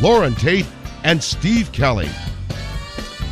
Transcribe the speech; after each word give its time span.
Loren 0.00 0.34
Tate 0.34 0.66
and 1.04 1.22
Steve 1.22 1.72
Kelly. 1.72 2.10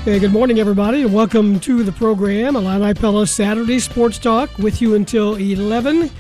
Hey, 0.05 0.19
good 0.19 0.33
morning, 0.33 0.59
everybody, 0.59 1.03
and 1.03 1.13
welcome 1.13 1.61
to 1.61 1.83
the 1.83 1.93
program, 1.93 2.57
Illini 2.57 2.95
Pella 2.95 3.27
Saturday 3.27 3.79
Sports 3.79 4.19
Talk, 4.19 4.57
with 4.59 4.81
you 4.81 4.95
until 4.95 5.35
11 5.35 6.11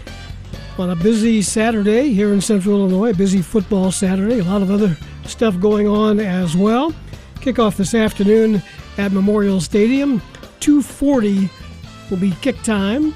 on 0.76 0.90
a 0.90 0.96
busy 0.96 1.40
Saturday 1.40 2.12
here 2.12 2.34
in 2.34 2.42
Central 2.42 2.80
Illinois, 2.80 3.14
busy 3.14 3.40
football 3.40 3.90
Saturday, 3.90 4.40
a 4.40 4.44
lot 4.44 4.60
of 4.60 4.70
other 4.70 4.94
stuff 5.24 5.58
going 5.60 5.88
on 5.88 6.20
as 6.20 6.54
well. 6.54 6.92
Kickoff 7.36 7.76
this 7.76 7.94
afternoon 7.94 8.62
at 8.98 9.12
Memorial 9.12 9.62
Stadium. 9.62 10.20
240 10.60 11.48
will 12.10 12.18
be 12.18 12.32
kick 12.42 12.60
time, 12.62 13.14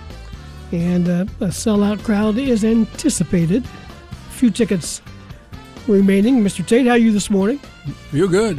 and 0.73 1.09
uh, 1.11 1.27
a 1.41 1.49
sellout 1.49 2.03
crowd 2.05 2.39
is 2.39 2.65
anticipated. 2.65 3.65
A 3.65 4.31
few 4.31 4.51
tickets 4.51 5.03
remaining. 5.89 6.43
Mr. 6.43 6.67
Tate, 6.67 6.87
how 6.87 6.93
are 6.93 6.99
you 6.99 7.13
this 7.13 7.31
morning? 7.31 7.59
Feel 8.11 8.29
good. 8.29 8.59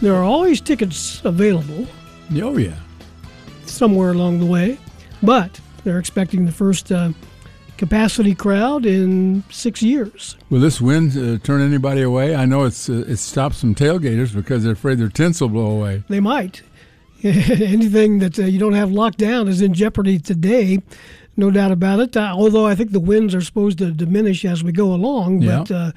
There 0.00 0.14
are 0.14 0.24
always 0.24 0.60
tickets 0.60 1.22
available. 1.24 1.86
Oh, 2.36 2.56
yeah. 2.56 2.78
Somewhere 3.66 4.10
along 4.10 4.40
the 4.40 4.46
way, 4.46 4.78
but 5.22 5.60
they're 5.84 5.98
expecting 5.98 6.46
the 6.46 6.52
first 6.52 6.90
uh, 6.90 7.10
capacity 7.76 8.34
crowd 8.34 8.84
in 8.84 9.42
six 9.50 9.82
years. 9.82 10.36
Will 10.50 10.60
this 10.60 10.80
wind 10.80 11.16
uh, 11.16 11.38
turn 11.44 11.60
anybody 11.60 12.02
away? 12.02 12.34
I 12.34 12.44
know 12.44 12.64
it's 12.64 12.88
uh, 12.88 13.04
it 13.06 13.16
stops 13.16 13.58
some 13.58 13.74
tailgaters 13.74 14.34
because 14.34 14.64
they're 14.64 14.72
afraid 14.72 14.98
their 14.98 15.08
tents 15.08 15.40
will 15.40 15.48
blow 15.48 15.70
away. 15.70 16.02
They 16.08 16.20
might. 16.20 16.62
Anything 17.22 18.18
that 18.20 18.38
uh, 18.38 18.44
you 18.44 18.58
don't 18.58 18.72
have 18.72 18.90
locked 18.90 19.18
down 19.18 19.48
is 19.48 19.60
in 19.60 19.74
jeopardy 19.74 20.18
today, 20.18 20.80
no 21.36 21.50
doubt 21.50 21.72
about 21.72 22.00
it. 22.00 22.16
Uh, 22.16 22.32
although 22.36 22.66
I 22.66 22.74
think 22.74 22.92
the 22.92 23.00
winds 23.00 23.34
are 23.34 23.40
supposed 23.40 23.78
to 23.78 23.90
diminish 23.92 24.44
as 24.44 24.62
we 24.64 24.72
go 24.72 24.92
along, 24.92 25.42
Yeah. 25.42 25.58
but 25.60 25.70
uh, 25.70 25.92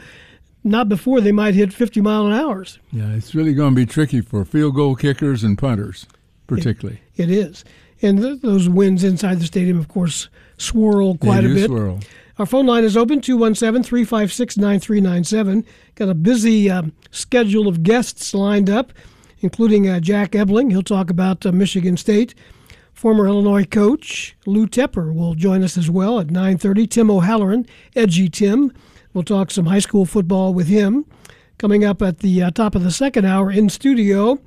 not 0.63 0.87
before 0.89 1.19
they 1.21 1.31
might 1.31 1.53
hit 1.55 1.73
50 1.73 2.01
mile 2.01 2.25
an 2.27 2.33
hour. 2.33 2.65
Yeah, 2.91 3.13
it's 3.13 3.35
really 3.35 3.53
going 3.53 3.71
to 3.71 3.75
be 3.75 3.85
tricky 3.85 4.21
for 4.21 4.45
field 4.45 4.75
goal 4.75 4.95
kickers 4.95 5.43
and 5.43 5.57
punters, 5.57 6.05
particularly. 6.47 7.01
It 7.17 7.29
is. 7.29 7.65
And 8.01 8.19
th- 8.21 8.41
those 8.41 8.69
winds 8.69 9.03
inside 9.03 9.39
the 9.39 9.45
stadium, 9.45 9.79
of 9.79 9.87
course, 9.87 10.29
swirl 10.57 11.17
quite 11.17 11.43
a 11.45 11.49
bit. 11.49 11.65
swirl. 11.67 11.99
Our 12.39 12.45
phone 12.45 12.65
line 12.65 12.83
is 12.83 12.97
open 12.97 13.21
217 13.21 13.83
356 13.83 14.57
9397. 14.57 15.65
Got 15.95 16.09
a 16.09 16.13
busy 16.15 16.69
um, 16.69 16.93
schedule 17.11 17.67
of 17.67 17.83
guests 17.83 18.33
lined 18.33 18.69
up, 18.69 18.91
including 19.41 19.87
uh, 19.87 19.99
Jack 19.99 20.33
Ebling. 20.35 20.69
He'll 20.71 20.81
talk 20.81 21.09
about 21.09 21.45
uh, 21.45 21.51
Michigan 21.51 21.95
State. 21.97 22.33
Former 23.03 23.27
Illinois 23.27 23.65
coach 23.65 24.33
Lou 24.45 24.65
Tepper 24.65 25.13
will 25.13 25.35
join 25.35 25.61
us 25.61 25.77
as 25.77 25.89
well 25.89 26.21
at 26.21 26.27
9:30. 26.27 26.87
Tim 26.89 27.11
O'Halloran, 27.11 27.65
Edgy 27.97 28.29
Tim, 28.29 28.71
we'll 29.13 29.25
talk 29.25 29.51
some 29.51 29.65
high 29.65 29.79
school 29.79 30.05
football 30.05 30.53
with 30.53 30.67
him. 30.67 31.03
Coming 31.57 31.83
up 31.83 32.01
at 32.01 32.19
the 32.19 32.41
uh, 32.41 32.51
top 32.51 32.75
of 32.75 32.83
the 32.85 32.91
second 32.91 33.25
hour 33.25 33.51
in 33.51 33.67
studio, 33.67 34.39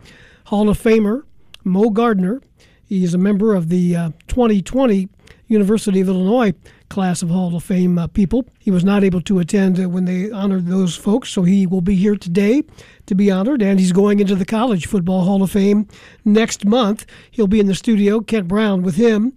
Hall 0.45 0.71
of 0.71 0.83
Famer 0.83 1.25
Moe 1.65 1.91
Gardner. 1.91 2.41
He 2.83 3.05
is 3.05 3.13
a 3.13 3.19
member 3.19 3.55
of 3.55 3.69
the 3.69 3.95
uh, 3.95 4.11
2020 4.29 5.11
University 5.49 6.01
of 6.01 6.09
Illinois 6.09 6.55
class 6.89 7.23
of 7.23 7.31
Hall 7.31 7.55
of 7.57 7.65
Fame 7.65 7.99
uh, 7.99 8.07
people. 8.07 8.47
He 8.59 8.71
was 8.71 8.85
not 8.85 9.05
able 9.05 9.21
to 9.23 9.39
attend 9.39 9.79
uh, 9.81 9.89
when 9.89 10.05
they 10.05 10.31
honored 10.31 10.67
those 10.67 10.97
folks, 10.97 11.31
so 11.31 11.43
he 11.43 11.67
will 11.67 11.81
be 11.81 11.95
here 11.95 12.17
today 12.17 12.63
to 13.07 13.15
be 13.15 13.31
honored, 13.31 13.63
and 13.63 13.79
he's 13.79 13.93
going 13.93 14.21
into 14.21 14.35
the 14.35 14.45
College 14.45 14.87
Football 14.87 15.23
Hall 15.23 15.43
of 15.43 15.51
Fame 15.51 15.89
next 16.25 16.65
month. 16.65 17.07
He'll 17.31 17.47
be 17.47 17.61
in 17.61 17.67
the 17.67 17.75
studio, 17.75 18.21
Kent 18.21 18.49
Brown 18.49 18.83
with 18.83 18.97
him. 18.97 19.33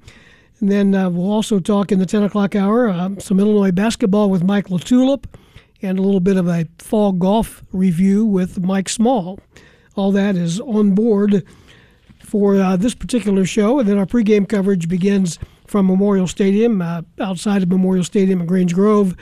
And 0.59 0.69
then 0.69 0.93
uh, 0.93 1.09
we'll 1.09 1.31
also 1.31 1.59
talk 1.59 1.91
in 1.91 1.99
the 1.99 2.05
10 2.05 2.23
o'clock 2.23 2.55
hour 2.55 2.89
uh, 2.89 3.11
some 3.19 3.39
Illinois 3.39 3.71
basketball 3.71 4.29
with 4.29 4.43
Mike 4.43 4.67
LaTulip 4.67 5.23
and 5.81 5.97
a 5.97 6.01
little 6.01 6.19
bit 6.19 6.35
of 6.37 6.47
a 6.47 6.67
fall 6.77 7.13
golf 7.13 7.63
review 7.71 8.25
with 8.25 8.59
Mike 8.59 8.89
Small. 8.89 9.39
All 9.95 10.11
that 10.11 10.35
is 10.35 10.59
on 10.59 10.95
board 10.95 11.45
for 12.19 12.55
uh, 12.55 12.75
this 12.77 12.93
particular 12.93 13.45
show, 13.45 13.79
and 13.79 13.87
then 13.87 13.97
our 13.97 14.05
pregame 14.05 14.47
coverage 14.47 14.87
begins 14.87 15.39
from 15.69 15.87
Memorial 15.87 16.27
Stadium, 16.27 16.81
uh, 16.81 17.01
outside 17.19 17.61
of 17.63 17.69
Memorial 17.69 18.03
Stadium 18.03 18.41
in 18.41 18.47
Grange 18.47 18.73
Grove, 18.73 19.15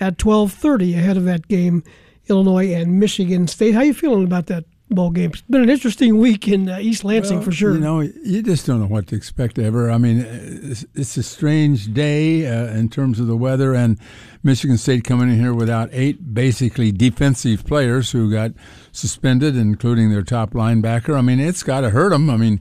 at 0.00 0.18
12:30. 0.18 0.94
Ahead 0.94 1.16
of 1.16 1.24
that 1.24 1.46
game, 1.48 1.82
Illinois 2.28 2.72
and 2.72 2.98
Michigan 2.98 3.46
State. 3.46 3.74
How 3.74 3.82
you 3.82 3.94
feeling 3.94 4.24
about 4.24 4.46
that 4.46 4.64
ball 4.88 5.10
game? 5.10 5.30
It's 5.32 5.42
been 5.42 5.62
an 5.62 5.68
interesting 5.68 6.18
week 6.18 6.48
in 6.48 6.68
uh, 6.68 6.78
East 6.80 7.04
Lansing 7.04 7.38
Well, 7.38 7.44
for 7.44 7.52
sure. 7.52 7.74
You 7.74 7.80
know, 7.80 8.00
you 8.00 8.42
just 8.42 8.66
don't 8.66 8.80
know 8.80 8.86
what 8.86 9.08
to 9.08 9.16
expect 9.16 9.58
ever. 9.58 9.90
I 9.90 9.98
mean, 9.98 10.24
it's, 10.26 10.86
it's 10.94 11.16
a 11.18 11.22
strange 11.22 11.92
day 11.92 12.46
uh, 12.46 12.74
in 12.74 12.88
terms 12.88 13.20
of 13.20 13.26
the 13.26 13.36
weather, 13.36 13.74
and 13.74 13.98
Michigan 14.42 14.78
State 14.78 15.04
coming 15.04 15.28
in 15.28 15.38
here 15.38 15.54
without 15.54 15.90
eight 15.92 16.32
basically 16.34 16.92
defensive 16.92 17.66
players 17.66 18.10
who 18.10 18.30
got 18.30 18.52
suspended, 18.90 19.54
including 19.54 20.10
their 20.10 20.22
top 20.22 20.52
linebacker. 20.52 21.16
I 21.16 21.20
mean, 21.20 21.40
it's 21.40 21.62
got 21.62 21.82
to 21.82 21.90
hurt 21.90 22.10
them. 22.10 22.30
I 22.30 22.38
mean, 22.38 22.60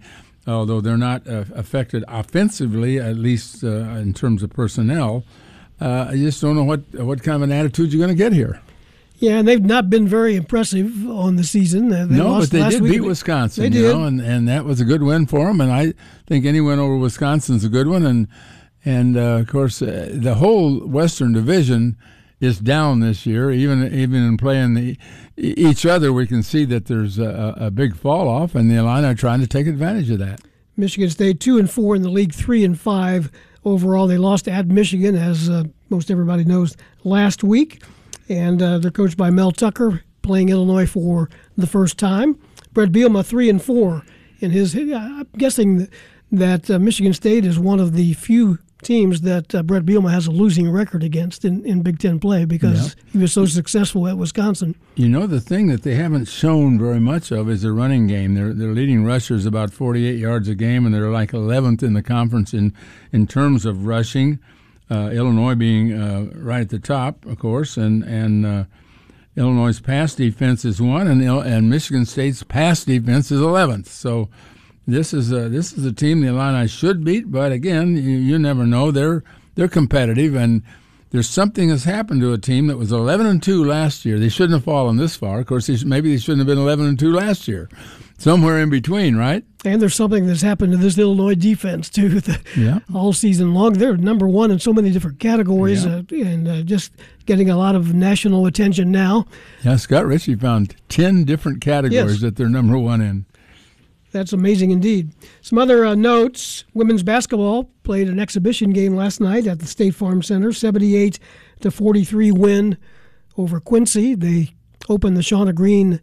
although 0.51 0.81
they're 0.81 0.97
not 0.97 1.27
uh, 1.27 1.45
affected 1.55 2.03
offensively, 2.07 2.99
at 2.99 3.15
least 3.15 3.63
uh, 3.63 3.67
in 3.99 4.13
terms 4.13 4.43
of 4.43 4.49
personnel. 4.51 5.23
Uh, 5.81 6.07
I 6.09 6.15
just 6.17 6.41
don't 6.41 6.55
know 6.55 6.63
what 6.65 6.81
what 6.93 7.23
kind 7.23 7.35
of 7.37 7.41
an 7.43 7.51
attitude 7.51 7.93
you're 7.93 8.05
going 8.05 8.15
to 8.17 8.23
get 8.23 8.33
here. 8.33 8.61
yeah, 9.19 9.39
and 9.39 9.47
they've 9.47 9.63
not 9.63 9.89
been 9.89 10.07
very 10.07 10.35
impressive 10.35 11.09
on 11.09 11.35
the 11.37 11.43
season. 11.43 11.89
They 11.89 12.05
no, 12.05 12.39
but 12.39 12.49
they 12.49 12.67
did 12.69 12.81
week. 12.81 12.91
beat 12.93 12.99
Wisconsin. 13.01 13.61
They 13.71 13.77
you 13.77 13.87
did. 13.87 13.95
know, 13.95 14.03
and, 14.05 14.19
and 14.21 14.47
that 14.47 14.65
was 14.65 14.81
a 14.81 14.85
good 14.85 15.03
win 15.03 15.25
for 15.27 15.45
them. 15.47 15.61
And 15.61 15.71
I 15.71 15.93
think 16.27 16.45
any 16.45 16.61
win 16.61 16.79
over 16.79 16.97
Wisconsin's 16.97 17.63
a 17.63 17.69
good 17.69 17.87
one. 17.87 18.05
And 18.05 18.27
and 18.85 19.17
uh, 19.17 19.39
of 19.41 19.47
course, 19.47 19.81
uh, 19.81 20.09
the 20.11 20.35
whole 20.35 20.79
Western 20.87 21.33
Division 21.33 21.97
is 22.39 22.59
down 22.59 22.99
this 22.99 23.25
year. 23.25 23.51
Even 23.51 23.93
even 23.93 24.23
in 24.23 24.37
playing 24.37 24.73
the, 24.73 24.97
each 25.37 25.85
other, 25.85 26.11
we 26.13 26.27
can 26.27 26.43
see 26.43 26.65
that 26.65 26.85
there's 26.85 27.19
a, 27.19 27.53
a 27.57 27.71
big 27.71 27.95
fall 27.95 28.27
off, 28.27 28.55
and 28.55 28.69
the 28.69 28.75
Illini 28.75 29.07
are 29.07 29.15
trying 29.15 29.41
to 29.41 29.47
take 29.47 29.67
advantage 29.67 30.09
of 30.09 30.19
that. 30.19 30.41
Michigan 30.77 31.09
State 31.09 31.39
two 31.39 31.57
and 31.57 31.69
four 31.69 31.95
in 31.95 32.01
the 32.01 32.09
league, 32.09 32.33
three 32.33 32.63
and 32.63 32.79
five 32.79 33.31
overall. 33.65 34.07
They 34.07 34.17
lost 34.17 34.47
at 34.47 34.67
Michigan, 34.67 35.15
as 35.15 35.49
uh, 35.49 35.63
most 35.89 36.09
everybody 36.09 36.45
knows, 36.45 36.77
last 37.03 37.43
week, 37.43 37.83
and 38.29 38.61
uh, 38.61 38.77
they're 38.77 38.91
coached 38.91 39.17
by 39.17 39.29
Mel 39.29 39.51
Tucker, 39.51 40.03
playing 40.21 40.49
Illinois 40.49 40.85
for 40.85 41.29
the 41.57 41.67
first 41.67 41.97
time. 41.97 42.39
Brett 42.71 42.91
Bielema 42.91 43.25
three 43.25 43.49
and 43.49 43.61
four 43.61 44.03
in 44.39 44.51
his. 44.51 44.75
I'm 44.75 45.27
guessing 45.37 45.89
that 46.31 46.69
uh, 46.69 46.79
Michigan 46.79 47.13
State 47.13 47.43
is 47.43 47.59
one 47.59 47.79
of 47.79 47.93
the 47.93 48.13
few 48.13 48.59
teams 48.83 49.21
that 49.21 49.53
uh, 49.53 49.63
Brett 49.63 49.83
Bielema 49.83 50.11
has 50.11 50.27
a 50.27 50.31
losing 50.31 50.69
record 50.69 51.03
against 51.03 51.45
in, 51.45 51.65
in 51.65 51.81
Big 51.81 51.99
Ten 51.99 52.19
play 52.19 52.45
because 52.45 52.95
he 53.11 53.17
was 53.17 53.33
so 53.33 53.45
successful 53.45 54.07
at 54.07 54.17
Wisconsin. 54.17 54.75
You 54.95 55.09
know, 55.09 55.27
the 55.27 55.41
thing 55.41 55.67
that 55.67 55.83
they 55.83 55.95
haven't 55.95 56.25
shown 56.25 56.79
very 56.79 56.99
much 56.99 57.31
of 57.31 57.49
is 57.49 57.61
their 57.61 57.73
running 57.73 58.07
game. 58.07 58.35
Their 58.35 58.53
their 58.53 58.73
leading 58.73 59.05
rusher 59.05 59.35
is 59.35 59.45
about 59.45 59.71
48 59.71 60.17
yards 60.17 60.47
a 60.47 60.55
game, 60.55 60.85
and 60.85 60.93
they're 60.93 61.09
like 61.09 61.31
11th 61.31 61.83
in 61.83 61.93
the 61.93 62.03
conference 62.03 62.53
in 62.53 62.73
in 63.11 63.27
terms 63.27 63.65
of 63.65 63.85
rushing. 63.85 64.39
Uh, 64.91 65.09
Illinois 65.11 65.53
being 65.53 65.93
uh, 65.93 66.31
right 66.33 66.61
at 66.61 66.69
the 66.69 66.79
top, 66.79 67.25
of 67.25 67.37
course, 67.37 67.77
and 67.77 68.03
and 68.03 68.45
uh, 68.45 68.63
Illinois' 69.35 69.79
pass 69.79 70.15
defense 70.15 70.65
is 70.65 70.81
one, 70.81 71.07
and 71.07 71.21
and 71.21 71.69
Michigan 71.69 72.05
State's 72.05 72.43
pass 72.43 72.83
defense 72.83 73.31
is 73.31 73.39
11th. 73.39 73.87
So 73.87 74.29
this 74.91 75.13
is 75.13 75.31
a 75.31 75.49
this 75.49 75.73
is 75.73 75.85
a 75.85 75.93
team 75.93 76.21
the 76.21 76.27
Illini 76.27 76.67
should 76.67 77.03
beat, 77.03 77.31
but 77.31 77.51
again, 77.51 77.95
you, 77.95 78.17
you 78.17 78.39
never 78.39 78.65
know. 78.65 78.91
They're 78.91 79.23
they're 79.55 79.67
competitive, 79.67 80.35
and 80.35 80.63
there's 81.11 81.29
something 81.29 81.69
has 81.69 81.85
happened 81.85 82.21
to 82.21 82.33
a 82.33 82.37
team 82.37 82.67
that 82.67 82.77
was 82.77 82.91
11 82.91 83.25
and 83.25 83.41
2 83.41 83.65
last 83.65 84.05
year. 84.05 84.19
They 84.19 84.29
shouldn't 84.29 84.53
have 84.53 84.63
fallen 84.63 84.97
this 84.97 85.15
far. 85.15 85.39
Of 85.39 85.47
course, 85.47 85.67
they, 85.67 85.83
maybe 85.83 86.11
they 86.11 86.19
shouldn't 86.19 86.39
have 86.39 86.47
been 86.47 86.59
11 86.63 86.85
and 86.85 86.99
2 86.99 87.11
last 87.11 87.47
year. 87.47 87.67
Somewhere 88.17 88.59
in 88.59 88.69
between, 88.69 89.15
right? 89.15 89.45
And 89.63 89.81
there's 89.81 89.95
something 89.95 90.27
that's 90.27 90.41
happened 90.41 90.73
to 90.73 90.77
this 90.77 90.97
Illinois 90.97 91.35
defense 91.35 91.89
too. 91.89 92.09
The, 92.19 92.39
yeah. 92.57 92.79
All 92.93 93.13
season 93.13 93.53
long, 93.53 93.73
they're 93.73 93.95
number 93.95 94.27
one 94.27 94.51
in 94.51 94.59
so 94.59 94.73
many 94.73 94.91
different 94.91 95.19
categories, 95.19 95.85
yeah. 95.85 96.01
uh, 96.11 96.15
and 96.25 96.47
uh, 96.47 96.61
just 96.63 96.91
getting 97.25 97.49
a 97.49 97.57
lot 97.57 97.75
of 97.75 97.93
national 97.93 98.45
attention 98.45 98.91
now. 98.91 99.25
Yeah, 99.63 99.77
Scott 99.77 100.05
Richey 100.05 100.35
found 100.35 100.75
ten 100.89 101.23
different 101.23 101.61
categories 101.61 102.11
yes. 102.15 102.21
that 102.21 102.35
they're 102.35 102.49
number 102.49 102.77
one 102.77 102.99
in. 102.99 103.25
That's 104.11 104.33
amazing 104.33 104.71
indeed. 104.71 105.11
Some 105.41 105.57
other 105.57 105.85
uh, 105.85 105.95
notes: 105.95 106.63
women's 106.73 107.03
basketball 107.03 107.65
played 107.83 108.09
an 108.09 108.19
exhibition 108.19 108.71
game 108.71 108.95
last 108.95 109.19
night 109.21 109.47
at 109.47 109.59
the 109.59 109.67
State 109.67 109.95
Farm 109.95 110.23
Center, 110.23 110.51
78 110.51 111.19
to 111.61 111.71
43 111.71 112.31
win 112.31 112.77
over 113.37 113.59
Quincy. 113.59 114.15
They 114.15 114.53
open 114.87 115.13
the 115.13 115.21
Shauna 115.21 115.53
Green 115.53 116.01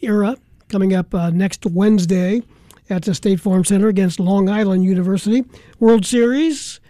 era 0.00 0.36
coming 0.68 0.94
up 0.94 1.14
uh, 1.14 1.30
next 1.30 1.66
Wednesday 1.66 2.42
at 2.90 3.02
the 3.02 3.14
State 3.14 3.40
Farm 3.40 3.64
Center 3.64 3.88
against 3.88 4.20
Long 4.20 4.48
Island 4.48 4.84
University. 4.84 5.44
World 5.78 6.06
Series. 6.06 6.80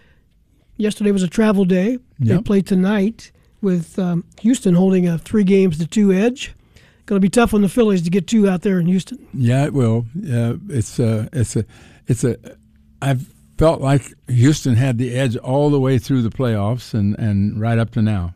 Yesterday 0.77 1.11
was 1.11 1.23
a 1.23 1.27
travel 1.27 1.65
day. 1.65 1.91
Yep. 1.91 1.99
They 2.19 2.41
play 2.41 2.61
tonight 2.61 3.31
with 3.61 3.99
um, 3.99 4.23
Houston 4.41 4.75
holding 4.75 5.07
a 5.07 5.17
three 5.17 5.43
games 5.43 5.77
to 5.79 5.87
two 5.87 6.13
edge 6.13 6.53
going 7.09 7.19
to 7.19 7.25
be 7.25 7.29
tough 7.29 7.55
on 7.55 7.63
the 7.63 7.69
Phillies 7.69 8.03
to 8.03 8.11
get 8.11 8.27
two 8.27 8.47
out 8.47 8.61
there 8.61 8.79
in 8.79 8.85
Houston. 8.85 9.27
Yeah, 9.33 9.65
it 9.65 9.73
will. 9.73 10.05
Uh, 10.15 10.55
it's 10.69 10.99
a, 10.99 11.27
it's 11.33 11.55
a, 11.55 11.65
it's 12.07 12.23
a. 12.23 12.37
I've 13.01 13.33
felt 13.57 13.81
like 13.81 14.13
Houston 14.27 14.75
had 14.75 14.99
the 14.99 15.15
edge 15.15 15.35
all 15.35 15.71
the 15.71 15.79
way 15.79 15.97
through 15.97 16.21
the 16.21 16.29
playoffs 16.29 16.93
and 16.93 17.17
and 17.17 17.59
right 17.59 17.79
up 17.79 17.89
to 17.91 18.01
now. 18.01 18.35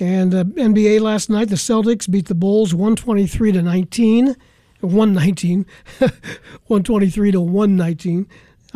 And 0.00 0.34
uh, 0.34 0.44
NBA 0.44 1.00
last 1.00 1.28
night, 1.28 1.50
the 1.50 1.56
Celtics 1.56 2.10
beat 2.10 2.26
the 2.26 2.34
Bulls 2.34 2.74
123 2.74 3.52
to 3.52 3.62
19, 3.62 4.34
119, 4.80 5.66
123 6.00 7.30
to 7.30 7.40
119. 7.40 8.26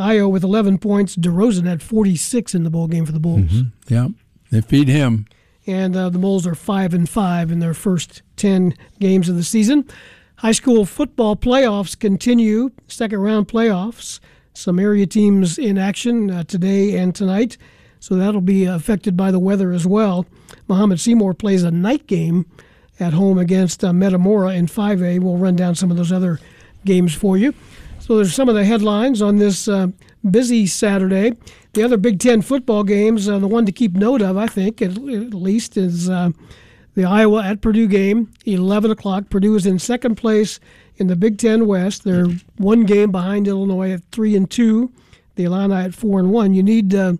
Io 0.01 0.29
with 0.29 0.45
11 0.45 0.79
points. 0.79 1.17
DeRozan 1.17 1.67
had 1.67 1.83
46 1.83 2.55
in 2.55 2.63
the 2.63 2.71
ball 2.71 2.87
game 2.87 3.05
for 3.05 3.11
the 3.11 3.19
Bulls. 3.19 3.41
Mm-hmm. 3.41 3.93
Yeah, 3.93 4.09
they 4.53 4.61
feed 4.61 4.87
him 4.87 5.27
and 5.69 5.95
uh, 5.95 6.09
the 6.09 6.19
Moles 6.19 6.47
are 6.47 6.55
five 6.55 6.95
and 6.95 7.09
five 7.09 7.53
in 7.53 7.61
their 7.61 7.75
first 7.75 8.23
ten 8.37 8.75
games 8.99 9.29
of 9.29 9.37
the 9.37 9.45
season. 9.45 9.87
High 10.37 10.53
school 10.53 10.87
football 10.87 11.37
playoffs 11.37 11.99
continue. 11.99 12.71
Second 12.89 13.21
round 13.21 13.49
playoffs. 13.49 14.19
Some 14.55 14.79
area 14.79 15.07
teams 15.07 15.59
in 15.59 15.79
action 15.79 16.31
uh, 16.31 16.43
today 16.45 16.97
and 16.97 17.15
tonight, 17.15 17.59
so 18.01 18.17
that'll 18.17 18.41
be 18.41 18.65
affected 18.65 19.17
by 19.17 19.31
the 19.31 19.39
weather 19.39 19.71
as 19.71 19.87
well. 19.87 20.27
Mahomet 20.69 20.99
Seymour 20.99 21.35
plays 21.35 21.63
a 21.63 21.71
night 21.71 22.07
game 22.09 22.47
at 22.99 23.13
home 23.13 23.39
against 23.39 23.85
uh, 23.85 23.93
Metamora 23.93 24.55
in 24.55 24.67
5A. 24.67 25.21
We'll 25.21 25.37
run 25.37 25.55
down 25.55 25.75
some 25.75 25.91
of 25.91 25.97
those 25.97 26.11
other 26.11 26.41
games 26.85 27.15
for 27.15 27.37
you. 27.37 27.55
So 28.01 28.17
there's 28.17 28.35
some 28.35 28.49
of 28.49 28.55
the 28.55 28.65
headlines 28.65 29.23
on 29.23 29.37
this 29.37 29.69
uh, 29.69 29.89
busy 30.29 30.67
Saturday. 30.67 31.33
The 31.73 31.83
other 31.83 31.97
Big 31.97 32.19
Ten 32.19 32.43
football 32.43 32.85
games, 32.85 33.29
uh, 33.29 33.39
the 33.39 33.49
one 33.49 33.67
to 33.67 33.73
keep 33.73 33.93
note 33.93 34.23
of, 34.23 34.37
I 34.37 34.47
think, 34.47 34.83
at, 34.83 34.93
at 34.93 35.35
least, 35.35 35.77
is 35.77 36.09
uh, 36.09 36.31
the 36.95 37.05
Iowa 37.05 37.45
at 37.45 37.61
Purdue 37.61 37.87
game, 37.87 38.33
11 38.45 38.91
o'clock. 38.91 39.31
Purdue 39.31 39.55
is 39.55 39.67
in 39.67 39.79
second 39.79 40.17
place 40.17 40.59
in 40.97 41.07
the 41.07 41.17
Big 41.17 41.39
Ten 41.39 41.67
West. 41.67 42.05
They're 42.05 42.27
one 42.57 42.85
game 42.85 43.13
behind 43.13 43.47
Illinois 43.47 43.93
at 43.93 44.05
three 44.11 44.35
and 44.35 44.51
two. 44.51 44.93
The 45.37 45.45
Illini 45.45 45.75
at 45.75 45.95
four 45.95 46.19
and 46.19 46.31
one. 46.31 46.55
You 46.55 46.63
need, 46.63 46.95
uh, 46.95 47.15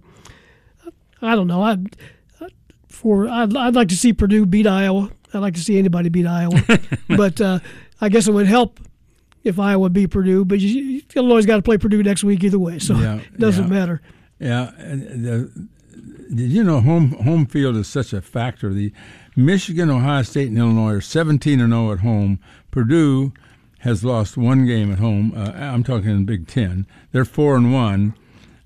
I 1.23 1.35
don't 1.35 1.47
know, 1.47 1.63
I 1.63 1.77
for 2.89 3.29
I'd, 3.29 3.57
I'd 3.57 3.77
like 3.77 3.89
to 3.89 3.97
see 3.97 4.13
Purdue 4.13 4.45
beat 4.45 4.67
Iowa. 4.67 5.11
I'd 5.33 5.39
like 5.39 5.55
to 5.55 5.61
see 5.61 5.79
anybody 5.79 6.09
beat 6.09 6.27
Iowa, 6.27 6.61
but 7.09 7.41
uh, 7.41 7.61
I 8.01 8.09
guess 8.09 8.27
it 8.27 8.33
would 8.33 8.47
help 8.47 8.81
if 9.45 9.59
Iowa 9.59 9.91
beat 9.91 10.11
Purdue. 10.11 10.45
But 10.45 10.61
you, 10.61 11.03
Illinois 11.15 11.47
got 11.47 11.57
to 11.57 11.63
play 11.63 11.79
Purdue 11.79 12.03
next 12.03 12.25
week 12.25 12.43
either 12.45 12.59
way, 12.59 12.79
so 12.79 12.95
yeah, 12.95 13.17
it 13.17 13.39
doesn't 13.39 13.69
yeah. 13.69 13.79
matter. 13.79 14.03
Yeah, 14.39 14.71
the, 14.79 15.69
did 16.35 16.51
you 16.51 16.63
know 16.63 16.81
home 16.81 17.13
home 17.13 17.47
field 17.47 17.77
is 17.77 17.89
such 17.89 18.13
a 18.13 18.21
factor? 18.21 18.73
The 18.73 18.93
Michigan, 19.37 19.91
Ohio 19.91 20.23
State, 20.23 20.49
and 20.49 20.59
Illinois 20.59 20.95
are 20.95 21.01
17 21.01 21.61
and 21.61 21.73
0 21.73 21.93
at 21.93 22.01
home. 22.01 22.41
Purdue 22.71 23.33
has 23.81 24.05
lost 24.05 24.37
one 24.37 24.67
game 24.67 24.93
at 24.93 24.99
home. 24.99 25.33
Uh, 25.35 25.53
I'm 25.53 25.85
talking 25.85 26.11
in 26.11 26.25
Big 26.25 26.49
Ten. 26.49 26.87
They're 27.13 27.25
four 27.25 27.57
and 27.57 27.73
one, 27.73 28.15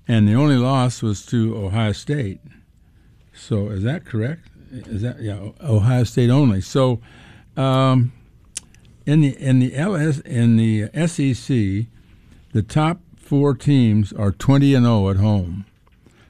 and 0.07 0.27
the 0.27 0.33
only 0.33 0.57
loss 0.57 1.01
was 1.01 1.25
to 1.27 1.55
Ohio 1.55 1.91
State. 1.91 2.39
So 3.33 3.69
is 3.69 3.83
that 3.83 4.05
correct? 4.05 4.49
Is 4.71 5.01
that 5.03 5.21
yeah? 5.21 5.49
Ohio 5.61 6.03
State 6.03 6.29
only. 6.29 6.61
So 6.61 6.99
um, 7.55 8.11
in 9.05 9.21
the 9.21 9.37
in 9.37 9.59
the 9.59 9.75
LS 9.75 10.19
in 10.19 10.57
the 10.57 10.89
SEC, 11.07 11.87
the 12.53 12.63
top 12.63 12.99
four 13.17 13.55
teams 13.55 14.13
are 14.13 14.31
20 14.31 14.73
and 14.75 14.85
0 14.85 15.09
at 15.09 15.17
home. 15.17 15.65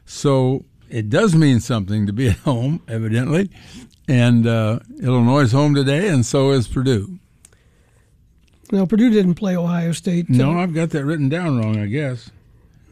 So 0.06 0.66
it 0.90 1.10
does 1.10 1.36
mean 1.36 1.60
something 1.60 2.06
to 2.08 2.14
be 2.14 2.28
at 2.30 2.38
home, 2.38 2.82
evidently. 2.88 3.50
And 4.08 4.46
uh, 4.46 4.80
Illinois 5.02 5.42
is 5.42 5.52
home 5.52 5.76
today, 5.76 6.10
and 6.10 6.26
so 6.26 6.52
is 6.52 6.68
Purdue. 6.68 7.20
Now 8.72 8.86
Purdue 8.86 9.10
didn't 9.10 9.36
play 9.36 9.56
Ohio 9.56 9.92
State. 9.92 10.30
No, 10.30 10.52
uh, 10.52 10.64
I've 10.64 10.74
got 10.74 10.90
that 10.92 11.06
written 11.06 11.30
down 11.30 11.60
wrong, 11.60 11.78
I 11.80 11.86
guess. 11.86 12.32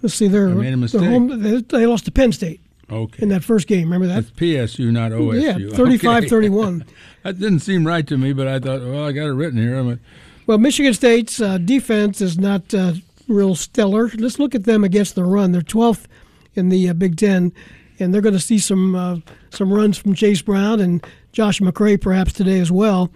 Let's 0.01 0.15
see, 0.15 0.27
they're, 0.27 0.49
I 0.49 0.53
made 0.53 0.73
a 0.73 0.77
mistake. 0.77 1.01
Home, 1.01 1.41
they, 1.41 1.61
they, 1.61 1.85
lost 1.85 2.05
to 2.05 2.11
Penn 2.11 2.31
State. 2.31 2.59
Okay. 2.91 3.23
In 3.23 3.29
that 3.29 3.43
first 3.43 3.67
game, 3.67 3.83
remember 3.83 4.07
that? 4.07 4.25
That's 4.25 4.31
PSU, 4.31 4.91
not 4.91 5.11
OSU. 5.11 5.69
Yeah, 5.69 5.75
35 5.75 6.27
31. 6.27 6.85
that 7.23 7.39
didn't 7.39 7.59
seem 7.59 7.87
right 7.87 8.05
to 8.07 8.17
me, 8.17 8.33
but 8.33 8.47
I 8.47 8.59
thought, 8.59 8.81
well, 8.81 9.05
I 9.05 9.11
got 9.11 9.27
it 9.27 9.33
written 9.33 9.59
here. 9.59 9.81
Like, 9.81 9.99
well, 10.47 10.57
Michigan 10.57 10.93
State's 10.93 11.39
uh, 11.39 11.57
defense 11.57 12.19
is 12.19 12.37
not 12.37 12.73
uh, 12.73 12.93
real 13.27 13.55
stellar. 13.55 14.09
Let's 14.17 14.39
look 14.39 14.55
at 14.55 14.65
them 14.65 14.83
against 14.83 15.15
the 15.15 15.23
run. 15.23 15.51
They're 15.51 15.61
12th 15.61 16.07
in 16.55 16.69
the 16.69 16.89
uh, 16.89 16.93
Big 16.93 17.17
Ten, 17.17 17.53
and 17.99 18.13
they're 18.13 18.21
going 18.21 18.33
to 18.33 18.39
see 18.39 18.59
some 18.59 18.95
uh, 18.95 19.17
some 19.51 19.71
runs 19.71 19.97
from 19.97 20.13
Chase 20.13 20.41
Brown 20.41 20.79
and 20.79 21.05
Josh 21.31 21.59
McCray 21.59 21.99
perhaps 21.99 22.33
today 22.33 22.59
as 22.59 22.71
well. 22.71 23.11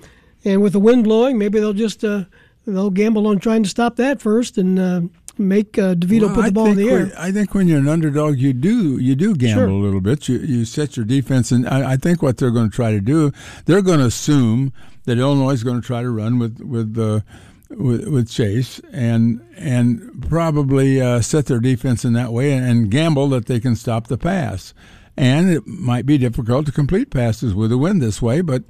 And 0.46 0.62
with 0.62 0.74
the 0.74 0.80
wind 0.80 1.04
blowing, 1.04 1.38
maybe 1.38 1.60
they'll 1.60 1.74
just 1.74 2.04
uh, 2.04 2.26
they'll 2.66 2.92
gamble 2.92 3.28
on 3.28 3.40
trying 3.40 3.64
to 3.64 3.70
stop 3.70 3.96
that 3.98 4.22
first 4.22 4.58
and 4.58 4.80
uh, 4.80 5.02
make 5.40 5.78
uh, 5.78 5.96
DeVito 5.96 6.28
well, 6.28 6.36
put 6.36 6.46
the 6.46 6.52
ball 6.52 6.68
in 6.68 6.78
the 6.78 6.90
air. 6.90 7.12
I 7.18 7.32
think 7.32 7.54
when 7.54 7.68
you're 7.68 7.80
an 7.80 7.88
underdog, 7.88 8.38
you 8.38 8.54
do 8.54 8.98
you 8.98 9.16
do 9.16 9.36
gamble 9.36 9.64
sure. 9.64 9.68
a 9.68 9.74
little 9.74 10.02
bit. 10.02 10.28
You 10.28 10.40
you 10.40 10.66
set 10.66 10.98
your 10.98 11.06
defense, 11.06 11.52
and 11.52 11.68
I, 11.68 11.94
I 11.94 11.98
think 11.98 12.22
what 12.22 12.38
they're 12.38 12.52
going 12.52 12.70
to 12.70 12.76
try 12.76 12.92
to 12.92 13.02
do, 13.02 13.32
they're 13.66 13.82
going 13.82 14.00
to 14.00 14.06
assume 14.06 14.74
that 15.06 15.18
Illinois 15.18 15.52
is 15.52 15.64
going 15.64 15.82
to 15.82 15.86
try 15.86 16.02
to 16.02 16.10
run 16.10 16.40
with 16.40 16.60
with 16.60 16.94
the. 16.94 17.16
Uh, 17.16 17.20
with, 17.68 18.08
with 18.08 18.30
Chase 18.30 18.80
and 18.92 19.42
and 19.58 20.24
probably 20.30 21.02
uh, 21.02 21.20
set 21.22 21.48
their 21.48 21.60
defense 21.60 22.06
in 22.06 22.14
that 22.14 22.32
way 22.32 22.54
and, 22.54 22.64
and, 22.64 22.92
gamble 22.92 23.28
that 23.30 23.48
they 23.48 23.60
can 23.60 23.76
stop 23.76 24.06
the 24.06 24.20
pass. 24.20 24.74
And 25.18 25.50
it 25.50 25.66
might 25.66 26.06
be 26.06 26.20
difficult 26.20 26.68
to 26.68 26.72
complete 26.72 27.10
passes 27.10 27.56
with 27.56 27.72
a 27.72 27.78
win 27.78 27.98
this 27.98 28.22
way, 28.22 28.42
but 28.42 28.64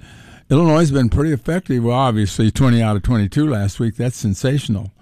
Illinois 0.48 0.78
has 0.78 0.92
been 0.92 1.08
pretty 1.08 1.32
effective. 1.32 1.82
Well, 1.82 1.96
obviously, 1.96 2.50
20 2.50 2.80
out 2.80 2.96
of 2.96 3.02
22 3.02 3.48
last 3.48 3.80
week. 3.80 3.96
That's 3.96 4.16
sensational. 4.16 4.92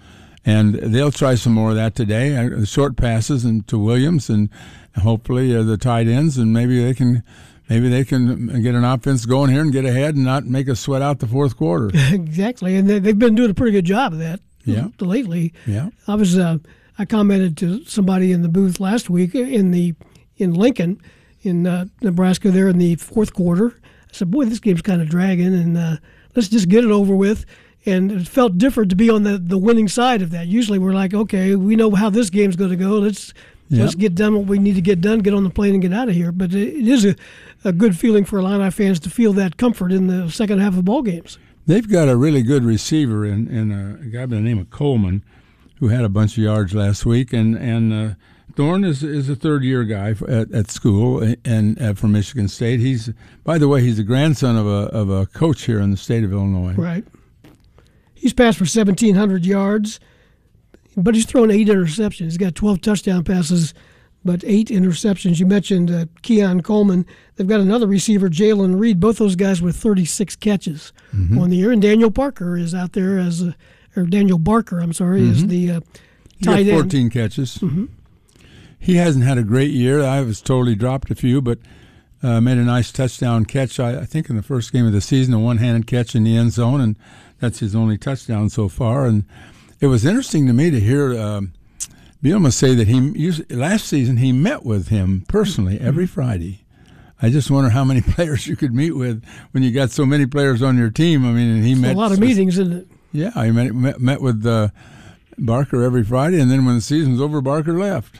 And 0.45 0.75
they'll 0.75 1.11
try 1.11 1.35
some 1.35 1.53
more 1.53 1.71
of 1.71 1.75
that 1.75 1.95
today. 1.95 2.37
Uh, 2.37 2.65
short 2.65 2.97
passes 2.97 3.43
and 3.45 3.67
to 3.67 3.79
Williams 3.79 4.29
and 4.29 4.49
hopefully 4.97 5.55
uh, 5.55 5.63
the 5.63 5.77
tight 5.77 6.07
ends, 6.07 6.37
and 6.37 6.53
maybe 6.53 6.83
they 6.83 6.93
can 6.93 7.23
maybe 7.69 7.89
they 7.89 8.03
can 8.03 8.61
get 8.61 8.75
an 8.75 8.83
offense 8.83 9.25
going 9.25 9.51
here 9.51 9.61
and 9.61 9.71
get 9.71 9.85
ahead 9.85 10.15
and 10.15 10.23
not 10.23 10.45
make 10.45 10.69
us 10.69 10.79
sweat 10.79 11.01
out 11.01 11.19
the 11.19 11.27
fourth 11.27 11.57
quarter. 11.57 11.91
exactly, 11.93 12.75
and 12.75 12.89
they've 12.89 13.19
been 13.19 13.35
doing 13.35 13.49
a 13.49 13.53
pretty 13.53 13.71
good 13.71 13.85
job 13.85 14.13
of 14.13 14.19
that. 14.19 14.39
Yeah. 14.63 14.87
lately. 14.99 15.53
Yeah, 15.67 15.89
I 16.07 16.15
was 16.15 16.37
uh, 16.37 16.57
I 16.97 17.05
commented 17.05 17.55
to 17.57 17.83
somebody 17.85 18.31
in 18.31 18.41
the 18.41 18.49
booth 18.49 18.79
last 18.79 19.09
week 19.09 19.35
in 19.35 19.71
the 19.71 19.93
in 20.37 20.53
Lincoln, 20.53 21.01
in 21.41 21.67
uh, 21.67 21.85
Nebraska, 22.01 22.51
there 22.51 22.67
in 22.67 22.77
the 22.79 22.95
fourth 22.95 23.33
quarter. 23.33 23.75
I 23.85 24.13
said, 24.13 24.31
"Boy, 24.31 24.45
this 24.45 24.59
game's 24.59 24.81
kind 24.81 25.01
of 25.01 25.09
dragging, 25.09 25.53
and 25.53 25.77
uh, 25.77 25.97
let's 26.35 26.49
just 26.49 26.69
get 26.69 26.83
it 26.83 26.91
over 26.91 27.15
with." 27.15 27.45
And 27.85 28.11
it 28.11 28.27
felt 28.27 28.57
different 28.57 28.89
to 28.89 28.95
be 28.95 29.09
on 29.09 29.23
the, 29.23 29.37
the 29.37 29.57
winning 29.57 29.87
side 29.87 30.21
of 30.21 30.31
that. 30.31 30.47
Usually, 30.47 30.79
we're 30.79 30.93
like, 30.93 31.13
"Okay, 31.13 31.55
we 31.55 31.75
know 31.75 31.91
how 31.91 32.09
this 32.09 32.29
game's 32.29 32.55
going 32.55 32.71
to 32.71 32.75
go. 32.75 32.97
Let's 32.99 33.33
Yep. 33.69 33.81
Let's 33.81 33.95
get 33.95 34.13
done 34.13 34.35
what 34.35 34.45
we 34.45 34.59
need 34.59 34.75
to 34.75 34.81
get 34.81 35.01
done, 35.01 35.19
get 35.19 35.33
on 35.33 35.43
the 35.43 35.49
plane, 35.49 35.73
and 35.73 35.81
get 35.81 35.91
out 35.91 36.07
of 36.07 36.13
here. 36.13 36.31
But 36.31 36.53
it 36.53 36.87
is 36.87 37.03
a, 37.03 37.15
a 37.63 37.71
good 37.71 37.97
feeling 37.97 38.23
for 38.23 38.37
Illini 38.37 38.69
fans 38.69 38.99
to 39.01 39.09
feel 39.09 39.33
that 39.33 39.57
comfort 39.57 39.91
in 39.91 40.05
the 40.07 40.29
second 40.29 40.59
half 40.59 40.77
of 40.77 40.85
ball 40.85 41.01
games. 41.01 41.39
They've 41.65 41.89
got 41.89 42.07
a 42.07 42.15
really 42.15 42.43
good 42.43 42.63
receiver 42.63 43.25
in, 43.25 43.47
in 43.47 43.71
a 43.71 44.05
guy 44.05 44.27
by 44.27 44.35
the 44.35 44.41
name 44.41 44.59
of 44.59 44.69
Coleman, 44.69 45.23
who 45.79 45.87
had 45.87 46.03
a 46.05 46.09
bunch 46.09 46.37
of 46.37 46.43
yards 46.43 46.75
last 46.75 47.07
week, 47.07 47.33
and 47.33 47.55
and 47.55 47.91
uh, 47.91 48.15
Thorne 48.55 48.83
is 48.83 49.01
is 49.01 49.29
a 49.29 49.35
third 49.35 49.63
year 49.63 49.83
guy 49.83 50.13
at, 50.27 50.51
at 50.51 50.69
school 50.69 51.35
and 51.43 51.81
uh, 51.81 51.95
from 51.95 52.11
Michigan 52.11 52.47
State. 52.47 52.81
He's 52.81 53.09
by 53.43 53.57
the 53.57 53.67
way, 53.67 53.81
he's 53.81 53.97
the 53.97 54.03
grandson 54.03 54.57
of 54.57 54.67
a 54.67 54.93
of 54.95 55.09
a 55.09 55.25
coach 55.25 55.63
here 55.63 55.79
in 55.79 55.89
the 55.89 55.97
state 55.97 56.23
of 56.23 56.31
Illinois. 56.31 56.73
Right. 56.73 57.03
He's 58.25 58.33
passed 58.33 58.57
for 58.57 58.65
seventeen 58.65 59.13
hundred 59.13 59.45
yards 59.45 59.99
but 60.97 61.15
he's 61.15 61.25
thrown 61.25 61.51
eight 61.51 61.67
interceptions. 61.67 62.25
He's 62.25 62.37
got 62.37 62.55
12 62.55 62.81
touchdown 62.81 63.23
passes 63.23 63.73
but 64.23 64.43
eight 64.43 64.69
interceptions. 64.69 65.39
You 65.39 65.45
mentioned 65.45 65.91
uh, 65.91 66.05
Keon 66.23 66.61
Coleman. 66.61 67.05
They've 67.35 67.47
got 67.47 67.59
another 67.59 67.85
receiver, 67.85 68.27
Jalen 68.27 68.79
Reed. 68.79 68.99
Both 68.99 69.19
those 69.19 69.35
guys 69.35 69.61
with 69.61 69.75
36 69.75 70.35
catches 70.37 70.93
mm-hmm. 71.13 71.37
on 71.37 71.51
the 71.51 71.57
year. 71.57 71.71
And 71.71 71.79
Daniel 71.79 72.09
Parker 72.09 72.57
is 72.57 72.73
out 72.73 72.93
there 72.93 73.19
as, 73.19 73.43
a, 73.43 73.55
or 73.95 74.03
Daniel 74.03 74.39
Barker, 74.39 74.79
I'm 74.79 74.93
sorry, 74.93 75.21
mm-hmm. 75.21 75.31
is 75.31 75.47
the 75.47 75.71
uh, 75.71 75.79
tight 76.43 76.65
end. 76.65 76.81
14 76.81 77.09
catches. 77.11 77.59
Mm-hmm. 77.59 77.85
He 78.79 78.95
hasn't 78.95 79.25
had 79.25 79.37
a 79.37 79.43
great 79.43 79.71
year. 79.71 80.01
I 80.03 80.21
was 80.21 80.41
totally 80.41 80.73
dropped 80.73 81.11
a 81.11 81.15
few, 81.15 81.39
but 81.39 81.59
uh, 82.23 82.41
made 82.41 82.57
a 82.57 82.63
nice 82.63 82.91
touchdown 82.91 83.45
catch, 83.45 83.79
I, 83.79 83.99
I, 83.99 84.05
think, 84.05 84.31
in 84.31 84.35
the 84.35 84.43
first 84.43 84.73
game 84.73 84.87
of 84.87 84.91
the 84.91 85.01
season, 85.01 85.35
a 85.35 85.39
one 85.39 85.57
handed 85.57 85.85
catch 85.85 86.15
in 86.15 86.23
the 86.23 86.35
end 86.35 86.53
zone, 86.53 86.81
and 86.81 86.95
that's 87.39 87.59
his 87.59 87.75
only 87.75 87.97
touchdown 87.97 88.49
so 88.49 88.67
far. 88.69 89.05
And 89.05 89.25
it 89.79 89.87
was 89.87 90.05
interesting 90.05 90.47
to 90.47 90.53
me 90.53 90.71
to 90.71 90.79
hear. 90.79 91.17
Um, 91.19 91.53
Bielema 92.23 92.51
say 92.51 92.73
that 92.73 92.87
he 92.87 92.97
used, 92.97 93.51
last 93.53 93.85
season 93.85 94.17
he 94.17 94.31
met 94.31 94.65
with 94.65 94.87
him 94.87 95.25
personally 95.27 95.79
every 95.79 96.07
Friday. 96.07 96.65
I 97.21 97.29
just 97.29 97.51
wonder 97.51 97.69
how 97.69 97.83
many 97.83 98.01
players 98.13 98.47
you 98.47 98.55
could 98.55 98.73
meet 98.73 98.91
with 98.91 99.23
when 99.51 99.61
you 99.61 99.71
got 99.71 99.91
so 99.91 100.07
many 100.07 100.25
players 100.25 100.63
on 100.63 100.75
your 100.75 100.89
team. 100.89 101.23
I 101.23 101.31
mean, 101.31 101.63
he 101.63 101.73
it's 101.73 101.81
met 101.81 101.95
a 101.95 101.97
lot 101.97 102.11
of 102.11 102.19
meetings, 102.19 102.57
isn't 102.57 102.73
it? 102.73 102.87
Yeah, 103.11 103.43
he 103.43 103.51
met 103.51 103.75
met, 103.75 103.99
met 103.99 104.21
with 104.21 104.45
uh, 104.45 104.69
Barker 105.37 105.83
every 105.83 106.03
Friday, 106.03 106.39
and 106.39 106.49
then 106.49 106.65
when 106.65 106.75
the 106.75 106.81
season's 106.81 107.21
over, 107.21 107.41
Barker 107.41 107.77
left. 107.77 108.19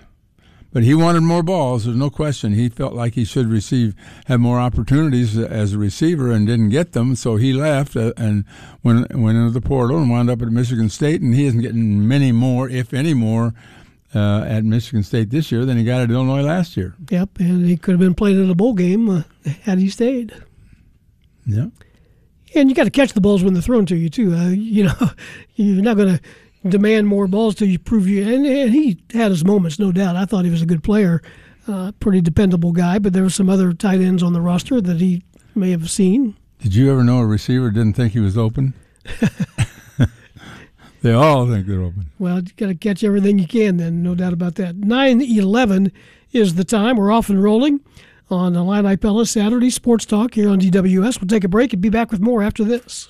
But 0.76 0.84
he 0.84 0.94
wanted 0.94 1.22
more 1.22 1.42
balls. 1.42 1.86
There's 1.86 1.96
no 1.96 2.10
question. 2.10 2.52
He 2.52 2.68
felt 2.68 2.94
like 2.94 3.14
he 3.14 3.24
should 3.24 3.48
receive, 3.48 3.96
have 4.26 4.42
more 4.42 4.60
opportunities 4.60 5.38
as 5.38 5.72
a 5.72 5.78
receiver, 5.78 6.32
and 6.32 6.46
didn't 6.46 6.68
get 6.68 6.92
them. 6.92 7.16
So 7.16 7.38
he 7.38 7.54
left 7.54 7.96
uh, 7.96 8.12
and 8.18 8.44
went 8.84 9.16
went 9.16 9.38
into 9.38 9.52
the 9.52 9.62
portal 9.62 10.00
and 10.00 10.10
wound 10.10 10.30
up 10.30 10.42
at 10.42 10.50
Michigan 10.50 10.90
State. 10.90 11.22
And 11.22 11.34
he 11.34 11.46
isn't 11.46 11.62
getting 11.62 12.06
many 12.06 12.34
more, 12.34 12.68
if 12.68 12.94
any 12.94 13.14
more, 13.14 13.54
uh, 14.14 14.44
at 14.46 14.66
Michigan 14.66 15.02
State 15.04 15.30
this 15.30 15.50
year 15.50 15.64
than 15.64 15.78
he 15.78 15.86
got 15.86 16.02
at 16.02 16.12
Illinois 16.12 16.42
last 16.42 16.76
year. 16.76 16.94
Yep, 17.10 17.40
and 17.40 17.66
he 17.66 17.78
could 17.78 17.94
have 17.94 18.02
been 18.02 18.14
playing 18.14 18.44
in 18.44 18.50
a 18.50 18.56
bowl 18.56 18.74
game 18.74 19.10
uh, 19.10 19.24
had 19.62 19.80
he 19.80 19.88
stayed. 19.88 20.34
Yeah. 21.46 21.68
And 22.54 22.70
you 22.70 22.76
got 22.76 22.84
to 22.84 22.92
catch 22.92 23.14
the 23.14 23.22
balls 23.22 23.46
when 23.46 23.54
they're 23.54 23.64
thrown 23.64 23.86
to 23.86 23.96
you 23.96 24.10
too. 24.10 24.36
Uh, 24.36 24.50
you 24.50 24.84
know, 24.84 25.10
you're 25.56 25.82
not 25.82 25.96
going 25.96 26.18
to 26.18 26.22
demand 26.68 27.08
more 27.08 27.28
balls 27.28 27.56
till 27.56 27.68
you 27.68 27.80
prove 27.80 28.08
you. 28.08 28.24
And, 28.24 28.46
and, 28.46 28.72
he 28.72 29.00
had 29.14 29.32
his 29.32 29.46
moments, 29.46 29.80
no 29.80 29.92
doubt. 29.92 30.16
I 30.16 30.26
thought 30.26 30.46
he 30.46 30.52
was 30.52 30.62
a 30.62 30.66
good 30.66 30.84
player, 30.84 31.22
uh, 31.68 31.92
pretty 32.00 32.22
dependable 32.22 32.72
guy. 32.72 33.00
But 33.00 33.14
there 33.14 33.24
were 33.24 33.30
some 33.30 33.50
other 33.50 33.74
tight 33.74 34.02
ends 34.02 34.24
on 34.24 34.34
the 34.34 34.42
roster 34.42 34.82
that 34.82 35.00
he 35.00 35.24
may 35.54 35.72
have 35.72 35.90
seen. 35.90 36.36
Did 36.60 36.76
you 36.76 36.92
ever 36.92 37.04
know 37.04 37.20
a 37.20 37.26
receiver 37.26 37.70
didn't 37.70 37.94
think 37.94 38.14
he 38.14 38.20
was 38.20 38.38
open? 38.38 38.74
they 41.02 41.14
all 41.14 41.48
think 41.48 41.68
they're 41.68 41.82
open. 41.82 42.10
Well, 42.18 42.38
you 42.38 42.50
got 42.58 42.68
to 42.68 42.76
catch 42.76 43.04
everything 43.04 43.38
you 43.40 43.48
can. 43.48 43.78
Then, 43.78 44.02
no 44.02 44.16
doubt 44.16 44.34
about 44.34 44.56
that. 44.56 44.76
Nine 44.76 45.22
eleven 45.22 45.92
is 46.32 46.56
the 46.56 46.64
time. 46.64 46.98
We're 46.98 47.12
off 47.12 47.30
and 47.30 47.42
rolling 47.42 47.82
on 48.30 48.54
the 48.54 48.60
Illini 48.60 48.98
Pella 48.98 49.26
Saturday 49.26 49.70
Sports 49.70 50.06
Talk 50.06 50.34
here 50.34 50.50
on 50.50 50.60
DWS. 50.60 51.22
We'll 51.22 51.28
take 51.28 51.44
a 51.44 51.50
break 51.50 51.74
and 51.74 51.82
be 51.82 51.90
back 51.90 52.12
with 52.12 52.20
more 52.20 52.42
after 52.42 52.64
this. 52.64 53.10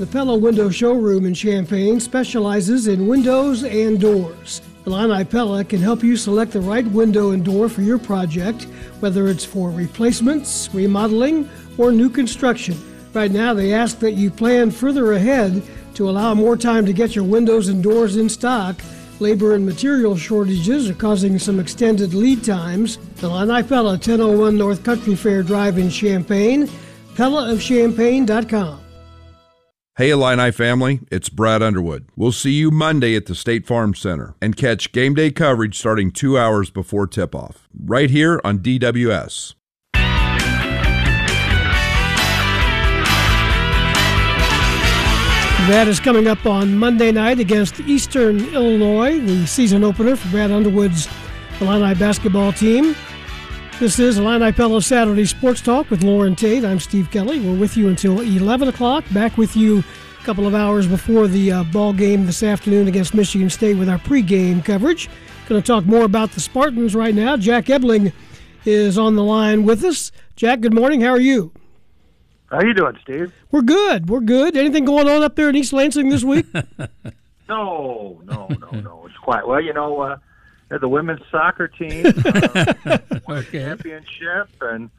The 0.00 0.06
Pella 0.06 0.34
Window 0.34 0.70
Showroom 0.70 1.26
in 1.26 1.34
Champaign 1.34 2.00
specializes 2.00 2.86
in 2.86 3.06
windows 3.06 3.64
and 3.64 4.00
doors. 4.00 4.62
Illini 4.86 5.26
Pella 5.26 5.62
can 5.62 5.82
help 5.82 6.02
you 6.02 6.16
select 6.16 6.52
the 6.52 6.60
right 6.62 6.86
window 6.86 7.32
and 7.32 7.44
door 7.44 7.68
for 7.68 7.82
your 7.82 7.98
project, 7.98 8.62
whether 9.00 9.28
it's 9.28 9.44
for 9.44 9.68
replacements, 9.68 10.70
remodeling, 10.72 11.46
or 11.76 11.92
new 11.92 12.08
construction. 12.08 12.74
Right 13.12 13.30
now, 13.30 13.52
they 13.52 13.74
ask 13.74 13.98
that 13.98 14.12
you 14.12 14.30
plan 14.30 14.70
further 14.70 15.12
ahead 15.12 15.62
to 15.96 16.08
allow 16.08 16.32
more 16.32 16.56
time 16.56 16.86
to 16.86 16.94
get 16.94 17.14
your 17.14 17.26
windows 17.26 17.68
and 17.68 17.82
doors 17.82 18.16
in 18.16 18.30
stock. 18.30 18.80
Labor 19.18 19.54
and 19.54 19.66
material 19.66 20.16
shortages 20.16 20.88
are 20.88 20.94
causing 20.94 21.38
some 21.38 21.60
extended 21.60 22.14
lead 22.14 22.42
times. 22.42 22.96
Illini 23.22 23.62
Pella, 23.62 23.90
1001 23.90 24.56
North 24.56 24.82
Country 24.82 25.14
Fair 25.14 25.42
Drive 25.42 25.76
in 25.76 25.90
Champaign, 25.90 26.68
PellaofChampaign.com. 27.16 28.79
Hey 30.00 30.08
Illini 30.08 30.50
family, 30.50 31.00
it's 31.10 31.28
Brad 31.28 31.62
Underwood. 31.62 32.06
We'll 32.16 32.32
see 32.32 32.52
you 32.52 32.70
Monday 32.70 33.14
at 33.16 33.26
the 33.26 33.34
State 33.34 33.66
Farm 33.66 33.94
Center 33.94 34.34
and 34.40 34.56
catch 34.56 34.92
game 34.92 35.12
day 35.12 35.30
coverage 35.30 35.78
starting 35.78 36.10
two 36.10 36.38
hours 36.38 36.70
before 36.70 37.06
tip 37.06 37.34
off, 37.34 37.68
right 37.78 38.08
here 38.08 38.40
on 38.42 38.60
DWS. 38.60 39.56
That 45.68 45.84
is 45.86 46.00
coming 46.00 46.26
up 46.26 46.46
on 46.46 46.78
Monday 46.78 47.12
night 47.12 47.38
against 47.38 47.78
Eastern 47.80 48.40
Illinois, 48.54 49.20
the 49.20 49.46
season 49.46 49.84
opener 49.84 50.16
for 50.16 50.28
Brad 50.30 50.50
Underwood's 50.50 51.08
Illini 51.60 51.94
basketball 51.94 52.54
team. 52.54 52.96
This 53.80 53.98
is 53.98 54.18
Illini 54.18 54.52
Pella 54.52 54.82
Saturday 54.82 55.24
Sports 55.24 55.62
Talk 55.62 55.88
with 55.88 56.04
Loren 56.04 56.36
Tate. 56.36 56.66
I'm 56.66 56.78
Steve 56.78 57.10
Kelly. 57.10 57.40
We're 57.40 57.58
with 57.58 57.78
you 57.78 57.88
until 57.88 58.20
11 58.20 58.68
o'clock. 58.68 59.04
Back 59.10 59.38
with 59.38 59.56
you 59.56 59.78
a 59.78 60.24
couple 60.24 60.46
of 60.46 60.54
hours 60.54 60.86
before 60.86 61.26
the 61.26 61.50
uh, 61.50 61.64
ball 61.64 61.94
game 61.94 62.26
this 62.26 62.42
afternoon 62.42 62.88
against 62.88 63.14
Michigan 63.14 63.48
State 63.48 63.78
with 63.78 63.88
our 63.88 63.96
pregame 63.96 64.62
coverage. 64.62 65.08
Going 65.48 65.62
to 65.62 65.66
talk 65.66 65.86
more 65.86 66.04
about 66.04 66.32
the 66.32 66.40
Spartans 66.40 66.94
right 66.94 67.14
now. 67.14 67.38
Jack 67.38 67.70
Ebling 67.70 68.12
is 68.66 68.98
on 68.98 69.16
the 69.16 69.24
line 69.24 69.64
with 69.64 69.82
us. 69.82 70.12
Jack, 70.36 70.60
good 70.60 70.74
morning. 70.74 71.00
How 71.00 71.12
are 71.12 71.18
you? 71.18 71.50
How 72.50 72.58
are 72.58 72.66
you 72.66 72.74
doing, 72.74 72.98
Steve? 73.02 73.32
We're 73.50 73.62
good. 73.62 74.10
We're 74.10 74.20
good. 74.20 74.58
Anything 74.58 74.84
going 74.84 75.08
on 75.08 75.22
up 75.22 75.36
there 75.36 75.48
in 75.48 75.56
East 75.56 75.72
Lansing 75.72 76.10
this 76.10 76.22
week? 76.22 76.44
no, 77.48 78.20
no, 78.26 78.46
no, 78.46 78.70
no. 78.78 79.06
It's 79.06 79.16
quiet. 79.16 79.48
Well, 79.48 79.62
you 79.62 79.72
know, 79.72 80.00
uh, 80.02 80.16
the 80.78 80.88
women's 80.88 81.22
soccer 81.30 81.68
team 81.68 82.06
uh, 82.24 82.98
won 83.26 83.38
okay. 83.38 83.58
a 83.58 83.68
championship, 83.68 84.48
and 84.60 84.90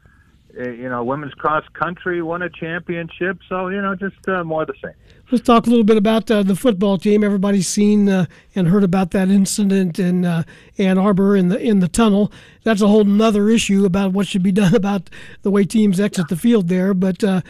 uh, 0.58 0.68
you 0.68 0.88
know, 0.88 1.02
women's 1.02 1.32
cross 1.34 1.64
country 1.72 2.20
won 2.20 2.42
a 2.42 2.50
championship. 2.50 3.38
So 3.48 3.68
you 3.68 3.80
know, 3.80 3.94
just 3.94 4.28
uh, 4.28 4.44
more 4.44 4.62
of 4.62 4.68
the 4.68 4.74
same. 4.82 4.94
Let's 5.30 5.44
talk 5.44 5.66
a 5.66 5.70
little 5.70 5.84
bit 5.84 5.96
about 5.96 6.30
uh, 6.30 6.42
the 6.42 6.54
football 6.54 6.98
team. 6.98 7.24
Everybody's 7.24 7.66
seen 7.66 8.08
uh, 8.08 8.26
and 8.54 8.68
heard 8.68 8.84
about 8.84 9.12
that 9.12 9.28
incident 9.30 9.98
in 9.98 10.26
uh, 10.26 10.42
Ann 10.76 10.98
Arbor 10.98 11.36
in 11.36 11.48
the 11.48 11.58
in 11.58 11.80
the 11.80 11.88
tunnel. 11.88 12.30
That's 12.64 12.82
a 12.82 12.88
whole 12.88 13.22
other 13.22 13.48
issue 13.48 13.86
about 13.86 14.12
what 14.12 14.26
should 14.26 14.42
be 14.42 14.52
done 14.52 14.74
about 14.82 15.08
the 15.40 15.50
way 15.50 15.64
teams 15.64 15.98
exit 15.98 16.28
the 16.28 16.36
field 16.36 16.68
there. 16.68 16.92
But 16.92 17.24
uh, 17.24 17.40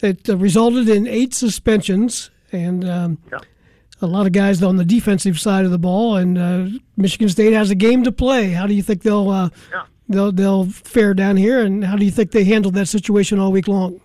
it 0.00 0.28
resulted 0.28 0.90
in 0.90 1.06
eight 1.06 1.32
suspensions, 1.32 2.30
and 2.52 2.86
um, 2.86 3.18
yeah 3.30 3.38
a 4.02 4.06
lot 4.06 4.26
of 4.26 4.32
guys 4.32 4.62
on 4.62 4.76
the 4.76 4.84
defensive 4.84 5.38
side 5.40 5.64
of 5.64 5.70
the 5.70 5.78
ball, 5.78 6.16
and 6.16 6.38
uh, 6.38 6.66
Michigan 6.96 7.28
State 7.28 7.52
has 7.52 7.70
a 7.70 7.74
game 7.74 8.04
to 8.04 8.12
play. 8.12 8.50
How 8.50 8.66
do 8.66 8.74
you 8.74 8.82
think 8.82 9.02
they'll 9.02 9.30
uh, 9.30 9.48
yeah. 9.70 9.84
they'll 10.08 10.32
they'll 10.32 10.66
fare 10.66 11.14
down 11.14 11.36
here, 11.36 11.64
and 11.64 11.84
how 11.84 11.96
do 11.96 12.04
you 12.04 12.10
think 12.10 12.32
they 12.32 12.44
handled 12.44 12.74
that 12.74 12.86
situation 12.86 13.38
all 13.38 13.52
week 13.52 13.68
long? 13.68 14.00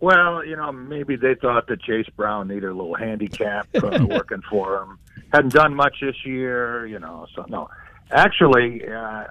Well, 0.00 0.44
you 0.44 0.56
know, 0.56 0.70
maybe 0.70 1.16
they 1.16 1.34
thought 1.34 1.66
that 1.66 1.82
Chase 1.82 2.08
Brown 2.16 2.48
needed 2.48 2.64
a 2.64 2.74
little 2.74 2.94
handicap 2.94 3.68
uh, 3.74 4.06
working 4.08 4.42
for 4.48 4.82
him. 4.82 4.98
Hadn't 5.32 5.52
done 5.52 5.74
much 5.74 5.96
this 6.00 6.24
year, 6.24 6.86
you 6.86 6.98
know. 6.98 7.26
So 7.34 7.44
no, 7.48 7.68
actually, 8.10 8.88
uh, 8.88 9.24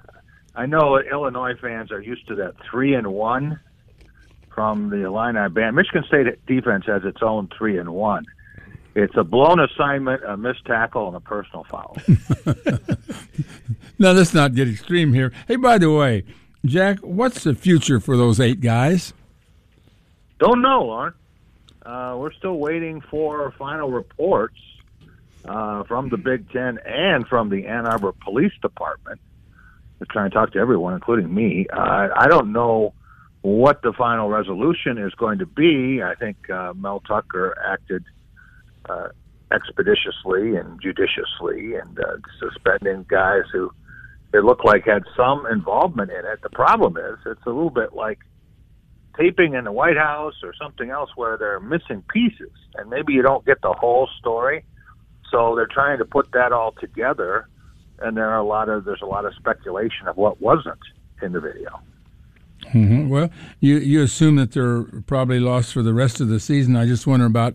I 0.54 0.66
know 0.66 0.98
Illinois 0.98 1.54
fans 1.60 1.90
are 1.90 2.00
used 2.00 2.28
to 2.28 2.34
that 2.36 2.54
three 2.70 2.94
and 2.94 3.06
one 3.06 3.60
from 4.54 4.90
the 4.90 5.06
Illini 5.06 5.48
band. 5.48 5.76
Michigan 5.76 6.04
State 6.06 6.26
defense 6.46 6.84
has 6.86 7.04
its 7.04 7.22
own 7.22 7.48
three 7.56 7.78
and 7.78 7.90
one 7.90 8.26
it's 8.98 9.16
a 9.16 9.22
blown 9.22 9.60
assignment, 9.60 10.24
a 10.24 10.36
missed 10.36 10.64
tackle, 10.64 11.06
and 11.06 11.16
a 11.16 11.20
personal 11.20 11.64
foul. 11.64 11.96
now, 13.98 14.10
let's 14.10 14.34
not 14.34 14.54
get 14.54 14.68
extreme 14.68 15.12
here. 15.12 15.32
Hey, 15.46 15.56
by 15.56 15.78
the 15.78 15.92
way, 15.92 16.24
Jack, 16.64 16.98
what's 16.98 17.44
the 17.44 17.54
future 17.54 18.00
for 18.00 18.16
those 18.16 18.40
eight 18.40 18.60
guys? 18.60 19.12
Don't 20.40 20.60
know, 20.60 20.84
Loren. 20.84 21.14
Uh, 21.86 22.16
we're 22.18 22.32
still 22.32 22.58
waiting 22.58 23.00
for 23.00 23.52
final 23.52 23.90
reports 23.90 24.58
uh, 25.44 25.84
from 25.84 26.08
the 26.08 26.16
Big 26.18 26.50
Ten 26.50 26.78
and 26.84 27.26
from 27.26 27.48
the 27.48 27.66
Ann 27.66 27.86
Arbor 27.86 28.12
Police 28.12 28.52
Department. 28.60 29.20
They're 29.98 30.06
trying 30.10 30.30
to 30.30 30.34
talk 30.34 30.52
to 30.52 30.58
everyone, 30.58 30.94
including 30.94 31.32
me. 31.32 31.66
Uh, 31.72 32.08
I 32.14 32.26
don't 32.28 32.52
know 32.52 32.94
what 33.42 33.82
the 33.82 33.92
final 33.92 34.28
resolution 34.28 34.98
is 34.98 35.14
going 35.14 35.38
to 35.38 35.46
be. 35.46 36.02
I 36.02 36.14
think 36.16 36.50
uh, 36.50 36.72
Mel 36.74 37.00
Tucker 37.06 37.56
acted– 37.64 38.04
uh, 38.88 39.08
expeditiously 39.52 40.56
and 40.56 40.80
judiciously 40.80 41.74
and 41.74 41.98
uh, 41.98 42.16
suspending 42.38 43.04
guys 43.08 43.42
who 43.52 43.70
it 44.34 44.44
looked 44.44 44.64
like 44.64 44.84
had 44.84 45.02
some 45.16 45.46
involvement 45.46 46.10
in 46.10 46.18
it. 46.18 46.42
The 46.42 46.50
problem 46.50 46.96
is 46.96 47.18
it's 47.24 47.46
a 47.46 47.50
little 47.50 47.70
bit 47.70 47.94
like 47.94 48.18
taping 49.16 49.54
in 49.54 49.64
the 49.64 49.72
White 49.72 49.96
House 49.96 50.34
or 50.42 50.52
something 50.60 50.90
else 50.90 51.10
where 51.16 51.36
they're 51.38 51.60
missing 51.60 52.04
pieces 52.12 52.52
and 52.74 52.90
maybe 52.90 53.14
you 53.14 53.22
don't 53.22 53.44
get 53.44 53.60
the 53.62 53.72
whole 53.72 54.08
story. 54.18 54.64
So 55.30 55.54
they're 55.56 55.66
trying 55.66 55.98
to 55.98 56.04
put 56.04 56.30
that 56.32 56.52
all 56.52 56.72
together 56.72 57.48
and 58.00 58.16
there 58.16 58.28
are 58.30 58.38
a 58.38 58.44
lot 58.44 58.68
of 58.68 58.84
there's 58.84 59.02
a 59.02 59.06
lot 59.06 59.24
of 59.24 59.34
speculation 59.34 60.06
of 60.06 60.16
what 60.16 60.40
wasn't 60.40 60.78
in 61.22 61.32
the 61.32 61.40
video. 61.40 61.80
Mm-hmm. 62.66 63.08
Well, 63.08 63.30
you 63.60 63.78
you 63.78 64.02
assume 64.02 64.36
that 64.36 64.52
they're 64.52 64.82
probably 65.06 65.40
lost 65.40 65.72
for 65.72 65.82
the 65.82 65.94
rest 65.94 66.20
of 66.20 66.28
the 66.28 66.40
season. 66.40 66.76
I 66.76 66.86
just 66.86 67.06
wonder 67.06 67.26
about 67.26 67.54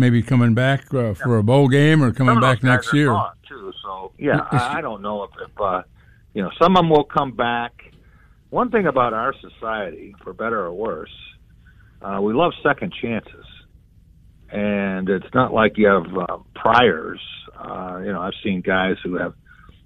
maybe 0.00 0.22
coming 0.22 0.54
back 0.54 0.92
uh, 0.92 1.14
for 1.14 1.38
a 1.38 1.42
bowl 1.44 1.68
game 1.68 2.02
or 2.02 2.12
coming 2.12 2.40
back 2.40 2.64
next 2.64 2.92
year. 2.92 3.14
Too, 3.46 3.72
so 3.82 4.12
Yeah, 4.18 4.40
I, 4.50 4.78
I 4.78 4.80
don't 4.80 5.02
know 5.02 5.24
if, 5.24 5.30
if 5.40 5.60
uh, 5.60 5.82
you 6.34 6.42
know 6.42 6.50
some 6.60 6.76
of 6.76 6.82
them 6.82 6.90
will 6.90 7.04
come 7.04 7.32
back. 7.32 7.72
One 8.48 8.70
thing 8.70 8.86
about 8.86 9.12
our 9.12 9.32
society, 9.40 10.16
for 10.24 10.32
better 10.32 10.60
or 10.60 10.72
worse, 10.72 11.14
uh, 12.02 12.18
we 12.20 12.32
love 12.32 12.52
second 12.64 12.92
chances, 13.00 13.44
and 14.50 15.08
it's 15.08 15.32
not 15.34 15.52
like 15.52 15.76
you 15.76 15.86
have 15.86 16.06
uh, 16.16 16.38
priors. 16.54 17.20
Uh, 17.56 18.00
you 18.04 18.12
know, 18.12 18.20
I've 18.20 18.34
seen 18.42 18.62
guys 18.62 18.96
who 19.04 19.16
have 19.16 19.34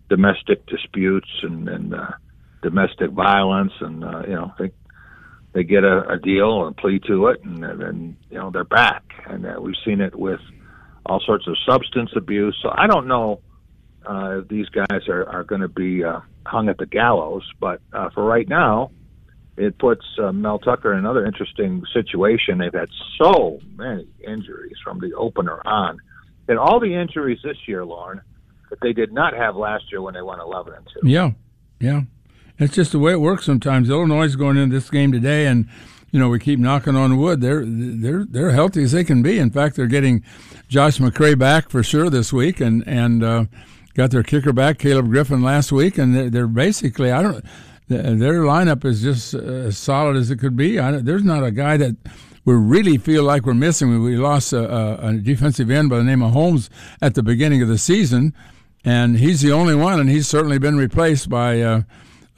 domestic 0.09 0.65
disputes 0.67 1.29
and, 1.43 1.69
and 1.69 1.95
uh, 1.95 2.13
domestic 2.63 3.11
violence, 3.11 3.73
and 3.81 4.05
uh, 4.05 4.23
you 4.27 4.35
know, 4.35 4.53
they 4.59 4.71
they 5.55 5.63
get 5.63 5.85
a, 5.85 6.09
a 6.09 6.19
deal 6.19 6.67
and 6.67 6.77
plea 6.77 7.01
to 7.07 7.29
it, 7.29 7.43
and 7.45 7.63
then 7.63 8.17
you 8.29 8.39
know 8.39 8.51
they're 8.51 8.65
back. 8.65 9.05
And 9.27 9.47
uh, 9.47 9.55
we've 9.61 9.77
seen 9.85 10.01
it 10.01 10.15
with 10.15 10.41
all 11.07 11.21
sorts 11.25 11.47
of 11.47 11.57
substance 11.67 12.11
abuse. 12.17 12.59
So 12.61 12.71
I 12.77 12.87
don't 12.87 13.07
know 13.07 13.41
uh, 14.05 14.41
if 14.41 14.49
these 14.49 14.69
guys 14.69 15.09
are 15.09 15.27
are 15.29 15.45
going 15.45 15.61
to 15.61 15.69
be 15.69 16.05
uh, 16.05 16.21
hung 16.45 16.69
at 16.69 16.79
the 16.79 16.87
gallows, 16.87 17.49
but 17.61 17.81
uh, 17.93 18.11
for 18.11 18.25
right 18.25 18.49
now, 18.49 18.91
it 19.57 19.79
puts 19.79 20.05
uh, 20.21 20.33
Mel 20.33 20.59
Tucker 20.59 20.93
in 20.93 20.99
another 20.99 21.25
interesting 21.25 21.85
situation. 21.93 22.59
They've 22.59 22.73
had 22.73 22.89
so 23.23 23.61
many 23.77 24.09
injuries 24.27 24.77
from 24.83 24.99
the 24.99 25.15
opener 25.15 25.63
on, 25.65 25.99
and 26.49 26.59
all 26.59 26.81
the 26.81 26.95
injuries 26.95 27.39
this 27.45 27.57
year, 27.69 27.85
Loren, 27.85 28.21
that 28.71 28.81
they 28.83 28.93
did 28.93 29.13
not 29.13 29.35
have 29.35 29.55
last 29.55 29.85
year 29.93 30.03
when 30.03 30.15
they 30.15 30.23
won 30.23 30.41
eleven 30.41 30.75
and 30.75 30.87
two. 30.87 31.09
Yeah, 31.09 31.31
yeah. 31.79 32.03
It's 32.59 32.75
just 32.75 32.93
the 32.93 32.99
way 32.99 33.13
it 33.13 33.21
works 33.21 33.45
sometimes. 33.45 33.91
Illinois 33.91 34.25
is 34.25 34.37
going 34.37 34.57
into 34.57 34.77
this 34.77 34.91
game 34.91 35.11
today, 35.11 35.47
and 35.47 35.69
you 36.13 36.21
know 36.21 36.29
we 36.29 36.39
keep 36.39 36.61
knocking 36.61 36.95
on 36.95 37.17
wood. 37.17 37.41
They're 37.41 37.65
they're 37.67 38.25
they're 38.25 38.53
healthy 38.53 38.85
as 38.85 38.93
they 38.93 39.03
can 39.03 39.23
be. 39.23 39.39
In 39.39 39.51
fact, 39.51 39.75
they're 39.75 39.87
getting 39.87 40.23
Josh 40.69 40.99
McCray 40.99 41.37
back 41.37 41.69
for 41.69 41.83
sure 41.83 42.11
this 42.11 42.33
week, 42.33 42.61
and 42.61 42.87
and 42.87 43.25
uh, 43.25 43.45
got 43.95 44.13
their 44.13 44.23
kicker 44.23 44.53
back, 44.53 44.79
Caleb 44.79 45.09
Griffin, 45.09 45.43
last 45.43 45.73
week, 45.73 45.99
and 45.99 46.15
they're, 46.15 46.31
they're 46.31 46.47
basically 46.47 47.11
I 47.11 47.23
don't. 47.23 47.45
Their 47.87 48.43
lineup 48.45 48.85
is 48.85 49.03
just 49.03 49.35
as 49.35 49.77
solid 49.77 50.17
as 50.17 50.31
it 50.31 50.39
could 50.39 50.57
be. 50.57 50.79
There's 50.79 51.23
not 51.23 51.45
a 51.45 51.51
guy 51.51 51.77
that 51.77 51.97
we 52.45 52.55
really 52.55 52.97
feel 52.97 53.25
like 53.25 53.45
we're 53.45 53.53
missing. 53.53 54.03
We 54.03 54.17
lost 54.17 54.55
a, 54.55 55.07
a, 55.07 55.13
defensive 55.15 55.71
end 55.71 55.91
by 55.91 55.99
the 55.99 56.05
name 56.05 56.23
of 56.23 56.33
Holmes 56.33 56.71
at 57.03 57.15
the 57.15 57.23
beginning 57.23 57.61
of 57.61 57.69
the 57.69 57.77
season, 57.77 58.33
and 58.87 59.19
he's 59.19 59.43
the 59.43 59.53
only 59.53 59.75
one, 59.75 60.01
and 60.01 60.09
he's 60.09 60.29
certainly 60.29 60.59
been 60.59 60.79
replaced 60.79 61.29
by. 61.29 61.61
Uh, 61.61 61.83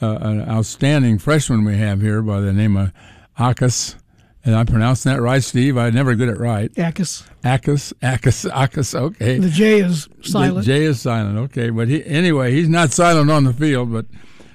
uh, 0.00 0.18
an 0.20 0.48
outstanding 0.48 1.18
freshman 1.18 1.64
we 1.64 1.76
have 1.76 2.00
here 2.00 2.22
by 2.22 2.40
the 2.40 2.52
name 2.52 2.76
of 2.76 2.92
Akas. 3.38 3.96
And 4.44 4.54
I'm 4.54 4.66
pronouncing 4.66 5.12
that 5.12 5.20
right, 5.20 5.42
Steve. 5.42 5.76
I'm 5.76 5.92
never 5.92 6.14
get 6.14 6.28
it 6.28 6.38
right. 6.38 6.72
Akas. 6.74 7.26
Akas. 7.42 7.92
Akas. 7.94 8.48
Akas. 8.48 8.94
Okay. 8.94 9.40
The 9.40 9.48
J 9.48 9.80
is 9.80 10.08
silent. 10.22 10.56
The 10.58 10.62
J 10.62 10.84
is 10.84 11.00
silent. 11.00 11.36
Okay, 11.38 11.70
but 11.70 11.88
he, 11.88 12.04
anyway, 12.06 12.52
he's 12.52 12.68
not 12.68 12.92
silent 12.92 13.28
on 13.28 13.42
the 13.42 13.52
field. 13.52 13.92
But 13.92 14.06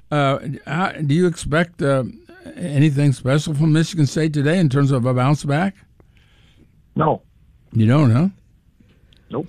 uh, 0.09 0.39
how, 0.65 0.93
do 0.93 1.13
you 1.13 1.27
expect 1.27 1.81
uh, 1.81 2.05
anything 2.55 3.11
special 3.11 3.53
from 3.53 3.73
Michigan 3.73 4.05
State 4.05 4.33
today 4.33 4.59
in 4.59 4.69
terms 4.69 4.91
of 4.91 5.05
a 5.05 5.13
bounce 5.13 5.43
back? 5.43 5.75
No. 6.95 7.21
You 7.73 7.85
don't, 7.85 8.11
huh? 8.11 8.29
Nope. 9.29 9.47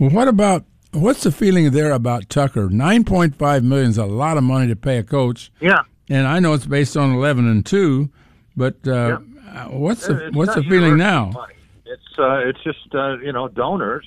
Well, 0.00 0.10
what 0.10 0.26
about 0.26 0.64
What's 0.92 1.22
the 1.22 1.32
feeling 1.32 1.70
there 1.70 1.92
about 1.92 2.30
Tucker? 2.30 2.70
Nine 2.70 3.04
point 3.04 3.36
five 3.36 3.62
million 3.62 3.90
is 3.90 3.98
a 3.98 4.06
lot 4.06 4.38
of 4.38 4.42
money 4.42 4.68
to 4.68 4.76
pay 4.76 4.96
a 4.98 5.02
coach. 5.02 5.52
Yeah, 5.60 5.82
and 6.08 6.26
I 6.26 6.40
know 6.40 6.54
it's 6.54 6.66
based 6.66 6.96
on 6.96 7.12
eleven 7.12 7.46
and 7.46 7.64
two, 7.64 8.08
but 8.56 8.76
uh, 8.86 9.20
yeah. 9.44 9.68
what's 9.68 10.06
the 10.06 10.28
it's 10.28 10.36
what's 10.36 10.54
the 10.54 10.62
feeling 10.62 10.96
now? 10.96 11.26
Money. 11.26 11.54
It's 11.84 12.18
uh, 12.18 12.38
it's 12.38 12.62
just 12.64 12.94
uh, 12.94 13.18
you 13.18 13.32
know 13.32 13.48
donors 13.48 14.06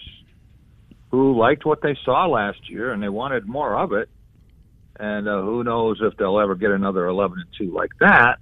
who 1.12 1.38
liked 1.38 1.66
what 1.66 1.82
they 1.84 1.96
saw 2.04 2.26
last 2.26 2.70
year 2.70 2.92
and 2.92 3.04
they 3.04 3.10
wanted 3.10 3.48
more 3.48 3.78
of 3.78 3.94
it, 3.94 4.10
and 5.00 5.28
uh, 5.28 5.42
who 5.42 5.64
knows 5.64 6.00
if 6.02 6.18
they'll 6.18 6.40
ever 6.40 6.56
get 6.56 6.72
another 6.72 7.06
eleven 7.06 7.40
and 7.40 7.50
two 7.58 7.72
like 7.72 7.92
that. 8.00 8.40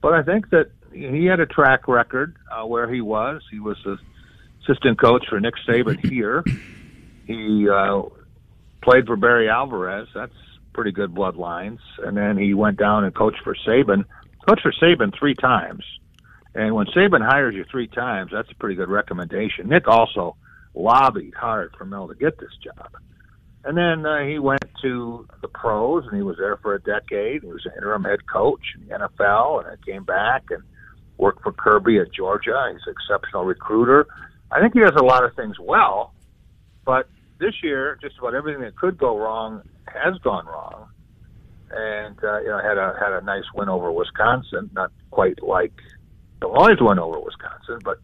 But 0.00 0.14
I 0.14 0.22
think 0.22 0.48
that 0.50 0.70
he 0.90 1.26
had 1.26 1.40
a 1.40 1.46
track 1.46 1.86
record 1.86 2.34
uh, 2.50 2.66
where 2.66 2.90
he 2.90 3.02
was. 3.02 3.42
He 3.50 3.60
was 3.60 3.76
the 3.84 3.98
assistant 4.62 4.98
coach 4.98 5.26
for 5.28 5.38
Nick 5.38 5.54
Saban 5.68 6.04
here. 6.08 6.42
He 7.28 7.68
uh, 7.68 8.02
played 8.82 9.06
for 9.06 9.16
Barry 9.16 9.50
Alvarez. 9.50 10.08
That's 10.14 10.32
pretty 10.72 10.92
good 10.92 11.14
bloodlines. 11.14 11.80
And 11.98 12.16
then 12.16 12.38
he 12.38 12.54
went 12.54 12.78
down 12.78 13.04
and 13.04 13.14
coached 13.14 13.42
for 13.44 13.54
Saban. 13.66 14.04
Coached 14.48 14.62
for 14.62 14.72
Saban 14.72 15.16
three 15.16 15.34
times. 15.34 15.84
And 16.54 16.74
when 16.74 16.86
Saban 16.86 17.20
hires 17.20 17.54
you 17.54 17.66
three 17.70 17.86
times, 17.86 18.30
that's 18.32 18.50
a 18.50 18.54
pretty 18.54 18.76
good 18.76 18.88
recommendation. 18.88 19.68
Nick 19.68 19.86
also 19.86 20.36
lobbied 20.74 21.34
hard 21.34 21.74
for 21.76 21.84
Mel 21.84 22.08
to 22.08 22.14
get 22.14 22.38
this 22.38 22.56
job. 22.64 22.96
And 23.62 23.76
then 23.76 24.06
uh, 24.06 24.24
he 24.24 24.38
went 24.38 24.64
to 24.80 25.28
the 25.42 25.48
pros, 25.48 26.06
and 26.06 26.16
he 26.16 26.22
was 26.22 26.36
there 26.38 26.56
for 26.56 26.74
a 26.74 26.80
decade. 26.80 27.42
He 27.42 27.48
was 27.48 27.66
an 27.66 27.72
interim 27.76 28.04
head 28.04 28.26
coach 28.26 28.62
in 28.74 28.88
the 28.88 28.94
NFL, 28.94 29.58
and 29.58 29.68
then 29.68 29.76
came 29.84 30.04
back 30.04 30.44
and 30.48 30.62
worked 31.18 31.42
for 31.42 31.52
Kirby 31.52 31.98
at 31.98 32.10
Georgia. 32.10 32.70
He's 32.72 32.80
an 32.86 32.94
exceptional 32.94 33.44
recruiter. 33.44 34.06
I 34.50 34.60
think 34.60 34.72
he 34.72 34.80
does 34.80 34.96
a 34.98 35.04
lot 35.04 35.24
of 35.24 35.34
things 35.34 35.56
well, 35.60 36.14
but 36.86 37.06
this 37.38 37.54
year, 37.62 37.98
just 38.00 38.18
about 38.18 38.34
everything 38.34 38.62
that 38.62 38.76
could 38.76 38.98
go 38.98 39.18
wrong 39.18 39.62
has 39.86 40.18
gone 40.22 40.46
wrong. 40.46 40.88
And 41.70 42.18
uh, 42.24 42.40
you 42.40 42.48
know, 42.48 42.60
had 42.62 42.78
a 42.78 42.96
had 42.98 43.12
a 43.12 43.20
nice 43.20 43.44
win 43.54 43.68
over 43.68 43.92
Wisconsin, 43.92 44.70
not 44.72 44.90
quite 45.10 45.42
like 45.42 45.72
Illinois' 46.42 46.76
win 46.80 46.98
over 46.98 47.20
Wisconsin, 47.20 47.78
but 47.84 47.98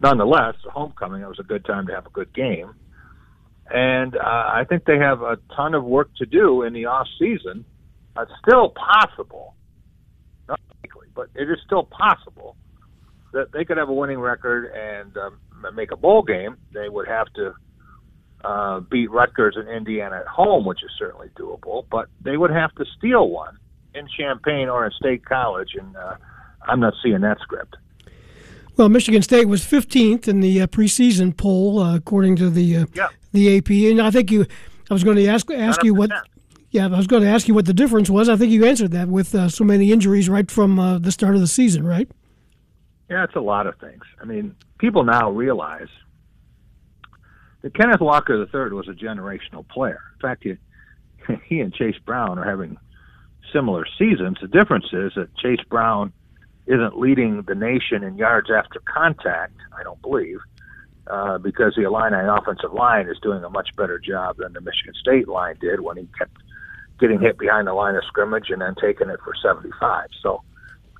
nonetheless, 0.00 0.54
homecoming. 0.72 1.22
It 1.22 1.28
was 1.28 1.38
a 1.38 1.44
good 1.44 1.64
time 1.64 1.86
to 1.88 1.94
have 1.94 2.06
a 2.06 2.10
good 2.10 2.32
game. 2.32 2.74
And 3.70 4.16
uh, 4.16 4.20
I 4.24 4.64
think 4.68 4.84
they 4.84 4.98
have 4.98 5.22
a 5.22 5.38
ton 5.54 5.74
of 5.74 5.84
work 5.84 6.10
to 6.16 6.26
do 6.26 6.62
in 6.62 6.72
the 6.72 6.86
off 6.86 7.06
season. 7.18 7.64
It's 8.18 8.32
still 8.44 8.70
possible, 8.70 9.54
not 10.48 10.58
likely, 10.82 11.08
but 11.14 11.28
it 11.34 11.48
is 11.48 11.58
still 11.64 11.84
possible 11.84 12.56
that 13.32 13.52
they 13.52 13.64
could 13.64 13.76
have 13.76 13.88
a 13.88 13.92
winning 13.92 14.18
record 14.18 14.72
and 14.74 15.16
um, 15.16 15.38
make 15.74 15.92
a 15.92 15.96
bowl 15.96 16.22
game. 16.22 16.56
They 16.72 16.88
would 16.88 17.06
have 17.06 17.32
to 17.34 17.54
uh, 18.44 18.80
beat 18.80 19.10
Rutgers 19.10 19.56
and 19.56 19.68
Indiana 19.68 20.16
at 20.16 20.26
home, 20.26 20.64
which 20.64 20.82
is 20.82 20.90
certainly 20.98 21.28
doable, 21.36 21.84
but 21.90 22.08
they 22.22 22.36
would 22.36 22.50
have 22.50 22.74
to 22.76 22.84
steal 22.98 23.28
one 23.28 23.58
in 23.94 24.08
Champaign 24.08 24.68
or 24.68 24.84
in 24.86 24.92
State 24.92 25.24
College, 25.24 25.70
and 25.78 25.96
uh, 25.96 26.16
I'm 26.62 26.80
not 26.80 26.94
seeing 27.02 27.20
that 27.20 27.38
script. 27.40 27.76
Well, 28.76 28.88
Michigan 28.88 29.22
State 29.22 29.46
was 29.46 29.62
15th 29.62 30.26
in 30.28 30.40
the 30.40 30.62
uh, 30.62 30.66
preseason 30.66 31.36
poll, 31.36 31.80
uh, 31.80 31.96
according 31.96 32.36
to 32.36 32.48
the 32.48 32.78
uh, 32.78 32.86
yeah. 32.94 33.08
the 33.32 33.58
AP. 33.58 33.70
And 33.70 34.00
I 34.00 34.10
think 34.10 34.30
you, 34.30 34.46
I 34.90 34.94
was 34.94 35.04
going 35.04 35.16
to 35.16 35.26
ask 35.26 35.50
ask 35.50 35.82
you 35.82 35.92
what, 35.92 36.10
yeah, 36.70 36.86
I 36.86 36.96
was 36.96 37.06
going 37.06 37.22
to 37.22 37.28
ask 37.28 37.46
you 37.48 37.54
what 37.54 37.66
the 37.66 37.74
difference 37.74 38.08
was. 38.08 38.28
I 38.28 38.36
think 38.36 38.52
you 38.52 38.64
answered 38.64 38.92
that 38.92 39.08
with 39.08 39.34
uh, 39.34 39.48
so 39.48 39.64
many 39.64 39.92
injuries 39.92 40.28
right 40.28 40.50
from 40.50 40.78
uh, 40.78 40.98
the 40.98 41.12
start 41.12 41.34
of 41.34 41.40
the 41.40 41.46
season, 41.46 41.84
right? 41.84 42.10
Yeah, 43.10 43.24
it's 43.24 43.34
a 43.34 43.40
lot 43.40 43.66
of 43.66 43.76
things. 43.80 44.02
I 44.22 44.24
mean, 44.24 44.54
people 44.78 45.02
now 45.02 45.30
realize 45.30 45.88
Kenneth 47.68 48.00
Walker 48.00 48.40
III 48.40 48.72
was 48.74 48.88
a 48.88 48.92
generational 48.92 49.68
player. 49.68 50.00
In 50.14 50.20
fact, 50.20 50.44
he, 50.44 50.56
he 51.44 51.60
and 51.60 51.74
Chase 51.74 51.98
Brown 52.04 52.38
are 52.38 52.44
having 52.44 52.78
similar 53.52 53.84
seasons. 53.98 54.38
The 54.40 54.48
difference 54.48 54.86
is 54.92 55.12
that 55.16 55.34
Chase 55.36 55.64
Brown 55.68 56.12
isn't 56.66 56.98
leading 56.98 57.42
the 57.42 57.54
nation 57.54 58.02
in 58.02 58.16
yards 58.16 58.50
after 58.50 58.80
contact, 58.80 59.54
I 59.78 59.82
don't 59.82 60.00
believe, 60.00 60.38
uh, 61.06 61.38
because 61.38 61.74
the 61.74 61.82
Illini 61.82 62.16
offensive 62.16 62.72
line 62.72 63.08
is 63.08 63.18
doing 63.20 63.42
a 63.44 63.50
much 63.50 63.74
better 63.76 63.98
job 63.98 64.36
than 64.38 64.52
the 64.52 64.60
Michigan 64.60 64.94
State 64.94 65.28
line 65.28 65.56
did 65.60 65.80
when 65.80 65.96
he 65.96 66.08
kept 66.16 66.36
getting 66.98 67.20
hit 67.20 67.38
behind 67.38 67.66
the 67.66 67.74
line 67.74 67.96
of 67.96 68.04
scrimmage 68.04 68.50
and 68.50 68.62
then 68.62 68.74
taking 68.80 69.10
it 69.10 69.20
for 69.24 69.34
75. 69.42 70.08
So 70.22 70.42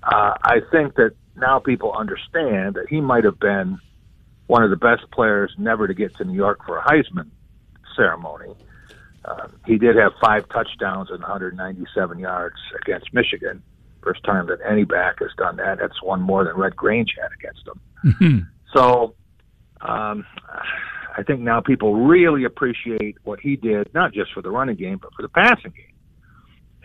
uh, 0.02 0.34
I 0.42 0.60
think 0.72 0.96
that 0.96 1.12
now 1.36 1.58
people 1.58 1.92
understand 1.92 2.74
that 2.74 2.86
he 2.88 3.00
might 3.00 3.24
have 3.24 3.38
been– 3.38 3.78
one 4.50 4.64
of 4.64 4.70
the 4.70 4.76
best 4.76 5.08
players 5.12 5.54
never 5.58 5.86
to 5.86 5.94
get 5.94 6.12
to 6.16 6.24
New 6.24 6.34
York 6.34 6.66
for 6.66 6.76
a 6.76 6.82
Heisman 6.82 7.30
ceremony. 7.94 8.52
Um, 9.24 9.54
he 9.64 9.78
did 9.78 9.94
have 9.94 10.10
five 10.20 10.48
touchdowns 10.48 11.08
and 11.10 11.20
197 11.20 12.18
yards 12.18 12.56
against 12.82 13.14
Michigan. 13.14 13.62
First 14.02 14.24
time 14.24 14.48
that 14.48 14.58
any 14.68 14.82
back 14.82 15.20
has 15.20 15.30
done 15.36 15.56
that. 15.58 15.78
That's 15.78 16.02
one 16.02 16.20
more 16.20 16.42
than 16.42 16.56
Red 16.56 16.74
Grange 16.74 17.14
had 17.16 17.30
against 17.38 17.64
him. 17.64 17.80
Mm-hmm. 18.04 18.38
So 18.76 19.14
um, 19.82 20.26
I 21.16 21.22
think 21.22 21.42
now 21.42 21.60
people 21.60 21.94
really 21.94 22.42
appreciate 22.42 23.18
what 23.22 23.38
he 23.38 23.54
did, 23.54 23.94
not 23.94 24.12
just 24.12 24.32
for 24.32 24.42
the 24.42 24.50
running 24.50 24.74
game, 24.74 24.98
but 25.00 25.14
for 25.14 25.22
the 25.22 25.28
passing 25.28 25.74
game. 25.76 25.94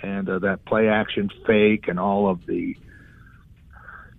And 0.03 0.29
uh, 0.29 0.37
that 0.39 0.65
play 0.65 0.87
action 0.87 1.31
fake 1.47 1.87
and 1.87 1.99
all 1.99 2.29
of 2.29 2.45
the 2.45 2.75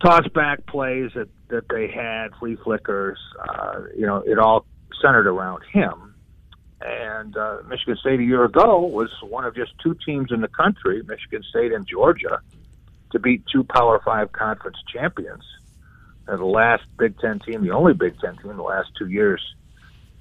toss 0.00 0.26
back 0.34 0.66
plays 0.66 1.10
that 1.14 1.28
that 1.48 1.68
they 1.68 1.88
had, 1.88 2.28
flea 2.38 2.56
flickers, 2.56 3.18
uh, 3.48 3.82
you 3.96 4.04
know, 4.04 4.16
it 4.26 4.38
all 4.38 4.66
centered 5.00 5.28
around 5.28 5.62
him. 5.72 6.14
And 6.80 7.36
uh, 7.36 7.58
Michigan 7.68 7.96
State 8.00 8.20
a 8.20 8.24
year 8.24 8.44
ago 8.44 8.80
was 8.80 9.10
one 9.22 9.44
of 9.44 9.54
just 9.54 9.72
two 9.82 9.96
teams 10.04 10.32
in 10.32 10.40
the 10.40 10.48
country, 10.48 11.02
Michigan 11.06 11.42
State 11.48 11.72
and 11.72 11.86
Georgia, 11.86 12.40
to 13.12 13.18
beat 13.18 13.44
two 13.50 13.64
Power 13.64 14.00
Five 14.04 14.32
conference 14.32 14.76
champions. 14.92 15.44
And 16.26 16.40
the 16.40 16.44
last 16.44 16.82
Big 16.98 17.18
Ten 17.20 17.38
team, 17.38 17.62
the 17.62 17.70
only 17.70 17.94
Big 17.94 18.18
Ten 18.20 18.36
team 18.36 18.50
in 18.50 18.56
the 18.56 18.62
last 18.62 18.90
two 18.98 19.08
years 19.08 19.40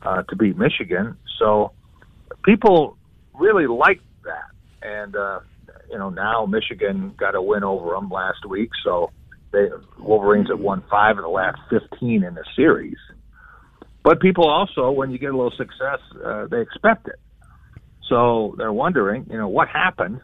uh, 0.03 0.21
to 0.23 0.35
beat 0.35 0.57
Michigan. 0.57 1.17
So 1.39 1.71
people 2.43 2.97
really 3.33 3.67
liked 3.67 4.05
that. 4.23 4.87
And 4.87 5.15
uh, 5.15 5.39
you 5.89 5.97
know, 5.97 6.09
now 6.09 6.45
Michigan 6.45 7.13
got 7.17 7.35
a 7.35 7.41
win 7.41 7.63
over 7.63 7.91
them 7.91 8.09
last 8.09 8.45
week, 8.45 8.69
so 8.83 9.11
they 9.55 9.69
Wolverines 9.97 10.49
have 10.49 10.59
won 10.59 10.83
five 10.89 11.17
of 11.17 11.23
the 11.23 11.29
last 11.29 11.59
fifteen 11.69 12.23
in 12.23 12.35
the 12.35 12.43
series. 12.55 12.97
But 14.03 14.19
people 14.19 14.47
also, 14.47 14.91
when 14.91 15.09
you 15.09 15.17
get 15.17 15.33
a 15.33 15.37
little 15.37 15.57
success, 15.57 15.99
uh, 16.23 16.45
they 16.45 16.61
expect 16.61 17.07
it. 17.07 17.19
So 18.07 18.53
they're 18.57 18.71
wondering, 18.71 19.25
you 19.31 19.37
know, 19.37 19.47
what 19.47 19.67
happened. 19.67 20.21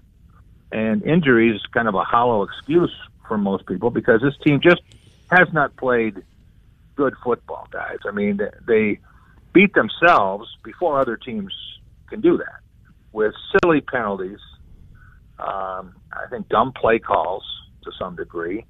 And 0.72 1.04
injury 1.04 1.50
is 1.56 1.62
kind 1.74 1.88
of 1.88 1.96
a 1.96 2.04
hollow 2.04 2.44
excuse 2.44 2.96
for 3.28 3.38
most 3.38 3.66
people 3.66 3.90
because 3.90 4.22
this 4.22 4.36
team 4.44 4.62
just 4.62 4.82
has 5.32 5.52
not 5.52 5.76
played 5.78 6.22
good 6.96 7.14
football, 7.24 7.68
guys. 7.72 7.98
I 8.06 8.12
mean, 8.12 8.40
they 8.68 9.00
beat 9.54 9.74
themselves 9.74 10.48
before 10.64 11.00
other 11.00 11.18
teams 11.18 11.54
can 12.10 12.22
do 12.22 12.38
that 12.38 12.60
with 13.12 13.34
silly 13.52 13.82
penalties. 13.82 14.40
Um, 15.40 15.96
I 16.14 16.28
think 16.30 16.50
dumb 16.50 16.72
play 16.72 17.00
calls 17.00 17.44
to 17.84 17.92
some 17.98 18.16
degree, 18.16 18.66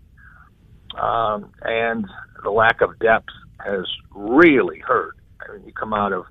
um, 1.00 1.52
and 1.62 2.06
the 2.44 2.52
lack 2.52 2.82
of 2.82 2.98
depth 3.00 3.30
has 3.64 3.86
really 4.14 4.80
hurt. 4.80 5.16
I 5.42 5.54
mean, 5.54 5.66
you 5.66 5.74
come 5.74 5.94
out 5.94 6.14
of 6.14 6.26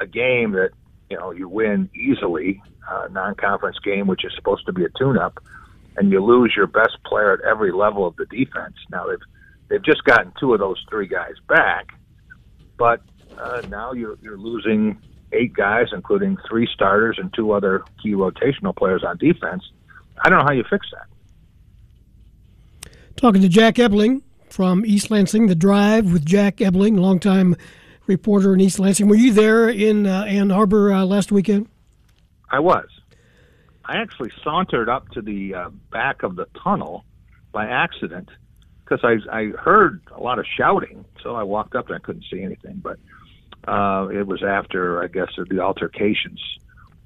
a 0.00 0.06
game 0.06 0.52
that 0.52 0.70
you 1.10 1.16
know 1.16 1.30
you 1.30 1.48
win 1.48 1.90
easily, 1.94 2.62
a 2.90 3.08
non-conference 3.08 3.78
game, 3.84 4.06
which 4.06 4.24
is 4.24 4.32
supposed 4.34 4.66
to 4.66 4.72
be 4.72 4.84
a 4.84 4.88
tune-up, 4.98 5.38
and 5.96 6.10
you 6.10 6.24
lose 6.24 6.54
your 6.56 6.66
best 6.66 6.98
player 7.04 7.32
at 7.32 7.40
every 7.40 7.72
level 7.72 8.06
of 8.06 8.16
the 8.16 8.26
defense. 8.26 8.76
Now 8.90 9.06
they've 9.06 9.18
they've 9.68 9.84
just 9.84 10.04
gotten 10.04 10.32
two 10.38 10.52
of 10.54 10.60
those 10.60 10.82
three 10.88 11.06
guys 11.06 11.34
back, 11.48 11.92
but 12.78 13.02
uh, 13.38 13.62
now 13.68 13.92
you're 13.92 14.18
you're 14.22 14.38
losing 14.38 14.98
eight 15.32 15.54
guys, 15.54 15.86
including 15.92 16.36
three 16.48 16.68
starters 16.72 17.16
and 17.18 17.32
two 17.32 17.52
other 17.52 17.82
key 18.02 18.12
rotational 18.12 18.76
players 18.76 19.02
on 19.04 19.16
defense. 19.18 19.62
I 20.22 20.28
don't 20.28 20.38
know 20.38 20.44
how 20.44 20.52
you 20.52 20.64
fix 20.68 20.86
that. 20.92 21.06
Talking 23.16 23.42
to 23.42 23.48
Jack 23.48 23.78
Ebling 23.78 24.22
from 24.48 24.84
East 24.84 25.10
Lansing, 25.10 25.46
The 25.46 25.54
Drive 25.54 26.12
with 26.12 26.24
Jack 26.24 26.60
Ebling, 26.60 26.96
longtime 26.96 27.56
reporter 28.06 28.54
in 28.54 28.60
East 28.60 28.78
Lansing. 28.78 29.08
Were 29.08 29.14
you 29.14 29.32
there 29.32 29.68
in 29.68 30.06
uh, 30.06 30.24
Ann 30.24 30.50
Arbor 30.50 30.92
uh, 30.92 31.04
last 31.04 31.30
weekend? 31.30 31.68
I 32.50 32.60
was. 32.60 32.86
I 33.84 33.96
actually 33.96 34.30
sauntered 34.42 34.88
up 34.88 35.08
to 35.10 35.22
the 35.22 35.54
uh, 35.54 35.70
back 35.90 36.22
of 36.22 36.36
the 36.36 36.46
tunnel 36.62 37.04
by 37.52 37.66
accident 37.66 38.28
because 38.84 39.00
I, 39.04 39.18
I 39.34 39.46
heard 39.58 40.00
a 40.10 40.20
lot 40.20 40.38
of 40.38 40.46
shouting. 40.56 41.04
So 41.22 41.34
I 41.34 41.42
walked 41.42 41.74
up 41.74 41.88
and 41.88 41.96
I 41.96 41.98
couldn't 41.98 42.24
see 42.30 42.42
anything. 42.42 42.82
But 42.82 42.98
uh, 43.66 44.08
it 44.08 44.26
was 44.26 44.42
after, 44.42 45.02
I 45.02 45.06
guess, 45.06 45.28
the 45.36 45.60
altercations 45.60 46.40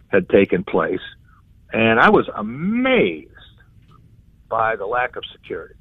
had 0.09 0.29
taken 0.29 0.65
place. 0.65 1.01
And 1.73 2.01
I 2.01 2.11
was 2.11 2.29
amazed 2.35 3.31
by 4.49 4.77
the 4.77 4.87
lack 4.87 5.17
of 5.17 5.25
security. 5.33 5.75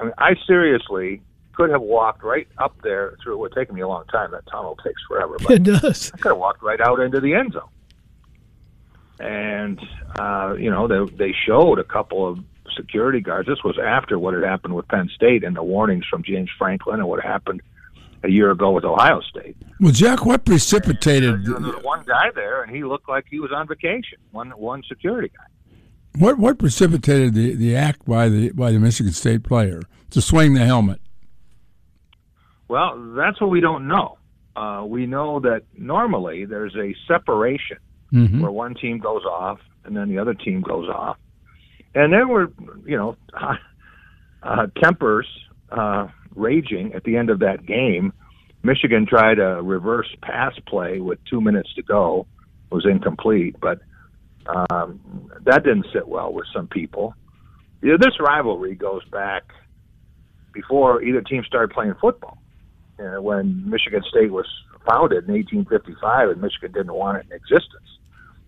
I 0.00 0.04
mean, 0.04 0.12
I 0.18 0.34
seriously 0.46 1.22
could 1.52 1.70
have 1.70 1.82
walked 1.82 2.22
right 2.24 2.48
up 2.58 2.80
there 2.82 3.16
through. 3.22 3.34
It 3.34 3.38
would 3.38 3.52
take 3.52 3.72
me 3.72 3.82
a 3.82 3.88
long 3.88 4.04
time. 4.06 4.30
That 4.30 4.46
tunnel 4.50 4.76
takes 4.82 5.02
forever. 5.06 5.36
But 5.38 5.50
it 5.52 5.62
does. 5.62 6.10
I 6.14 6.18
could 6.18 6.30
have 6.30 6.38
walked 6.38 6.62
right 6.62 6.80
out 6.80 7.00
into 7.00 7.20
the 7.20 7.34
end 7.34 7.52
zone. 7.52 7.68
And 9.18 9.80
uh, 10.18 10.54
you 10.58 10.70
know, 10.70 10.88
they 10.88 11.12
they 11.16 11.34
showed 11.46 11.78
a 11.78 11.84
couple 11.84 12.26
of 12.26 12.38
security 12.74 13.20
guards. 13.20 13.46
This 13.46 13.62
was 13.62 13.78
after 13.78 14.18
what 14.18 14.32
had 14.32 14.42
happened 14.42 14.74
with 14.74 14.88
Penn 14.88 15.10
State 15.14 15.44
and 15.44 15.54
the 15.54 15.62
warnings 15.62 16.06
from 16.08 16.22
James 16.22 16.48
Franklin 16.56 17.00
and 17.00 17.08
what 17.08 17.22
happened 17.22 17.60
a 18.22 18.30
year 18.30 18.50
ago 18.50 18.70
with 18.70 18.84
Ohio 18.84 19.20
State. 19.20 19.56
Well, 19.80 19.92
Jack, 19.92 20.24
what 20.24 20.44
precipitated? 20.44 21.34
And, 21.34 21.54
uh, 21.54 21.58
there 21.58 21.72
was 21.72 21.84
one 21.84 22.04
guy 22.06 22.30
there, 22.34 22.62
and 22.62 22.74
he 22.74 22.84
looked 22.84 23.08
like 23.08 23.26
he 23.30 23.40
was 23.40 23.52
on 23.52 23.66
vacation. 23.68 24.18
One 24.30 24.50
one 24.50 24.82
security 24.88 25.30
guy. 25.36 25.44
What 26.18 26.38
what 26.38 26.58
precipitated 26.58 27.34
the, 27.34 27.54
the 27.54 27.76
act 27.76 28.04
by 28.04 28.28
the 28.28 28.50
by 28.50 28.72
the 28.72 28.80
Michigan 28.80 29.12
State 29.12 29.44
player 29.44 29.82
to 30.10 30.20
swing 30.20 30.54
the 30.54 30.64
helmet? 30.64 31.00
Well, 32.68 33.14
that's 33.16 33.40
what 33.40 33.50
we 33.50 33.60
don't 33.60 33.88
know. 33.88 34.18
Uh, 34.56 34.84
we 34.86 35.06
know 35.06 35.40
that 35.40 35.62
normally 35.76 36.44
there's 36.44 36.74
a 36.76 36.94
separation 37.06 37.78
mm-hmm. 38.12 38.40
where 38.40 38.50
one 38.50 38.74
team 38.74 38.98
goes 38.98 39.24
off 39.24 39.60
and 39.84 39.96
then 39.96 40.08
the 40.08 40.18
other 40.18 40.34
team 40.34 40.60
goes 40.60 40.88
off, 40.88 41.16
and 41.94 42.12
there 42.12 42.26
we're 42.26 42.48
you 42.84 42.96
know 42.96 43.16
uh, 44.42 44.66
tempers 44.82 45.26
uh, 45.70 46.08
raging 46.34 46.92
at 46.94 47.04
the 47.04 47.16
end 47.16 47.30
of 47.30 47.38
that 47.40 47.64
game. 47.64 48.12
Michigan 48.62 49.06
tried 49.06 49.38
a 49.38 49.62
reverse 49.62 50.14
pass 50.22 50.52
play 50.66 51.00
with 51.00 51.18
two 51.24 51.40
minutes 51.40 51.72
to 51.74 51.82
go. 51.82 52.26
It 52.70 52.74
was 52.74 52.84
incomplete, 52.84 53.56
but 53.60 53.80
um, 54.46 55.00
that 55.44 55.64
didn't 55.64 55.86
sit 55.92 56.06
well 56.08 56.32
with 56.32 56.46
some 56.54 56.66
people. 56.68 57.14
You 57.82 57.92
know, 57.92 57.98
this 57.98 58.18
rivalry 58.20 58.74
goes 58.74 59.04
back 59.06 59.44
before 60.52 61.02
either 61.02 61.20
team 61.22 61.44
started 61.46 61.72
playing 61.72 61.94
football. 62.00 62.38
Uh, 62.98 63.20
when 63.22 63.68
Michigan 63.68 64.02
State 64.10 64.30
was 64.30 64.46
founded 64.86 65.24
in 65.26 65.34
1855, 65.34 66.30
and 66.30 66.40
Michigan 66.42 66.72
didn't 66.72 66.92
want 66.92 67.18
it 67.18 67.26
in 67.30 67.32
existence. 67.32 67.88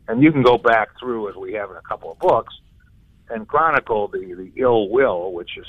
And 0.09 0.23
you 0.23 0.31
can 0.31 0.43
go 0.43 0.59
back 0.59 0.89
through, 1.01 1.31
as 1.31 1.37
we 1.37 1.55
have 1.55 1.71
in 1.71 1.77
a 1.77 1.83
couple 1.83 2.13
of 2.13 2.19
books, 2.19 2.55
and 3.31 3.49
chronicle 3.49 4.09
the 4.09 4.35
the 4.35 4.53
ill 4.61 4.89
will, 4.91 5.33
which 5.33 5.57
is 5.57 5.67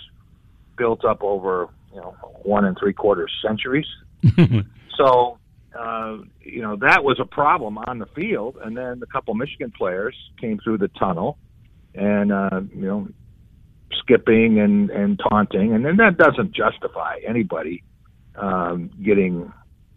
built 0.77 1.05
up 1.05 1.23
over 1.23 1.69
you 1.93 2.01
know 2.01 2.12
one 2.43 2.65
and 2.65 2.77
three 2.77 2.93
quarters 2.93 3.31
centuries. 3.45 3.88
so 4.97 5.38
uh, 5.77 6.17
you 6.41 6.62
know 6.62 6.75
that 6.77 7.03
was 7.03 7.19
a 7.19 7.25
problem 7.25 7.77
on 7.77 7.99
the 7.99 8.05
field, 8.07 8.57
and 8.62 8.77
then 8.77 9.01
a 9.01 9.07
couple 9.07 9.33
Michigan 9.33 9.71
players 9.75 10.15
came 10.39 10.59
through 10.63 10.77
the 10.77 10.88
tunnel, 10.88 11.38
and 11.95 12.31
uh, 12.31 12.62
you 12.75 12.86
know 12.86 13.07
skipping 13.99 14.59
and 14.59 14.89
and 14.89 15.19
taunting, 15.29 15.73
and 15.73 15.86
then 15.86 15.97
that 15.97 16.17
doesn't 16.17 16.53
justify 16.53 17.17
anybody 17.27 17.83
um, 18.36 18.91
getting 19.03 19.51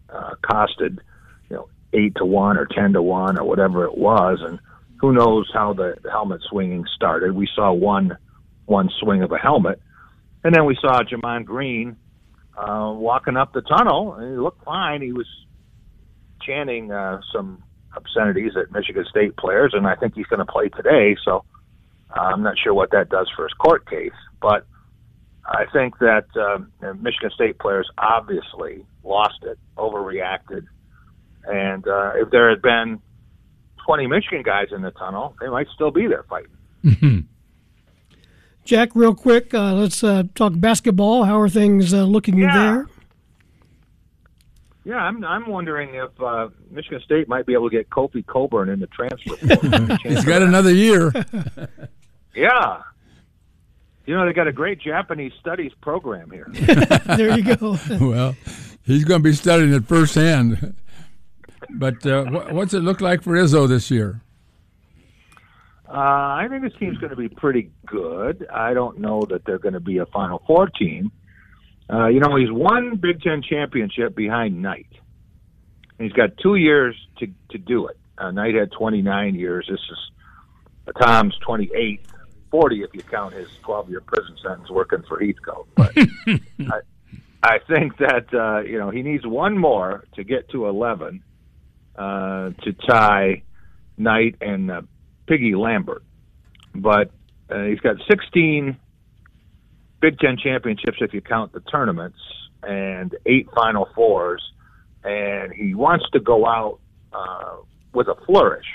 uh, 0.09 0.35
costed, 0.43 0.99
you 1.49 1.55
know, 1.55 1.69
eight 1.93 2.15
to 2.15 2.25
one 2.25 2.57
or 2.57 2.65
ten 2.65 2.93
to 2.93 3.01
one 3.01 3.37
or 3.37 3.43
whatever 3.43 3.85
it 3.85 3.97
was, 3.97 4.39
and 4.41 4.59
who 4.99 5.13
knows 5.13 5.49
how 5.53 5.73
the 5.73 5.95
helmet 6.11 6.41
swinging 6.49 6.85
started. 6.95 7.35
We 7.35 7.47
saw 7.55 7.71
one 7.71 8.17
one 8.65 8.89
swing 8.99 9.23
of 9.23 9.31
a 9.31 9.37
helmet, 9.37 9.81
and 10.43 10.53
then 10.55 10.65
we 10.65 10.77
saw 10.81 11.03
Gemon 11.03 11.45
Green 11.45 11.97
uh, 12.57 12.93
walking 12.95 13.37
up 13.37 13.53
the 13.53 13.61
tunnel, 13.61 14.13
and 14.13 14.31
he 14.31 14.37
looked 14.37 14.63
fine. 14.63 15.01
He 15.01 15.13
was 15.13 15.27
chanting 16.47 16.91
uh, 16.91 17.19
some 17.33 17.61
obscenities 17.95 18.53
at 18.55 18.71
Michigan 18.71 19.05
State 19.09 19.35
players, 19.37 19.73
and 19.73 19.85
I 19.85 19.95
think 19.95 20.15
he's 20.15 20.25
going 20.27 20.39
to 20.39 20.51
play 20.51 20.69
today. 20.69 21.17
So 21.23 21.43
uh, 22.15 22.21
I'm 22.21 22.43
not 22.43 22.57
sure 22.57 22.73
what 22.73 22.91
that 22.91 23.09
does 23.09 23.29
for 23.35 23.43
his 23.43 23.53
court 23.53 23.89
case, 23.89 24.11
but 24.41 24.65
I 25.45 25.65
think 25.71 25.99
that 25.99 26.25
uh, 26.35 26.93
Michigan 26.93 27.31
State 27.31 27.59
players 27.59 27.89
obviously 27.97 28.85
lost 29.03 29.43
it, 29.43 29.59
overreacted, 29.77 30.65
and 31.45 31.87
uh, 31.87 32.13
if 32.15 32.29
there 32.31 32.49
had 32.49 32.61
been 32.61 33.01
20 33.85 34.07
Michigan 34.07 34.43
guys 34.43 34.67
in 34.71 34.81
the 34.81 34.91
tunnel, 34.91 35.35
they 35.39 35.47
might 35.47 35.67
still 35.73 35.91
be 35.91 36.07
there 36.07 36.23
fighting. 36.23 37.27
Jack, 38.65 38.89
real 38.95 39.15
quick, 39.15 39.53
uh, 39.53 39.73
let's 39.73 40.03
uh, 40.03 40.23
talk 40.35 40.51
basketball. 40.57 41.23
How 41.23 41.39
are 41.39 41.47
things 41.47 41.93
uh, 41.93 42.03
looking 42.03 42.37
yeah. 42.37 42.53
there? 42.53 42.87
Yeah, 44.87 44.99
I'm 44.99 45.21
I'm 45.25 45.47
wondering 45.47 45.95
if 45.95 46.11
uh, 46.21 46.47
Michigan 46.71 47.01
State 47.03 47.27
might 47.27 47.45
be 47.45 47.51
able 47.51 47.69
to 47.69 47.75
get 47.75 47.89
Kofi 47.89 48.25
Cockburn 48.25 48.69
in 48.69 48.79
the 48.79 48.87
transfer. 48.87 49.35
portal. 49.35 49.97
He's 50.03 50.23
got 50.23 50.41
another 50.41 50.73
year. 50.73 51.11
yeah. 52.33 52.83
You 54.05 54.15
know, 54.15 54.25
they 54.25 54.31
got 54.31 54.47
a 54.47 54.53
great 54.53 54.79
Japanese 54.79 55.33
studies 55.41 55.73
program 55.81 56.31
here. 56.31 56.47
there 57.17 57.37
you 57.37 57.53
go. 57.57 57.77
well, 57.99 58.33
he's 58.83 59.03
going 59.03 59.19
to 59.19 59.23
be 59.23 59.33
studying 59.33 59.73
it 59.73 59.83
firsthand. 59.83 60.73
But 61.69 62.05
uh, 62.05 62.23
wh- 62.23 62.53
what's 62.53 62.73
it 62.73 62.79
look 62.79 63.01
like 63.01 63.21
for 63.23 63.33
Izzo 63.33 63.67
this 63.67 63.91
year? 63.91 64.21
Uh, 65.89 65.91
I 65.91 66.47
think 66.49 66.63
this 66.63 66.71
team's 66.79 66.97
going 66.99 67.09
to 67.09 67.17
be 67.17 67.27
pretty 67.27 67.71
good. 67.85 68.47
I 68.53 68.73
don't 68.73 68.99
know 68.99 69.23
that 69.29 69.43
they're 69.43 69.59
going 69.59 69.73
to 69.73 69.81
be 69.81 69.97
a 69.97 70.05
Final 70.05 70.41
Four 70.47 70.69
team. 70.69 71.11
Uh, 71.89 72.07
you 72.07 72.19
know, 72.19 72.35
he's 72.35 72.51
one 72.51 72.97
Big 72.97 73.21
Ten 73.21 73.41
championship 73.41 74.15
behind 74.15 74.61
Knight. 74.61 74.87
And 75.97 76.07
he's 76.07 76.13
got 76.13 76.37
two 76.37 76.55
years 76.55 76.95
to 77.19 77.27
to 77.49 77.57
do 77.57 77.87
it. 77.87 77.97
Uh, 78.17 78.31
Knight 78.31 78.55
had 78.55 78.71
29 78.71 79.35
years. 79.35 79.67
This 79.69 79.79
is 79.79 80.95
Tom's 81.01 81.37
28, 81.39 82.01
40 82.49 82.81
if 82.81 82.89
you 82.93 83.01
count 83.01 83.33
his 83.33 83.47
12 83.61 83.89
year 83.89 84.01
prison 84.01 84.35
sentence 84.41 84.69
working 84.69 85.03
for 85.07 85.19
Heathcote. 85.19 85.67
But 85.75 85.97
I, 86.27 86.79
I 87.43 87.59
think 87.67 87.97
that 87.97 88.33
uh, 88.33 88.61
you 88.61 88.79
know 88.79 88.89
he 88.89 89.01
needs 89.01 89.25
one 89.25 89.57
more 89.57 90.05
to 90.15 90.23
get 90.23 90.49
to 90.49 90.67
11 90.67 91.23
uh, 91.95 92.51
to 92.63 92.73
tie 92.87 93.43
Knight 93.97 94.35
and 94.41 94.71
uh, 94.71 94.81
Piggy 95.25 95.55
Lambert. 95.55 96.03
But 96.75 97.11
uh, 97.49 97.63
he's 97.63 97.79
got 97.79 97.95
16 98.09 98.77
Big 99.99 100.19
Ten 100.19 100.37
championships 100.37 100.97
if 101.01 101.13
you 101.13 101.21
count 101.21 101.53
the 101.53 101.59
tournaments, 101.61 102.19
and 102.63 103.15
eight 103.25 103.47
Final 103.55 103.87
Fours, 103.95 104.43
and 105.03 105.53
he 105.53 105.73
wants 105.73 106.05
to 106.13 106.19
go 106.19 106.45
out 106.45 106.79
uh, 107.13 107.57
with 107.93 108.07
a 108.07 108.15
flourish. 108.25 108.65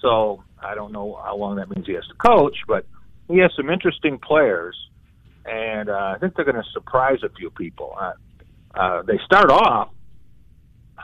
So 0.00 0.42
I 0.62 0.74
don't 0.74 0.92
know 0.92 1.20
how 1.22 1.36
long 1.36 1.56
that 1.56 1.70
means 1.70 1.86
he 1.86 1.94
has 1.94 2.06
to 2.08 2.14
coach, 2.14 2.56
but 2.66 2.86
he 3.28 3.38
has 3.38 3.52
some 3.56 3.70
interesting 3.70 4.18
players, 4.18 4.76
and 5.44 5.88
uh, 5.88 6.14
I 6.14 6.18
think 6.18 6.34
they're 6.34 6.44
going 6.44 6.56
to 6.56 6.70
surprise 6.72 7.18
a 7.24 7.28
few 7.30 7.50
people. 7.50 7.94
Uh, 7.98 8.12
uh, 8.74 9.02
they 9.02 9.18
start 9.24 9.50
off 9.50 9.90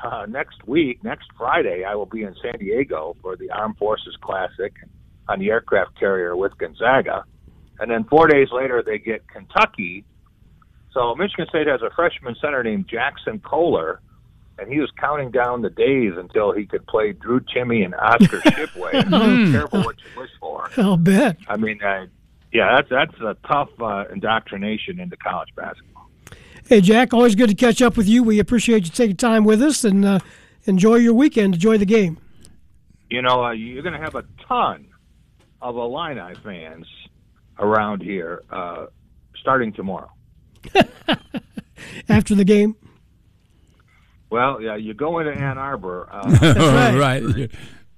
uh, 0.02 0.26
next 0.28 0.66
week, 0.66 1.02
next 1.04 1.28
Friday. 1.36 1.84
I 1.84 1.94
will 1.94 2.06
be 2.06 2.22
in 2.22 2.34
San 2.42 2.58
Diego 2.58 3.16
for 3.22 3.36
the 3.36 3.50
Armed 3.50 3.76
Forces 3.76 4.16
Classic 4.20 4.72
on 5.28 5.38
the 5.38 5.50
aircraft 5.50 5.98
carrier 5.98 6.36
with 6.36 6.56
Gonzaga, 6.58 7.24
and 7.80 7.90
then 7.90 8.04
four 8.04 8.26
days 8.26 8.48
later 8.52 8.82
they 8.84 8.98
get 8.98 9.28
Kentucky. 9.28 10.04
So 10.92 11.14
Michigan 11.14 11.46
State 11.48 11.66
has 11.66 11.82
a 11.82 11.90
freshman 11.94 12.34
center 12.40 12.62
named 12.62 12.88
Jaxon 12.88 13.42
Kohler, 13.42 14.00
and 14.58 14.72
he 14.72 14.80
was 14.80 14.90
counting 14.98 15.30
down 15.30 15.62
the 15.62 15.70
days 15.70 16.14
until 16.16 16.52
he 16.52 16.66
could 16.66 16.86
play 16.86 17.12
Drew 17.12 17.40
Timme 17.40 17.84
and 17.84 17.94
Oscar 17.94 18.38
Tshiebwe. 18.40 18.94
And 18.94 19.52
careful 19.52 19.82
what 19.82 19.96
you 19.98 20.20
wish 20.20 20.30
for. 20.40 20.70
I'll 20.76 20.96
bet. 20.96 21.36
I 21.46 21.56
mean, 21.56 21.82
uh, 21.82 22.06
yeah, 22.52 22.76
that's 22.76 22.88
that's 22.90 23.20
a 23.20 23.36
tough 23.46 23.70
uh, 23.80 24.04
indoctrination 24.12 24.98
into 24.98 25.16
college 25.16 25.50
basketball. 25.54 26.08
Hey, 26.66 26.80
Jack, 26.80 27.14
always 27.14 27.34
good 27.34 27.48
to 27.48 27.54
catch 27.54 27.80
up 27.80 27.96
with 27.96 28.08
you. 28.08 28.22
We 28.22 28.38
appreciate 28.38 28.84
you 28.84 28.90
taking 28.90 29.16
time 29.16 29.44
with 29.44 29.62
us 29.62 29.84
and 29.84 30.04
uh, 30.04 30.18
enjoy 30.64 30.96
your 30.96 31.14
weekend. 31.14 31.54
Enjoy 31.54 31.78
the 31.78 31.86
game. 31.86 32.18
You 33.10 33.22
know, 33.22 33.44
uh, 33.44 33.52
you're 33.52 33.82
going 33.82 33.94
to 33.94 34.00
have 34.00 34.14
a 34.16 34.24
ton 34.46 34.88
of 35.62 35.76
Illini 35.76 36.34
fans 36.44 36.86
around 37.58 38.02
here 38.02 38.42
uh, 38.50 38.86
starting 39.40 39.72
tomorrow. 39.72 40.10
After 42.08 42.34
the 42.34 42.44
game? 42.44 42.76
Well, 44.30 44.60
yeah, 44.60 44.76
you 44.76 44.94
go 44.94 45.18
into 45.20 45.32
Ann 45.32 45.58
Arbor. 45.58 46.08
Uh, 46.10 46.94
right. 46.98 47.22
right. 47.34 47.50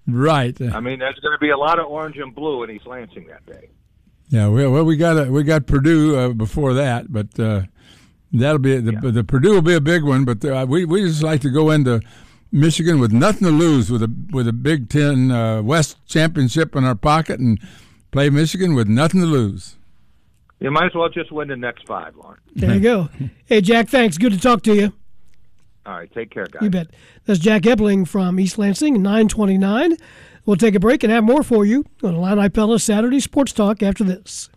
Right. 0.06 0.60
I 0.74 0.80
mean, 0.80 0.98
there's 0.98 1.18
going 1.20 1.34
to 1.34 1.38
be 1.40 1.50
a 1.50 1.56
lot 1.56 1.78
of 1.78 1.86
orange 1.86 2.16
and 2.16 2.34
blue 2.34 2.62
in 2.64 2.70
East 2.70 2.86
Lansing 2.86 3.26
that 3.28 3.44
day. 3.46 3.68
Yeah, 4.28 4.48
well, 4.48 4.70
well 4.70 4.84
we 4.84 4.96
got 4.96 5.18
a, 5.18 5.30
we 5.30 5.42
got 5.42 5.66
Purdue 5.66 6.16
uh, 6.16 6.28
before 6.30 6.74
that, 6.74 7.12
but 7.12 7.38
uh, 7.38 7.62
that'll 8.32 8.58
be 8.58 8.76
the, 8.78 8.92
Yeah. 8.92 9.10
the 9.10 9.24
Purdue 9.24 9.52
will 9.54 9.62
be 9.62 9.74
a 9.74 9.80
big 9.80 10.02
one. 10.04 10.24
But 10.24 10.44
uh, 10.44 10.66
we 10.68 10.84
we 10.84 11.02
just 11.02 11.22
like 11.22 11.40
to 11.42 11.50
go 11.50 11.70
into 11.70 12.00
Michigan 12.52 12.98
with 13.00 13.12
nothing 13.12 13.46
to 13.46 13.52
lose 13.52 13.90
with 13.90 14.02
a 14.02 14.12
with 14.30 14.46
a 14.48 14.52
Big 14.52 14.88
Ten 14.88 15.30
uh, 15.30 15.62
West 15.62 15.96
championship 16.06 16.74
in 16.76 16.84
our 16.84 16.94
pocket 16.94 17.40
and 17.40 17.60
play 18.10 18.30
Michigan 18.30 18.74
with 18.74 18.88
nothing 18.88 19.20
to 19.20 19.26
lose. 19.26 19.76
You 20.60 20.70
might 20.70 20.86
as 20.86 20.94
well 20.94 21.08
just 21.08 21.32
win 21.32 21.48
the 21.48 21.56
next 21.56 21.86
five, 21.86 22.14
Loren. 22.16 22.38
There 22.54 22.74
you 22.74 22.80
go. 22.80 23.08
Hey, 23.46 23.60
Jack, 23.60 23.88
thanks. 23.88 24.16
Good 24.16 24.32
to 24.32 24.38
talk 24.38 24.62
to 24.62 24.74
you. 24.76 24.92
All 25.84 25.94
right, 25.94 26.12
take 26.12 26.30
care, 26.30 26.46
guys. 26.46 26.62
You 26.62 26.70
bet. 26.70 26.86
That's 27.24 27.40
Jack 27.40 27.66
Ebling 27.66 28.04
from 28.04 28.38
East 28.38 28.58
Lansing, 28.58 29.02
929. 29.02 29.96
We'll 30.46 30.56
take 30.56 30.76
a 30.76 30.80
break 30.80 31.02
and 31.02 31.12
have 31.12 31.24
more 31.24 31.42
for 31.42 31.64
you 31.64 31.84
on 32.04 32.14
Illini 32.14 32.48
Pella 32.48 32.78
Saturday 32.78 33.18
Sports 33.18 33.52
Talk 33.52 33.82
after 33.82 34.04
this. 34.04 34.50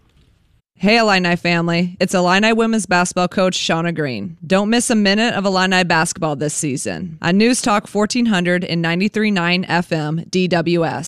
Hey, 0.75 0.97
Illini 0.99 1.35
family. 1.37 1.97
It's 1.99 2.13
Illini 2.13 2.53
women's 2.53 2.85
basketball 2.85 3.29
coach 3.29 3.57
Shauna 3.57 3.95
Green. 3.95 4.37
Don't 4.45 4.69
miss 4.69 4.89
a 4.89 4.95
minute 4.95 5.33
of 5.33 5.45
Illini 5.45 5.83
basketball 5.83 6.35
this 6.35 6.53
season 6.53 7.17
on 7.21 7.37
News 7.37 7.61
Talk 7.61 7.87
1400 7.87 8.63
and 8.63 8.83
93.9 8.83 9.65
FM 9.65 10.29
DWS. 10.29 11.05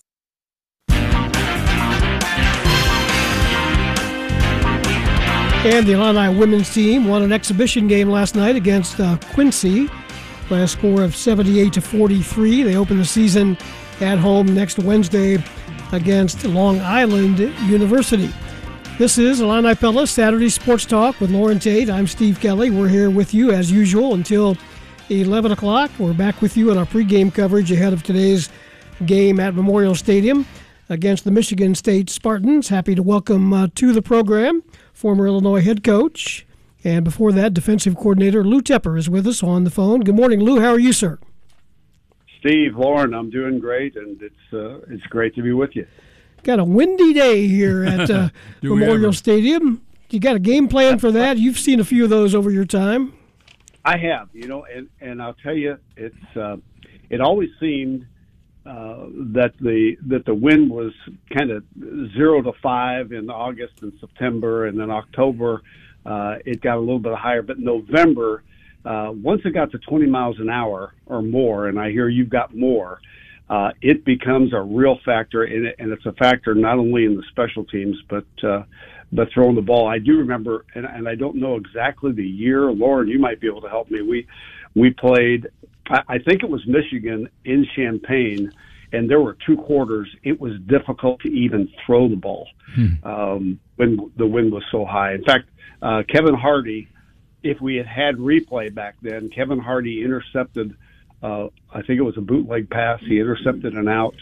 And 5.66 5.84
the 5.84 5.94
Illini 5.94 6.38
women's 6.38 6.72
team 6.72 7.08
won 7.08 7.22
an 7.22 7.32
exhibition 7.32 7.88
game 7.88 8.08
last 8.08 8.36
night 8.36 8.54
against 8.54 9.00
uh, 9.00 9.18
Quincy 9.32 9.90
by 10.48 10.60
a 10.60 10.68
score 10.68 11.02
of 11.02 11.16
78 11.16 11.72
to 11.72 11.80
43. 11.80 12.62
They 12.62 12.76
open 12.76 12.98
the 12.98 13.04
season 13.04 13.58
at 14.00 14.16
home 14.16 14.46
next 14.54 14.78
Wednesday 14.78 15.42
against 15.90 16.44
Long 16.44 16.78
Island 16.78 17.40
University. 17.68 18.32
This 18.96 19.18
is 19.18 19.40
Illini 19.40 19.74
Pella 19.74 20.06
Saturday 20.06 20.50
Sports 20.50 20.84
Talk 20.86 21.20
with 21.20 21.32
Loren 21.32 21.58
Tate. 21.58 21.90
I'm 21.90 22.06
Steve 22.06 22.38
Kelly. 22.38 22.70
We're 22.70 22.86
here 22.86 23.10
with 23.10 23.34
you 23.34 23.50
as 23.50 23.72
usual 23.72 24.14
until 24.14 24.56
11 25.10 25.50
o'clock. 25.50 25.90
We're 25.98 26.14
back 26.14 26.40
with 26.40 26.56
you 26.56 26.70
on 26.70 26.78
our 26.78 26.86
pregame 26.86 27.34
coverage 27.34 27.72
ahead 27.72 27.92
of 27.92 28.04
today's 28.04 28.50
game 29.04 29.40
at 29.40 29.56
Memorial 29.56 29.96
Stadium 29.96 30.46
against 30.88 31.24
the 31.24 31.32
Michigan 31.32 31.74
State 31.74 32.08
Spartans. 32.08 32.68
Happy 32.68 32.94
to 32.94 33.02
welcome 33.02 33.52
uh, 33.52 33.66
to 33.74 33.92
the 33.92 34.00
program 34.00 34.62
former 34.96 35.26
Illinois 35.26 35.60
head 35.60 35.84
coach, 35.84 36.46
and 36.82 37.04
before 37.04 37.30
that, 37.32 37.52
defensive 37.52 37.94
coordinator 37.94 38.42
Lou 38.42 38.62
Tepper 38.62 38.98
is 38.98 39.10
with 39.10 39.26
us 39.26 39.42
on 39.42 39.64
the 39.64 39.70
phone. 39.70 40.00
Good 40.00 40.14
morning, 40.14 40.40
Lou. 40.40 40.58
How 40.60 40.70
are 40.70 40.78
you, 40.78 40.92
sir? 40.92 41.18
Steve, 42.40 42.76
Loren, 42.76 43.12
I'm 43.12 43.28
doing 43.28 43.58
great, 43.58 43.94
and 43.96 44.20
it's 44.22 44.52
uh, 44.54 44.78
it's 44.88 45.04
great 45.04 45.34
to 45.34 45.42
be 45.42 45.52
with 45.52 45.76
you. 45.76 45.86
Got 46.44 46.60
a 46.60 46.64
windy 46.64 47.12
day 47.12 47.46
here 47.46 47.84
at 47.84 48.10
uh, 48.10 48.30
Memorial. 48.62 49.12
Stadium. 49.12 49.82
You 50.08 50.20
got 50.20 50.36
a 50.36 50.38
game 50.38 50.68
plan 50.68 50.98
for 50.98 51.10
that? 51.10 51.36
You've 51.36 51.58
seen 51.58 51.80
a 51.80 51.84
few 51.84 52.04
of 52.04 52.10
those 52.10 52.34
over 52.34 52.50
your 52.50 52.64
time. 52.64 53.12
I 53.84 53.98
have, 53.98 54.28
you 54.32 54.48
know, 54.48 54.64
and 54.64 54.88
and 55.00 55.20
I'll 55.20 55.34
tell 55.34 55.54
you, 55.54 55.78
it's 55.96 56.36
uh, 56.36 56.56
it 57.10 57.20
always 57.20 57.50
seemed 57.60 58.06
uh, 58.66 59.06
that 59.32 59.52
the 59.60 59.96
that 60.08 60.24
the 60.24 60.34
wind 60.34 60.70
was 60.70 60.92
kind 61.36 61.50
of 61.50 61.64
zero 62.16 62.42
to 62.42 62.52
five 62.62 63.12
in 63.12 63.30
August 63.30 63.74
and 63.82 63.92
September, 64.00 64.66
and 64.66 64.78
then 64.78 64.90
October 64.90 65.62
uh, 66.04 66.36
it 66.44 66.60
got 66.60 66.76
a 66.76 66.80
little 66.80 66.98
bit 66.98 67.14
higher, 67.14 67.42
but 67.42 67.58
November. 67.58 68.42
Uh, 68.84 69.10
once 69.20 69.40
it 69.44 69.52
got 69.52 69.72
to 69.72 69.78
20 69.78 70.06
miles 70.06 70.38
an 70.38 70.48
hour 70.48 70.94
or 71.06 71.20
more, 71.20 71.66
and 71.66 71.76
I 71.76 71.90
hear 71.90 72.08
you've 72.08 72.30
got 72.30 72.54
more, 72.54 73.00
uh, 73.50 73.70
it 73.82 74.04
becomes 74.04 74.52
a 74.52 74.60
real 74.60 74.96
factor, 75.04 75.42
and, 75.42 75.66
it, 75.66 75.74
and 75.80 75.90
it's 75.90 76.06
a 76.06 76.12
factor 76.12 76.54
not 76.54 76.78
only 76.78 77.04
in 77.04 77.16
the 77.16 77.24
special 77.30 77.64
teams, 77.64 77.96
but 78.08 78.26
uh, 78.44 78.62
but 79.12 79.28
throwing 79.32 79.54
the 79.54 79.62
ball. 79.62 79.88
I 79.88 79.98
do 79.98 80.18
remember, 80.18 80.64
and, 80.74 80.84
and 80.84 81.08
I 81.08 81.14
don't 81.14 81.36
know 81.36 81.56
exactly 81.56 82.12
the 82.12 82.26
year. 82.26 82.70
Loren, 82.70 83.08
you 83.08 83.18
might 83.18 83.40
be 83.40 83.46
able 83.46 83.60
to 83.62 83.68
help 83.68 83.90
me. 83.90 84.02
We 84.02 84.26
we 84.74 84.90
played, 84.90 85.48
I, 85.90 86.02
I 86.08 86.18
think 86.18 86.42
it 86.42 86.50
was 86.50 86.66
Michigan 86.66 87.28
in 87.44 87.66
Champaign, 87.74 88.52
and 88.92 89.10
there 89.10 89.20
were 89.20 89.36
two 89.46 89.56
quarters. 89.56 90.08
It 90.22 90.40
was 90.40 90.52
difficult 90.66 91.20
to 91.20 91.28
even 91.28 91.68
throw 91.84 92.08
the 92.08 92.16
ball 92.16 92.48
um, 93.04 93.58
when 93.76 94.12
the 94.16 94.26
wind 94.26 94.52
was 94.52 94.64
so 94.70 94.84
high. 94.84 95.14
In 95.14 95.24
fact, 95.24 95.48
uh, 95.82 96.02
Kevin 96.08 96.34
Hardy, 96.34 96.88
if 97.42 97.60
we 97.60 97.76
had 97.76 97.86
had 97.86 98.16
replay 98.16 98.74
back 98.74 98.96
then, 99.02 99.28
Kevin 99.30 99.58
Hardy 99.58 100.02
intercepted. 100.02 100.76
Uh, 101.22 101.48
I 101.72 101.82
think 101.82 101.98
it 101.98 102.02
was 102.02 102.16
a 102.18 102.20
bootleg 102.22 102.68
pass. 102.70 103.00
He 103.00 103.18
intercepted 103.18 103.74
an 103.74 103.88
out 103.88 104.14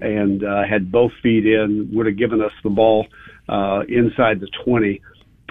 and 0.00 0.44
uh, 0.44 0.62
had 0.68 0.90
both 0.90 1.12
feet 1.22 1.46
in. 1.46 1.90
Would 1.92 2.06
have 2.06 2.16
given 2.18 2.40
us 2.40 2.52
the 2.62 2.70
ball 2.70 3.06
uh, 3.48 3.82
inside 3.88 4.40
the 4.40 4.48
twenty, 4.64 5.00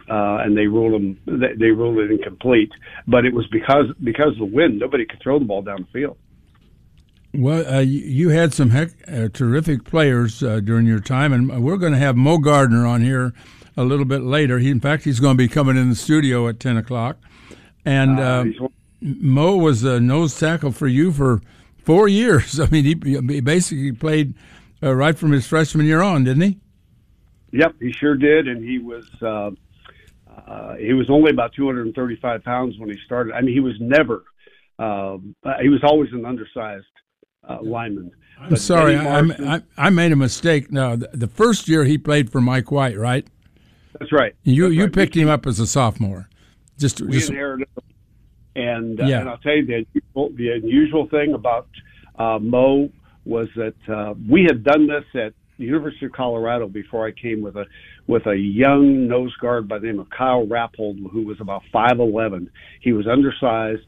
uh, 0.10 0.38
and 0.44 0.58
they 0.58 0.68
ruled 0.68 0.94
him. 0.94 1.20
They, 1.26 1.54
they 1.58 1.72
ruled 1.72 1.98
it 2.00 2.12
incomplete. 2.12 2.72
But 3.08 3.26
it 3.26 3.34
was 3.34 3.48
because 3.48 3.86
because 4.04 4.34
of 4.34 4.38
the 4.40 4.46
wind. 4.46 4.80
Nobody 4.80 5.06
could 5.06 5.22
throw 5.22 5.40
the 5.40 5.46
ball 5.46 5.62
down 5.62 5.88
the 5.92 6.00
field. 6.00 6.18
Well, 7.36 7.66
uh, 7.68 7.80
you, 7.80 8.30
had 8.30 8.54
some 8.54 8.70
heck, 8.70 8.90
uh, 9.08 9.28
terrific 9.34 9.86
players 9.86 10.44
uh, 10.44 10.60
during 10.60 10.86
your 10.86 11.00
time, 11.00 11.34
and 11.34 11.64
we're 11.64 11.78
going 11.78 11.94
to 11.94 11.98
have 11.98 12.16
Moe 12.16 12.38
Gardner 12.38 12.86
on 12.86 13.02
here 13.02 13.34
a 13.76 13.84
little 13.84 14.06
bit 14.06 14.22
later. 14.22 14.60
He, 14.60 14.70
in 14.70 14.80
fact, 14.80 15.04
he's 15.04 15.20
going 15.20 15.36
to 15.36 15.44
be 15.44 15.48
coming 15.48 15.76
in 15.76 15.90
the 15.90 15.96
studio 15.96 16.48
at 16.48 16.60
ten 16.60 16.78
o'clock. 16.78 17.18
And 17.86 18.20
Uh, 18.20 18.46
uh, 18.64 18.68
Moe 19.02 19.58
was 19.58 19.84
a 19.84 20.00
nose 20.00 20.40
tackle 20.40 20.72
for 20.72 20.88
you 20.88 21.12
for 21.12 21.42
four 21.84 22.08
years. 22.22 22.60
I 22.60 22.68
mean, 22.68 22.86
he, 22.86 22.96
he 23.04 23.42
basically 23.42 23.92
played 23.92 24.36
uh, 24.82 24.94
right 24.94 25.18
from 25.18 25.32
his 25.32 25.48
freshman 25.48 25.86
year 25.86 26.02
on, 26.02 26.24
didn't 26.24 26.44
he? 26.44 26.60
Yep, 27.52 27.76
he 27.80 27.92
sure 27.92 28.16
did, 28.16 28.48
and 28.48 28.64
he 28.64 28.80
was 28.80 29.06
uh, 30.48 30.76
he 30.76 30.94
was 30.94 31.10
only 31.10 31.32
about 31.32 31.54
235 31.54 32.44
pounds 32.44 32.78
when 32.80 32.90
he 32.90 32.98
started. 33.06 33.34
I 33.34 33.42
mean, 33.42 33.54
he 33.54 33.60
was 33.60 33.76
never 33.80 34.24
um, 34.80 35.36
uh, 35.46 35.54
he 35.62 35.70
was 35.70 35.82
always 35.84 36.12
an 36.14 36.26
undersized 36.26 36.86
uh, 37.48 37.60
lineman. 37.62 38.12
I'm 38.40 38.50
But 38.50 38.60
sorry, 38.60 38.98
I, 38.98 39.20
I, 39.20 39.62
I 39.78 39.90
made 39.92 40.12
a 40.12 40.16
mistake. 40.16 40.72
Now, 40.72 40.96
the, 40.96 41.10
the 41.14 41.28
first 41.28 41.68
year 41.68 41.84
he 41.86 41.98
played 42.00 42.32
for 42.32 42.42
Mike 42.42 42.72
White, 42.72 42.98
right? 42.98 43.28
that's 44.00 44.12
right. 44.12 44.34
You 44.44 44.64
That's 44.64 44.76
you 44.76 44.84
right. 44.86 44.94
picked 44.94 45.16
him 45.16 45.30
up 45.30 45.46
as 45.46 45.60
a 45.60 45.68
sophomore. 45.68 46.28
Just, 46.80 47.00
we 47.02 47.12
just 47.12 47.30
inherited. 47.30 47.68
And 48.56 49.00
uh, 49.00 49.06
Yeah. 49.06 49.20
and 49.22 49.30
I'll 49.30 49.38
tell 49.38 49.56
you 49.56 49.66
the 49.66 49.86
unusual, 49.86 50.30
the 50.36 50.50
unusual 50.52 51.08
thing 51.10 51.34
about 51.36 51.68
uh, 52.18 52.40
Moe 52.40 52.90
was 53.26 53.48
that 53.56 53.76
uh, 53.88 54.16
we 54.30 54.44
had 54.44 54.64
done 54.64 54.88
this 54.88 55.06
at 55.16 55.34
University 55.58 56.06
of 56.06 56.12
Colorado 56.12 56.68
before 56.68 57.06
I 57.06 57.12
came 57.12 57.42
with 57.42 57.56
a 57.56 57.66
with 58.08 58.26
a 58.26 58.36
young 58.36 59.08
nose 59.08 59.36
guard 59.38 59.68
by 59.68 59.80
the 59.80 59.88
name 59.88 60.00
of 60.00 60.10
Kyle 60.10 60.46
Rappold 60.46 61.12
who 61.12 61.24
was 61.24 61.40
about 61.40 61.64
five 61.72 62.00
eleven. 62.00 62.50
He 62.82 62.94
was 62.94 63.08
undersized, 63.08 63.88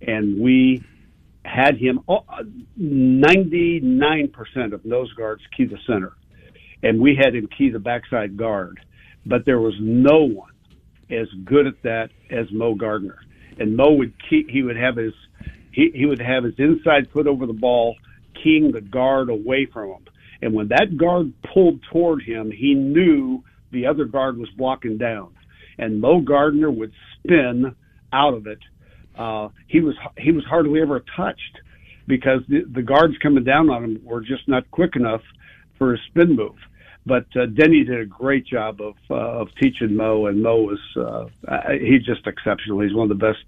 and 0.00 0.40
we 0.40 0.84
had 1.44 1.78
him 1.78 2.00
oh, 2.08 2.24
ninety 2.76 3.80
nine 3.80 4.28
percent 4.28 4.74
of 4.74 4.84
nose 4.84 5.12
guards 5.14 5.42
key 5.56 5.64
the 5.64 5.78
center, 5.86 6.12
and 6.82 7.00
we 7.00 7.16
had 7.16 7.34
him 7.34 7.48
key 7.56 7.70
the 7.70 7.78
backside 7.78 8.36
guard, 8.36 8.80
but 9.24 9.44
there 9.46 9.60
was 9.60 9.74
no 9.80 10.24
one 10.24 10.52
as 11.10 11.28
good 11.44 11.66
at 11.66 11.82
that 11.82 12.10
as 12.30 12.46
Moe 12.50 12.74
Gardner. 12.74 13.18
And 13.58 13.76
Moe 13.76 13.92
would 13.92 14.12
keep, 14.28 14.50
he 14.50 14.62
would 14.62 14.76
have 14.76 14.96
his 14.96 15.14
he, 15.72 15.90
he 15.94 16.04
would 16.04 16.20
have 16.20 16.44
his 16.44 16.54
inside 16.58 17.10
foot 17.12 17.26
over 17.26 17.46
the 17.46 17.52
ball, 17.52 17.96
keying 18.42 18.72
the 18.72 18.80
guard 18.80 19.30
away 19.30 19.66
from 19.72 19.90
him. 19.90 20.05
And 20.42 20.52
when 20.54 20.68
that 20.68 20.96
guard 20.96 21.32
pulled 21.52 21.80
toward 21.90 22.22
him, 22.22 22.50
he 22.50 22.74
knew 22.74 23.42
the 23.72 23.86
other 23.86 24.04
guard 24.04 24.38
was 24.38 24.48
blocking 24.50 24.98
down. 24.98 25.34
And 25.78 26.00
Moe 26.00 26.20
Gardner 26.20 26.70
would 26.70 26.92
spin 27.14 27.74
out 28.12 28.34
of 28.34 28.46
it. 28.46 28.58
Uh, 29.16 29.48
he 29.66 29.80
was 29.80 29.94
he 30.18 30.32
was 30.32 30.44
hardly 30.44 30.80
ever 30.80 31.02
touched 31.16 31.60
because 32.06 32.40
the, 32.48 32.64
the 32.70 32.82
guards 32.82 33.14
coming 33.22 33.44
down 33.44 33.70
on 33.70 33.84
him 33.84 34.00
were 34.04 34.20
just 34.20 34.46
not 34.46 34.70
quick 34.70 34.96
enough 34.96 35.22
for 35.78 35.94
a 35.94 35.98
spin 36.08 36.36
move. 36.36 36.56
But 37.04 37.26
uh, 37.36 37.46
Denny 37.46 37.84
did 37.84 38.00
a 38.00 38.04
great 38.04 38.46
job 38.46 38.80
of 38.80 38.94
uh, 39.10 39.14
of 39.14 39.48
teaching 39.60 39.94
Moe, 39.94 40.26
and 40.26 40.42
Moe 40.42 40.62
was 40.62 40.80
uh, 40.96 41.60
he's 41.80 42.04
just 42.04 42.26
exceptional. 42.26 42.80
He's 42.80 42.94
one 42.94 43.10
of 43.10 43.18
the 43.18 43.26
best. 43.26 43.44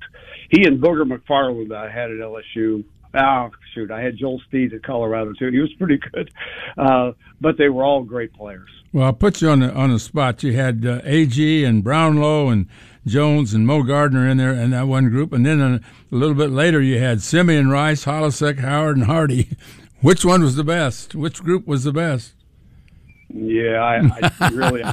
He 0.50 0.64
and 0.64 0.80
Booger 0.80 1.04
McFarland 1.04 1.74
I 1.74 1.90
had 1.90 2.10
at 2.10 2.18
LSU. 2.18 2.84
Oh 3.14 3.50
shoot, 3.74 3.90
I 3.90 4.02
had 4.02 4.16
Joel 4.16 4.40
Steed 4.48 4.74
at 4.74 4.82
Colorado 4.82 5.32
too. 5.32 5.50
He 5.50 5.58
was 5.58 5.72
pretty 5.74 5.98
good, 5.98 6.30
uh, 6.76 7.12
but 7.40 7.56
they 7.56 7.68
were 7.68 7.84
all 7.84 8.02
great 8.02 8.32
players. 8.34 8.68
Well, 8.92 9.06
I'll 9.06 9.12
put 9.12 9.40
you 9.40 9.50
on 9.50 9.60
the 9.60 9.72
on 9.72 9.90
the 9.90 9.98
spot. 9.98 10.42
You 10.42 10.52
had 10.52 10.84
uh, 10.84 11.00
Ag 11.04 11.38
and 11.38 11.82
Brownlow 11.82 12.48
and 12.48 12.66
Jones 13.06 13.54
and 13.54 13.66
Moe 13.66 13.82
Gardner 13.82 14.28
in 14.28 14.36
there 14.36 14.52
in 14.52 14.70
that 14.70 14.86
one 14.86 15.08
group, 15.08 15.32
and 15.32 15.46
then 15.46 15.60
a, 15.60 15.80
a 16.12 16.16
little 16.16 16.34
bit 16.34 16.50
later 16.50 16.80
you 16.80 16.98
had 16.98 17.22
Simeon 17.22 17.70
Rice, 17.70 18.04
Holecek, 18.04 18.58
Howard, 18.58 18.96
and 18.96 19.06
Hardy. 19.06 19.48
Which 20.00 20.24
one 20.24 20.42
was 20.42 20.54
the 20.54 20.64
best? 20.64 21.14
Which 21.14 21.42
group 21.42 21.66
was 21.66 21.82
the 21.84 21.92
best? 21.92 22.34
Yeah, 23.28 23.82
I, 23.82 24.30
I 24.40 24.48
really, 24.52 24.84
I, 24.84 24.92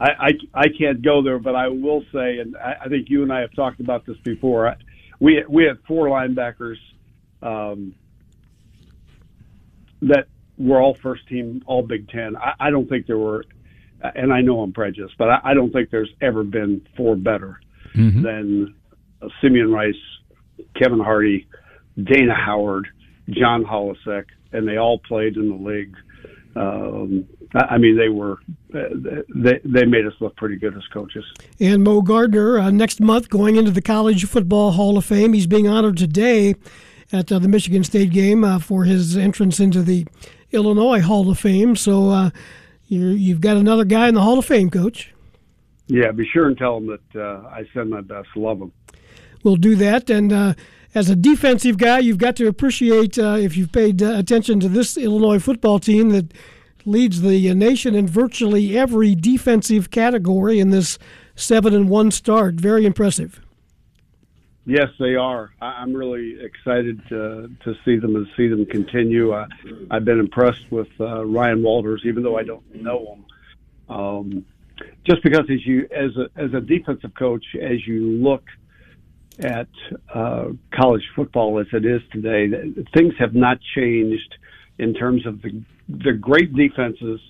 I, 0.00 0.32
I 0.54 0.68
can't 0.68 1.02
go 1.02 1.22
there, 1.22 1.38
but 1.38 1.54
I 1.54 1.68
will 1.68 2.02
say, 2.12 2.38
and 2.38 2.56
I, 2.56 2.76
I 2.84 2.88
think 2.88 3.10
you 3.10 3.22
and 3.22 3.32
I 3.32 3.40
have 3.40 3.52
talked 3.54 3.80
about 3.80 4.06
this 4.06 4.16
before. 4.18 4.68
I, 4.68 4.76
we 5.20 5.44
we 5.48 5.64
had 5.64 5.78
four 5.86 6.08
linebackers 6.08 6.76
um, 7.42 7.94
that 10.02 10.26
were 10.58 10.80
all 10.80 10.94
first 10.94 11.26
team, 11.28 11.62
all 11.66 11.82
Big 11.82 12.08
Ten. 12.08 12.36
I, 12.36 12.54
I 12.60 12.70
don't 12.70 12.88
think 12.88 13.06
there 13.06 13.18
were, 13.18 13.44
and 14.00 14.32
I 14.32 14.40
know 14.40 14.60
I'm 14.60 14.72
prejudiced, 14.72 15.16
but 15.18 15.28
I, 15.28 15.40
I 15.44 15.54
don't 15.54 15.72
think 15.72 15.90
there's 15.90 16.12
ever 16.20 16.44
been 16.44 16.86
four 16.96 17.16
better 17.16 17.60
mm-hmm. 17.94 18.22
than 18.22 18.74
uh, 19.22 19.28
Simeon 19.40 19.72
Rice, 19.72 19.94
Kevin 20.80 21.00
Hardy, 21.00 21.46
Dana 22.02 22.34
Howard, 22.34 22.88
John 23.30 23.64
Holecek, 23.64 24.26
and 24.52 24.66
they 24.66 24.76
all 24.76 24.98
played 24.98 25.36
in 25.36 25.48
the 25.48 25.70
league 25.70 25.96
um, 26.54 27.26
I 27.54 27.78
mean, 27.78 27.96
they 27.96 28.08
were 28.08 28.38
they 28.70 29.60
they 29.64 29.84
made 29.84 30.06
us 30.06 30.12
look 30.20 30.36
pretty 30.36 30.56
good 30.56 30.76
as 30.76 30.86
coaches. 30.92 31.24
And 31.60 31.84
Moe 31.84 32.02
Gardner 32.02 32.58
uh, 32.58 32.70
next 32.70 33.00
month 33.00 33.28
going 33.28 33.56
into 33.56 33.70
the 33.70 33.82
College 33.82 34.24
Football 34.26 34.72
Hall 34.72 34.98
of 34.98 35.04
Fame. 35.04 35.32
He's 35.32 35.46
being 35.46 35.68
honored 35.68 35.96
today 35.96 36.54
at 37.12 37.30
uh, 37.30 37.38
the 37.38 37.48
Michigan 37.48 37.84
State 37.84 38.10
game 38.10 38.44
uh, 38.44 38.58
for 38.58 38.84
his 38.84 39.16
entrance 39.16 39.60
into 39.60 39.82
the 39.82 40.06
Illinois 40.52 41.00
Hall 41.00 41.30
of 41.30 41.38
Fame. 41.38 41.76
So 41.76 42.10
uh, 42.10 42.30
you 42.88 43.32
have 43.32 43.40
got 43.40 43.56
another 43.56 43.84
guy 43.84 44.08
in 44.08 44.14
the 44.14 44.22
Hall 44.22 44.38
of 44.38 44.44
Fame, 44.44 44.70
Coach. 44.70 45.12
Yeah, 45.86 46.10
be 46.10 46.26
sure 46.26 46.48
and 46.48 46.58
tell 46.58 46.78
him 46.78 46.86
that 46.88 47.20
uh, 47.20 47.46
I 47.48 47.64
send 47.72 47.90
my 47.90 48.00
best. 48.00 48.28
Love 48.34 48.60
him. 48.60 48.72
We'll 49.44 49.56
do 49.56 49.76
that 49.76 50.10
and 50.10 50.32
uh, 50.32 50.54
as 50.96 51.10
a 51.10 51.14
defensive 51.14 51.76
guy, 51.76 51.98
you've 51.98 52.16
got 52.16 52.36
to 52.36 52.46
appreciate 52.48 53.18
uh, 53.18 53.36
if 53.38 53.54
you've 53.54 53.70
paid 53.70 54.02
uh, 54.02 54.14
attention 54.16 54.58
to 54.60 54.68
this 54.68 54.96
Illinois 54.96 55.38
football 55.38 55.78
team 55.78 56.08
that 56.08 56.32
leads 56.86 57.20
the 57.20 57.52
nation 57.54 57.94
in 57.94 58.06
virtually 58.06 58.78
every 58.78 59.14
defensive 59.14 59.90
category 59.90 60.58
in 60.58 60.70
this 60.70 60.98
seven 61.34 61.74
and 61.74 61.88
one 61.88 62.10
start. 62.10 62.54
Very 62.54 62.86
impressive. 62.86 63.40
Yes, 64.64 64.88
they 64.98 65.14
are. 65.14 65.50
I'm 65.60 65.94
really 65.94 66.38
excited 66.40 67.00
to 67.08 67.50
to 67.62 67.74
see 67.84 67.98
them 67.98 68.16
and 68.16 68.26
see 68.36 68.48
them 68.48 68.66
continue. 68.66 69.32
Uh, 69.32 69.46
I've 69.90 70.04
been 70.04 70.18
impressed 70.18 70.70
with 70.70 70.88
uh, 70.98 71.24
Ryan 71.24 71.62
Walters, 71.62 72.02
even 72.04 72.22
though 72.24 72.36
I 72.36 72.42
don't 72.42 72.74
know 72.74 73.14
him. 73.14 73.94
Um, 73.94 74.46
just 75.04 75.22
because 75.22 75.44
as 75.50 75.64
you 75.64 75.88
as 75.92 76.16
a 76.16 76.28
as 76.36 76.52
a 76.52 76.60
defensive 76.60 77.14
coach, 77.14 77.44
as 77.54 77.86
you 77.86 78.10
look 78.10 78.42
at 79.38 79.68
uh, 80.14 80.46
college 80.72 81.02
football 81.14 81.58
as 81.60 81.66
it 81.72 81.84
is 81.84 82.00
today. 82.12 82.48
Things 82.94 83.14
have 83.18 83.34
not 83.34 83.58
changed 83.74 84.34
in 84.78 84.94
terms 84.94 85.26
of 85.26 85.42
the 85.42 85.62
the 85.88 86.12
great 86.12 86.54
defenses 86.54 87.20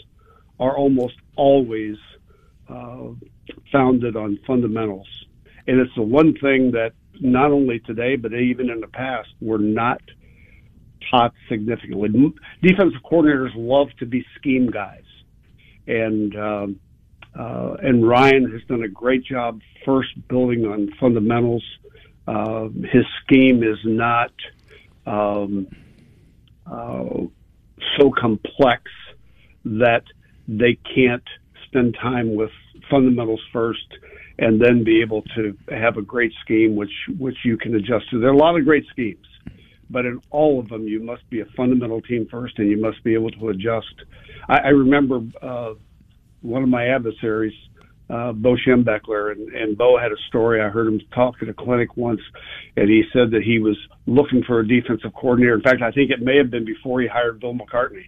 are 0.59 0.77
almost 0.77 1.17
always 1.37 1.97
uh, 2.69 3.09
founded 3.71 4.17
on 4.17 4.39
fundamentals, 4.47 5.09
and 5.67 5.81
it's 5.81 5.95
the 5.95 6.03
one 6.03 6.35
thing 6.35 6.73
that 6.73 6.93
not 7.21 7.51
only 7.51 7.79
today 7.81 8.17
but 8.17 8.33
even 8.33 8.71
in 8.71 8.81
the 8.81 8.89
past 8.89 9.29
we're 9.41 9.59
not 9.59 10.01
taught 11.11 11.33
significantly. 11.49 12.09
Defensive 12.63 13.01
coordinators 13.11 13.53
love 13.55 13.89
to 13.99 14.07
be 14.07 14.25
scheme 14.37 14.71
guys, 14.71 15.05
and 15.87 16.37
um, 16.37 16.81
uh, 17.39 17.77
and 17.83 18.07
Ryan 18.07 18.51
has 18.51 18.63
done 18.69 18.83
a 18.83 18.89
great 18.89 19.25
job 19.25 19.61
first 19.85 20.11
building 20.29 20.65
on 20.65 20.91
fundamentals. 20.99 21.65
Uh, 22.27 22.69
his 22.91 23.05
scheme 23.23 23.63
is 23.63 23.79
not 23.85 24.33
um, 25.07 25.69
uh, 26.67 27.25
so 27.99 28.11
complex 28.11 28.83
that 29.65 30.03
they 30.49 30.79
can't 30.95 31.25
spend 31.67 31.97
time 32.01 32.35
with 32.35 32.51
fundamentals 32.91 33.41
first 33.53 33.87
and 34.39 34.61
then 34.61 34.85
be 34.85 35.01
able 35.01 35.23
to 35.35 35.57
have 35.71 35.97
a 35.97 36.03
great 36.03 36.33
scheme 36.45 36.77
which 36.77 36.93
which 37.19 37.37
you 37.45 37.57
can 37.57 37.75
adjust 37.75 38.09
to. 38.11 38.21
There 38.21 38.29
are 38.29 38.35
a 38.35 38.37
lot 38.37 38.59
of 38.59 38.65
great 38.65 38.85
schemes, 38.91 39.27
but 39.91 40.05
in 40.05 40.21
all 40.31 40.61
of 40.61 40.69
them 40.69 40.87
you 40.87 41.03
must 41.03 41.29
be 41.31 41.41
a 41.41 41.47
fundamental 41.57 42.01
team 42.03 42.27
first 42.31 42.59
and 42.59 42.71
you 42.71 42.81
must 42.81 43.03
be 43.03 43.15
able 43.15 43.31
to 43.31 43.49
adjust. 43.49 43.95
I, 44.49 44.59
I 44.59 44.69
remember 44.69 45.21
uh, 45.43 45.75
one 46.43 46.63
of 46.63 46.69
my 46.69 46.89
adversaries 46.89 47.55
uh, 48.09 48.33
Bo 48.33 48.57
Schembechler, 48.57 49.33
and, 49.33 49.49
and 49.55 49.77
Bo 49.77 49.99
had 49.99 50.13
a 50.13 50.17
story. 50.29 50.61
I 50.61 50.69
heard 50.69 50.87
him 50.87 51.01
talk 51.15 51.35
at 51.43 51.49
a 51.49 51.55
clinic 51.55 51.97
once, 51.97 52.21
and 52.77 52.89
he 52.89 53.03
said 53.13 53.31
that 53.33 53.43
he 53.43 53.59
was 53.59 53.77
looking 54.07 54.43
for 54.47 54.61
a 54.61 54.67
defensive 54.67 55.13
coordinator. 55.15 55.55
In 55.55 55.63
fact, 55.63 55.83
I 55.83 55.91
think 55.91 56.11
it 56.11 56.21
may 56.21 56.37
have 56.37 56.51
been 56.51 56.65
before 56.65 57.01
he 57.01 57.09
hired 57.09 57.41
Bill 57.41 57.55
McCartney, 57.55 58.07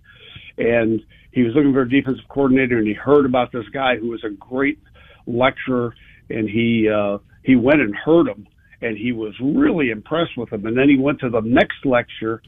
and 0.56 1.00
he 1.32 1.42
was 1.42 1.52
looking 1.54 1.72
for 1.72 1.82
a 1.82 1.88
defensive 1.88 2.28
coordinator, 2.28 2.78
and 2.78 2.86
he 2.86 2.94
heard 2.94 3.26
about 3.26 3.50
this 3.52 3.68
guy 3.72 3.96
who 3.96 4.08
was 4.08 4.22
a 4.24 4.30
great 4.30 4.78
lecturer, 5.26 5.94
and 6.30 6.48
he 6.48 6.88
uh, 6.88 7.18
he 7.42 7.56
went 7.56 7.80
and 7.80 7.94
heard 7.94 8.28
him, 8.28 8.46
and 8.80 8.96
he 8.96 9.12
was 9.12 9.34
really 9.40 9.90
impressed 9.90 10.36
with 10.36 10.52
him. 10.52 10.66
And 10.66 10.76
then 10.76 10.88
he 10.88 10.96
went 10.96 11.20
to 11.20 11.30
the 11.30 11.40
next 11.40 11.84
lecture 11.84 12.42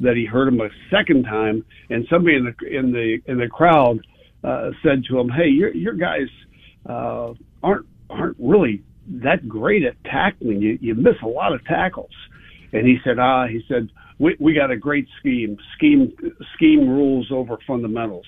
that 0.00 0.16
he 0.16 0.26
heard 0.26 0.48
him 0.48 0.60
a 0.60 0.68
second 0.90 1.24
time, 1.24 1.64
and 1.88 2.06
somebody 2.10 2.36
in 2.36 2.44
the 2.44 2.76
in 2.76 2.92
the 2.92 3.18
in 3.26 3.38
the 3.38 3.48
crowd 3.48 4.00
uh, 4.42 4.70
said 4.82 5.04
to 5.08 5.18
him, 5.18 5.28
"Hey, 5.28 5.48
your 5.48 5.72
your 5.74 5.94
guys." 5.94 6.28
Uh, 6.88 7.34
aren't 7.62 7.86
aren't 8.10 8.36
really 8.38 8.82
that 9.08 9.48
great 9.48 9.84
at 9.84 10.02
tackling. 10.04 10.60
You 10.60 10.78
you 10.80 10.94
miss 10.94 11.16
a 11.22 11.26
lot 11.26 11.52
of 11.52 11.64
tackles. 11.64 12.12
And 12.72 12.86
he 12.86 12.98
said, 13.04 13.18
ah, 13.18 13.46
he 13.46 13.64
said, 13.68 13.88
we 14.18 14.36
we 14.38 14.54
got 14.54 14.70
a 14.70 14.76
great 14.76 15.08
scheme, 15.18 15.58
scheme 15.74 16.12
scheme 16.54 16.88
rules 16.88 17.30
over 17.30 17.58
fundamentals. 17.66 18.26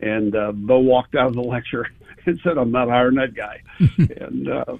And 0.00 0.34
uh, 0.34 0.52
Bo 0.52 0.80
walked 0.80 1.14
out 1.14 1.28
of 1.28 1.34
the 1.34 1.42
lecture 1.42 1.86
and 2.26 2.40
said, 2.42 2.58
I'm 2.58 2.70
not 2.70 2.88
hiring 2.88 3.16
that 3.16 3.34
guy. 3.34 3.62
and 3.98 4.48
uh, 4.48 4.76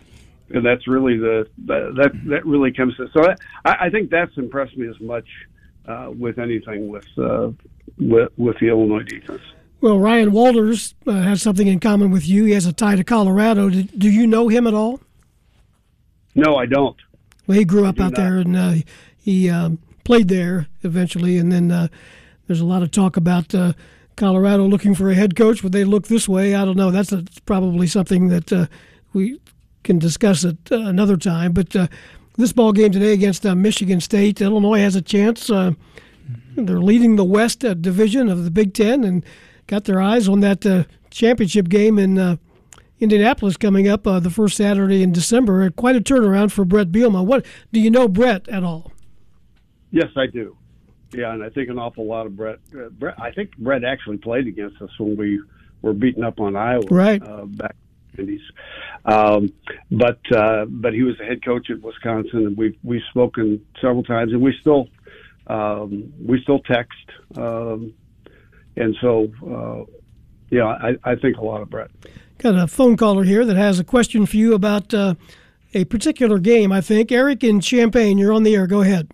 and 0.50 0.64
that's 0.64 0.86
really 0.86 1.16
the 1.16 1.48
that 1.66 2.12
that 2.26 2.46
really 2.46 2.72
comes 2.72 2.96
to. 2.96 3.08
So 3.12 3.22
I, 3.64 3.86
I 3.86 3.90
think 3.90 4.10
that's 4.10 4.36
impressed 4.36 4.76
me 4.76 4.88
as 4.88 5.00
much 5.00 5.26
uh, 5.86 6.10
with 6.16 6.38
anything 6.38 6.88
with 6.88 7.06
uh, 7.18 7.50
with 7.98 8.30
with 8.36 8.58
the 8.58 8.68
Illinois 8.68 9.02
defense. 9.02 9.42
Well, 9.82 9.98
Ryan 9.98 10.30
Walters 10.30 10.94
uh, 11.08 11.10
has 11.10 11.42
something 11.42 11.66
in 11.66 11.80
common 11.80 12.12
with 12.12 12.24
you. 12.24 12.44
He 12.44 12.52
has 12.52 12.66
a 12.66 12.72
tie 12.72 12.94
to 12.94 13.02
Colorado. 13.02 13.68
Do, 13.68 13.82
do 13.82 14.08
you 14.08 14.28
know 14.28 14.46
him 14.46 14.68
at 14.68 14.74
all? 14.74 15.00
No, 16.36 16.54
I 16.54 16.66
don't. 16.66 16.96
Well, 17.48 17.58
he 17.58 17.64
grew 17.64 17.84
up 17.84 17.98
out 17.98 18.12
not. 18.12 18.14
there 18.14 18.38
and 18.38 18.56
uh, 18.56 18.74
he 19.18 19.50
um, 19.50 19.80
played 20.04 20.28
there 20.28 20.68
eventually. 20.84 21.36
And 21.36 21.50
then 21.50 21.72
uh, 21.72 21.88
there's 22.46 22.60
a 22.60 22.64
lot 22.64 22.84
of 22.84 22.92
talk 22.92 23.16
about 23.16 23.52
uh, 23.56 23.72
Colorado 24.14 24.66
looking 24.66 24.94
for 24.94 25.10
a 25.10 25.16
head 25.16 25.34
coach. 25.34 25.64
Would 25.64 25.72
they 25.72 25.82
look 25.82 26.06
this 26.06 26.28
way? 26.28 26.54
I 26.54 26.64
don't 26.64 26.76
know. 26.76 26.92
That's 26.92 27.10
a, 27.10 27.24
probably 27.44 27.88
something 27.88 28.28
that 28.28 28.52
uh, 28.52 28.66
we 29.12 29.40
can 29.82 29.98
discuss 29.98 30.44
at 30.44 30.58
uh, 30.70 30.76
another 30.76 31.16
time. 31.16 31.50
But 31.50 31.74
this 32.36 32.52
ball 32.52 32.72
game 32.72 32.92
today 32.92 33.14
against 33.14 33.42
Michigan 33.44 34.00
State, 34.00 34.40
Illinois 34.40 34.78
has 34.78 34.94
a 34.94 35.02
chance. 35.02 35.48
they're 35.48 35.74
leading 36.56 37.16
the 37.16 37.24
West 37.24 37.58
Division 37.58 38.28
of 38.28 38.44
the 38.44 38.50
Big 38.52 38.74
Ten 38.74 39.02
and 39.02 39.24
got 39.66 39.84
their 39.84 40.00
eyes 40.00 40.28
on 40.28 40.40
that 40.40 40.64
uh, 40.66 40.84
championship 41.10 41.68
game 41.68 41.98
in 41.98 42.18
uh, 42.18 42.36
Indianapolis 43.00 43.56
coming 43.56 43.88
up 43.88 44.06
uh, 44.06 44.20
the 44.20 44.30
first 44.30 44.56
Saturday 44.56 45.02
in 45.02 45.12
December. 45.12 45.68
Quite 45.70 45.96
a 45.96 46.00
turnaround 46.00 46.52
for 46.52 46.64
Brett 46.64 46.92
Bielema. 46.92 47.24
What 47.24 47.44
do 47.72 47.80
you 47.80 47.90
know 47.90 48.08
Brett 48.08 48.48
at 48.48 48.62
all? 48.62 48.92
Yes, 49.90 50.08
I 50.16 50.26
do. 50.26 50.56
Yeah, 51.12 51.34
and 51.34 51.42
I 51.42 51.50
think 51.50 51.68
an 51.68 51.78
awful 51.78 52.06
lot 52.06 52.26
of 52.26 52.36
Brett. 52.36 52.58
Uh, 52.74 52.88
Bret 52.88 53.20
I 53.20 53.32
think 53.32 53.56
Brett 53.58 53.84
actually 53.84 54.16
played 54.18 54.46
against 54.46 54.80
us 54.80 54.90
when 54.98 55.16
we 55.16 55.40
were 55.82 55.92
beaten 55.92 56.24
up 56.24 56.40
on 56.40 56.56
Iowa 56.56 56.86
right. 56.90 57.22
uh, 57.22 57.44
back 57.44 57.76
in 58.16 58.26
the 58.26 58.38
90s. 58.38 58.40
Um, 59.04 59.52
but 59.90 60.20
uh, 60.32 60.64
but 60.66 60.94
he 60.94 61.02
was 61.02 61.18
the 61.18 61.24
head 61.24 61.44
coach 61.44 61.70
at 61.70 61.82
Wisconsin, 61.82 62.46
and 62.46 62.56
we've 62.56 62.76
we've 62.82 63.02
spoken 63.10 63.64
several 63.80 64.04
times, 64.04 64.32
and 64.32 64.40
we 64.40 64.56
still 64.60 64.88
um, 65.48 66.12
we 66.24 66.40
still 66.42 66.60
text. 66.60 67.04
Um, 67.36 67.94
and 68.76 68.96
so 69.00 69.28
uh, 69.46 69.84
yeah, 70.50 70.66
I, 70.66 70.96
I 71.04 71.14
think 71.16 71.38
a 71.38 71.44
lot 71.44 71.62
of 71.62 71.70
Brett. 71.70 71.90
Got 72.38 72.56
a 72.56 72.66
phone 72.66 72.96
caller 72.96 73.24
here 73.24 73.44
that 73.44 73.56
has 73.56 73.80
a 73.80 73.84
question 73.84 74.26
for 74.26 74.36
you 74.36 74.54
about 74.54 74.92
uh, 74.92 75.14
a 75.74 75.84
particular 75.84 76.38
game. 76.38 76.72
I 76.72 76.80
think 76.80 77.10
Eric 77.10 77.42
in 77.42 77.60
Champaign, 77.60 78.18
you're 78.18 78.32
on 78.32 78.42
the 78.42 78.54
air. 78.54 78.66
Go 78.66 78.82
ahead. 78.82 79.10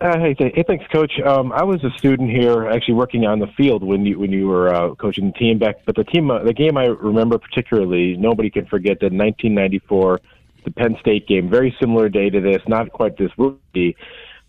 Uh, 0.00 0.18
hey, 0.18 0.34
th- 0.34 0.52
hey, 0.54 0.62
thanks, 0.66 0.84
Coach. 0.92 1.18
Um, 1.24 1.50
I 1.50 1.64
was 1.64 1.82
a 1.82 1.90
student 1.96 2.30
here, 2.30 2.68
actually 2.68 2.94
working 2.94 3.24
on 3.24 3.38
the 3.38 3.46
field 3.56 3.82
when 3.82 4.04
you 4.04 4.18
when 4.18 4.30
you 4.30 4.46
were 4.46 4.72
uh, 4.72 4.94
coaching 4.94 5.32
the 5.32 5.38
team 5.38 5.58
back. 5.58 5.76
But 5.86 5.96
the 5.96 6.04
team, 6.04 6.30
uh, 6.30 6.44
the 6.44 6.52
game 6.52 6.76
I 6.76 6.84
remember 6.84 7.38
particularly, 7.38 8.16
nobody 8.16 8.50
can 8.50 8.66
forget 8.66 9.00
the 9.00 9.06
1994, 9.06 10.20
the 10.64 10.70
Penn 10.70 10.96
State 11.00 11.26
game. 11.26 11.48
Very 11.48 11.74
similar 11.80 12.08
day 12.10 12.28
to 12.28 12.40
this, 12.40 12.60
not 12.68 12.92
quite 12.92 13.16
this 13.16 13.32
rookie, 13.38 13.96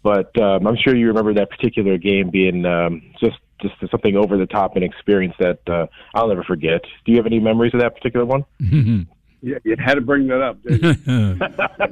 but 0.03 0.37
um, 0.39 0.67
I'm 0.67 0.75
sure 0.75 0.95
you 0.95 1.07
remember 1.07 1.33
that 1.35 1.49
particular 1.49 1.97
game 1.97 2.29
being 2.29 2.65
um, 2.65 3.01
just 3.19 3.37
just 3.61 3.75
something 3.91 4.15
over 4.15 4.37
the 4.37 4.45
top 4.45 4.75
and 4.75 4.83
experience 4.83 5.35
that 5.39 5.59
uh, 5.67 5.87
I'll 6.13 6.27
never 6.27 6.43
forget. 6.43 6.81
Do 7.05 7.11
you 7.11 7.17
have 7.17 7.25
any 7.25 7.39
memories 7.39 7.73
of 7.73 7.81
that 7.81 7.95
particular 7.95 8.25
one? 8.25 8.45
yeah, 9.41 9.57
you 9.63 9.75
had 9.77 9.95
to 9.95 10.01
bring 10.01 10.27
that 10.27 10.41
up. 10.41 10.57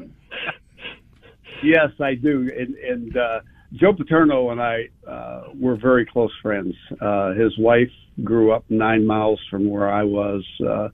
yes, 1.64 1.90
I 2.00 2.16
do, 2.16 2.50
and, 2.58 2.76
and 2.76 3.18
uh, 3.18 3.40
Joe 3.74 3.94
Paterno 3.94 4.52
and 4.52 4.62
I 4.62 4.90
uh, 5.08 5.50
were 5.60 5.76
very 5.76 6.06
close 6.06 6.32
friends. 6.42 6.76
Uh, 7.02 7.34
his 7.34 7.58
wife 7.58 7.92
grew 8.24 8.52
up 8.52 8.66
nine 8.70 9.06
miles 9.06 9.40
from 9.50 9.70
where 9.70 9.90
I 9.90 10.04
was. 10.04 10.44
Uh, 10.62 10.90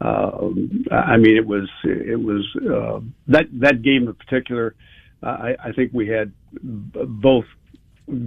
uh, 0.00 0.50
I 0.90 1.16
mean, 1.16 1.36
it 1.36 1.46
was 1.46 1.68
it 1.84 2.20
was 2.20 2.44
uh, 2.56 3.00
that 3.28 3.46
that 3.60 3.82
game 3.82 4.08
in 4.08 4.14
particular. 4.14 4.74
Uh, 5.22 5.26
I, 5.26 5.68
I 5.68 5.72
think 5.72 5.92
we 5.92 6.08
had 6.08 6.32
b- 6.52 7.04
both 7.04 7.44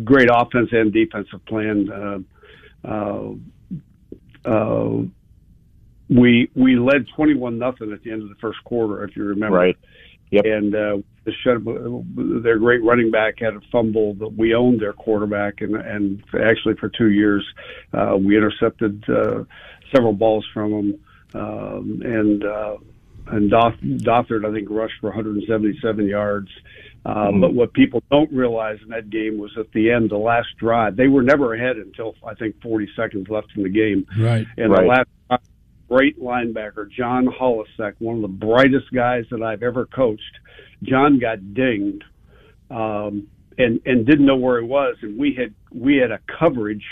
great 0.03 0.29
offense 0.31 0.69
and 0.71 0.93
defensive 0.93 1.45
plan. 1.45 1.89
Uh, 1.91 2.87
uh, 2.87 3.31
uh, 4.45 5.01
we 6.09 6.49
we 6.55 6.77
led 6.77 7.07
twenty 7.15 7.33
one 7.33 7.57
nothing 7.57 7.91
at 7.91 8.03
the 8.03 8.11
end 8.11 8.21
of 8.23 8.29
the 8.29 8.35
first 8.35 8.63
quarter, 8.63 9.03
if 9.03 9.15
you 9.15 9.23
remember. 9.23 9.57
Right. 9.57 9.77
Yep. 10.31 10.45
And 10.45 10.75
uh, 10.75 10.97
the 11.23 11.31
shut, 11.43 11.63
their 12.43 12.59
great 12.59 12.83
running 12.83 13.11
back 13.11 13.39
had 13.39 13.53
a 13.55 13.61
fumble 13.71 14.15
that 14.15 14.35
we 14.35 14.53
owned 14.53 14.81
their 14.81 14.93
quarterback, 14.93 15.61
and 15.61 15.75
and 15.75 16.23
actually 16.33 16.75
for 16.79 16.89
two 16.89 17.09
years 17.09 17.45
uh, 17.93 18.15
we 18.17 18.35
intercepted 18.35 19.03
uh, 19.09 19.43
several 19.93 20.13
balls 20.13 20.45
from 20.53 20.71
them, 20.71 20.99
um, 21.35 22.01
and 22.03 22.43
uh, 22.43 22.77
and 23.27 23.49
Doth, 23.49 23.75
Douthard 23.81 24.45
I 24.45 24.53
think 24.53 24.69
rushed 24.69 24.95
for 25.01 25.09
177 25.09 26.07
yards. 26.07 26.49
Uh, 27.05 27.13
mm-hmm. 27.13 27.41
But 27.41 27.53
what 27.53 27.73
people 27.73 28.01
don't 28.09 28.31
realize 28.31 28.79
in 28.81 28.89
that 28.89 29.09
game 29.09 29.37
was 29.37 29.51
at 29.59 29.71
the 29.73 29.91
end, 29.91 30.09
the 30.09 30.17
last 30.17 30.47
drive, 30.57 30.95
they 30.95 31.07
were 31.07 31.21
never 31.21 31.53
ahead 31.53 31.77
until 31.77 32.15
I 32.25 32.33
think 32.33 32.61
40 32.61 32.89
seconds 32.95 33.27
left 33.29 33.47
in 33.55 33.63
the 33.63 33.69
game. 33.69 34.07
Right. 34.19 34.45
And 34.57 34.71
right. 34.71 34.81
the 34.81 34.87
last 34.87 35.09
drive, 35.29 35.39
great 35.87 36.19
linebacker, 36.19 36.89
John 36.89 37.27
Holecek, 37.27 37.93
one 37.99 38.15
of 38.17 38.21
the 38.23 38.27
brightest 38.27 38.91
guys 38.93 39.25
that 39.31 39.43
I've 39.43 39.63
ever 39.63 39.85
coached. 39.85 40.23
John 40.83 41.19
got 41.19 41.53
dinged 41.53 42.03
um, 42.69 43.27
and 43.57 43.79
and 43.85 44.05
didn't 44.05 44.25
know 44.25 44.35
where 44.35 44.61
he 44.61 44.67
was, 44.67 44.95
and 45.01 45.17
we 45.17 45.33
had 45.33 45.53
we 45.71 45.97
had 45.97 46.11
a 46.11 46.19
coverage 46.39 46.83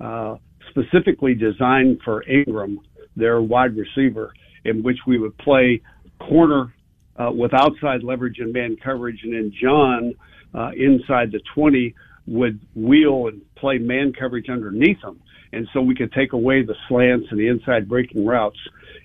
uh, 0.00 0.36
specifically 0.70 1.34
designed 1.34 2.00
for 2.04 2.24
Engram, 2.24 2.78
their 3.16 3.40
wide 3.40 3.76
receiver, 3.76 4.32
in 4.64 4.82
which 4.82 4.98
we 5.06 5.18
would 5.18 5.36
play 5.38 5.82
corner 6.20 6.74
uh, 7.16 7.30
with 7.30 7.52
outside 7.54 8.02
leverage 8.02 8.38
and 8.38 8.52
man 8.52 8.76
coverage, 8.82 9.20
and 9.22 9.32
then 9.32 9.52
John 9.60 10.14
uh, 10.54 10.70
inside 10.76 11.32
the 11.32 11.40
20 11.54 11.94
would 12.26 12.60
wheel 12.74 13.28
and 13.28 13.42
play 13.56 13.78
man 13.78 14.12
coverage 14.18 14.48
underneath 14.48 15.02
him. 15.02 15.20
And 15.52 15.68
so 15.72 15.82
we 15.82 15.94
could 15.94 16.12
take 16.12 16.32
away 16.32 16.62
the 16.62 16.74
slants 16.88 17.26
and 17.30 17.38
the 17.38 17.48
inside 17.48 17.88
breaking 17.88 18.24
routes. 18.24 18.58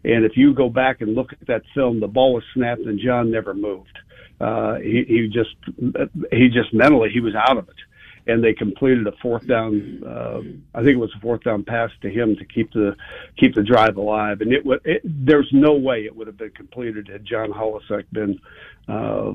And 0.04 0.24
if 0.24 0.34
you 0.36 0.54
go 0.54 0.70
back 0.70 1.02
and 1.02 1.14
look 1.14 1.34
at 1.34 1.48
that 1.48 1.64
film, 1.74 2.00
the 2.00 2.08
ball 2.08 2.34
was 2.34 2.44
snapped 2.54 2.82
and 2.82 3.00
John 3.04 3.32
never 3.32 3.54
moved. 3.54 3.98
Uh, 4.40 4.76
he, 4.76 5.04
he 5.08 5.30
just, 5.34 5.56
he 6.32 6.48
just 6.48 6.74
mentally, 6.74 7.10
he 7.12 7.20
was 7.20 7.34
out 7.36 7.58
of 7.58 7.68
it 7.68 7.76
and 8.28 8.44
they 8.44 8.54
completed 8.54 9.08
a 9.08 9.14
fourth 9.22 9.48
down. 9.48 10.04
Uh, 10.06 10.42
I 10.76 10.84
think 10.84 10.96
it 10.96 11.00
was 11.00 11.14
a 11.16 11.20
fourth 11.20 11.44
down 11.44 11.64
pass 11.64 11.90
to 12.02 12.10
him 12.10 12.36
to 12.36 12.46
keep 12.46 12.72
the 12.74 12.96
keep 13.38 13.56
the 13.56 13.64
drive 13.64 13.98
alive. 13.98 14.42
And 14.42 14.52
it 14.52 14.66
would. 14.66 14.82
It, 14.86 15.02
there's 15.04 15.50
no 15.52 15.74
way 15.74 16.06
it 16.06 16.16
would 16.16 16.28
have 16.28 16.38
been 16.38 16.52
completed 16.52 17.08
had 17.08 17.26
John 17.26 17.52
Holecek 17.52 18.06
been 18.12 18.40
uh, 18.88 19.34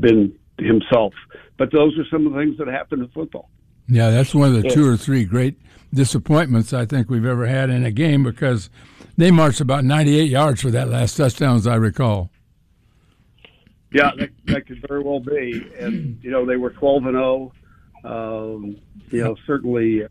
been 0.00 0.38
himself. 0.58 1.14
But 1.56 1.72
those 1.72 1.98
are 1.98 2.04
some 2.10 2.26
of 2.26 2.32
the 2.32 2.38
things 2.38 2.58
that 2.58 2.68
happen 2.68 3.00
in 3.00 3.08
football. 3.08 3.48
Yeah, 3.88 4.10
that's 4.10 4.34
one 4.34 4.54
of 4.54 4.62
the 4.62 4.68
two 4.68 4.88
or 4.88 4.96
three 4.96 5.24
great 5.24 5.58
disappointments 5.92 6.72
I 6.72 6.86
think 6.86 7.10
we've 7.10 7.26
ever 7.26 7.46
had 7.46 7.68
in 7.68 7.84
a 7.84 7.90
game 7.90 8.22
because 8.22 8.70
they 9.16 9.30
marched 9.30 9.60
about 9.60 9.84
98 9.84 10.30
yards 10.30 10.62
for 10.62 10.70
that 10.70 10.88
last 10.88 11.16
touchdown, 11.16 11.56
as 11.56 11.66
I 11.66 11.74
recall. 11.74 12.30
Yeah, 13.92 14.12
that, 14.16 14.30
that 14.46 14.66
could 14.66 14.82
very 14.88 15.02
well 15.02 15.20
be. 15.20 15.70
And 15.78 16.18
you 16.22 16.30
know, 16.30 16.46
they 16.46 16.56
were 16.56 16.70
12 16.70 17.06
and 17.06 17.14
0 17.14 17.52
um, 18.04 18.76
you 19.10 19.22
know, 19.22 19.36
certainly, 19.46 20.02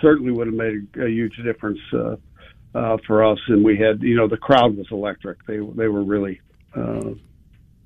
certainly 0.00 0.32
would 0.32 0.48
have 0.48 0.56
made 0.56 0.86
a, 0.96 1.04
a 1.04 1.08
huge 1.08 1.36
difference 1.44 1.78
uh, 1.92 2.16
uh, 2.74 2.96
for 3.06 3.24
us. 3.24 3.38
And 3.48 3.64
we 3.64 3.78
had, 3.78 4.02
you 4.02 4.16
know, 4.16 4.28
the 4.28 4.36
crowd 4.36 4.76
was 4.76 4.86
electric. 4.90 5.44
They 5.46 5.58
they 5.58 5.88
were 5.88 6.02
really 6.02 6.40
uh, 6.74 7.10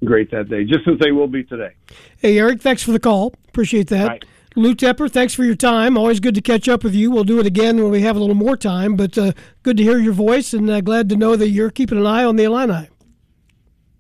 great 0.05 0.31
that 0.31 0.49
day, 0.49 0.65
just 0.65 0.87
as 0.89 0.99
they 0.99 1.13
will 1.13 1.29
be 1.29 1.45
today. 1.45 1.75
Hey, 2.19 2.39
Eric, 2.39 2.61
thanks 2.61 2.83
for 2.83 2.93
the 2.93 3.01
call. 3.01 3.35
Appreciate 3.49 3.89
that. 3.89 4.09
Right. 4.09 4.25
Lou 4.57 4.75
Tepper, 4.75 5.09
thanks 5.09 5.33
for 5.33 5.45
your 5.45 5.55
time. 5.55 5.97
Always 5.97 6.19
good 6.19 6.35
to 6.35 6.41
catch 6.41 6.69
up 6.69 6.83
with 6.83 6.93
you. 6.93 7.11
We'll 7.11 7.23
do 7.23 7.39
it 7.39 7.47
again 7.47 7.77
when 7.77 7.93
we 7.93 8.03
have 8.03 8.17
a 8.17 8.19
little 8.19 8.35
more 8.35 8.57
time, 8.57 8.97
but 8.97 9.17
uh, 9.17 9.33
good 9.63 9.77
to 9.77 9.83
hear 9.85 9.99
your 9.99 10.13
voice 10.13 10.53
and 10.53 10.69
uh, 10.69 10.81
glad 10.81 11.09
to 11.11 11.17
know 11.17 11.37
that 11.37 11.51
you're 11.51 11.71
keeping 11.71 11.99
an 11.99 12.07
eye 12.07 12.25
on 12.25 12.35
the 12.35 12.45
Illini. 12.45 12.89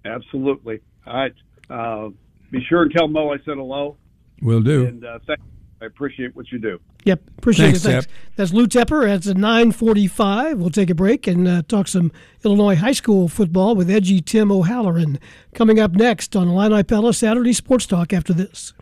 Absolutely. 0.04 0.80
All 1.06 1.14
right. 1.14 1.34
Uh, 1.68 2.08
be 2.50 2.64
sure 2.68 2.82
and 2.82 2.90
tell 2.90 3.06
Moe 3.06 3.32
I 3.32 3.36
said 3.44 3.58
hello. 3.58 3.96
Will 4.42 4.60
do. 4.60 4.86
And 4.86 5.04
uh, 5.04 5.20
thank 5.24 5.38
I 5.82 5.86
appreciate 5.86 6.36
what 6.36 6.52
you 6.52 6.58
do. 6.58 6.78
Yep, 7.04 7.22
appreciate 7.38 7.66
Thanks, 7.66 7.84
it. 7.84 7.90
Thanks. 7.90 8.06
Tep. 8.06 8.14
That's 8.36 8.52
Lou 8.52 8.66
Tepper. 8.66 9.08
It's 9.08 9.26
a 9.26 9.34
9:45. 9.34 10.58
We'll 10.58 10.70
take 10.70 10.90
a 10.90 10.94
break 10.94 11.26
and 11.26 11.48
uh, 11.48 11.62
talk 11.62 11.88
some 11.88 12.12
Illinois 12.44 12.76
high 12.76 12.92
school 12.92 13.28
football 13.28 13.74
with 13.74 13.90
edgy 13.90 14.20
Tim 14.20 14.52
O'Halloran. 14.52 15.18
Coming 15.54 15.80
up 15.80 15.92
next 15.92 16.36
on 16.36 16.48
Illini 16.48 16.82
Pella 16.82 17.14
Saturday 17.14 17.54
Sports 17.54 17.86
Talk. 17.86 18.12
After 18.12 18.32
this. 18.34 18.74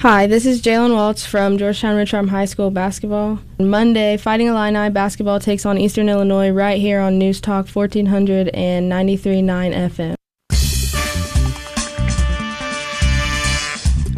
Hi, 0.00 0.28
this 0.28 0.46
is 0.46 0.62
Jalen 0.62 0.92
Waltz 0.92 1.26
from 1.26 1.58
Georgetown 1.58 1.96
Ridge 1.96 2.12
Farm 2.12 2.28
High 2.28 2.44
School 2.44 2.70
basketball. 2.70 3.40
Monday, 3.58 4.16
Fighting 4.16 4.46
Illini 4.46 4.90
basketball 4.90 5.40
takes 5.40 5.66
on 5.66 5.76
Eastern 5.76 6.08
Illinois 6.08 6.50
right 6.50 6.80
here 6.80 7.00
on 7.00 7.18
News 7.18 7.40
Talk 7.40 7.66
1400 7.66 8.48
and 8.48 8.92
93.9 8.92 9.74
FM. 9.74 10.17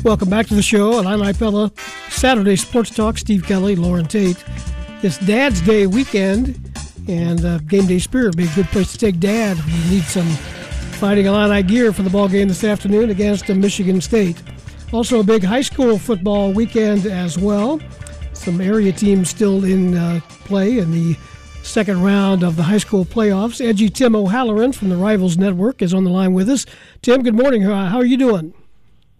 Welcome 0.02 0.30
back 0.30 0.46
to 0.46 0.54
the 0.54 0.62
show, 0.62 0.98
Illini 0.98 1.34
Pella 1.34 1.70
Saturday 2.08 2.56
Sports 2.56 2.88
Talk. 2.88 3.18
Steve 3.18 3.44
Kelly, 3.44 3.76
Loren 3.76 4.06
Tate. 4.06 4.42
It's 5.02 5.18
Dad's 5.18 5.60
Day 5.60 5.86
weekend, 5.86 6.58
and 7.06 7.44
uh, 7.44 7.58
Game 7.58 7.86
Day 7.86 7.98
Spirit 7.98 8.28
would 8.28 8.36
be 8.38 8.46
a 8.46 8.54
good 8.54 8.64
place 8.68 8.92
to 8.92 8.98
take 8.98 9.20
Dad. 9.20 9.58
We 9.58 9.90
need 9.90 10.04
some 10.04 10.26
Fighting 10.96 11.26
Illini 11.26 11.62
gear 11.62 11.92
for 11.92 12.02
the 12.02 12.08
ball 12.08 12.28
game 12.28 12.48
this 12.48 12.64
afternoon 12.64 13.10
against 13.10 13.50
uh, 13.50 13.54
Michigan 13.54 14.00
State. 14.00 14.42
Also, 14.90 15.20
a 15.20 15.22
big 15.22 15.44
high 15.44 15.60
school 15.60 15.98
football 15.98 16.50
weekend 16.50 17.04
as 17.04 17.36
well. 17.36 17.78
Some 18.32 18.62
area 18.62 18.92
teams 18.92 19.28
still 19.28 19.64
in 19.64 19.98
uh, 19.98 20.20
play 20.44 20.78
in 20.78 20.92
the 20.92 21.14
second 21.62 22.02
round 22.02 22.42
of 22.42 22.56
the 22.56 22.62
high 22.62 22.78
school 22.78 23.04
playoffs. 23.04 23.60
Edgy 23.64 23.90
Tim 23.90 24.16
O'Halloran 24.16 24.72
from 24.72 24.88
the 24.88 24.96
Rivals 24.96 25.36
Network 25.36 25.82
is 25.82 25.92
on 25.92 26.04
the 26.04 26.10
line 26.10 26.32
with 26.32 26.48
us. 26.48 26.64
Tim, 27.02 27.22
good 27.22 27.34
morning. 27.34 27.60
How 27.62 27.98
are 27.98 28.06
you 28.06 28.16
doing? 28.16 28.54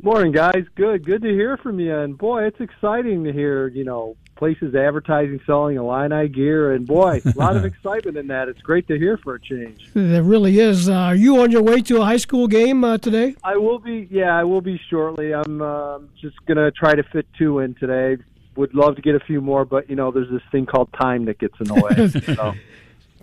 Morning, 0.02 0.32
guys. 0.32 0.64
Good. 0.76 1.04
Good 1.04 1.20
to 1.22 1.28
hear 1.28 1.58
from 1.58 1.78
you. 1.78 1.94
And 1.94 2.16
boy, 2.16 2.44
it's 2.44 2.60
exciting 2.60 3.24
to 3.24 3.32
hear, 3.32 3.68
you 3.68 3.84
know, 3.84 4.16
places 4.34 4.74
advertising, 4.74 5.40
selling 5.44 5.76
Illini 5.76 6.26
gear. 6.28 6.72
And 6.72 6.86
boy, 6.86 7.20
a 7.22 7.38
lot 7.38 7.54
of 7.54 7.64
excitement 7.66 8.16
in 8.16 8.28
that. 8.28 8.48
It's 8.48 8.62
great 8.62 8.88
to 8.88 8.96
hear 8.98 9.18
for 9.18 9.34
a 9.34 9.40
change. 9.40 9.90
There 9.92 10.22
really 10.22 10.58
is. 10.58 10.88
Uh, 10.88 10.94
are 10.94 11.14
you 11.14 11.42
on 11.42 11.50
your 11.50 11.62
way 11.62 11.82
to 11.82 12.00
a 12.00 12.04
high 12.04 12.16
school 12.16 12.48
game 12.48 12.82
uh, 12.82 12.96
today? 12.96 13.36
I 13.44 13.58
will 13.58 13.78
be, 13.78 14.08
yeah, 14.10 14.34
I 14.34 14.44
will 14.44 14.62
be 14.62 14.80
shortly. 14.88 15.34
I'm 15.34 15.60
uh, 15.60 15.98
just 16.18 16.36
going 16.46 16.56
to 16.56 16.70
try 16.70 16.94
to 16.94 17.02
fit 17.02 17.26
two 17.36 17.58
in 17.58 17.74
today. 17.74 18.22
Would 18.56 18.74
love 18.74 18.96
to 18.96 19.02
get 19.02 19.14
a 19.14 19.20
few 19.20 19.42
more, 19.42 19.66
but, 19.66 19.90
you 19.90 19.96
know, 19.96 20.10
there's 20.10 20.30
this 20.30 20.42
thing 20.50 20.64
called 20.64 20.88
time 20.98 21.26
that 21.26 21.38
gets 21.38 21.54
in 21.60 21.66
the 21.66 21.74
way. 21.74 22.34
so. 22.36 22.54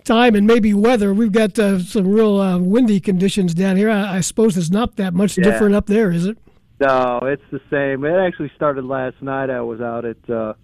Time 0.04 0.36
and 0.36 0.46
maybe 0.46 0.72
weather. 0.74 1.12
We've 1.12 1.32
got 1.32 1.58
uh, 1.58 1.80
some 1.80 2.06
real 2.06 2.40
uh, 2.40 2.58
windy 2.58 3.00
conditions 3.00 3.52
down 3.52 3.76
here. 3.76 3.90
I, 3.90 4.18
I 4.18 4.20
suppose 4.20 4.56
it's 4.56 4.70
not 4.70 4.94
that 4.96 5.12
much 5.12 5.36
Yeah. 5.36 5.44
different 5.44 5.74
up 5.74 5.86
there, 5.86 6.12
is 6.12 6.24
it? 6.24 6.38
No, 6.80 7.20
it's 7.22 7.42
the 7.50 7.60
same. 7.70 8.04
It 8.04 8.16
actually 8.16 8.52
started 8.54 8.84
last 8.84 9.20
night. 9.20 9.50
I 9.50 9.60
was 9.60 9.80
out 9.80 10.04
at 10.04 10.30
uh, 10.30 10.54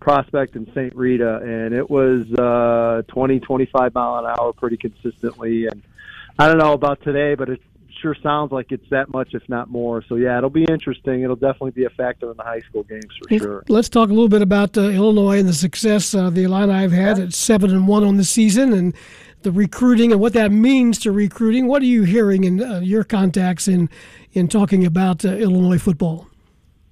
Prospect 0.00 0.54
and 0.56 0.66
St. 0.74 0.94
Rita, 0.94 1.36
and 1.36 1.72
it 1.72 1.88
was 1.88 2.30
uh, 2.34 3.02
20, 3.08 3.40
25 3.40 3.94
mile 3.94 4.18
an 4.18 4.26
hour 4.26 4.52
pretty 4.52 4.76
consistently. 4.76 5.66
And 5.66 5.82
I 6.38 6.48
don't 6.48 6.58
know 6.58 6.72
about 6.72 7.02
today, 7.02 7.34
but 7.34 7.48
it 7.48 7.60
sure 8.02 8.16
sounds 8.22 8.52
like 8.52 8.72
it's 8.72 8.88
that 8.90 9.08
much, 9.10 9.32
if 9.32 9.48
not 9.48 9.70
more. 9.70 10.02
So 10.08 10.16
yeah, 10.16 10.36
it'll 10.36 10.50
be 10.50 10.64
interesting. 10.64 11.22
It'll 11.22 11.36
definitely 11.36 11.70
be 11.70 11.84
a 11.84 11.90
factor 11.90 12.30
in 12.30 12.36
the 12.36 12.42
high 12.42 12.60
school 12.60 12.82
games 12.82 13.06
for 13.22 13.38
sure. 13.38 13.64
Let's 13.68 13.88
talk 13.88 14.10
a 14.10 14.12
little 14.12 14.28
bit 14.28 14.42
about 14.42 14.76
uh, 14.76 14.82
Illinois 14.82 15.38
and 15.38 15.48
the 15.48 15.54
success 15.54 16.14
uh, 16.14 16.28
the 16.28 16.42
Illini 16.42 16.72
have 16.72 16.92
had 16.92 17.18
at 17.18 17.32
seven 17.32 17.70
and 17.70 17.88
one 17.88 18.04
on 18.04 18.16
the 18.16 18.24
season, 18.24 18.72
and 18.72 18.94
the 19.42 19.52
recruiting 19.52 20.12
and 20.12 20.20
what 20.20 20.32
that 20.34 20.52
means 20.52 20.98
to 21.00 21.12
recruiting. 21.12 21.66
What 21.66 21.82
are 21.82 21.86
you 21.86 22.02
hearing 22.02 22.44
in 22.44 22.62
uh, 22.62 22.80
your 22.80 23.04
contacts 23.04 23.68
in 23.68 23.88
in 24.32 24.48
talking 24.48 24.84
about 24.84 25.24
uh, 25.24 25.30
Illinois 25.30 25.78
football? 25.78 26.28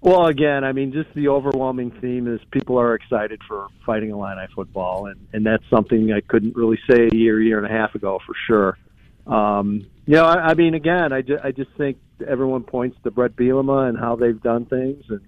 Well, 0.03 0.26
again, 0.26 0.64
I 0.64 0.72
mean, 0.72 0.92
just 0.92 1.12
the 1.14 1.28
overwhelming 1.28 1.90
theme 2.01 2.26
is 2.26 2.40
people 2.51 2.80
are 2.80 2.94
excited 2.94 3.42
for 3.46 3.68
Fighting 3.84 4.11
Illini 4.11 4.46
football, 4.55 5.07
and 5.07 5.26
and 5.32 5.44
that's 5.44 5.64
something 5.68 6.12
I 6.12 6.20
couldn't 6.20 6.57
really 6.57 6.78
say 6.90 7.09
a 7.12 7.14
year, 7.14 7.40
year 7.40 7.62
and 7.62 7.66
a 7.66 7.76
half 7.76 7.94
ago 7.94 8.18
for 8.24 8.34
sure. 8.46 8.78
Um, 9.26 9.86
you 10.07 10.14
know, 10.14 10.24
I, 10.24 10.51
I 10.51 10.55
mean, 10.55 10.74
again, 10.74 11.12
I, 11.12 11.20
ju- 11.20 11.38
I 11.42 11.53
just 11.53 11.70
think 11.76 11.98
everyone 12.26 12.64
points 12.64 12.96
to 13.05 13.11
Brett 13.11 13.36
Bielema 13.36 13.88
and 13.88 13.98
how 13.98 14.16
they've 14.16 14.40
done 14.42 14.64
things, 14.64 15.05
and 15.09 15.20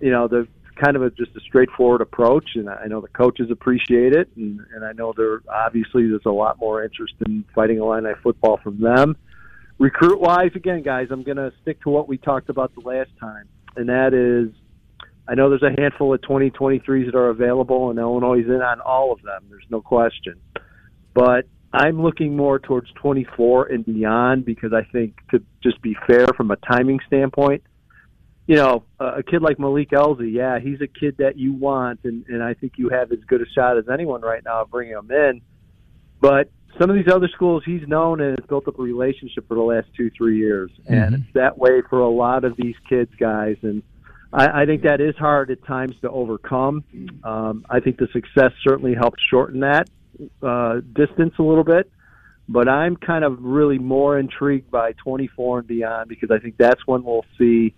you 0.00 0.10
know, 0.10 0.26
the 0.26 0.48
kind 0.76 0.96
of 0.96 1.02
a, 1.02 1.10
just 1.10 1.34
a 1.36 1.40
straightforward 1.40 2.00
approach, 2.00 2.50
and 2.54 2.68
I 2.68 2.86
know 2.86 3.00
the 3.00 3.08
coaches 3.08 3.50
appreciate 3.50 4.14
it, 4.14 4.28
and, 4.36 4.60
and 4.74 4.84
I 4.84 4.92
know 4.92 5.12
there 5.16 5.40
obviously 5.48 6.08
there's 6.08 6.26
a 6.26 6.30
lot 6.30 6.58
more 6.58 6.84
interest 6.84 7.14
in 7.26 7.44
Fighting 7.54 7.78
Illini 7.78 8.10
football 8.22 8.58
from 8.62 8.80
them. 8.80 9.16
Recruit 9.78 10.20
wise, 10.20 10.52
again, 10.54 10.82
guys, 10.82 11.08
I'm 11.10 11.22
going 11.22 11.36
to 11.36 11.52
stick 11.62 11.82
to 11.82 11.90
what 11.90 12.08
we 12.08 12.16
talked 12.16 12.48
about 12.48 12.74
the 12.74 12.80
last 12.80 13.10
time, 13.20 13.48
and 13.76 13.88
that 13.88 14.14
is 14.14 14.54
I 15.28 15.34
know 15.34 15.50
there's 15.50 15.62
a 15.62 15.80
handful 15.80 16.14
of 16.14 16.20
2023s 16.20 17.06
that 17.06 17.16
are 17.16 17.30
available, 17.30 17.90
and 17.90 17.98
Illinois 17.98 18.40
is 18.40 18.46
in 18.46 18.62
on 18.62 18.80
all 18.80 19.12
of 19.12 19.22
them. 19.22 19.44
There's 19.50 19.66
no 19.70 19.80
question. 19.80 20.40
But 21.14 21.46
I'm 21.72 22.00
looking 22.00 22.36
more 22.36 22.58
towards 22.58 22.90
24 22.92 23.66
and 23.66 23.84
beyond 23.84 24.44
because 24.44 24.72
I 24.72 24.84
think 24.92 25.16
to 25.30 25.42
just 25.62 25.82
be 25.82 25.96
fair 26.06 26.26
from 26.36 26.50
a 26.50 26.56
timing 26.56 27.00
standpoint, 27.06 27.62
you 28.46 28.56
know, 28.56 28.84
a 29.00 29.22
kid 29.22 29.42
like 29.42 29.58
Malik 29.58 29.90
Elzy, 29.90 30.32
yeah, 30.32 30.58
he's 30.58 30.80
a 30.80 30.86
kid 30.86 31.16
that 31.18 31.36
you 31.36 31.52
want, 31.52 32.00
and, 32.04 32.24
and 32.28 32.42
I 32.42 32.54
think 32.54 32.74
you 32.76 32.88
have 32.90 33.10
as 33.12 33.18
good 33.26 33.42
a 33.42 33.46
shot 33.54 33.76
as 33.76 33.88
anyone 33.92 34.20
right 34.20 34.44
now 34.44 34.62
of 34.62 34.70
bringing 34.70 34.94
him 34.94 35.10
in. 35.10 35.40
But 36.20 36.50
some 36.78 36.88
of 36.90 36.96
these 36.96 37.12
other 37.12 37.28
schools, 37.34 37.62
he's 37.66 37.86
known 37.88 38.20
and 38.20 38.38
has 38.38 38.46
built 38.48 38.68
up 38.68 38.78
a 38.78 38.82
relationship 38.82 39.48
for 39.48 39.54
the 39.54 39.62
last 39.62 39.88
two, 39.96 40.10
three 40.16 40.38
years, 40.38 40.70
and 40.86 40.96
Mm-hmm. 40.96 41.14
it's 41.22 41.32
that 41.34 41.58
way 41.58 41.82
for 41.90 42.00
a 42.00 42.08
lot 42.08 42.44
of 42.44 42.56
these 42.56 42.76
kids, 42.88 43.10
guys, 43.18 43.56
and. 43.62 43.82
I, 44.32 44.62
I 44.62 44.66
think 44.66 44.82
that 44.82 45.00
is 45.00 45.14
hard 45.16 45.52
at 45.52 45.64
times 45.64 45.94
to 46.02 46.10
overcome. 46.10 46.82
Um, 47.22 47.64
I 47.70 47.78
think 47.78 47.96
the 47.96 48.08
success 48.12 48.50
certainly 48.66 48.92
helped 48.92 49.20
shorten 49.30 49.60
that 49.60 49.88
uh, 50.42 50.80
distance 50.94 51.34
a 51.38 51.42
little 51.42 51.62
bit, 51.62 51.90
but 52.48 52.68
I'm 52.68 52.96
kind 52.96 53.24
of 53.24 53.38
really 53.40 53.78
more 53.78 54.18
intrigued 54.18 54.68
by 54.68 54.92
24 55.04 55.60
and 55.60 55.68
beyond 55.68 56.08
because 56.08 56.32
I 56.32 56.38
think 56.40 56.56
that's 56.58 56.84
when 56.86 57.04
we'll 57.04 57.24
see 57.38 57.74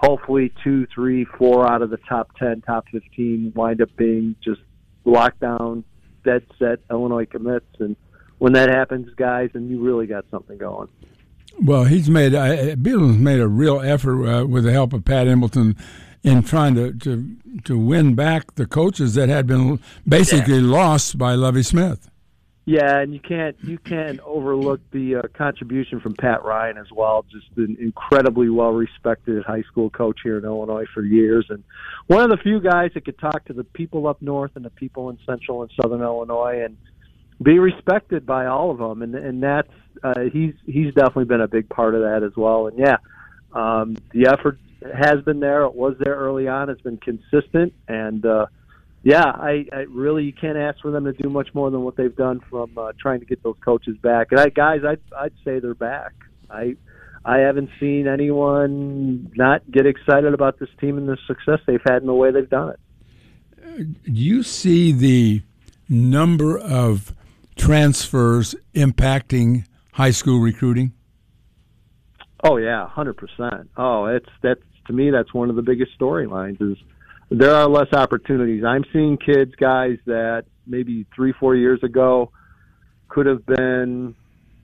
hopefully 0.00 0.52
two, 0.64 0.86
three, 0.94 1.24
four 1.24 1.70
out 1.70 1.82
of 1.82 1.90
the 1.90 1.98
top 2.08 2.34
10, 2.38 2.62
top 2.62 2.86
15 2.90 3.52
wind 3.54 3.82
up 3.82 3.94
being 3.96 4.34
just 4.42 4.60
lockdown, 5.04 5.84
dead 6.24 6.42
set 6.58 6.80
Illinois 6.90 7.26
commits. 7.26 7.66
And 7.78 7.96
when 8.38 8.54
that 8.54 8.70
happens, 8.70 9.12
guys, 9.16 9.50
and 9.54 9.70
you 9.70 9.80
really 9.82 10.06
got 10.06 10.24
something 10.30 10.56
going. 10.56 10.88
Well, 11.62 11.84
he's 11.84 12.08
made 12.08 12.34
uh, 12.34 12.74
Bielema's 12.76 13.18
made 13.18 13.40
a 13.40 13.48
real 13.48 13.80
effort 13.80 14.26
uh, 14.26 14.46
with 14.46 14.64
the 14.64 14.72
help 14.72 14.92
of 14.92 15.04
Pat 15.04 15.28
Embleton 15.28 15.76
in 16.22 16.42
trying 16.42 16.74
to, 16.76 16.92
to 16.94 17.36
to 17.64 17.78
win 17.78 18.14
back 18.14 18.54
the 18.54 18.66
coaches 18.66 19.14
that 19.14 19.28
had 19.28 19.46
been 19.46 19.80
basically 20.08 20.60
lost 20.60 21.18
by 21.18 21.34
Lovie 21.34 21.62
Smith. 21.62 22.09
Yeah, 22.70 23.00
and 23.00 23.12
you 23.12 23.18
can't 23.18 23.56
you 23.64 23.78
can't 23.78 24.20
overlook 24.20 24.80
the 24.92 25.16
uh, 25.16 25.22
contribution 25.36 25.98
from 25.98 26.14
Pat 26.14 26.44
Ryan 26.44 26.78
as 26.78 26.86
well. 26.94 27.24
Just 27.28 27.48
an 27.56 27.76
incredibly 27.80 28.48
well 28.48 28.70
respected 28.70 29.42
high 29.44 29.62
school 29.62 29.90
coach 29.90 30.20
here 30.22 30.38
in 30.38 30.44
Illinois 30.44 30.84
for 30.94 31.02
years, 31.02 31.44
and 31.48 31.64
one 32.06 32.22
of 32.22 32.30
the 32.30 32.36
few 32.36 32.60
guys 32.60 32.92
that 32.94 33.04
could 33.04 33.18
talk 33.18 33.44
to 33.46 33.54
the 33.54 33.64
people 33.64 34.06
up 34.06 34.22
north 34.22 34.52
and 34.54 34.64
the 34.64 34.70
people 34.70 35.10
in 35.10 35.18
central 35.26 35.62
and 35.62 35.72
southern 35.82 36.00
Illinois, 36.00 36.62
and 36.64 36.76
be 37.42 37.58
respected 37.58 38.24
by 38.24 38.46
all 38.46 38.70
of 38.70 38.78
them. 38.78 39.02
And 39.02 39.16
and 39.16 39.42
that's 39.42 39.72
uh, 40.04 40.20
he's 40.32 40.54
he's 40.64 40.94
definitely 40.94 41.24
been 41.24 41.40
a 41.40 41.48
big 41.48 41.68
part 41.68 41.96
of 41.96 42.02
that 42.02 42.22
as 42.22 42.36
well. 42.36 42.68
And 42.68 42.78
yeah, 42.78 42.98
um, 43.52 43.96
the 44.12 44.28
effort 44.28 44.60
has 44.96 45.24
been 45.24 45.40
there. 45.40 45.64
It 45.64 45.74
was 45.74 45.96
there 45.98 46.14
early 46.14 46.46
on. 46.46 46.70
It's 46.70 46.82
been 46.82 46.98
consistent 46.98 47.72
and. 47.88 48.24
uh 48.24 48.46
yeah, 49.02 49.24
I, 49.24 49.66
I 49.72 49.78
really 49.88 50.24
you 50.24 50.32
can't 50.32 50.58
ask 50.58 50.80
for 50.80 50.90
them 50.90 51.04
to 51.04 51.12
do 51.12 51.30
much 51.30 51.48
more 51.54 51.70
than 51.70 51.82
what 51.82 51.96
they've 51.96 52.14
done 52.14 52.40
from 52.50 52.76
uh, 52.76 52.92
trying 53.00 53.20
to 53.20 53.26
get 53.26 53.42
those 53.42 53.56
coaches 53.64 53.96
back. 54.02 54.28
And 54.30 54.40
I, 54.40 54.48
guys, 54.48 54.80
I'd 54.86 55.00
I'd 55.16 55.32
say 55.44 55.58
they're 55.58 55.74
back. 55.74 56.12
I 56.50 56.76
I 57.24 57.38
haven't 57.38 57.70
seen 57.78 58.06
anyone 58.06 59.30
not 59.36 59.68
get 59.70 59.86
excited 59.86 60.34
about 60.34 60.58
this 60.58 60.68
team 60.80 60.98
and 60.98 61.08
the 61.08 61.16
success 61.26 61.60
they've 61.66 61.82
had 61.86 62.02
in 62.02 62.06
the 62.06 62.14
way 62.14 62.30
they've 62.30 62.48
done 62.48 62.70
it. 62.70 62.80
Do 64.04 64.12
you 64.12 64.42
see 64.42 64.92
the 64.92 65.42
number 65.88 66.58
of 66.58 67.14
transfers 67.56 68.54
impacting 68.74 69.64
high 69.92 70.10
school 70.10 70.40
recruiting? 70.40 70.92
Oh 72.42 72.56
yeah, 72.56 72.86
hundred 72.88 73.16
percent. 73.16 73.70
Oh, 73.76 74.06
it's 74.06 74.28
that's 74.42 74.60
to 74.86 74.92
me 74.92 75.10
that's 75.10 75.32
one 75.32 75.50
of 75.50 75.56
the 75.56 75.62
biggest 75.62 75.92
storylines 75.98 76.60
is 76.60 76.78
there 77.30 77.54
are 77.54 77.68
less 77.68 77.92
opportunities. 77.92 78.64
I'm 78.64 78.84
seeing 78.92 79.16
kids, 79.16 79.52
guys 79.58 79.98
that 80.06 80.44
maybe 80.66 81.06
three, 81.14 81.32
four 81.38 81.54
years 81.54 81.82
ago 81.82 82.32
could 83.08 83.26
have 83.26 83.46
been 83.46 84.14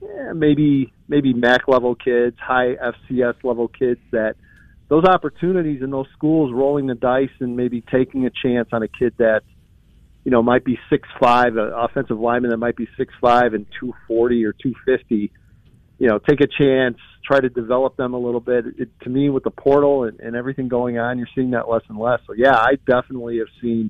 yeah, 0.01 0.33
maybe 0.33 0.93
maybe 1.07 1.33
MAC 1.33 1.67
level 1.67 1.95
kids, 1.95 2.37
high 2.39 2.75
FCS 2.75 3.35
level 3.43 3.67
kids 3.67 3.99
that 4.11 4.35
those 4.89 5.05
opportunities 5.05 5.81
in 5.81 5.91
those 5.91 6.07
schools 6.15 6.51
rolling 6.53 6.87
the 6.87 6.95
dice 6.95 7.29
and 7.39 7.57
maybe 7.57 7.81
taking 7.81 8.25
a 8.25 8.29
chance 8.29 8.69
on 8.71 8.83
a 8.83 8.87
kid 8.87 9.13
that 9.17 9.41
you 10.23 10.31
know 10.31 10.43
might 10.43 10.65
be 10.65 10.77
six 10.89 11.07
five, 11.19 11.55
an 11.55 11.71
offensive 11.75 12.19
lineman 12.19 12.51
that 12.51 12.57
might 12.57 12.75
be 12.75 12.87
six 12.97 13.13
five 13.21 13.53
and 13.53 13.65
two 13.79 13.93
forty 14.07 14.45
or 14.45 14.53
two 14.53 14.73
fifty. 14.85 15.31
You 15.99 16.07
know, 16.07 16.19
take 16.19 16.41
a 16.41 16.47
chance, 16.47 16.97
try 17.25 17.39
to 17.39 17.49
develop 17.49 17.97
them 17.97 18.13
a 18.13 18.19
little 18.19 18.39
bit. 18.39 18.65
It, 18.77 18.89
to 19.01 19.09
me, 19.09 19.29
with 19.29 19.43
the 19.43 19.51
portal 19.51 20.03
and, 20.03 20.19
and 20.19 20.35
everything 20.35 20.67
going 20.67 20.99
on, 20.99 21.17
you're 21.17 21.27
seeing 21.33 21.51
that 21.51 21.67
less 21.67 21.81
and 21.89 21.97
less. 21.97 22.19
So 22.27 22.33
yeah, 22.33 22.55
I 22.55 22.75
definitely 22.85 23.39
have 23.39 23.47
seen 23.61 23.89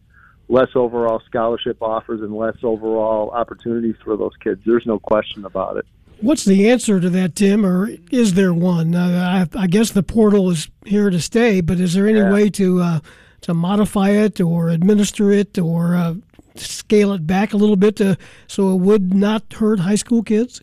less 0.50 0.70
overall 0.76 1.22
scholarship 1.26 1.78
offers 1.82 2.22
and 2.22 2.34
less 2.34 2.56
overall 2.64 3.32
opportunities 3.32 3.96
for 4.04 4.16
those 4.16 4.32
kids. 4.42 4.62
There's 4.66 4.86
no 4.86 5.00
question 5.00 5.44
about 5.44 5.76
it. 5.78 5.86
What's 6.22 6.46
the 6.46 6.70
answer 6.70 7.00
to 7.00 7.10
that, 7.12 7.36
Tim, 7.36 7.66
or 7.66 7.90
is 8.10 8.34
there 8.34 8.54
one? 8.54 8.96
Uh, 8.96 9.46
I, 9.54 9.60
I 9.64 9.68
guess 9.68 9.92
the 9.92 10.02
portal 10.02 10.50
is 10.50 10.70
here 10.86 11.10
to 11.10 11.20
stay, 11.22 11.62
but 11.62 11.80
is 11.80 11.94
there 11.94 12.08
any 12.08 12.20
Yeah. 12.20 12.32
way 12.32 12.50
to 12.52 12.82
uh, 12.82 13.00
to 13.42 13.54
modify 13.54 14.12
it 14.12 14.42
or 14.42 14.70
administer 14.70 15.32
it 15.32 15.60
or 15.60 15.96
uh, 15.96 16.16
scale 16.56 17.14
it 17.14 17.28
back 17.28 17.54
a 17.54 17.58
little 17.58 17.76
bit 17.76 17.98
to 17.98 18.18
so 18.48 18.72
it 18.74 18.78
would 18.78 19.14
not 19.14 19.44
hurt 19.54 19.80
high 19.82 19.96
school 19.96 20.24
kids? 20.24 20.62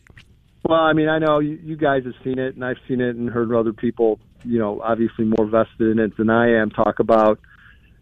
Well, 0.67 0.81
I 0.81 0.95
mean, 0.95 1.09
I 1.09 1.19
know 1.19 1.41
you, 1.41 1.59
you 1.63 1.77
guys 1.77 2.05
have 2.05 2.15
seen 2.25 2.39
it, 2.39 2.55
and 2.55 2.65
I've 2.65 2.79
seen 2.89 3.01
it 3.01 3.17
and 3.17 3.29
heard 3.29 3.53
other 3.53 3.75
people, 3.75 4.19
you 4.45 4.59
know, 4.59 4.81
obviously 4.81 5.27
more 5.27 5.47
vested 5.47 5.91
in 5.93 5.99
it 5.99 6.17
than 6.17 6.31
I 6.31 6.61
am, 6.61 6.71
talk 6.71 7.01
about, 7.01 7.39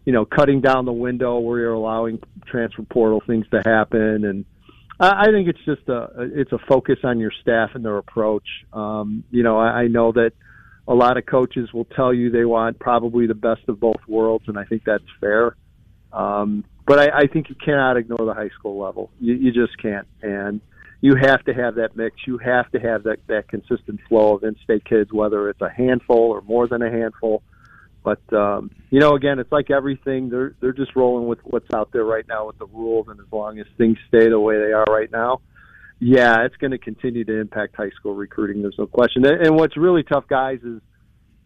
you 0.05 0.13
know, 0.13 0.25
cutting 0.25 0.61
down 0.61 0.85
the 0.85 0.93
window 0.93 1.39
where 1.39 1.59
you're 1.59 1.73
allowing 1.73 2.19
transfer 2.45 2.83
portal 2.83 3.21
things 3.27 3.45
to 3.51 3.61
happen, 3.65 4.23
and 4.23 4.45
I, 4.99 5.23
I 5.23 5.31
think 5.31 5.49
it's 5.49 5.63
just 5.65 5.87
a 5.89 6.09
it's 6.33 6.51
a 6.51 6.59
focus 6.69 6.99
on 7.03 7.19
your 7.19 7.31
staff 7.41 7.71
and 7.73 7.83
their 7.83 7.97
approach. 7.97 8.47
Um, 8.71 9.23
you 9.29 9.43
know, 9.43 9.57
I, 9.57 9.83
I 9.83 9.87
know 9.87 10.11
that 10.13 10.31
a 10.87 10.93
lot 10.93 11.17
of 11.17 11.25
coaches 11.25 11.71
will 11.73 11.85
tell 11.85 12.13
you 12.13 12.29
they 12.29 12.45
want 12.45 12.79
probably 12.79 13.27
the 13.27 13.33
best 13.33 13.61
of 13.67 13.79
both 13.79 13.99
worlds, 14.07 14.45
and 14.47 14.57
I 14.57 14.63
think 14.65 14.83
that's 14.85 15.03
fair. 15.19 15.55
Um, 16.11 16.63
but 16.85 16.99
I, 16.99 17.19
I 17.23 17.27
think 17.27 17.49
you 17.49 17.55
cannot 17.55 17.97
ignore 17.97 18.25
the 18.25 18.33
high 18.33 18.49
school 18.57 18.77
level. 18.79 19.09
You, 19.19 19.33
you 19.33 19.51
just 19.51 19.77
can't, 19.81 20.07
and 20.21 20.61
you 21.03 21.15
have 21.15 21.43
to 21.43 21.53
have 21.53 21.75
that 21.75 21.97
mix. 21.97 22.15
You 22.25 22.37
have 22.37 22.71
to 22.71 22.79
have 22.79 23.03
that 23.03 23.17
that 23.27 23.49
consistent 23.49 23.99
flow 24.07 24.35
of 24.35 24.43
in-state 24.45 24.85
kids, 24.85 25.11
whether 25.11 25.49
it's 25.49 25.59
a 25.59 25.69
handful 25.69 26.31
or 26.31 26.41
more 26.43 26.65
than 26.65 26.81
a 26.81 26.89
handful. 26.89 27.43
But 28.05 28.21
um, 28.31 28.71
you 28.89 29.01
know, 29.01 29.13
again, 29.13 29.37
it's 29.37 29.51
like 29.51 29.69
everything. 29.69 30.29
They're 30.29 30.55
they're 30.61 30.71
just 30.71 30.95
rolling 30.95 31.27
with 31.27 31.39
what's 31.43 31.67
out 31.73 31.91
there 31.91 32.05
right 32.05 32.25
now 32.25 32.47
with 32.47 32.57
the 32.57 32.67
rules, 32.67 33.09
and 33.09 33.19
as 33.19 33.25
long 33.33 33.59
as 33.59 33.65
things 33.77 33.97
stay 34.07 34.29
the 34.29 34.39
way 34.39 34.57
they 34.57 34.71
are 34.71 34.85
right 34.85 35.11
now, 35.11 35.41
yeah, 35.99 36.45
it's 36.45 36.55
going 36.55 36.71
to 36.71 36.77
continue 36.77 37.25
to 37.25 37.37
impact 37.37 37.75
high 37.75 37.91
school 37.99 38.15
recruiting. 38.15 38.61
There's 38.61 38.79
no 38.79 38.87
question. 38.87 39.25
And, 39.25 39.57
what's 39.57 39.75
really 39.75 40.03
tough, 40.03 40.29
guys, 40.29 40.59
is 40.63 40.79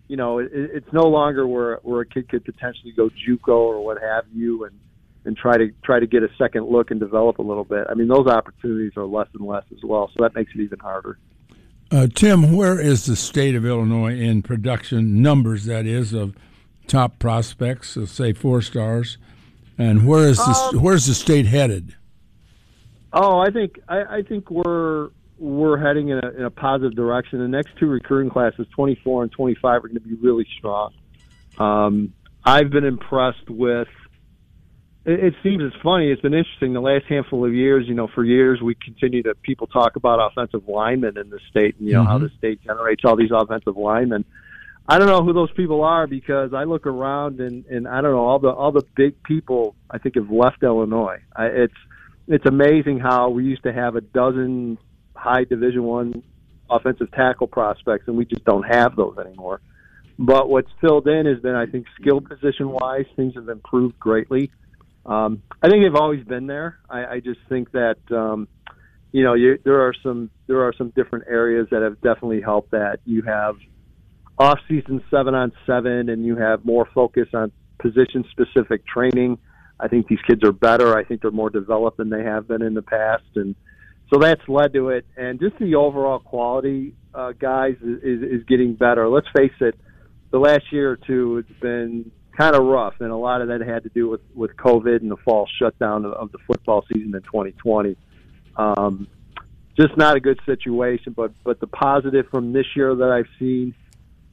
you 0.07 0.17
know 0.17 0.37
it, 0.37 0.51
it's 0.53 0.93
no 0.93 1.07
longer 1.07 1.47
where 1.47 1.77
where 1.81 2.01
a 2.01 2.05
kid 2.05 2.29
could 2.29 2.45
potentially 2.45 2.91
go 2.91 3.09
JUCO 3.09 3.47
or 3.47 3.83
what 3.83 3.99
have 4.03 4.25
you, 4.31 4.65
and 4.65 4.79
and 5.27 5.35
try 5.37 5.57
to 5.57 5.69
try 5.83 5.99
to 5.99 6.07
get 6.07 6.23
a 6.23 6.29
second 6.37 6.67
look 6.67 6.89
and 6.89 6.99
develop 6.99 7.37
a 7.37 7.41
little 7.41 7.65
bit. 7.65 7.85
I 7.89 7.93
mean, 7.93 8.07
those 8.07 8.27
opportunities 8.27 8.93
are 8.95 9.05
less 9.05 9.27
and 9.37 9.45
less 9.45 9.65
as 9.71 9.83
well, 9.83 10.09
so 10.15 10.23
that 10.23 10.33
makes 10.33 10.51
it 10.55 10.61
even 10.61 10.79
harder. 10.79 11.19
Uh, 11.91 12.07
Tim, 12.07 12.53
where 12.53 12.79
is 12.79 13.05
the 13.05 13.15
state 13.15 13.53
of 13.53 13.65
Illinois 13.65 14.17
in 14.17 14.41
production 14.41 15.21
numbers? 15.21 15.65
That 15.65 15.85
is 15.85 16.13
of 16.13 16.35
top 16.87 17.19
prospects, 17.19 17.97
say 18.05 18.33
four 18.33 18.61
stars, 18.61 19.17
and 19.77 20.07
where 20.07 20.27
is 20.27 20.37
the, 20.37 20.69
Um, 20.73 20.81
where's 20.81 21.05
the 21.05 21.13
state 21.13 21.45
headed? 21.45 21.95
Oh, 23.11 23.39
I 23.39 23.51
think 23.51 23.79
I, 23.87 24.17
I 24.17 24.21
think 24.21 24.49
we're 24.49 25.09
we're 25.37 25.77
heading 25.77 26.09
in 26.09 26.19
a, 26.19 26.29
in 26.29 26.43
a 26.45 26.49
positive 26.49 26.95
direction. 26.95 27.39
The 27.39 27.47
next 27.49 27.77
two 27.77 27.87
recruiting 27.87 28.31
classes, 28.31 28.65
24 28.75 29.23
and 29.23 29.31
25, 29.31 29.63
are 29.63 29.79
going 29.81 29.93
to 29.93 29.99
be 29.99 30.15
really 30.15 30.47
strong. 30.57 30.93
Um, 31.57 32.13
I've 32.45 32.69
been 32.69 32.85
impressed 32.85 33.49
with. 33.49 33.89
It, 35.07 35.23
it 35.23 35.33
seems 35.41 35.63
it's 35.63 35.81
funny. 35.81 36.11
It's 36.11 36.21
been 36.21 36.33
interesting 36.33 36.73
the 36.73 36.81
last 36.81 37.05
handful 37.05 37.45
of 37.45 37.53
years. 37.53 37.85
You 37.87 37.95
know, 37.95 38.07
for 38.13 38.23
years 38.23 38.61
we 38.61 38.75
continue 38.75 39.23
to 39.23 39.33
people 39.35 39.65
talk 39.67 39.95
about 39.95 40.19
offensive 40.19 40.67
linemen 40.67 41.17
in 41.17 41.29
the 41.29 41.39
state, 41.49 41.75
and 41.79 41.87
you 41.87 41.93
know 41.93 42.01
mm-hmm. 42.01 42.11
how 42.11 42.17
the 42.19 42.29
state 42.37 42.61
generates 42.63 43.03
all 43.05 43.15
these 43.15 43.31
offensive 43.33 43.77
linemen. 43.77 44.25
I 44.89 44.99
don't 44.99 45.07
know 45.07 45.23
who 45.23 45.33
those 45.33 45.51
people 45.51 45.83
are 45.83 46.07
because 46.07 46.53
I 46.53 46.65
look 46.65 46.85
around 46.85 47.39
and 47.39 47.65
and 47.65 47.87
I 47.87 48.01
don't 48.01 48.11
know 48.11 48.25
all 48.25 48.39
the 48.39 48.49
all 48.49 48.71
the 48.71 48.83
big 48.95 49.21
people 49.23 49.75
I 49.89 49.97
think 49.97 50.15
have 50.15 50.29
left 50.29 50.61
Illinois. 50.61 51.19
I, 51.35 51.45
it's 51.47 51.73
it's 52.27 52.45
amazing 52.45 52.99
how 52.99 53.29
we 53.29 53.45
used 53.45 53.63
to 53.63 53.73
have 53.73 53.95
a 53.95 54.01
dozen 54.01 54.77
high 55.15 55.45
Division 55.45 55.83
One 55.83 56.23
offensive 56.69 57.11
tackle 57.11 57.47
prospects, 57.47 58.07
and 58.07 58.17
we 58.17 58.25
just 58.25 58.43
don't 58.43 58.63
have 58.63 58.95
those 58.95 59.17
anymore. 59.17 59.61
But 60.19 60.49
what's 60.49 60.69
filled 60.81 61.07
in 61.07 61.25
has 61.27 61.39
been, 61.39 61.55
I 61.55 61.67
think, 61.67 61.85
skill 62.01 62.21
position 62.21 62.69
wise, 62.69 63.05
things 63.15 63.35
have 63.35 63.49
improved 63.49 63.99
greatly. 63.99 64.51
Um, 65.07 65.41
I 65.63 65.69
think 65.69 65.83
they've 65.83 65.95
always 65.95 66.23
been 66.25 66.47
there. 66.47 66.79
I, 66.89 67.05
I 67.05 67.19
just 67.21 67.39
think 67.47 67.71
that 67.71 67.97
um, 68.11 68.47
you 69.11 69.23
know 69.23 69.33
you, 69.33 69.57
there 69.63 69.81
are 69.87 69.93
some 70.03 70.29
there 70.47 70.61
are 70.61 70.73
some 70.77 70.91
different 70.95 71.25
areas 71.29 71.67
that 71.71 71.81
have 71.81 71.95
definitely 72.01 72.41
helped. 72.41 72.71
That 72.71 72.99
you 73.05 73.21
have 73.23 73.55
off 74.37 74.59
season 74.67 75.01
seven 75.09 75.33
on 75.33 75.53
seven, 75.65 76.09
and 76.09 76.25
you 76.25 76.35
have 76.35 76.65
more 76.65 76.87
focus 76.93 77.27
on 77.33 77.51
position 77.79 78.25
specific 78.31 78.85
training. 78.85 79.37
I 79.79 79.87
think 79.87 80.07
these 80.07 80.19
kids 80.27 80.43
are 80.43 80.51
better. 80.51 80.97
I 80.97 81.05
think 81.05 81.21
they're 81.21 81.31
more 81.31 81.49
developed 81.49 81.97
than 81.97 82.09
they 82.09 82.23
have 82.23 82.47
been 82.47 82.61
in 82.61 82.73
the 82.73 82.81
past, 82.81 83.23
and 83.35 83.55
so 84.13 84.19
that's 84.19 84.41
led 84.47 84.73
to 84.73 84.89
it. 84.89 85.05
And 85.15 85.39
just 85.39 85.57
the 85.59 85.75
overall 85.75 86.19
quality, 86.19 86.95
uh, 87.13 87.33
guys, 87.33 87.75
is, 87.81 88.23
is 88.23 88.43
getting 88.47 88.73
better. 88.73 89.07
Let's 89.07 89.27
face 89.35 89.51
it, 89.61 89.75
the 90.31 90.39
last 90.39 90.63
year 90.71 90.91
or 90.91 90.97
two, 90.97 91.37
it's 91.37 91.59
been 91.61 92.11
kind 92.37 92.55
of 92.55 92.63
rough, 92.63 92.95
and 92.99 93.11
a 93.11 93.17
lot 93.17 93.41
of 93.41 93.47
that 93.47 93.61
had 93.61 93.83
to 93.83 93.89
do 93.89 94.09
with 94.09 94.21
with 94.35 94.55
COVID 94.57 95.01
and 95.01 95.09
the 95.09 95.17
fall 95.17 95.47
shutdown 95.59 96.05
of, 96.05 96.13
of 96.13 96.31
the 96.31 96.37
football 96.45 96.85
season 96.93 97.15
in 97.15 97.21
2020. 97.23 97.97
Um, 98.55 99.07
just 99.77 99.95
not 99.97 100.15
a 100.15 100.19
good 100.19 100.39
situation. 100.45 101.13
But 101.13 101.31
but 101.43 101.59
the 101.59 101.67
positive 101.67 102.27
from 102.29 102.53
this 102.53 102.65
year 102.75 102.95
that 102.95 103.09
I've 103.09 103.29
seen 103.39 103.73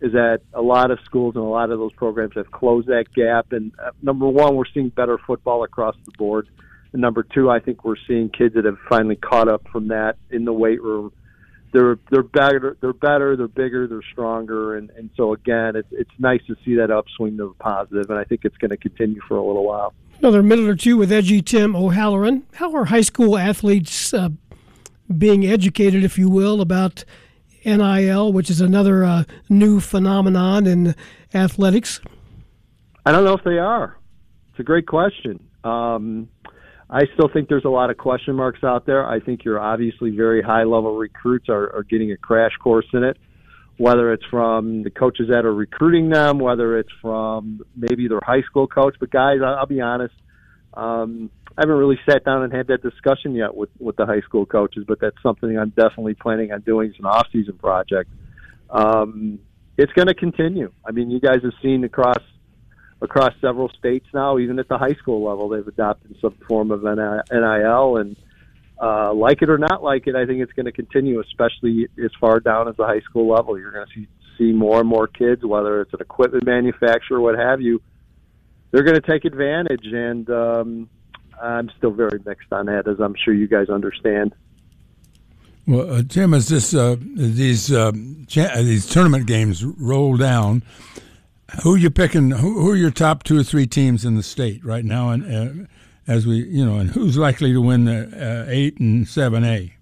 is 0.00 0.12
that 0.12 0.40
a 0.52 0.60
lot 0.60 0.90
of 0.90 0.98
schools 1.04 1.34
and 1.34 1.44
a 1.44 1.48
lot 1.48 1.70
of 1.70 1.78
those 1.78 1.92
programs 1.94 2.34
have 2.36 2.50
closed 2.50 2.88
that 2.88 3.06
gap. 3.14 3.52
And 3.52 3.72
uh, 3.82 3.90
number 4.02 4.28
one, 4.28 4.54
we're 4.54 4.64
seeing 4.72 4.90
better 4.90 5.18
football 5.26 5.64
across 5.64 5.96
the 6.04 6.12
board. 6.12 6.48
And 6.92 7.00
number 7.00 7.22
two, 7.22 7.48
I 7.48 7.58
think 7.60 7.84
we're 7.84 7.96
seeing 8.06 8.28
kids 8.28 8.54
that 8.54 8.66
have 8.66 8.76
finally 8.88 9.16
caught 9.16 9.48
up 9.48 9.66
from 9.72 9.88
that 9.88 10.16
in 10.30 10.44
the 10.44 10.52
weight 10.52 10.82
room. 10.82 11.12
They're 11.74 11.98
they're 12.08 12.22
better, 12.22 12.76
they're 12.80 12.92
better, 12.92 13.36
they're 13.36 13.48
bigger, 13.48 13.88
they're 13.88 14.04
stronger, 14.12 14.76
and 14.76 14.90
and 14.90 15.10
so 15.16 15.32
again, 15.32 15.74
it's 15.74 15.88
it's 15.90 16.10
nice 16.20 16.40
to 16.46 16.54
see 16.64 16.76
that 16.76 16.92
upswing 16.92 17.36
to 17.38 17.48
the 17.48 17.54
positive, 17.64 18.08
and 18.10 18.16
I 18.16 18.22
think 18.22 18.42
it's 18.44 18.56
going 18.58 18.70
to 18.70 18.76
continue 18.76 19.20
for 19.26 19.36
a 19.36 19.44
little 19.44 19.64
while. 19.64 19.92
Another 20.20 20.40
minute 20.40 20.68
or 20.68 20.76
two 20.76 20.96
with 20.96 21.10
Edgy 21.10 21.42
Tim 21.42 21.74
O'Halloran. 21.74 22.44
How 22.54 22.72
are 22.76 22.84
high 22.84 23.00
school 23.00 23.36
athletes 23.36 24.14
uh, 24.14 24.28
being 25.18 25.44
educated, 25.44 26.04
if 26.04 26.16
you 26.16 26.30
will, 26.30 26.60
about 26.60 27.04
NIL, 27.64 28.32
which 28.32 28.50
is 28.50 28.60
another 28.60 29.04
uh, 29.04 29.24
new 29.48 29.80
phenomenon 29.80 30.68
in 30.68 30.94
athletics? 31.34 32.00
I 33.04 33.10
don't 33.10 33.24
know 33.24 33.34
if 33.34 33.42
they 33.42 33.58
are. 33.58 33.98
It's 34.52 34.60
a 34.60 34.62
great 34.62 34.86
question. 34.86 35.44
Um, 35.64 36.28
I 36.90 37.02
still 37.14 37.28
think 37.32 37.48
there's 37.48 37.64
a 37.64 37.70
lot 37.70 37.90
of 37.90 37.96
question 37.96 38.34
marks 38.34 38.62
out 38.62 38.86
there. 38.86 39.06
I 39.06 39.20
think 39.20 39.44
your 39.44 39.58
obviously 39.58 40.10
very 40.10 40.42
high 40.42 40.64
level 40.64 40.96
recruits 40.96 41.48
are, 41.48 41.74
are 41.74 41.82
getting 41.82 42.12
a 42.12 42.16
crash 42.16 42.52
course 42.62 42.86
in 42.92 43.04
it, 43.04 43.16
whether 43.78 44.12
it's 44.12 44.24
from 44.30 44.82
the 44.82 44.90
coaches 44.90 45.28
that 45.30 45.44
are 45.44 45.54
recruiting 45.54 46.10
them, 46.10 46.38
whether 46.38 46.78
it's 46.78 46.92
from 47.00 47.62
maybe 47.74 48.06
their 48.06 48.20
high 48.22 48.42
school 48.42 48.66
coach. 48.66 48.96
But 49.00 49.10
guys, 49.10 49.38
I'll 49.44 49.66
be 49.66 49.80
honest, 49.80 50.14
um, 50.74 51.30
I 51.56 51.62
haven't 51.62 51.76
really 51.76 51.98
sat 52.08 52.24
down 52.24 52.42
and 52.42 52.52
had 52.52 52.66
that 52.66 52.82
discussion 52.82 53.34
yet 53.34 53.54
with 53.54 53.70
with 53.78 53.96
the 53.96 54.06
high 54.06 54.20
school 54.20 54.44
coaches, 54.44 54.84
but 54.86 55.00
that's 55.00 55.16
something 55.22 55.56
I'm 55.58 55.70
definitely 55.70 56.14
planning 56.14 56.52
on 56.52 56.60
doing 56.60 56.90
as 56.90 56.98
an 56.98 57.06
off 57.06 57.28
season 57.32 57.56
project. 57.58 58.10
Um, 58.70 59.38
it's 59.76 59.92
going 59.92 60.08
to 60.08 60.14
continue. 60.14 60.72
I 60.84 60.90
mean, 60.90 61.10
you 61.10 61.20
guys 61.20 61.38
have 61.42 61.52
seen 61.62 61.84
across 61.84 62.18
across 63.04 63.32
several 63.40 63.68
states 63.68 64.06
now, 64.12 64.38
even 64.38 64.58
at 64.58 64.68
the 64.68 64.78
high 64.78 64.94
school 64.94 65.24
level, 65.24 65.48
they've 65.48 65.66
adopted 65.66 66.16
some 66.20 66.34
form 66.48 66.70
of 66.70 66.82
NIL, 66.82 67.96
and 67.98 68.16
uh, 68.82 69.12
like 69.14 69.42
it 69.42 69.50
or 69.50 69.58
not 69.58 69.82
like 69.82 70.06
it, 70.06 70.16
I 70.16 70.26
think 70.26 70.40
it's 70.40 70.52
going 70.52 70.66
to 70.66 70.72
continue, 70.72 71.20
especially 71.20 71.86
as 72.02 72.10
far 72.20 72.40
down 72.40 72.68
as 72.68 72.76
the 72.76 72.86
high 72.86 73.00
school 73.00 73.28
level. 73.28 73.58
You're 73.58 73.70
going 73.70 73.86
to 73.86 73.92
see 73.94 74.08
see 74.36 74.52
more 74.52 74.80
and 74.80 74.88
more 74.88 75.06
kids, 75.06 75.44
whether 75.44 75.80
it's 75.80 75.92
an 75.92 76.00
equipment 76.00 76.44
manufacturer, 76.44 77.18
or 77.18 77.20
what 77.20 77.38
have 77.38 77.60
you, 77.60 77.80
they're 78.72 78.82
going 78.82 79.00
to 79.00 79.08
take 79.08 79.24
advantage, 79.24 79.86
and 79.86 80.28
um, 80.30 80.90
I'm 81.40 81.70
still 81.78 81.92
very 81.92 82.18
mixed 82.26 82.52
on 82.52 82.66
that, 82.66 82.88
as 82.88 82.98
I'm 82.98 83.14
sure 83.24 83.32
you 83.32 83.46
guys 83.46 83.68
understand. 83.68 84.34
Well, 85.66 85.94
uh, 85.94 86.02
Tim, 86.02 86.34
as 86.34 86.48
this 86.48 86.74
uh, 86.74 86.96
these 87.00 87.72
uh, 87.72 87.92
cha- 88.26 88.56
these 88.56 88.86
tournament 88.86 89.26
games 89.26 89.64
roll 89.64 90.16
down, 90.16 90.62
who 91.62 91.76
you 91.76 91.90
picking? 91.90 92.30
Who, 92.30 92.60
who, 92.60 92.70
are 92.70 92.76
your 92.76 92.90
top 92.90 93.22
two 93.22 93.38
or 93.38 93.42
three 93.42 93.66
teams 93.66 94.04
in 94.04 94.16
the 94.16 94.22
state 94.22 94.64
right 94.64 94.84
now? 94.84 95.10
And 95.10 95.24
uh, 95.62 95.66
as 96.06 96.26
we, 96.26 96.36
you 96.36 96.64
know, 96.64 96.78
and 96.78 96.90
who's 96.90 97.16
likely 97.16 97.52
to 97.52 97.60
win 97.60 97.84
the 97.84 98.46
uh, 98.46 98.50
eight 98.50 98.78
and 98.78 99.06
seven 99.08 99.44
A? 99.44 99.74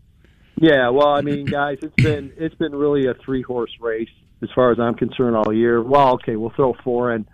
Yeah, 0.56 0.90
well, 0.90 1.08
I 1.08 1.22
mean, 1.22 1.46
guys, 1.46 1.78
it's 1.82 1.94
been 1.96 2.32
it's 2.36 2.54
been 2.54 2.74
really 2.74 3.06
a 3.06 3.14
three 3.14 3.42
horse 3.42 3.72
race 3.80 4.08
as 4.42 4.48
far 4.54 4.70
as 4.70 4.78
I'm 4.78 4.94
concerned 4.94 5.36
all 5.36 5.52
year. 5.52 5.82
Well, 5.82 6.14
okay, 6.14 6.36
we'll 6.36 6.52
throw 6.54 6.74
four 6.84 7.14
in. 7.14 7.26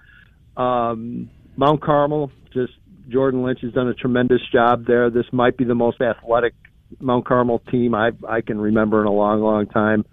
Um, 0.57 1.31
Mount 1.57 1.83
Carmel, 1.83 2.31
just 2.53 2.73
Jordan 3.09 3.43
Lynch 3.43 3.61
has 3.63 3.73
done 3.73 3.89
a 3.89 3.95
tremendous 3.95 4.41
job 4.53 4.87
there. 4.87 5.11
This 5.11 5.27
might 5.33 5.57
be 5.57 5.65
the 5.65 5.75
most 5.75 6.01
athletic 6.01 6.55
Mount 7.01 7.27
Carmel 7.27 7.61
team 7.71 7.95
I 7.95 8.13
I 8.27 8.41
can 8.41 8.61
remember 8.61 9.01
in 9.01 9.07
a 9.07 9.13
long, 9.13 9.41
long 9.41 9.67
time. 9.67 10.05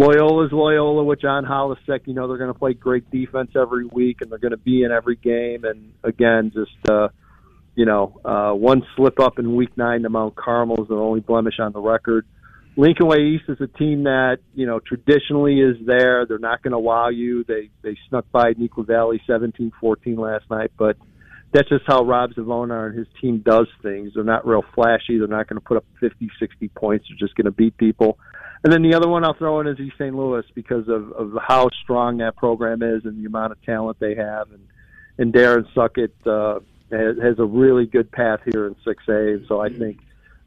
Loyola's 0.00 0.50
Loyola 0.50 1.04
with 1.04 1.20
John 1.20 1.44
Holecek. 1.44 2.06
You 2.06 2.14
know 2.14 2.26
they're 2.26 2.38
going 2.38 2.52
to 2.52 2.58
play 2.58 2.72
great 2.72 3.10
defense 3.10 3.50
every 3.54 3.84
week, 3.84 4.22
and 4.22 4.30
they're 4.30 4.38
going 4.38 4.52
to 4.52 4.56
be 4.56 4.82
in 4.82 4.92
every 4.92 5.16
game. 5.16 5.64
And 5.64 5.92
again, 6.02 6.52
just 6.54 6.90
uh, 6.90 7.08
you 7.74 7.84
know, 7.84 8.18
uh, 8.24 8.52
one 8.54 8.82
slip 8.96 9.20
up 9.20 9.38
in 9.38 9.54
Week 9.54 9.76
Nine 9.76 10.02
to 10.02 10.08
Mount 10.08 10.36
Carmel 10.36 10.82
is 10.82 10.88
the 10.88 10.94
only 10.94 11.20
blemish 11.20 11.56
on 11.60 11.72
the 11.72 11.80
record. 11.80 12.24
Lincoln 12.78 13.08
Way 13.08 13.18
East 13.18 13.44
is 13.48 13.60
a 13.60 13.66
team 13.66 14.04
that 14.04 14.38
you 14.54 14.64
know 14.64 14.80
traditionally 14.80 15.60
is 15.60 15.76
there. 15.84 16.24
They're 16.24 16.38
not 16.38 16.62
going 16.62 16.72
to 16.72 16.78
wow 16.78 17.10
you. 17.10 17.44
They 17.46 17.68
they 17.82 17.98
snuck 18.08 18.24
by 18.32 18.54
Neuqua 18.54 18.86
Valley 18.86 19.20
17-14 19.28 20.16
last 20.16 20.48
night, 20.50 20.70
but 20.78 20.96
that's 21.52 21.68
just 21.68 21.84
how 21.86 22.04
Rob 22.04 22.30
Zvonar 22.30 22.86
and 22.86 22.98
his 22.98 23.08
team 23.20 23.42
does 23.44 23.66
things. 23.82 24.12
They're 24.14 24.24
not 24.24 24.46
real 24.46 24.64
flashy. 24.74 25.18
They're 25.18 25.26
not 25.26 25.46
going 25.46 25.60
to 25.60 25.66
put 25.66 25.76
up 25.76 25.84
50, 26.00 26.30
60 26.38 26.68
points. 26.68 27.04
They're 27.08 27.18
just 27.18 27.36
going 27.36 27.46
to 27.46 27.50
beat 27.50 27.76
people. 27.76 28.18
And 28.62 28.72
then 28.72 28.82
the 28.82 28.94
other 28.94 29.08
one 29.08 29.24
I'll 29.24 29.34
throw 29.34 29.60
in 29.60 29.66
is 29.66 29.80
East 29.80 29.96
St. 29.96 30.14
Louis 30.14 30.44
because 30.54 30.86
of, 30.88 31.12
of 31.12 31.32
how 31.42 31.68
strong 31.82 32.18
that 32.18 32.36
program 32.36 32.82
is 32.82 33.04
and 33.04 33.22
the 33.22 33.26
amount 33.26 33.52
of 33.52 33.62
talent 33.62 33.98
they 34.00 34.14
have. 34.14 34.50
And 34.52 34.66
and 35.20 35.34
Darren 35.34 35.66
Sunkett 35.74 36.10
uh, 36.26 36.60
has, 36.90 37.16
has 37.22 37.38
a 37.38 37.44
really 37.44 37.86
good 37.86 38.10
path 38.10 38.40
here 38.50 38.66
in 38.66 38.74
6A. 38.86 39.46
So 39.46 39.60
I 39.60 39.68
think 39.68 39.98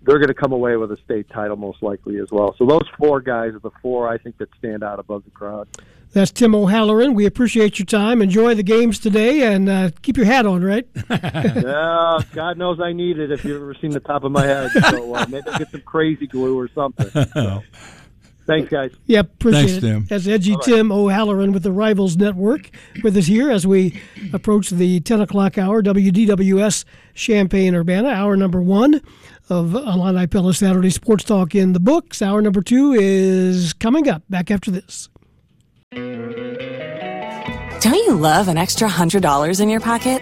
they're 0.01 0.17
going 0.17 0.29
to 0.29 0.33
come 0.33 0.51
away 0.51 0.75
with 0.77 0.91
a 0.91 0.97
state 1.05 1.29
title 1.29 1.55
most 1.55 1.83
likely 1.83 2.17
as 2.19 2.29
well. 2.31 2.55
So 2.57 2.65
those 2.65 2.81
four 2.97 3.21
guys 3.21 3.53
are 3.53 3.59
the 3.59 3.71
four 3.81 4.09
I 4.09 4.17
think 4.17 4.39
that 4.39 4.49
stand 4.57 4.83
out 4.83 4.99
above 4.99 5.25
the 5.25 5.31
crowd. 5.31 5.67
That's 6.11 6.31
Tim 6.31 6.53
O'Halloran. 6.55 7.13
We 7.13 7.25
appreciate 7.25 7.77
your 7.77 7.85
time. 7.85 8.21
Enjoy 8.21 8.55
the 8.55 8.63
games 8.63 8.99
today 8.99 9.53
and 9.53 9.69
uh, 9.69 9.89
keep 10.01 10.17
your 10.17 10.25
hat 10.25 10.45
on, 10.45 10.63
right? 10.63 10.87
yeah, 11.09 12.19
God 12.33 12.57
knows 12.57 12.79
I 12.79 12.93
need 12.93 13.19
it 13.19 13.31
if 13.31 13.45
you've 13.45 13.61
ever 13.61 13.75
seen 13.75 13.91
the 13.91 13.99
top 13.99 14.23
of 14.23 14.31
my 14.31 14.45
head. 14.45 14.71
So 14.89 15.15
uh, 15.15 15.25
maybe 15.29 15.47
I'll 15.49 15.59
get 15.59 15.71
some 15.71 15.81
crazy 15.81 16.27
glue 16.27 16.57
or 16.57 16.69
something. 16.73 17.09
So. 17.33 17.63
Thanks, 18.45 18.69
guys. 18.69 18.91
Yep, 19.05 19.35
appreciate 19.35 19.61
Thanks, 19.61 19.77
it. 19.77 19.81
Tim. 19.81 20.07
As 20.09 20.27
Edgy 20.27 20.55
Tim 20.63 20.91
O'Halloran 20.91 21.53
with 21.53 21.63
the 21.63 21.71
Rivals 21.71 22.17
Network 22.17 22.69
with 23.03 23.15
us 23.15 23.25
here 23.25 23.49
as 23.49 23.65
we 23.65 24.01
approach 24.33 24.69
the 24.69 24.99
10 24.99 25.21
o'clock 25.21 25.57
hour, 25.57 25.81
WDWS 25.81 26.83
Champaign 27.13 27.73
Urbana, 27.73 28.09
hour 28.09 28.35
number 28.35 28.61
one 28.61 28.99
of 29.49 29.75
Illini 29.75 30.27
Pella 30.27 30.53
Saturday 30.53 30.89
Sports 30.89 31.23
Talk 31.23 31.55
in 31.55 31.73
the 31.73 31.79
books. 31.79 32.21
Hour 32.21 32.41
number 32.41 32.61
two 32.61 32.93
is 32.93 33.73
coming 33.73 34.09
up. 34.09 34.23
Back 34.29 34.51
after 34.51 34.71
this. 34.71 35.09
Don't 37.81 37.95
you 37.95 38.15
love 38.15 38.47
an 38.47 38.57
extra 38.57 38.87
$100 38.87 39.61
in 39.61 39.69
your 39.69 39.81
pocket? 39.81 40.21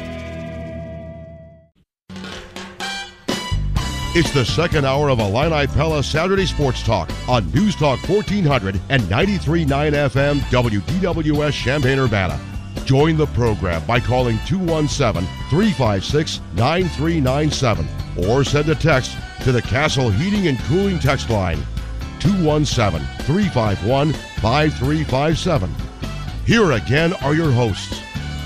It's 4.13 4.31
the 4.31 4.43
second 4.43 4.85
hour 4.85 5.09
of 5.09 5.21
Illini 5.21 5.67
Pella 5.67 6.03
Saturday 6.03 6.45
Sports 6.45 6.83
Talk 6.83 7.09
on 7.29 7.49
News 7.53 7.77
Talk 7.77 7.97
1400 8.09 8.77
and 8.89 9.01
93.9 9.03 9.67
FM 9.67 10.39
WDWS 10.51 11.53
Champaign 11.53 11.97
Urbana. 11.97 12.37
Join 12.83 13.15
the 13.15 13.27
program 13.27 13.81
by 13.85 14.01
calling 14.01 14.37
217 14.45 15.23
356 15.49 16.41
9397 16.55 17.87
or 18.27 18.43
send 18.43 18.67
a 18.67 18.75
text 18.75 19.15
to 19.43 19.53
the 19.53 19.61
Castle 19.61 20.09
Heating 20.09 20.47
and 20.47 20.59
Cooling 20.63 20.99
text 20.99 21.29
line 21.29 21.63
217 22.19 23.07
351 23.25 24.11
5357. 24.11 25.73
Here 26.45 26.71
again 26.73 27.13
are 27.23 27.33
your 27.33 27.51
hosts, 27.53 28.01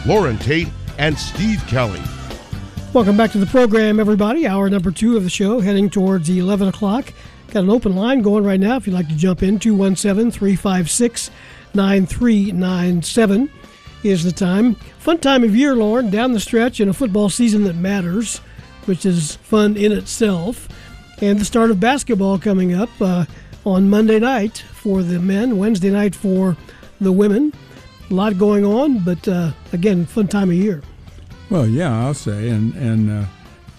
Loren 0.05 0.38
Tate 0.38 0.70
and 0.99 1.18
Steve 1.18 1.66
Kelly. 1.66 2.03
Welcome 2.95 3.17
back 3.17 3.33
to 3.33 3.39
the 3.39 3.45
program, 3.45 3.99
everybody. 3.99 4.47
Hour 4.47 4.69
number 4.69 4.89
two 4.89 5.17
of 5.17 5.25
the 5.25 5.29
show, 5.29 5.59
heading 5.59 5.89
towards 5.89 6.29
the 6.29 6.39
11 6.39 6.69
o'clock. 6.69 7.11
Got 7.51 7.65
an 7.65 7.69
open 7.69 7.93
line 7.93 8.21
going 8.21 8.45
right 8.45 8.57
now 8.57 8.77
if 8.77 8.87
you'd 8.87 8.93
like 8.93 9.09
to 9.09 9.17
jump 9.17 9.43
in. 9.43 9.59
217 9.59 10.31
356 10.31 11.29
9397 11.73 13.49
is 14.03 14.23
the 14.23 14.31
time. 14.31 14.75
Fun 14.97 15.17
time 15.17 15.43
of 15.43 15.53
year, 15.53 15.75
Loren, 15.75 16.09
down 16.09 16.31
the 16.31 16.39
stretch 16.39 16.79
in 16.79 16.87
a 16.87 16.93
football 16.93 17.27
season 17.27 17.65
that 17.65 17.75
matters, 17.75 18.37
which 18.85 19.05
is 19.05 19.35
fun 19.35 19.75
in 19.75 19.91
itself. 19.91 20.69
And 21.21 21.37
the 21.37 21.43
start 21.43 21.71
of 21.71 21.81
basketball 21.81 22.39
coming 22.39 22.73
up 22.73 22.91
uh, 23.01 23.25
on 23.65 23.89
Monday 23.89 24.19
night 24.19 24.63
for 24.71 25.03
the 25.03 25.19
men, 25.19 25.57
Wednesday 25.57 25.91
night 25.91 26.15
for 26.15 26.55
the 27.01 27.11
women. 27.11 27.51
A 28.09 28.13
lot 28.13 28.37
going 28.37 28.63
on, 28.65 28.99
but 28.99 29.27
uh, 29.27 29.51
again, 29.73 30.05
fun 30.05 30.29
time 30.29 30.49
of 30.49 30.55
year. 30.55 30.81
Well, 31.49 31.67
yeah, 31.67 32.05
I'll 32.05 32.13
say, 32.13 32.49
and 32.49 32.73
and 32.73 33.09
uh, 33.11 33.25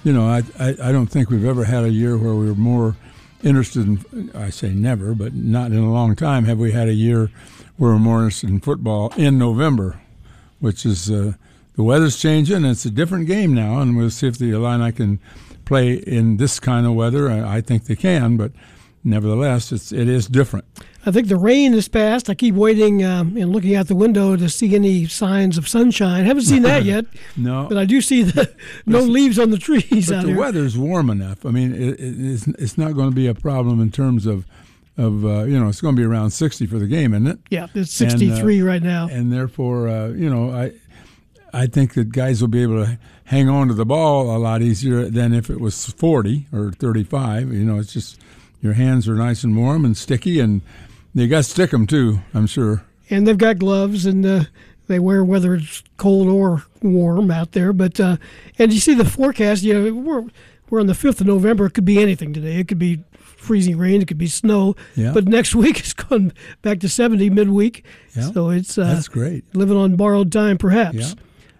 you 0.05 0.13
know, 0.13 0.27
I, 0.27 0.43
I 0.59 0.77
I 0.83 0.93
don't 0.93 1.09
think 1.09 1.31
we've 1.31 1.45
ever 1.45 1.65
had 1.65 1.85
a 1.85 1.91
year 1.91 2.17
where 2.17 2.35
we 2.35 2.47
were 2.47 2.55
more 2.55 2.97
interested 3.43 3.87
in. 3.87 4.31
I 4.35 4.51
say 4.51 4.71
never, 4.71 5.15
but 5.15 5.35
not 5.35 5.73
in 5.73 5.79
a 5.79 5.93
long 5.93 6.15
time 6.15 6.45
have 6.45 6.59
we 6.59 6.73
had 6.73 6.89
a 6.89 6.95
year 6.95 7.31
where 7.77 7.93
we're 7.93 7.99
more 7.99 8.21
interested 8.21 8.51
in 8.51 8.61
football 8.61 9.13
in 9.17 9.39
November, 9.39 10.01
which 10.61 10.87
is 10.87 11.11
uh, 11.11 11.33
the 11.75 11.83
weather's 11.83 12.17
changing. 12.17 12.65
It's 12.65 12.85
a 12.85 12.91
different 12.91 13.27
game 13.27 13.53
now, 13.53 13.81
and 13.81 13.97
we'll 13.97 14.11
see 14.11 14.29
if 14.29 14.39
the 14.39 14.53
Illini 14.53 14.93
can 14.93 15.19
play 15.65 15.95
in 15.95 16.37
this 16.37 16.61
kind 16.61 16.87
of 16.87 16.95
weather. 16.95 17.29
I, 17.31 17.57
I 17.57 17.61
think 17.61 17.85
they 17.85 17.97
can, 17.97 18.37
but 18.37 18.53
nevertheless, 19.07 19.73
it's 19.73 19.93
it 19.93 20.09
is 20.09 20.27
different. 20.27 20.65
I 21.07 21.13
think 21.13 21.29
the 21.29 21.37
rain 21.37 21.73
has 21.75 21.87
passed. 21.89 22.29
I 22.29 22.35
keep 22.35 22.57
waiting 22.57 23.05
um, 23.05 23.37
and 23.37 23.53
looking 23.53 23.77
out 23.77 23.87
the 23.87 23.95
window 23.95 24.35
to 24.35 24.49
see 24.49 24.75
any 24.75 25.07
signs 25.07 25.57
of 25.57 25.69
sunshine. 25.69 26.25
Haven't 26.25 26.43
seen 26.43 26.63
that 26.63 26.85
yet. 26.93 27.07
no, 27.37 27.67
but 27.69 27.79
I 27.79 27.85
do 27.85 28.01
see 28.01 28.23
the 28.25 28.53
no 28.87 29.01
leaves 29.01 29.39
on 29.39 29.51
the 29.51 29.59
trees 29.59 30.09
but 30.09 30.17
out 30.17 30.23
the 30.23 30.31
here. 30.31 30.39
weather's 30.39 30.77
warm 30.77 31.09
enough. 31.09 31.47
I 31.47 31.51
mean, 31.51 31.73
it, 31.73 31.97
it's 32.01 32.47
it's 32.49 32.77
not 32.77 32.95
going 32.95 33.09
to 33.09 33.15
be 33.15 33.29
a 33.29 33.35
problem 33.35 33.81
in 33.81 33.91
terms 33.93 34.27
of 34.27 34.45
of 34.99 35.25
uh, 35.25 35.45
you 35.45 35.59
know 35.59 35.69
it's 35.69 35.81
going 35.81 35.95
to 35.95 36.01
be 36.01 36.07
around 36.07 36.31
sixty 36.33 36.67
for 36.67 36.79
the 36.79 36.87
game, 36.89 37.15
isn't 37.15 37.27
it? 37.29 37.39
Yeah, 37.51 37.69
it's 37.75 37.93
sixty 37.93 38.31
three 38.37 38.61
uh, 38.63 38.67
right 38.67 38.83
now, 38.83 39.09
and 39.11 39.33
therefore 39.33 39.89
uh, 39.89 40.09
you 40.09 40.29
know 40.29 40.51
I 40.51 40.73
I 41.53 41.67
think 41.67 41.95
that 41.95 42.11
guys 42.11 42.41
will 42.41 42.49
be 42.49 42.63
able 42.63 42.85
to 42.85 42.99
hang 43.25 43.49
on 43.49 43.69
to 43.69 43.75
the 43.75 43.87
ball 43.87 44.37
a 44.37 44.39
lot 44.39 44.63
easier 44.63 45.09
than 45.09 45.33
if 45.33 45.51
it 45.51 45.61
was 45.61 45.87
forty 45.87 46.47
or 46.53 46.73
thirty 46.73 47.05
five. 47.05 47.53
You 47.53 47.65
know, 47.65 47.79
it's 47.79 47.93
just 47.93 48.19
your 48.67 48.75
hands 48.75 49.09
are 49.09 49.15
nice 49.15 49.45
and 49.45 49.57
warm 49.57 49.85
and 49.85 49.97
sticky 49.97 50.41
and 50.41 50.61
you 51.17 51.29
got 51.29 51.39
to 51.39 51.43
stick 51.45 51.71
them 51.71 51.87
too, 51.87 52.21
I'm 52.35 52.47
sure. 52.47 52.85
And 53.09 53.27
they've 53.27 53.39
got 53.39 53.59
gloves, 53.59 54.05
and 54.05 54.27
uh, 54.27 54.45
they 54.87 54.99
wear 54.99 55.25
whether 55.25 55.55
it's 55.55 55.83
cold 55.97 56.29
or 56.29 56.65
warm 56.83 57.31
out 57.31 57.53
there. 57.53 57.73
But 57.73 57.99
uh, 57.99 58.19
and 58.59 58.73
you 58.73 58.81
see 58.81 58.95
the 58.95 59.05
forecast. 59.05 59.63
You 59.63 59.75
know, 59.75 59.95
we're 59.95 60.25
we're 60.69 60.81
on 60.81 60.87
the 60.87 60.95
fifth 60.95 61.21
of 61.21 61.27
November. 61.27 61.67
It 61.67 61.75
could 61.75 61.85
be 61.85 62.03
anything 62.03 62.33
today. 62.35 62.57
It 62.57 62.69
could 62.69 62.79
be 62.79 63.03
freezing 63.13 63.79
rain. 63.79 64.03
It 64.03 64.09
could 64.09 64.19
be 64.19 64.27
snow. 64.27 64.77
Yeah. 64.95 65.13
But 65.15 65.27
next 65.27 65.55
week 65.55 65.79
it's 65.79 65.95
going 65.95 66.33
back 66.61 66.81
to 66.81 66.89
seventy 66.89 67.31
midweek. 67.31 67.85
Yeah. 68.15 68.33
So 68.33 68.51
it's 68.51 68.77
uh, 68.77 68.85
that's 68.85 69.09
great. 69.09 69.45
Living 69.55 69.77
on 69.77 69.97
borrowed 69.97 70.31
time, 70.31 70.59
perhaps. 70.59 70.97
Yeah. 70.97 71.15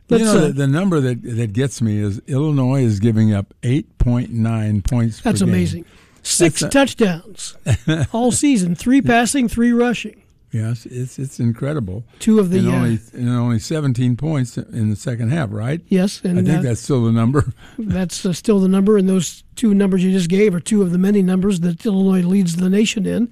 Let's, 0.09 0.21
you 0.21 0.33
know, 0.33 0.39
uh, 0.39 0.47
the, 0.49 0.53
the 0.53 0.67
number 0.67 1.01
that 1.01 1.23
that 1.23 1.53
gets 1.55 1.81
me 1.81 1.99
is 1.99 2.21
Illinois 2.27 2.83
is 2.83 3.01
giving 3.01 3.33
up 3.33 3.55
eight 3.63 3.97
point 3.99 4.31
nine 4.31 4.83
points. 4.83 5.23
That's 5.23 5.41
amazing. 5.41 5.87
Six 6.27 6.63
a- 6.63 6.69
touchdowns 6.69 7.57
all 8.13 8.33
season. 8.33 8.75
Three 8.75 9.01
passing, 9.01 9.49
three 9.49 9.73
rushing. 9.73 10.23
Yes, 10.53 10.87
it's 10.87 11.19
it's 11.19 11.39
incredible. 11.39 12.05
Two 12.19 12.39
of 12.39 12.51
the, 12.51 12.59
and 12.61 12.69
uh, 12.69 12.73
only 12.73 12.99
and 13.13 13.29
only 13.29 13.59
17 13.59 14.17
points 14.17 14.57
in 14.57 14.91
the 14.91 14.97
second 14.97 15.31
half, 15.31 15.51
right? 15.53 15.81
Yes, 15.89 16.23
and 16.25 16.39
I 16.39 16.43
think 16.43 16.59
uh, 16.59 16.63
that's 16.63 16.81
still 16.81 17.05
the 17.05 17.13
number. 17.13 17.53
That's 17.79 18.25
uh, 18.25 18.33
still 18.33 18.59
the 18.61 18.69
number, 18.69 18.97
and 18.97 19.09
those 19.09 19.45
two 19.57 19.75
numbers 19.75 20.03
you 20.03 20.13
just 20.13 20.31
gave 20.31 20.55
are 20.55 20.61
two 20.61 20.83
of 20.83 20.93
the 20.93 20.99
many 20.99 21.21
numbers 21.23 21.61
that 21.61 21.85
Illinois 21.85 22.23
leads 22.23 22.57
the 22.57 22.71
nation 22.71 23.07
in. 23.07 23.31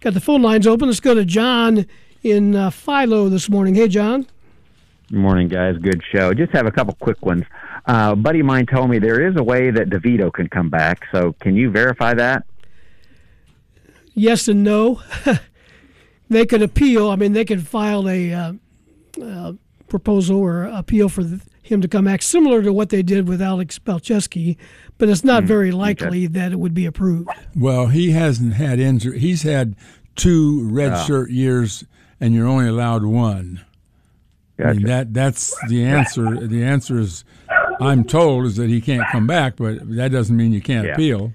Got 0.00 0.14
the 0.14 0.20
phone 0.20 0.42
lines 0.42 0.66
open. 0.66 0.88
Let's 0.88 0.98
go 1.00 1.14
to 1.14 1.24
John 1.24 1.86
in 2.22 2.56
uh, 2.56 2.70
Philo 2.70 3.28
this 3.28 3.48
morning. 3.48 3.74
Hey, 3.76 3.88
John. 3.88 4.26
Good 5.08 5.18
morning, 5.18 5.46
guys. 5.48 5.76
Good 5.78 6.02
show. 6.10 6.34
Just 6.34 6.52
have 6.52 6.66
a 6.66 6.72
couple 6.72 6.94
quick 6.94 7.24
ones. 7.24 7.44
Uh, 7.86 8.10
a 8.12 8.16
buddy 8.16 8.40
of 8.40 8.46
mine 8.46 8.66
told 8.66 8.90
me 8.90 8.98
there 8.98 9.26
is 9.28 9.36
a 9.36 9.42
way 9.42 9.70
that 9.70 9.88
DeVito 9.90 10.32
can 10.32 10.48
come 10.48 10.68
back. 10.68 11.04
So 11.12 11.34
can 11.40 11.54
you 11.54 11.70
verify 11.70 12.14
that? 12.14 12.44
Yes 14.14 14.48
and 14.48 14.64
no. 14.64 15.02
they 16.28 16.46
could 16.46 16.62
appeal. 16.62 17.10
I 17.10 17.16
mean, 17.16 17.32
they 17.32 17.44
could 17.44 17.66
file 17.66 18.08
a 18.08 18.32
uh, 18.32 18.52
uh, 19.22 19.52
proposal 19.88 20.38
or 20.38 20.64
appeal 20.64 21.08
for 21.08 21.22
th- 21.22 21.40
him 21.62 21.80
to 21.80 21.88
come 21.88 22.04
back, 22.06 22.22
similar 22.22 22.62
to 22.62 22.72
what 22.72 22.88
they 22.90 23.02
did 23.02 23.28
with 23.28 23.42
Alex 23.42 23.78
Palczewski, 23.78 24.56
but 24.98 25.08
it's 25.08 25.24
not 25.24 25.44
very 25.44 25.72
likely 25.72 26.26
that 26.28 26.52
it 26.52 26.58
would 26.60 26.74
be 26.74 26.86
approved. 26.86 27.28
Well, 27.56 27.88
he 27.88 28.12
hasn't 28.12 28.54
had 28.54 28.78
injury. 28.78 29.18
He's 29.18 29.42
had 29.42 29.74
two 30.14 30.68
red 30.70 30.92
Oh. 30.92 31.04
shirt 31.04 31.30
years, 31.30 31.84
and 32.20 32.34
you're 32.34 32.46
only 32.46 32.68
allowed 32.68 33.04
one. 33.04 33.60
I 34.58 34.72
mean, 34.72 34.84
that 34.86 35.12
that's 35.12 35.54
the 35.68 35.84
answer. 35.84 36.46
The 36.46 36.64
answer 36.64 36.98
is, 36.98 37.24
I'm 37.80 38.04
told, 38.04 38.46
is 38.46 38.56
that 38.56 38.68
he 38.68 38.80
can't 38.80 39.06
come 39.12 39.26
back, 39.26 39.56
but 39.56 39.78
that 39.96 40.10
doesn't 40.12 40.36
mean 40.36 40.52
you 40.52 40.60
can't 40.62 40.86
Yeah. 40.86 40.92
appeal. 40.94 41.32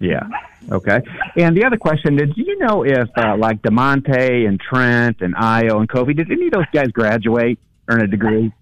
Yeah. 0.00 0.22
Okay. 0.70 1.00
And 1.36 1.56
the 1.56 1.64
other 1.64 1.76
question 1.76 2.18
is, 2.20 2.34
do 2.34 2.42
you 2.42 2.58
know 2.58 2.84
if 2.84 3.08
uh, 3.16 3.36
like 3.36 3.62
Demonte 3.62 4.46
and 4.48 4.58
Trent 4.60 5.20
and 5.20 5.34
Ayo 5.36 5.78
and 5.80 5.88
Kofi, 5.88 6.16
did 6.16 6.30
any 6.30 6.46
of 6.46 6.52
those 6.52 6.66
guys 6.72 6.88
graduate, 6.88 7.58
earn 7.88 8.00
a 8.02 8.06
degree? 8.06 8.52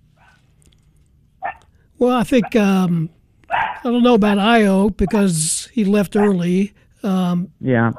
Well, 1.99 2.17
I 2.17 2.25
think 2.25 2.57
um, 2.57 3.11
I 3.51 3.81
don't 3.85 4.03
know 4.03 4.15
about 4.15 4.39
Ayo 4.39 4.95
because 4.97 5.69
he 5.73 5.85
left 5.85 6.17
early. 6.17 6.73
Um, 7.03 7.51
Yeah. 7.61 7.93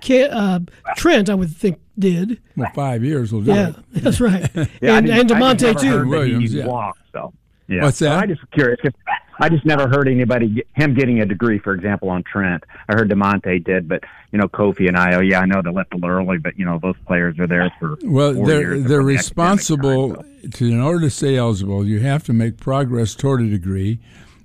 Ke- 0.00 0.30
uh, 0.30 0.60
Trent, 0.96 1.28
I 1.28 1.34
would 1.34 1.50
think, 1.54 1.80
did. 1.98 2.40
Well, 2.56 2.70
five 2.74 3.02
years 3.02 3.32
will 3.32 3.42
do 3.42 3.50
Yeah, 3.52 3.68
it. 3.70 3.76
that's 4.02 4.20
right. 4.20 4.48
Yeah, 4.80 4.98
and 4.98 5.06
just- 5.06 5.20
and 5.20 5.30
Demonte 5.30 5.80
too. 5.80 6.08
Williams, 6.08 6.52
he 6.52 6.58
yeah. 6.58 6.66
walked, 6.66 7.00
so. 7.12 7.32
Yeah. 7.68 7.82
What's 7.84 7.98
that? 8.00 8.14
So 8.14 8.18
I 8.18 8.26
just 8.26 8.50
curious 8.50 8.80
'cause 8.80 8.92
I 9.40 9.48
just 9.48 9.64
never 9.64 9.86
heard 9.88 10.08
anybody 10.08 10.48
get, 10.48 10.66
him 10.74 10.94
getting 10.94 11.20
a 11.20 11.26
degree. 11.26 11.58
For 11.58 11.72
example, 11.72 12.08
on 12.08 12.24
Trent, 12.24 12.64
I 12.88 12.94
heard 12.94 13.08
Demonte 13.10 13.62
did, 13.64 13.88
but 13.88 14.02
you 14.32 14.38
know 14.38 14.48
Kofi 14.48 14.88
and 14.88 14.96
I. 14.96 15.14
Oh 15.14 15.20
yeah, 15.20 15.40
I 15.40 15.46
know 15.46 15.62
they 15.62 15.70
left 15.70 15.92
a 15.94 15.96
little 15.96 16.10
early, 16.10 16.38
but 16.38 16.58
you 16.58 16.64
know 16.64 16.78
those 16.82 16.96
players 17.06 17.38
are 17.38 17.46
there 17.46 17.70
for 17.78 17.96
Well, 18.02 18.34
four 18.34 18.46
they're 18.46 18.60
years 18.60 18.84
they're 18.84 18.98
from 18.98 19.06
the 19.06 19.12
responsible 19.12 20.14
time, 20.14 20.24
so. 20.42 20.48
to 20.48 20.66
in 20.66 20.80
order 20.80 21.00
to 21.02 21.10
stay 21.10 21.36
eligible. 21.36 21.86
You 21.86 22.00
have 22.00 22.24
to 22.24 22.32
make 22.32 22.56
progress 22.58 23.14
toward 23.14 23.42
a 23.42 23.48
degree, 23.48 24.00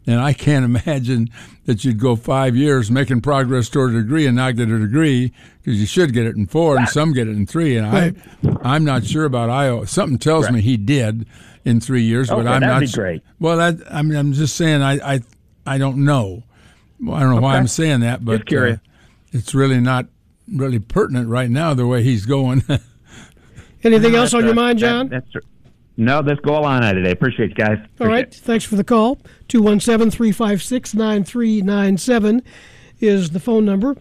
and 0.08 0.20
I 0.20 0.34
can't 0.34 0.66
imagine 0.86 1.30
that 1.66 1.84
you'd 1.86 2.00
go 2.00 2.16
five 2.16 2.56
years 2.56 2.92
making 2.92 3.22
progress 3.22 3.70
toward 3.70 3.94
a 3.94 4.02
degree 4.02 4.26
and 4.26 4.36
not 4.36 4.56
get 4.56 4.70
a 4.70 4.80
degree 4.80 5.32
because 5.62 5.80
you 5.80 5.86
should 5.86 6.14
get 6.14 6.26
it 6.26 6.36
in 6.36 6.46
four 6.46 6.78
and 6.78 6.88
some 6.90 7.14
get 7.14 7.28
it 7.28 7.32
in 7.32 7.46
three. 7.46 7.78
And 7.78 7.92
Right. 7.92 8.16
I, 8.64 8.76
I'm 8.76 8.84
not 8.84 9.06
sure 9.06 9.26
about 9.26 9.50
Iowa. 9.50 9.88
Something 9.88 10.18
tells 10.18 10.50
me 10.52 10.60
he 10.62 10.76
did 10.78 11.26
in 11.66 11.80
three 11.80 12.04
years, 12.04 12.28
but 12.30 12.40
I'm 12.40 12.46
that'd 12.62 12.68
not. 12.68 12.80
be 12.82 12.88
great. 12.88 13.22
Well, 13.40 13.58
that 13.58 13.78
I 13.90 14.02
mean, 14.02 14.18
I'm 14.18 14.34
just 14.34 14.56
saying 14.58 14.82
I 14.82 15.16
I, 15.16 15.22
I 15.66 15.78
don't 15.78 16.04
know. 16.04 16.44
Well, 17.00 17.16
I 17.16 17.22
don't 17.22 17.36
know 17.36 17.42
why 17.42 17.58
I'm 17.58 17.68
saying 17.68 18.02
that, 18.02 18.24
but 18.26 18.38
Just 18.40 18.48
curious. 18.48 18.78
uh, 18.78 18.90
it's 19.32 19.56
really 19.56 19.80
not 19.80 20.08
really 20.52 20.80
pertinent 20.80 21.30
right 21.30 21.50
now 21.50 21.74
the 21.74 21.88
way 21.88 22.04
he's 22.04 22.26
going. 22.26 22.64
Anything 23.84 24.16
else 24.16 24.34
on 24.34 24.46
your 24.46 24.54
mind, 24.54 24.80
that- 24.80 24.82
John? 24.88 25.08
that's 25.10 25.28
no, 25.98 26.20
let's 26.22 26.40
go 26.42 26.54
all 26.56 26.66
on 26.66 26.82
today. 26.94 27.12
Appreciate 27.12 27.50
you 27.50 27.56
guys. 27.56 27.78
All 28.00 28.08
right. 28.08 28.34
Thanks 28.34 28.66
for 28.66 28.76
the 28.76 28.84
call. 28.84 29.20
217 29.48 30.10
356 30.12 30.94
9397 30.96 32.42
is 33.00 33.30
the 33.32 33.40
phone 33.40 33.66
number. 33.66 33.96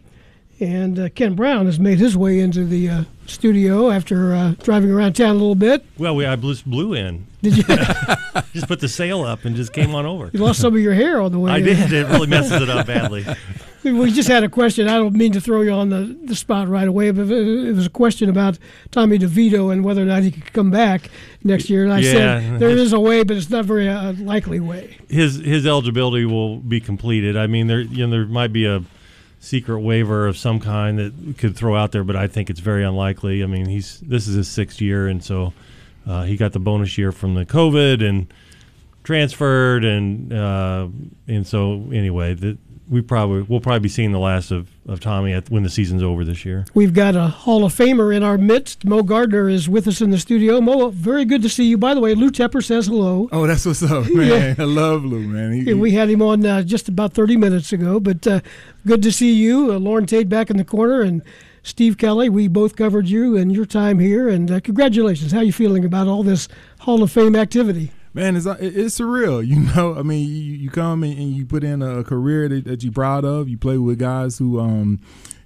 And 0.60 0.98
uh, 0.98 1.08
Kent 1.08 1.34
Brown 1.34 1.66
has 1.66 1.80
made 1.80 1.98
his 1.98 2.16
way 2.16 2.38
into 2.38 2.64
the 2.64 2.88
uh, 2.88 3.04
studio 3.26 3.90
after 3.90 4.32
uh, 4.34 4.54
driving 4.62 4.90
around 4.92 5.14
town 5.14 5.30
a 5.30 5.38
little 5.38 5.56
bit. 5.56 5.84
Well, 5.98 6.14
we 6.14 6.24
I 6.24 6.36
blew, 6.36 6.54
blew 6.64 6.94
in. 6.94 7.26
Did 7.42 7.56
you? 7.58 7.64
Just 8.52 8.68
put 8.68 8.78
the 8.78 8.88
sail 8.88 9.22
up 9.24 9.44
and 9.44 9.56
just 9.56 9.72
came 9.72 9.94
on 9.94 10.06
over. 10.06 10.30
you 10.32 10.38
lost 10.38 10.60
some 10.60 10.74
of 10.74 10.80
your 10.80 10.94
hair 10.94 11.20
on 11.20 11.32
the 11.32 11.38
way. 11.40 11.50
I 11.50 11.56
in. 11.56 11.64
did. 11.64 11.92
It 11.92 12.06
really 12.06 12.26
messes 12.28 12.62
it 12.62 12.68
up 12.70 12.86
badly. 12.86 13.24
We 13.84 14.12
just 14.12 14.28
had 14.28 14.44
a 14.44 14.48
question. 14.48 14.88
I 14.88 14.94
don't 14.96 15.14
mean 15.14 15.32
to 15.32 15.40
throw 15.40 15.62
you 15.62 15.72
on 15.72 15.88
the, 15.88 16.16
the 16.24 16.36
spot 16.36 16.68
right 16.68 16.86
away, 16.86 17.10
but 17.10 17.28
it 17.30 17.74
was 17.74 17.86
a 17.86 17.90
question 17.90 18.28
about 18.30 18.58
Tommy 18.90 19.18
DeVito 19.18 19.72
and 19.72 19.84
whether 19.84 20.02
or 20.02 20.06
not 20.06 20.22
he 20.22 20.30
could 20.30 20.52
come 20.52 20.70
back 20.70 21.10
next 21.42 21.68
year. 21.68 21.84
And 21.84 21.92
I 21.92 21.98
Yeah. 22.00 22.12
said 22.12 22.60
there 22.60 22.70
is 22.70 22.92
a 22.92 23.00
way, 23.00 23.24
but 23.24 23.36
it's 23.36 23.50
not 23.50 23.64
very 23.64 23.88
uh, 23.88 24.12
likely 24.14 24.60
way. 24.60 24.96
his 25.08 25.36
his 25.36 25.66
eligibility 25.66 26.24
will 26.24 26.58
be 26.58 26.80
completed. 26.80 27.36
I 27.36 27.46
mean, 27.46 27.66
there 27.66 27.80
you 27.80 28.06
know 28.06 28.10
there 28.10 28.26
might 28.26 28.52
be 28.52 28.66
a 28.66 28.82
secret 29.40 29.80
waiver 29.80 30.28
of 30.28 30.36
some 30.36 30.60
kind 30.60 30.98
that 31.00 31.12
we 31.18 31.32
could 31.34 31.56
throw 31.56 31.74
out 31.74 31.90
there, 31.90 32.04
but 32.04 32.14
I 32.14 32.28
think 32.28 32.48
it's 32.50 32.60
very 32.60 32.84
unlikely. 32.84 33.42
I 33.42 33.46
mean, 33.46 33.66
he's 33.66 33.98
this 34.00 34.28
is 34.28 34.36
his 34.36 34.48
sixth 34.48 34.80
year, 34.80 35.08
and 35.08 35.22
so 35.24 35.52
uh, 36.06 36.22
he 36.22 36.36
got 36.36 36.52
the 36.52 36.60
bonus 36.60 36.96
year 36.96 37.10
from 37.10 37.34
the 37.34 37.44
COVID 37.44 38.08
and 38.08 38.32
transferred, 39.02 39.84
and 39.84 40.32
uh, 40.32 40.86
and 41.26 41.46
so 41.46 41.88
anyway, 41.92 42.34
that 42.34 42.58
we 42.92 43.00
probably 43.00 43.42
we'll 43.42 43.58
probably 43.60 43.80
be 43.80 43.88
seeing 43.88 44.12
the 44.12 44.18
last 44.20 44.50
of, 44.50 44.68
of 44.86 45.00
Tommy 45.00 45.32
at, 45.32 45.50
when 45.50 45.62
the 45.62 45.70
season's 45.70 46.02
over 46.02 46.24
this 46.24 46.44
year. 46.44 46.66
We've 46.74 46.92
got 46.92 47.16
a 47.16 47.26
Hall 47.28 47.64
of 47.64 47.74
Famer 47.74 48.14
in 48.14 48.22
our 48.22 48.36
midst. 48.38 48.84
Moe 48.84 49.02
Gardner 49.02 49.48
is 49.48 49.68
with 49.68 49.88
us 49.88 50.00
in 50.00 50.10
the 50.10 50.18
studio. 50.18 50.60
Moe, 50.60 50.90
very 50.90 51.24
good 51.24 51.40
to 51.42 51.48
see 51.48 51.64
you. 51.64 51.78
By 51.78 51.94
the 51.94 52.00
way, 52.00 52.14
Lou 52.14 52.30
Tepper 52.30 52.62
says 52.62 52.86
hello. 52.86 53.28
Oh, 53.32 53.46
that's 53.46 53.64
what's 53.64 53.82
up, 53.82 54.04
man. 54.12 54.26
Yeah. 54.28 54.54
I 54.62 54.66
love 54.66 55.04
Lou, 55.04 55.20
man. 55.26 55.52
He- 55.52 55.62
Yeah, 55.62 55.74
we 55.74 55.92
had 55.92 56.10
him 56.10 56.20
on 56.22 56.44
uh, 56.44 56.62
just 56.62 56.88
about 56.88 57.14
30 57.14 57.36
minutes 57.38 57.72
ago, 57.72 57.98
but 57.98 58.26
uh, 58.26 58.40
good 58.86 59.02
to 59.02 59.10
see 59.10 59.32
you. 59.32 59.72
Uh, 59.72 59.78
Loren 59.78 60.06
Tate 60.06 60.28
back 60.28 60.50
in 60.50 60.58
the 60.58 60.64
corner 60.64 61.00
and 61.00 61.22
Steve 61.62 61.96
Kelly. 61.96 62.28
We 62.28 62.46
both 62.46 62.76
covered 62.76 63.08
you 63.08 63.36
and 63.36 63.52
your 63.54 63.64
time 63.64 63.98
here, 64.00 64.28
and 64.28 64.50
uh, 64.50 64.60
congratulations. 64.60 65.32
How 65.32 65.38
are 65.38 65.44
you 65.44 65.52
feeling 65.52 65.84
about 65.84 66.08
all 66.08 66.22
this 66.22 66.46
Hall 66.80 67.02
of 67.02 67.10
Fame 67.10 67.36
activity? 67.36 67.90
Man, 68.14 68.36
it's 68.36 68.46
it's 68.46 68.98
surreal. 68.98 69.46
You 69.52 69.60
know, 69.60 69.98
I 69.98 70.02
mean, 70.02 70.28
you, 70.28 70.54
you 70.54 70.70
come 70.70 71.02
and, 71.02 71.12
and 71.18 71.32
you 71.32 71.46
put 71.46 71.64
in 71.64 71.82
a 71.82 72.02
career 72.04 72.48
that, 72.48 72.64
that 72.64 72.82
you're 72.82 72.92
proud 72.92 73.24
of. 73.24 73.48
You 73.48 73.58
play 73.58 73.78
with 73.78 73.98
guys 73.98 74.38
who 74.38 74.60
um, 74.60 75.00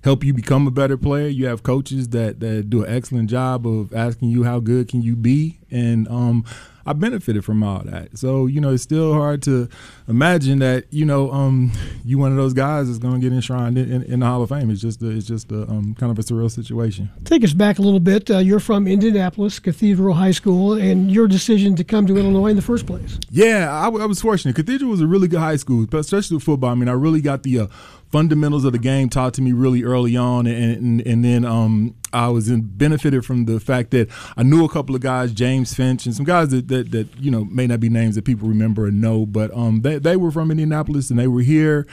help 0.04 0.22
you 0.22 0.32
become 0.32 0.66
a 0.66 0.70
better 0.70 0.96
player. 0.96 1.28
You 1.28 1.46
have 1.46 1.62
coaches 1.62 2.08
that 2.10 2.40
that 2.40 2.70
do 2.70 2.84
an 2.84 2.94
excellent 2.94 3.30
job 3.30 3.66
of 3.66 3.92
asking 3.94 4.28
you 4.28 4.44
how 4.44 4.60
good 4.60 4.88
can 4.88 5.02
you 5.02 5.16
be, 5.16 5.58
and 5.70 6.06
um, 6.08 6.44
I 6.86 6.92
benefited 6.92 7.44
from 7.44 7.62
all 7.62 7.82
that. 7.84 8.16
So 8.16 8.46
you 8.46 8.60
know, 8.60 8.72
it's 8.72 8.82
still 8.82 9.12
hard 9.12 9.42
to 9.42 9.68
imagine 10.08 10.60
that 10.60 10.84
you 10.90 11.04
know 11.04 11.30
um, 11.32 11.72
you 12.04 12.18
one 12.18 12.30
of 12.30 12.36
those 12.36 12.54
guys 12.54 12.86
that's 12.86 12.98
going 12.98 13.14
to 13.14 13.20
get 13.20 13.32
enshrined 13.32 13.76
in, 13.76 13.90
in, 13.90 14.02
in 14.04 14.20
the 14.20 14.26
Hall 14.26 14.42
of 14.42 14.48
Fame. 14.48 14.70
It's 14.70 14.80
just 14.80 15.02
a, 15.02 15.10
it's 15.10 15.26
just 15.26 15.50
a, 15.52 15.62
um, 15.62 15.94
kind 15.98 16.12
of 16.12 16.18
a 16.18 16.22
surreal 16.22 16.50
situation. 16.50 17.10
Take 17.24 17.44
us 17.44 17.52
back 17.52 17.78
a 17.78 17.82
little 17.82 18.00
bit. 18.00 18.30
Uh, 18.30 18.38
you're 18.38 18.60
from 18.60 18.86
Indianapolis 18.86 19.58
Cathedral 19.58 20.14
High 20.14 20.30
School, 20.30 20.74
and 20.74 21.10
your 21.10 21.26
decision 21.28 21.76
to 21.76 21.84
come 21.84 22.06
to 22.06 22.16
Illinois 22.16 22.48
in 22.48 22.56
the 22.56 22.62
first 22.62 22.86
place. 22.86 23.18
Yeah, 23.30 23.72
I, 23.72 23.84
w- 23.84 24.02
I 24.02 24.06
was 24.06 24.20
fortunate. 24.20 24.54
Cathedral 24.54 24.90
was 24.90 25.00
a 25.00 25.06
really 25.06 25.28
good 25.28 25.40
high 25.40 25.56
school, 25.56 25.86
especially 25.92 26.36
with 26.36 26.44
football. 26.44 26.70
I 26.70 26.74
mean, 26.74 26.88
I 26.88 26.92
really 26.92 27.20
got 27.20 27.42
the 27.42 27.60
uh, 27.60 27.66
fundamentals 28.10 28.64
of 28.64 28.72
the 28.72 28.78
game 28.78 29.08
taught 29.08 29.34
to 29.34 29.42
me 29.42 29.52
really 29.52 29.82
early 29.82 30.16
on, 30.16 30.46
and 30.46 30.76
and, 30.76 31.06
and 31.06 31.24
then 31.24 31.44
um, 31.44 31.94
I 32.12 32.28
was 32.28 32.48
in, 32.48 32.62
benefited 32.62 33.24
from 33.24 33.44
the 33.44 33.60
fact 33.60 33.90
that 33.90 34.08
I 34.36 34.42
knew 34.42 34.64
a 34.64 34.68
couple 34.68 34.94
of 34.94 35.00
guys, 35.00 35.32
James 35.32 35.74
Finch, 35.74 36.06
and 36.06 36.14
some 36.14 36.24
guys 36.24 36.50
that, 36.50 36.68
that, 36.68 36.90
that 36.92 37.08
you 37.18 37.30
know 37.30 37.44
may 37.44 37.66
not 37.66 37.80
be 37.80 37.88
names 37.88 38.14
that 38.14 38.24
people 38.24 38.48
remember 38.48 38.86
and 38.86 39.00
know, 39.00 39.26
but 39.26 39.52
um, 39.54 39.82
they 39.82 39.98
they 39.98 40.16
were 40.16 40.30
from 40.30 40.50
Indianapolis 40.50 41.10
and 41.10 41.18
they 41.18 41.26
were 41.28 41.42
here, 41.42 41.86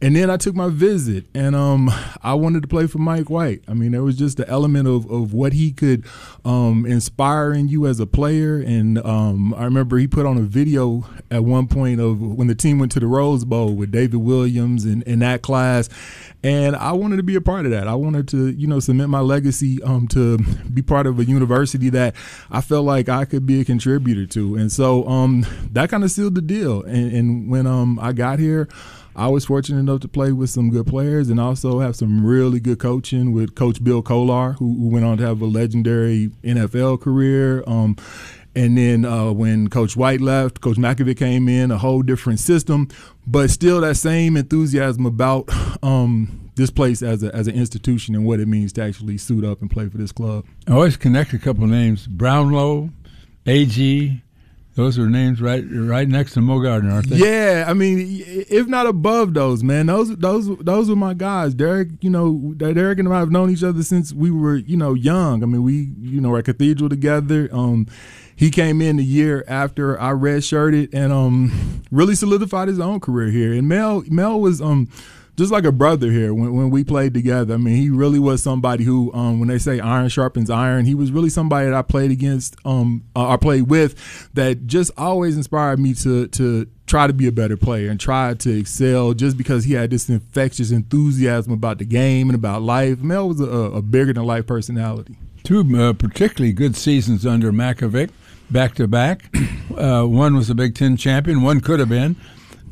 and 0.00 0.14
then 0.14 0.30
I 0.30 0.36
took 0.36 0.54
my 0.54 0.68
visit, 0.68 1.24
and 1.34 1.56
um, 1.56 1.90
I 2.22 2.34
wanted 2.34 2.62
to 2.62 2.68
play 2.68 2.86
for 2.86 2.98
Mike 2.98 3.30
White. 3.30 3.62
I 3.66 3.74
mean, 3.74 3.90
there 3.90 4.04
was 4.04 4.16
just 4.16 4.36
the 4.36 4.48
element 4.48 4.86
of, 4.86 5.10
of 5.10 5.34
what 5.34 5.52
he 5.52 5.72
could 5.72 6.04
um, 6.44 6.86
inspire 6.86 7.52
in 7.52 7.66
you 7.66 7.84
as 7.86 7.98
a 7.98 8.06
player, 8.06 8.58
and 8.58 8.98
um, 8.98 9.52
I 9.54 9.64
remember 9.64 9.98
he 9.98 10.06
put 10.06 10.24
on 10.24 10.36
a 10.36 10.42
video 10.42 11.04
at 11.32 11.42
one 11.42 11.66
point 11.66 12.00
of 12.00 12.20
when 12.20 12.46
the 12.46 12.54
team 12.54 12.78
went 12.78 12.92
to 12.92 13.00
the 13.00 13.08
Rose 13.08 13.44
Bowl 13.44 13.74
with 13.74 13.90
David 13.90 14.18
Williams 14.18 14.84
and, 14.84 15.02
and 15.08 15.20
that 15.22 15.42
class, 15.42 15.88
and 16.44 16.76
I 16.76 16.92
wanted 16.92 17.16
to 17.16 17.24
be 17.24 17.34
a 17.34 17.40
part 17.40 17.64
of 17.64 17.72
that. 17.72 17.88
I 17.88 17.96
wanted 17.96 18.28
to, 18.28 18.50
you 18.50 18.68
know, 18.68 18.78
cement 18.78 19.10
my 19.10 19.20
legacy 19.20 19.82
um, 19.82 20.06
to 20.08 20.38
be 20.72 20.80
part 20.80 21.08
of 21.08 21.18
a 21.18 21.24
university 21.24 21.90
that 21.90 22.14
I 22.52 22.60
felt 22.60 22.84
like 22.84 23.08
I 23.08 23.24
could 23.24 23.46
be 23.46 23.60
a 23.62 23.64
contributor 23.64 24.26
to, 24.26 24.54
and 24.54 24.70
so 24.70 25.08
um, 25.08 25.44
that 25.72 25.90
kind 25.90 26.04
of 26.04 26.12
sealed 26.12 26.36
the 26.36 26.42
deal. 26.42 26.82
And, 26.82 27.12
and 27.12 27.50
when 27.50 27.66
um, 27.66 27.98
I 27.98 28.12
got 28.12 28.38
here. 28.38 28.68
I 29.18 29.26
was 29.26 29.44
fortunate 29.44 29.80
enough 29.80 29.98
to 30.02 30.08
play 30.08 30.30
with 30.30 30.48
some 30.48 30.70
good 30.70 30.86
players 30.86 31.28
and 31.28 31.40
also 31.40 31.80
have 31.80 31.96
some 31.96 32.24
really 32.24 32.60
good 32.60 32.78
coaching 32.78 33.32
with 33.32 33.56
Coach 33.56 33.82
Bill 33.82 34.00
Kolar, 34.00 34.52
who, 34.52 34.74
who 34.74 34.88
went 34.90 35.04
on 35.04 35.18
to 35.18 35.26
have 35.26 35.40
a 35.40 35.44
legendary 35.44 36.30
NFL 36.44 37.00
career. 37.00 37.64
Um, 37.66 37.96
and 38.54 38.78
then 38.78 39.04
uh, 39.04 39.32
when 39.32 39.70
Coach 39.70 39.96
White 39.96 40.20
left, 40.20 40.60
Coach 40.60 40.76
Mackovic 40.76 41.16
came 41.16 41.48
in, 41.48 41.72
a 41.72 41.78
whole 41.78 42.02
different 42.02 42.38
system, 42.38 42.86
but 43.26 43.50
still 43.50 43.80
that 43.80 43.96
same 43.96 44.36
enthusiasm 44.36 45.04
about 45.04 45.48
um, 45.82 46.52
this 46.54 46.70
place 46.70 47.02
as, 47.02 47.24
a, 47.24 47.34
as 47.34 47.48
an 47.48 47.56
institution 47.56 48.14
and 48.14 48.24
what 48.24 48.38
it 48.38 48.46
means 48.46 48.72
to 48.74 48.82
actually 48.82 49.18
suit 49.18 49.44
up 49.44 49.60
and 49.60 49.68
play 49.68 49.88
for 49.88 49.98
this 49.98 50.12
club. 50.12 50.46
I 50.68 50.74
always 50.74 50.96
connect 50.96 51.32
a 51.32 51.40
couple 51.40 51.66
names: 51.66 52.06
Brownlow, 52.06 52.90
AG. 53.46 54.22
Those 54.78 54.96
are 54.96 55.10
names 55.10 55.42
right 55.42 55.64
right 55.68 56.06
next 56.06 56.34
to 56.34 56.40
Moe 56.40 56.60
Gardner, 56.60 56.92
aren't 56.92 57.08
they? 57.08 57.16
Yeah, 57.16 57.64
I 57.66 57.74
mean, 57.74 58.22
if 58.48 58.68
not 58.68 58.86
above 58.86 59.34
those, 59.34 59.64
man, 59.64 59.86
those 59.86 60.16
those 60.16 60.56
those 60.58 60.88
were 60.88 60.94
my 60.94 61.14
guys. 61.14 61.52
Derek, 61.52 61.88
you 62.00 62.08
know, 62.08 62.54
Derek 62.56 63.00
and 63.00 63.12
I 63.12 63.18
have 63.18 63.32
known 63.32 63.50
each 63.50 63.64
other 63.64 63.82
since 63.82 64.12
we 64.12 64.30
were, 64.30 64.54
you 64.54 64.76
know, 64.76 64.94
young. 64.94 65.42
I 65.42 65.46
mean, 65.46 65.64
we, 65.64 65.88
you 65.98 66.20
know, 66.20 66.28
were 66.28 66.38
at 66.38 66.44
Cathedral 66.44 66.88
together. 66.88 67.48
Um, 67.50 67.88
he 68.36 68.50
came 68.50 68.80
in 68.80 68.98
the 68.98 69.04
year 69.04 69.44
after 69.48 70.00
I 70.00 70.12
redshirted 70.12 70.90
and 70.92 71.12
um 71.12 71.82
really 71.90 72.14
solidified 72.14 72.68
his 72.68 72.78
own 72.78 73.00
career 73.00 73.32
here. 73.32 73.52
And 73.52 73.68
Mel 73.68 74.04
Mel 74.06 74.40
was 74.40 74.62
um 74.62 74.88
just 75.38 75.52
like 75.52 75.62
a 75.62 75.70
brother 75.70 76.10
here 76.10 76.34
when, 76.34 76.52
when 76.52 76.68
we 76.68 76.82
played 76.82 77.14
together. 77.14 77.54
I 77.54 77.58
mean, 77.58 77.76
he 77.76 77.90
really 77.90 78.18
was 78.18 78.42
somebody 78.42 78.82
who, 78.82 79.12
um, 79.14 79.38
when 79.38 79.48
they 79.48 79.58
say 79.58 79.78
iron 79.78 80.08
sharpens 80.08 80.50
iron, 80.50 80.84
he 80.84 80.96
was 80.96 81.12
really 81.12 81.30
somebody 81.30 81.66
that 81.66 81.74
I 81.74 81.82
played 81.82 82.10
against, 82.10 82.56
um, 82.64 83.04
uh, 83.14 83.28
I 83.28 83.36
played 83.36 83.70
with, 83.70 84.28
that 84.34 84.66
just 84.66 84.90
always 84.98 85.36
inspired 85.36 85.78
me 85.78 85.94
to 85.94 86.26
to 86.26 86.66
try 86.86 87.06
to 87.06 87.12
be 87.12 87.28
a 87.28 87.32
better 87.32 87.56
player 87.56 87.88
and 87.88 88.00
try 88.00 88.34
to 88.34 88.58
excel. 88.58 89.14
Just 89.14 89.36
because 89.36 89.62
he 89.62 89.74
had 89.74 89.90
this 89.90 90.08
infectious 90.08 90.72
enthusiasm 90.72 91.52
about 91.52 91.78
the 91.78 91.84
game 91.84 92.28
and 92.28 92.34
about 92.34 92.62
life, 92.62 92.98
Mel 92.98 93.28
was 93.28 93.40
a, 93.40 93.44
a 93.44 93.80
bigger 93.80 94.12
than 94.12 94.24
life 94.24 94.44
personality. 94.46 95.16
Two 95.44 95.60
uh, 95.78 95.92
particularly 95.92 96.52
good 96.52 96.74
seasons 96.74 97.24
under 97.24 97.52
Mackovic, 97.52 98.10
back 98.50 98.74
to 98.74 98.88
back. 98.88 99.32
Uh, 99.78 100.02
One 100.04 100.34
was 100.34 100.50
a 100.50 100.56
Big 100.56 100.74
Ten 100.74 100.96
champion. 100.96 101.42
One 101.42 101.60
could 101.60 101.78
have 101.78 101.88
been. 101.88 102.16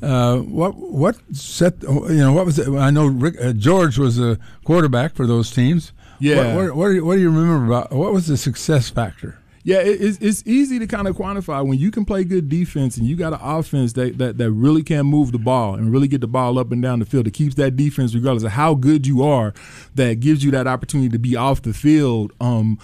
Uh, 0.02 0.38
what 0.38 0.76
what 0.76 1.16
set 1.32 1.82
you 1.82 2.16
know 2.16 2.32
what 2.32 2.46
was 2.46 2.58
it? 2.58 2.68
I 2.68 2.90
know 2.90 3.06
Rick, 3.06 3.36
uh, 3.42 3.52
George 3.52 3.98
was 3.98 4.18
a 4.18 4.38
quarterback 4.64 5.14
for 5.14 5.26
those 5.26 5.50
teams. 5.50 5.92
Yeah. 6.18 6.54
What, 6.54 6.66
what, 6.66 6.76
what, 6.76 6.88
do 6.88 6.94
you, 6.94 7.04
what 7.04 7.14
do 7.16 7.20
you 7.20 7.30
remember 7.30 7.66
about 7.66 7.92
what 7.92 8.12
was 8.12 8.26
the 8.26 8.36
success 8.36 8.88
factor? 8.88 9.38
Yeah, 9.64 9.78
it, 9.78 10.00
it's, 10.00 10.18
it's 10.18 10.42
easy 10.46 10.78
to 10.78 10.86
kind 10.86 11.08
of 11.08 11.16
quantify 11.16 11.66
when 11.66 11.76
you 11.76 11.90
can 11.90 12.04
play 12.04 12.22
good 12.22 12.48
defense 12.48 12.96
and 12.96 13.04
you 13.04 13.16
got 13.16 13.32
an 13.32 13.40
offense 13.42 13.94
that, 13.94 14.16
that, 14.18 14.38
that 14.38 14.52
really 14.52 14.84
can 14.84 15.06
move 15.06 15.32
the 15.32 15.40
ball 15.40 15.74
and 15.74 15.90
really 15.90 16.06
get 16.06 16.20
the 16.20 16.28
ball 16.28 16.56
up 16.56 16.70
and 16.70 16.80
down 16.80 17.00
the 17.00 17.04
field. 17.04 17.26
It 17.26 17.32
keeps 17.32 17.56
that 17.56 17.74
defense, 17.74 18.14
regardless 18.14 18.44
of 18.44 18.52
how 18.52 18.74
good 18.74 19.08
you 19.08 19.24
are, 19.24 19.54
that 19.96 20.20
gives 20.20 20.44
you 20.44 20.52
that 20.52 20.68
opportunity 20.68 21.08
to 21.08 21.18
be 21.18 21.34
off 21.34 21.62
the 21.62 21.74
field. 21.74 22.32
Um, 22.40 22.78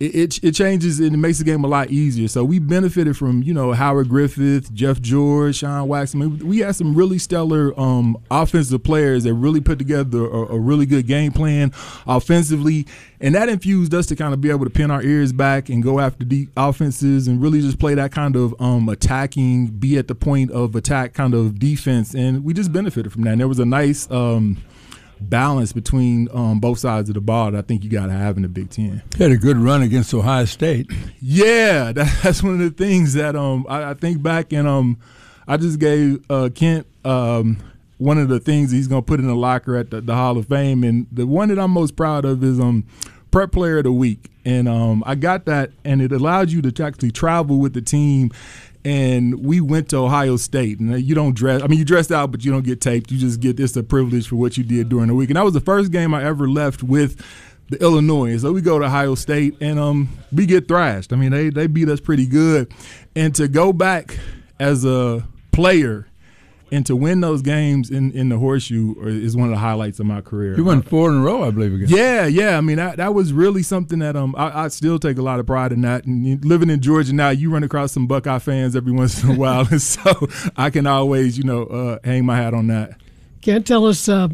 it, 0.00 0.14
it, 0.14 0.44
it 0.44 0.52
changes 0.52 1.00
and 1.00 1.12
it 1.12 1.18
makes 1.18 1.38
the 1.38 1.44
game 1.44 1.64
a 1.64 1.66
lot 1.66 1.90
easier. 1.90 2.28
So 2.28 2.44
we 2.44 2.58
benefited 2.58 3.16
from 3.16 3.42
you 3.42 3.52
know 3.52 3.72
Howard 3.72 4.08
Griffith, 4.08 4.72
Jeff 4.72 5.00
George, 5.00 5.56
Sean 5.56 5.88
Waxman. 5.88 6.42
We 6.42 6.58
had 6.60 6.76
some 6.76 6.94
really 6.94 7.18
stellar 7.18 7.78
um, 7.78 8.16
offensive 8.30 8.82
players 8.84 9.24
that 9.24 9.34
really 9.34 9.60
put 9.60 9.78
together 9.78 10.24
a, 10.24 10.54
a 10.54 10.58
really 10.58 10.86
good 10.86 11.06
game 11.06 11.32
plan 11.32 11.72
offensively, 12.06 12.86
and 13.20 13.34
that 13.34 13.48
infused 13.48 13.92
us 13.92 14.06
to 14.06 14.16
kind 14.16 14.32
of 14.32 14.40
be 14.40 14.50
able 14.50 14.64
to 14.64 14.70
pin 14.70 14.90
our 14.90 15.02
ears 15.02 15.32
back 15.32 15.68
and 15.68 15.82
go 15.82 15.98
after 15.98 16.24
deep 16.24 16.50
offenses 16.56 17.26
and 17.26 17.42
really 17.42 17.60
just 17.60 17.78
play 17.78 17.94
that 17.94 18.12
kind 18.12 18.36
of 18.36 18.54
um, 18.60 18.88
attacking, 18.88 19.66
be 19.66 19.98
at 19.98 20.06
the 20.06 20.14
point 20.14 20.50
of 20.52 20.76
attack 20.76 21.14
kind 21.14 21.34
of 21.34 21.58
defense, 21.58 22.14
and 22.14 22.44
we 22.44 22.54
just 22.54 22.72
benefited 22.72 23.12
from 23.12 23.22
that. 23.22 23.32
And 23.32 23.40
there 23.40 23.48
was 23.48 23.58
a 23.58 23.66
nice. 23.66 24.08
Um, 24.10 24.58
balance 25.20 25.72
between 25.72 26.28
um, 26.32 26.60
both 26.60 26.78
sides 26.78 27.08
of 27.10 27.14
the 27.14 27.20
ball 27.20 27.50
that 27.50 27.58
I 27.58 27.62
think 27.62 27.84
you 27.84 27.90
got 27.90 28.06
to 28.06 28.12
have 28.12 28.36
in 28.36 28.42
the 28.42 28.48
Big 28.48 28.70
Ten. 28.70 29.02
He 29.16 29.22
had 29.22 29.32
a 29.32 29.36
good 29.36 29.56
run 29.56 29.82
against 29.82 30.12
Ohio 30.14 30.44
State. 30.44 30.90
Yeah, 31.20 31.92
that, 31.92 32.20
that's 32.22 32.42
one 32.42 32.54
of 32.54 32.58
the 32.60 32.70
things 32.70 33.14
that 33.14 33.36
um, 33.36 33.66
I, 33.68 33.90
I 33.90 33.94
think 33.94 34.22
back 34.22 34.52
and 34.52 34.66
um, 34.66 34.98
I 35.46 35.56
just 35.56 35.78
gave 35.78 36.24
uh, 36.30 36.50
Kent 36.54 36.86
um, 37.04 37.58
one 37.98 38.18
of 38.18 38.28
the 38.28 38.40
things 38.40 38.70
he's 38.70 38.88
going 38.88 39.02
to 39.02 39.06
put 39.06 39.20
in 39.20 39.26
the 39.26 39.34
locker 39.34 39.76
at 39.76 39.90
the, 39.90 40.00
the 40.00 40.14
Hall 40.14 40.38
of 40.38 40.46
Fame, 40.48 40.84
and 40.84 41.06
the 41.10 41.26
one 41.26 41.48
that 41.48 41.58
I'm 41.58 41.72
most 41.72 41.96
proud 41.96 42.24
of 42.24 42.42
is 42.44 42.60
um, 42.60 42.86
Prep 43.30 43.52
Player 43.52 43.78
of 43.78 43.84
the 43.84 43.92
Week, 43.92 44.30
and 44.44 44.68
um, 44.68 45.02
I 45.06 45.14
got 45.14 45.44
that, 45.46 45.72
and 45.84 46.00
it 46.00 46.12
allowed 46.12 46.50
you 46.50 46.62
to 46.62 46.84
actually 46.84 47.10
travel 47.10 47.58
with 47.58 47.74
the 47.74 47.82
team 47.82 48.30
and 48.88 49.44
we 49.44 49.60
went 49.60 49.90
to 49.90 49.98
Ohio 49.98 50.38
State. 50.38 50.80
And 50.80 50.98
you 51.02 51.14
don't 51.14 51.34
dress. 51.36 51.62
I 51.62 51.66
mean, 51.66 51.78
you 51.78 51.84
dressed 51.84 52.10
out, 52.10 52.30
but 52.30 52.42
you 52.42 52.50
don't 52.50 52.64
get 52.64 52.80
taped. 52.80 53.10
You 53.10 53.18
just 53.18 53.38
get 53.38 53.60
it's 53.60 53.76
a 53.76 53.82
privilege 53.82 54.28
for 54.28 54.36
what 54.36 54.56
you 54.56 54.64
did 54.64 54.88
during 54.88 55.08
the 55.08 55.14
week. 55.14 55.28
And 55.28 55.36
that 55.36 55.44
was 55.44 55.52
the 55.52 55.60
first 55.60 55.92
game 55.92 56.14
I 56.14 56.24
ever 56.24 56.48
left 56.48 56.82
with 56.82 57.22
the 57.68 57.76
Illinois. 57.82 58.38
So 58.38 58.50
we 58.50 58.62
go 58.62 58.78
to 58.78 58.86
Ohio 58.86 59.14
State, 59.14 59.58
and 59.60 59.78
um, 59.78 60.08
we 60.32 60.46
get 60.46 60.68
thrashed. 60.68 61.12
I 61.12 61.16
mean, 61.16 61.32
they 61.32 61.50
they 61.50 61.66
beat 61.66 61.90
us 61.90 62.00
pretty 62.00 62.26
good. 62.26 62.72
And 63.14 63.34
to 63.34 63.46
go 63.46 63.74
back 63.74 64.18
as 64.58 64.86
a 64.86 65.22
player 65.52 66.07
and 66.70 66.84
to 66.86 66.96
win 66.96 67.20
those 67.20 67.42
games 67.42 67.90
in, 67.90 68.12
in 68.12 68.28
the 68.28 68.38
horseshoe 68.38 68.94
is 69.06 69.36
one 69.36 69.46
of 69.48 69.52
the 69.52 69.58
highlights 69.58 70.00
of 70.00 70.06
my 70.06 70.20
career. 70.20 70.56
You 70.56 70.64
won 70.64 70.82
four 70.82 71.10
in 71.10 71.16
a 71.16 71.20
row, 71.20 71.44
I 71.44 71.50
believe. 71.50 71.74
Again. 71.74 71.88
Yeah, 71.88 72.26
yeah. 72.26 72.58
I 72.58 72.60
mean, 72.60 72.76
that, 72.76 72.98
that 72.98 73.14
was 73.14 73.32
really 73.32 73.62
something 73.62 73.98
that 74.00 74.16
um 74.16 74.34
I, 74.36 74.64
I 74.64 74.68
still 74.68 74.98
take 74.98 75.18
a 75.18 75.22
lot 75.22 75.40
of 75.40 75.46
pride 75.46 75.72
in 75.72 75.80
that. 75.82 76.04
And 76.04 76.44
living 76.44 76.70
in 76.70 76.80
Georgia 76.80 77.14
now, 77.14 77.30
you 77.30 77.50
run 77.50 77.62
across 77.62 77.92
some 77.92 78.06
Buckeye 78.06 78.38
fans 78.38 78.76
every 78.76 78.92
once 78.92 79.22
in 79.22 79.30
a 79.30 79.34
while, 79.38 79.66
and 79.70 79.80
so 79.80 80.28
I 80.56 80.70
can 80.70 80.86
always 80.86 81.38
you 81.38 81.44
know 81.44 81.64
uh, 81.64 81.98
hang 82.04 82.24
my 82.24 82.36
hat 82.36 82.54
on 82.54 82.66
that. 82.68 83.00
Can't 83.40 83.66
tell 83.66 83.86
us. 83.86 84.08
Uh, 84.08 84.28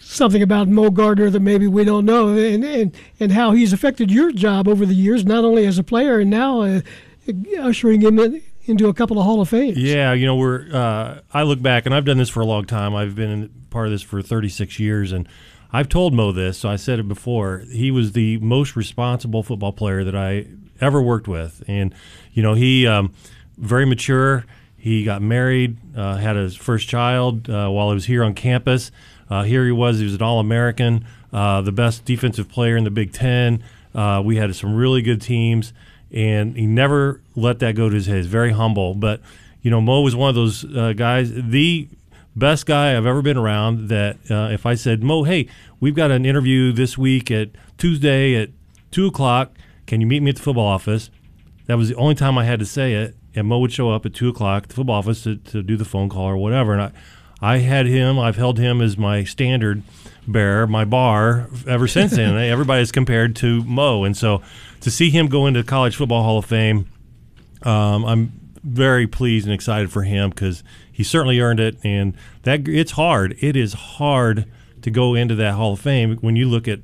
something 0.00 0.42
about 0.42 0.68
Moe 0.68 0.90
Gardner 0.90 1.28
that 1.28 1.40
maybe 1.40 1.66
we 1.66 1.84
don't 1.84 2.06
know, 2.06 2.28
and, 2.28 2.64
and 2.64 2.96
and 3.20 3.32
how 3.32 3.52
he's 3.52 3.74
affected 3.74 4.10
your 4.10 4.32
job 4.32 4.66
over 4.66 4.86
the 4.86 4.94
years, 4.94 5.26
not 5.26 5.44
only 5.44 5.66
as 5.66 5.78
a 5.78 5.84
player 5.84 6.18
and 6.18 6.30
now 6.30 6.62
uh, 6.62 6.80
ushering 7.60 8.00
him 8.00 8.18
in, 8.18 8.42
into 8.68 8.88
a 8.88 8.94
couple 8.94 9.18
of 9.18 9.24
Hall 9.24 9.40
of 9.40 9.48
Fames. 9.48 9.78
Yeah, 9.78 10.12
you 10.12 10.26
know, 10.26 10.36
we're. 10.36 10.68
Uh, 10.72 11.20
I 11.32 11.42
look 11.42 11.60
back, 11.62 11.86
and 11.86 11.94
I've 11.94 12.04
done 12.04 12.18
this 12.18 12.28
for 12.28 12.40
a 12.40 12.46
long 12.46 12.64
time. 12.64 12.94
I've 12.94 13.14
been 13.14 13.50
part 13.70 13.86
of 13.86 13.92
this 13.92 14.02
for 14.02 14.22
36 14.22 14.78
years, 14.78 15.12
and 15.12 15.28
I've 15.72 15.88
told 15.88 16.14
Moe 16.14 16.32
this, 16.32 16.58
so 16.58 16.68
I 16.68 16.76
said 16.76 16.98
it 16.98 17.08
before. 17.08 17.64
He 17.70 17.90
was 17.90 18.12
the 18.12 18.38
most 18.38 18.76
responsible 18.76 19.42
football 19.42 19.72
player 19.72 20.04
that 20.04 20.16
I 20.16 20.46
ever 20.80 21.02
worked 21.02 21.28
with, 21.28 21.62
and 21.68 21.94
you 22.32 22.42
know, 22.42 22.54
he 22.54 22.86
um, 22.86 23.12
very 23.56 23.84
mature. 23.84 24.44
He 24.76 25.04
got 25.04 25.20
married, 25.20 25.76
uh, 25.96 26.16
had 26.16 26.36
his 26.36 26.54
first 26.54 26.88
child 26.88 27.50
uh, 27.50 27.68
while 27.68 27.88
he 27.88 27.94
was 27.94 28.06
here 28.06 28.22
on 28.22 28.34
campus. 28.34 28.90
Uh, 29.28 29.42
here 29.42 29.64
he 29.64 29.72
was; 29.72 29.98
he 29.98 30.04
was 30.04 30.14
an 30.14 30.22
All-American, 30.22 31.04
uh, 31.32 31.60
the 31.60 31.72
best 31.72 32.04
defensive 32.04 32.48
player 32.48 32.76
in 32.76 32.84
the 32.84 32.90
Big 32.90 33.12
Ten. 33.12 33.62
Uh, 33.94 34.22
we 34.24 34.36
had 34.36 34.54
some 34.54 34.74
really 34.74 35.02
good 35.02 35.20
teams 35.20 35.72
and 36.12 36.56
he 36.56 36.66
never 36.66 37.20
let 37.36 37.58
that 37.60 37.74
go 37.74 37.88
to 37.88 37.94
his 37.94 38.06
head. 38.06 38.16
He's 38.16 38.26
very 38.26 38.52
humble, 38.52 38.94
but 38.94 39.20
you 39.62 39.70
know, 39.70 39.80
Moe 39.80 40.00
was 40.00 40.14
one 40.14 40.28
of 40.28 40.34
those 40.34 40.64
uh, 40.64 40.92
guys, 40.94 41.32
the 41.32 41.88
best 42.36 42.66
guy 42.66 42.96
I've 42.96 43.06
ever 43.06 43.22
been 43.22 43.36
around. 43.36 43.88
That 43.88 44.16
uh, 44.30 44.48
if 44.52 44.64
I 44.66 44.74
said, 44.74 45.02
Moe, 45.02 45.24
hey, 45.24 45.48
we've 45.80 45.94
got 45.94 46.10
an 46.10 46.24
interview 46.24 46.72
this 46.72 46.96
week 46.96 47.30
at 47.30 47.50
Tuesday 47.76 48.34
at 48.36 48.50
two 48.90 49.06
o'clock, 49.06 49.52
can 49.86 50.00
you 50.00 50.06
meet 50.06 50.22
me 50.22 50.30
at 50.30 50.36
the 50.36 50.42
football 50.42 50.66
office? 50.66 51.10
That 51.66 51.76
was 51.76 51.88
the 51.88 51.96
only 51.96 52.14
time 52.14 52.38
I 52.38 52.44
had 52.44 52.60
to 52.60 52.66
say 52.66 52.94
it, 52.94 53.14
and 53.34 53.46
Moe 53.46 53.58
would 53.58 53.72
show 53.72 53.90
up 53.90 54.06
at 54.06 54.14
two 54.14 54.28
o'clock 54.28 54.64
at 54.64 54.68
the 54.70 54.74
football 54.74 54.96
office 54.96 55.22
to, 55.24 55.36
to 55.36 55.62
do 55.62 55.76
the 55.76 55.84
phone 55.84 56.08
call 56.08 56.24
or 56.24 56.36
whatever. 56.36 56.72
And 56.72 56.82
I, 56.82 56.92
I 57.40 57.58
had 57.58 57.86
him. 57.86 58.18
I've 58.18 58.36
held 58.36 58.58
him 58.58 58.80
as 58.80 58.96
my 58.96 59.24
standard 59.24 59.82
bearer, 60.28 60.66
my 60.66 60.84
bar 60.84 61.48
ever 61.66 61.88
since 61.88 62.12
then. 62.12 62.36
Everybody's 62.36 62.92
compared 62.92 63.34
to 63.36 63.64
Moe, 63.64 64.04
and 64.04 64.16
so 64.16 64.42
to 64.80 64.90
see 64.90 65.10
him 65.10 65.26
go 65.26 65.46
into 65.46 65.62
College 65.64 65.96
Football 65.96 66.22
Hall 66.22 66.38
of 66.38 66.44
Fame, 66.44 66.88
um, 67.62 68.04
I'm 68.04 68.32
very 68.62 69.06
pleased 69.06 69.46
and 69.46 69.54
excited 69.54 69.90
for 69.90 70.02
him 70.02 70.30
because 70.30 70.62
he 70.90 71.02
certainly 71.02 71.40
earned 71.40 71.60
it. 71.60 71.78
And 71.84 72.16
that 72.42 72.68
it's 72.68 72.92
hard. 72.92 73.36
It 73.40 73.56
is 73.56 73.72
hard 73.72 74.46
to 74.82 74.90
go 74.90 75.14
into 75.14 75.34
that 75.36 75.54
Hall 75.54 75.72
of 75.72 75.80
Fame 75.80 76.16
when 76.18 76.36
you 76.36 76.48
look 76.48 76.68
at 76.68 76.80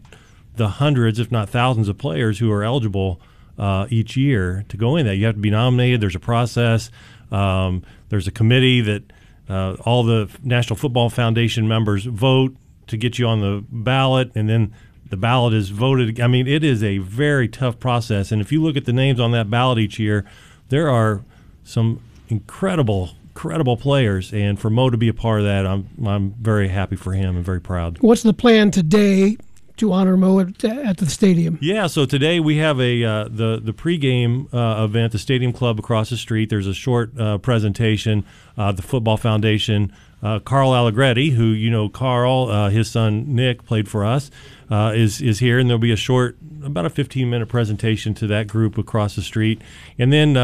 the 0.56 0.68
hundreds, 0.68 1.18
if 1.18 1.30
not 1.30 1.48
thousands, 1.48 1.88
of 1.88 1.98
players 1.98 2.38
who 2.38 2.50
are 2.50 2.62
eligible 2.62 3.20
uh, 3.58 3.86
each 3.90 4.16
year 4.16 4.64
to 4.68 4.76
go 4.76 4.96
in 4.96 5.06
that. 5.06 5.16
You 5.16 5.26
have 5.26 5.34
to 5.34 5.40
be 5.40 5.50
nominated. 5.50 6.00
There's 6.00 6.16
a 6.16 6.20
process. 6.20 6.90
Um, 7.30 7.82
there's 8.08 8.26
a 8.26 8.32
committee 8.32 8.80
that 8.80 9.02
uh, 9.48 9.74
all 9.84 10.04
the 10.04 10.30
National 10.42 10.76
Football 10.76 11.10
Foundation 11.10 11.68
members 11.68 12.04
vote 12.04 12.56
to 12.86 12.96
get 12.96 13.18
you 13.18 13.26
on 13.26 13.40
the 13.40 13.64
ballot, 13.70 14.30
and 14.34 14.48
then 14.48 14.74
the 15.10 15.16
ballot 15.16 15.54
is 15.54 15.70
voted. 15.70 16.20
I 16.20 16.26
mean, 16.26 16.46
it 16.46 16.64
is 16.64 16.82
a 16.82 16.98
very 16.98 17.48
tough 17.48 17.78
process. 17.78 18.32
And 18.32 18.40
if 18.40 18.50
you 18.50 18.62
look 18.62 18.76
at 18.76 18.84
the 18.84 18.92
names 18.92 19.20
on 19.20 19.32
that 19.32 19.50
ballot 19.50 19.78
each 19.78 19.98
year, 19.98 20.24
there 20.68 20.90
are 20.90 21.22
some 21.62 22.00
incredible, 22.28 23.10
incredible 23.28 23.76
players. 23.76 24.32
And 24.32 24.58
for 24.58 24.70
Moe 24.70 24.90
to 24.90 24.96
be 24.96 25.08
a 25.08 25.14
part 25.14 25.40
of 25.40 25.46
that, 25.46 25.66
I'm 25.66 25.88
I'm 26.06 26.32
very 26.32 26.68
happy 26.68 26.96
for 26.96 27.12
him 27.12 27.36
and 27.36 27.44
very 27.44 27.60
proud. 27.60 27.98
What's 28.00 28.22
the 28.22 28.34
plan 28.34 28.70
today 28.70 29.36
to 29.76 29.92
honor 29.92 30.16
Moe 30.16 30.40
at, 30.40 30.64
at 30.64 30.98
the 30.98 31.06
stadium? 31.06 31.58
Yeah, 31.60 31.86
so 31.86 32.06
today 32.06 32.40
we 32.40 32.58
have 32.58 32.80
a 32.80 33.04
uh, 33.04 33.24
the 33.24 33.60
the 33.62 33.72
pregame 33.72 34.52
uh, 34.54 34.84
event, 34.84 35.12
the 35.12 35.18
Stadium 35.18 35.52
Club 35.52 35.78
across 35.78 36.10
the 36.10 36.16
street. 36.16 36.50
There's 36.50 36.66
a 36.66 36.74
short 36.74 37.18
uh, 37.18 37.38
presentation. 37.38 38.24
Uh, 38.56 38.72
the 38.72 38.82
Football 38.82 39.16
Foundation 39.16 39.92
uh, 40.22 40.38
Carl 40.38 40.74
Allegretti, 40.74 41.30
who 41.30 41.46
you 41.46 41.70
know, 41.70 41.88
Carl, 41.88 42.48
uh, 42.48 42.70
his 42.70 42.90
son 42.90 43.34
Nick 43.34 43.64
played 43.66 43.88
for 43.88 44.04
us, 44.04 44.30
is 44.70 45.20
is 45.20 45.38
here, 45.38 45.58
and 45.58 45.68
there'll 45.68 45.78
be 45.78 45.92
a 45.92 45.96
short, 45.96 46.38
about 46.64 46.86
a 46.86 46.90
15 46.90 47.28
minute 47.28 47.48
presentation 47.48 48.14
to 48.14 48.26
that 48.28 48.46
group 48.46 48.78
across 48.78 49.16
the 49.16 49.22
street, 49.22 49.60
and 49.98 50.12
then 50.12 50.34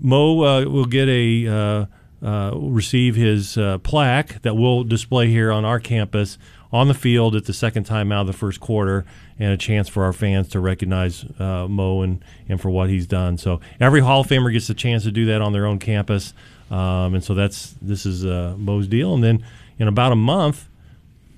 Moe 0.00 0.64
will 0.64 0.86
get 0.86 1.08
a 1.08 1.88
receive 2.22 3.16
his 3.16 3.58
plaque 3.82 4.40
that 4.42 4.54
we'll 4.54 4.84
display 4.84 5.28
here 5.28 5.52
on 5.52 5.64
our 5.64 5.80
campus 5.80 6.38
on 6.72 6.88
the 6.88 6.94
field 6.94 7.36
at 7.36 7.44
the 7.44 7.52
second 7.52 7.84
time 7.84 8.10
out 8.12 8.22
of 8.22 8.26
the 8.26 8.32
first 8.32 8.60
quarter, 8.60 9.04
and 9.38 9.52
a 9.52 9.56
chance 9.56 9.88
for 9.88 10.04
our 10.04 10.12
fans 10.12 10.48
to 10.48 10.60
recognize 10.60 11.24
Moe 11.38 12.02
and 12.02 12.24
and 12.48 12.60
for 12.60 12.70
what 12.70 12.88
he's 12.88 13.06
done. 13.06 13.38
So 13.38 13.60
every 13.80 14.00
Hall 14.00 14.22
of 14.22 14.26
Famer 14.26 14.52
gets 14.52 14.70
a 14.70 14.74
chance 14.74 15.02
to 15.04 15.10
do 15.10 15.26
that 15.26 15.42
on 15.42 15.52
their 15.52 15.66
own 15.66 15.78
campus. 15.78 16.34
Um, 16.70 17.14
and 17.14 17.22
so 17.22 17.34
that's 17.34 17.74
this 17.82 18.06
is 18.06 18.24
uh, 18.24 18.54
Moe's 18.56 18.88
deal. 18.88 19.14
And 19.14 19.22
then 19.22 19.44
in 19.78 19.88
about 19.88 20.12
a 20.12 20.16
month, 20.16 20.68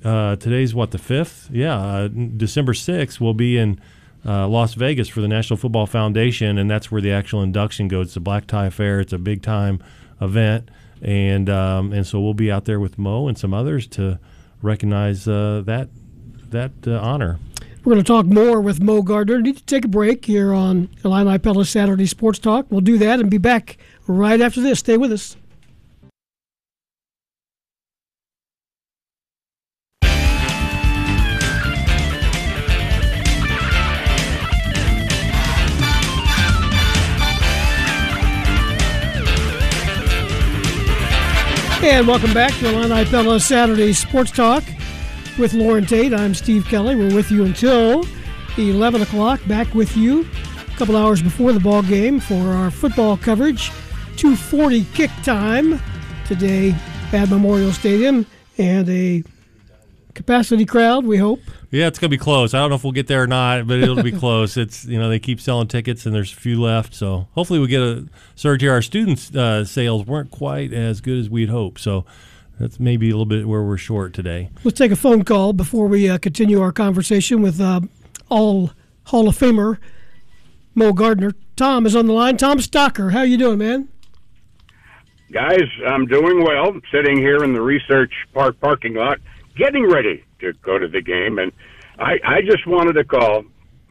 uh, 0.04 0.36
today's 0.36 0.74
what 0.74 0.92
the 0.92 0.98
fifth? 0.98 1.48
Yeah, 1.50 1.76
uh, 1.76 2.08
December 2.08 2.74
sixth, 2.74 3.20
we'll 3.20 3.34
be 3.34 3.58
in 3.58 3.80
uh, 4.24 4.46
Las 4.46 4.74
Vegas 4.74 5.08
for 5.08 5.20
the 5.20 5.28
National 5.28 5.56
Football 5.56 5.86
Foundation, 5.86 6.56
and 6.58 6.70
that's 6.70 6.92
where 6.92 7.00
the 7.00 7.10
actual 7.10 7.42
induction 7.42 7.88
goes. 7.88 8.08
It's 8.08 8.16
a 8.16 8.20
black 8.20 8.46
tie 8.46 8.66
affair. 8.66 9.00
It's 9.00 9.12
a 9.12 9.18
big 9.18 9.42
time 9.42 9.82
event, 10.20 10.70
and 11.02 11.50
um, 11.50 11.92
and 11.92 12.06
so 12.06 12.20
we'll 12.20 12.34
be 12.34 12.52
out 12.52 12.64
there 12.64 12.78
with 12.78 12.96
Moe 12.98 13.26
and 13.26 13.36
some 13.36 13.52
others 13.52 13.86
to 13.88 14.20
recognize 14.64 15.28
uh, 15.28 15.62
that 15.66 15.88
that 16.50 16.72
uh, 16.86 16.98
honor. 16.98 17.38
We're 17.84 17.92
going 17.92 18.04
to 18.04 18.12
talk 18.12 18.24
more 18.24 18.62
with 18.62 18.82
Moe 18.82 19.02
Gardner. 19.02 19.40
Need 19.40 19.58
to 19.58 19.64
take 19.64 19.84
a 19.84 19.88
break 19.88 20.24
here 20.24 20.54
on 20.54 20.88
Illini 21.04 21.38
Pella 21.38 21.66
Saturday 21.66 22.06
Sports 22.06 22.38
Talk. 22.38 22.66
We'll 22.70 22.80
do 22.80 22.96
that 22.98 23.20
and 23.20 23.30
be 23.30 23.36
back 23.36 23.76
right 24.06 24.40
after 24.40 24.62
this. 24.62 24.78
Stay 24.78 24.96
with 24.96 25.12
us. 25.12 25.36
And 41.84 42.08
welcome 42.08 42.32
back 42.32 42.50
to 42.60 42.68
Illini 42.70 43.04
Pella 43.04 43.38
Saturday 43.38 43.92
Sports 43.92 44.30
Talk 44.30 44.64
with 45.38 45.52
Loren 45.52 45.84
Tate. 45.84 46.14
I'm 46.14 46.32
Steve 46.32 46.64
Kelly. 46.64 46.96
We're 46.96 47.14
with 47.14 47.30
you 47.30 47.44
until 47.44 48.06
11 48.56 49.02
o'clock. 49.02 49.38
Back 49.46 49.74
with 49.74 49.94
you 49.94 50.26
a 50.66 50.76
couple 50.78 50.96
hours 50.96 51.20
before 51.20 51.52
the 51.52 51.60
ball 51.60 51.82
game 51.82 52.20
for 52.20 52.54
our 52.54 52.70
football 52.70 53.18
coverage. 53.18 53.70
2:40 54.16 54.86
kick 54.94 55.10
time 55.24 55.78
today 56.26 56.74
at 57.12 57.28
Memorial 57.28 57.70
Stadium, 57.70 58.24
and 58.56 58.88
a 58.88 59.22
capacity 60.14 60.64
crowd. 60.64 61.04
We 61.04 61.18
hope. 61.18 61.40
Yeah, 61.70 61.86
it's 61.86 61.98
gonna 61.98 62.08
be 62.10 62.18
close. 62.18 62.54
I 62.54 62.58
don't 62.58 62.70
know 62.70 62.76
if 62.76 62.84
we'll 62.84 62.92
get 62.92 63.06
there 63.06 63.22
or 63.22 63.26
not, 63.26 63.66
but 63.66 63.80
it'll 63.80 64.02
be 64.02 64.12
close. 64.18 64.56
It's 64.56 64.84
you 64.84 64.98
know 64.98 65.08
they 65.08 65.18
keep 65.18 65.40
selling 65.40 65.68
tickets 65.68 66.06
and 66.06 66.14
there's 66.14 66.32
a 66.32 66.36
few 66.36 66.60
left, 66.60 66.94
so 66.94 67.28
hopefully 67.32 67.58
we 67.58 67.66
get 67.66 67.82
a 67.82 68.06
surge 68.34 68.62
here. 68.62 68.72
Our 68.72 68.82
students' 68.82 69.34
uh, 69.34 69.64
sales 69.64 70.06
weren't 70.06 70.30
quite 70.30 70.72
as 70.72 71.00
good 71.00 71.18
as 71.18 71.28
we'd 71.28 71.48
hoped, 71.50 71.80
so 71.80 72.04
that's 72.58 72.78
maybe 72.78 73.08
a 73.08 73.12
little 73.12 73.26
bit 73.26 73.48
where 73.48 73.62
we're 73.62 73.76
short 73.76 74.14
today. 74.14 74.50
Let's 74.62 74.78
take 74.78 74.92
a 74.92 74.96
phone 74.96 75.24
call 75.24 75.52
before 75.52 75.88
we 75.88 76.08
uh, 76.08 76.18
continue 76.18 76.60
our 76.60 76.72
conversation 76.72 77.42
with 77.42 77.60
uh, 77.60 77.80
all 78.28 78.70
Hall 79.04 79.28
of 79.28 79.36
Famer 79.36 79.78
Moe 80.74 80.92
Gardner. 80.92 81.32
Tom 81.56 81.86
is 81.86 81.94
on 81.94 82.06
the 82.06 82.12
line. 82.12 82.36
Tom 82.36 82.58
Stocker, 82.58 83.12
how 83.12 83.22
you 83.22 83.36
doing, 83.36 83.58
man? 83.58 83.88
Guys, 85.32 85.64
I'm 85.86 86.06
doing 86.06 86.44
well. 86.44 86.72
Sitting 86.92 87.16
here 87.16 87.42
in 87.42 87.52
the 87.54 87.60
Research 87.60 88.12
Park 88.32 88.58
parking 88.60 88.94
lot, 88.94 89.18
getting 89.56 89.88
ready 89.90 90.24
to 90.40 90.52
go 90.62 90.78
to 90.78 90.88
the 90.88 91.00
game, 91.00 91.38
and 91.38 91.52
I, 91.98 92.18
I 92.24 92.40
just 92.42 92.66
wanted 92.66 92.94
to 92.94 93.04
call 93.04 93.44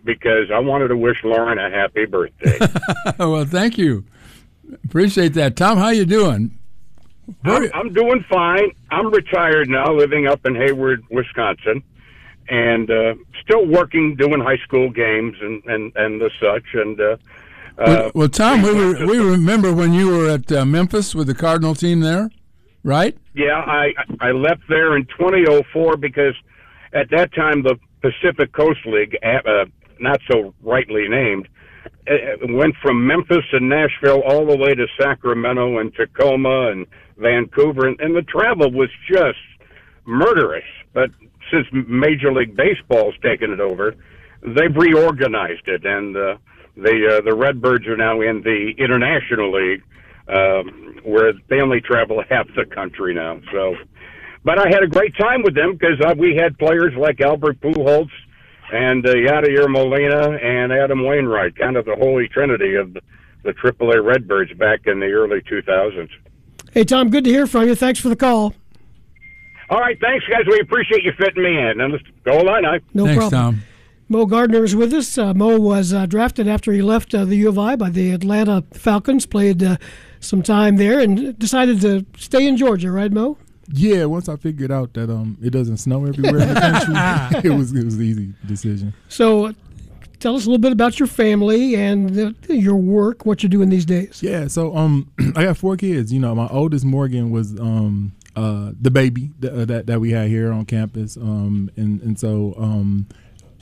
because 0.03 0.51
I 0.53 0.59
wanted 0.59 0.89
to 0.89 0.97
wish 0.97 1.17
Loren 1.23 1.57
a 1.57 1.69
happy 1.69 2.05
birthday. 2.05 2.59
well, 3.19 3.45
thank 3.45 3.77
you. 3.77 4.05
Appreciate 4.85 5.33
that, 5.33 5.55
Tom. 5.55 5.77
How 5.77 5.89
you 5.89 6.05
doing? 6.05 6.57
I'm, 7.45 7.69
I'm 7.73 7.93
doing 7.93 8.23
fine. 8.29 8.71
I'm 8.91 9.11
retired 9.11 9.69
now, 9.69 9.93
living 9.93 10.27
up 10.27 10.45
in 10.45 10.55
Hayward, 10.55 11.03
Wisconsin, 11.09 11.81
and 12.49 12.89
uh, 12.91 13.15
still 13.41 13.65
working, 13.65 14.15
doing 14.15 14.41
high 14.41 14.57
school 14.57 14.89
games 14.89 15.37
and 15.41 15.63
and 15.65 15.91
and 15.95 16.19
the 16.19 16.29
such. 16.41 16.65
And 16.73 16.99
uh, 16.99 17.17
well, 17.77 18.11
well, 18.13 18.29
Tom, 18.29 18.61
we 18.61 18.73
were, 18.73 19.05
we 19.05 19.17
remember 19.19 19.73
when 19.73 19.93
you 19.93 20.09
were 20.09 20.29
at 20.29 20.51
uh, 20.51 20.65
Memphis 20.65 21.15
with 21.15 21.27
the 21.27 21.33
Cardinal 21.33 21.75
team 21.75 22.01
there, 22.01 22.29
right? 22.83 23.17
Yeah, 23.33 23.59
I 23.59 23.93
I 24.19 24.31
left 24.31 24.61
there 24.69 24.95
in 24.95 25.05
2004 25.05 25.97
because 25.97 26.35
at 26.93 27.09
that 27.11 27.33
time 27.33 27.63
the 27.63 27.77
Pacific 28.01 28.51
Coast 28.53 28.85
League, 28.85 29.17
uh, 29.23 29.65
not 29.99 30.19
so 30.29 30.53
rightly 30.61 31.07
named, 31.07 31.47
uh, 32.07 32.13
went 32.49 32.75
from 32.81 33.07
Memphis 33.07 33.45
and 33.53 33.69
Nashville 33.69 34.21
all 34.21 34.45
the 34.45 34.57
way 34.57 34.75
to 34.75 34.87
Sacramento 34.99 35.79
and 35.79 35.93
Tacoma 35.93 36.69
and 36.71 36.85
Vancouver, 37.17 37.87
and, 37.87 37.99
and 38.01 38.15
the 38.15 38.23
travel 38.23 38.71
was 38.71 38.89
just 39.09 39.39
murderous. 40.05 40.65
But 40.93 41.11
since 41.51 41.67
Major 41.71 42.33
League 42.33 42.55
Baseball's 42.55 43.15
taken 43.21 43.51
it 43.51 43.59
over, 43.59 43.95
they've 44.41 44.75
reorganized 44.75 45.67
it, 45.67 45.85
and 45.85 46.15
uh, 46.15 46.37
the 46.75 47.17
uh, 47.17 47.21
the 47.21 47.35
Redbirds 47.35 47.87
are 47.87 47.97
now 47.97 48.21
in 48.21 48.41
the 48.41 48.73
International 48.77 49.51
League, 49.51 49.83
um, 50.27 50.99
where 51.03 51.33
they 51.49 51.61
only 51.61 51.81
travel 51.81 52.23
half 52.29 52.47
the 52.55 52.65
country 52.65 53.13
now. 53.13 53.39
So, 53.51 53.75
but 54.43 54.59
I 54.59 54.69
had 54.69 54.83
a 54.83 54.87
great 54.87 55.15
time 55.17 55.43
with 55.43 55.55
them 55.55 55.73
because 55.73 55.99
uh, 56.01 56.15
we 56.17 56.35
had 56.35 56.57
players 56.57 56.93
like 56.97 57.21
Albert 57.21 57.61
Pujols 57.61 58.09
and 58.71 59.05
uh, 59.07 59.13
Yadier 59.13 59.69
Molina 59.69 60.37
and 60.37 60.71
Adam 60.71 61.05
Wainwright, 61.05 61.55
kind 61.57 61.77
of 61.77 61.85
the 61.85 61.95
holy 61.95 62.27
trinity 62.27 62.75
of 62.75 62.93
the, 62.93 63.01
the 63.43 63.53
AAA 63.53 64.03
Redbirds 64.03 64.53
back 64.53 64.87
in 64.87 64.99
the 64.99 65.07
early 65.07 65.41
2000s. 65.41 66.09
Hey, 66.71 66.83
Tom, 66.83 67.09
good 67.09 67.23
to 67.25 67.29
hear 67.29 67.45
from 67.45 67.67
you. 67.67 67.75
Thanks 67.75 67.99
for 67.99 68.09
the 68.09 68.15
call. 68.15 68.55
All 69.69 69.79
right, 69.79 69.97
thanks, 70.01 70.25
guys. 70.27 70.43
We 70.47 70.59
appreciate 70.59 71.03
you 71.03 71.11
fitting 71.17 71.43
me 71.43 71.57
in. 71.57 71.79
And 71.81 71.93
let's 71.93 72.03
go 72.23 72.39
Illini. 72.39 72.79
No 72.93 73.05
Thanks, 73.05 73.19
problem. 73.19 73.55
Tom. 73.55 73.63
Moe 74.09 74.25
Gardner 74.25 74.63
is 74.63 74.75
with 74.75 74.93
us. 74.93 75.17
Uh, 75.17 75.33
Moe 75.33 75.59
was 75.59 75.93
uh, 75.93 76.05
drafted 76.05 76.47
after 76.47 76.71
he 76.71 76.81
left 76.81 77.15
uh, 77.15 77.25
the 77.25 77.35
U 77.37 77.49
of 77.49 77.57
I 77.57 77.75
by 77.75 77.89
the 77.89 78.11
Atlanta 78.11 78.63
Falcons, 78.73 79.25
played 79.25 79.63
uh, 79.63 79.77
some 80.23 80.41
time 80.41 80.77
there, 80.77 80.99
and 80.99 81.37
decided 81.37 81.81
to 81.81 82.05
stay 82.17 82.47
in 82.47 82.57
Georgia, 82.57 82.91
right, 82.91 83.11
Moe? 83.11 83.37
Yeah, 83.71 84.05
once 84.05 84.27
I 84.27 84.35
figured 84.35 84.71
out 84.71 84.93
that 84.93 85.09
um 85.09 85.37
it 85.41 85.51
doesn't 85.51 85.77
snow 85.77 86.05
everywhere 86.05 86.41
in 86.41 86.53
the 86.53 86.59
country, 86.59 87.49
it 87.49 87.55
was 87.55 87.73
it 87.73 87.85
was 87.85 87.95
an 87.95 88.01
easy 88.03 88.33
decision. 88.45 88.93
So, 89.07 89.47
uh, 89.47 89.53
tell 90.19 90.35
us 90.35 90.45
a 90.45 90.49
little 90.49 90.61
bit 90.61 90.71
about 90.73 90.99
your 90.99 91.07
family 91.07 91.75
and 91.75 92.17
uh, 92.17 92.31
your 92.53 92.75
work, 92.75 93.25
what 93.25 93.41
you're 93.41 93.49
doing 93.49 93.69
these 93.69 93.85
days. 93.85 94.21
Yeah, 94.21 94.47
so 94.47 94.75
um 94.75 95.11
I 95.35 95.45
got 95.45 95.57
four 95.57 95.77
kids. 95.77 96.11
You 96.11 96.19
know, 96.19 96.35
my 96.35 96.47
oldest 96.47 96.83
Morgan 96.85 97.31
was 97.31 97.57
um 97.59 98.13
uh 98.35 98.71
the 98.79 98.91
baby 98.91 99.31
that 99.39 99.53
uh, 99.53 99.65
that, 99.65 99.87
that 99.87 100.01
we 100.01 100.11
had 100.11 100.27
here 100.27 100.51
on 100.51 100.65
campus. 100.65 101.15
Um 101.15 101.71
and 101.77 102.01
and 102.01 102.19
so 102.19 102.53
um 102.57 103.07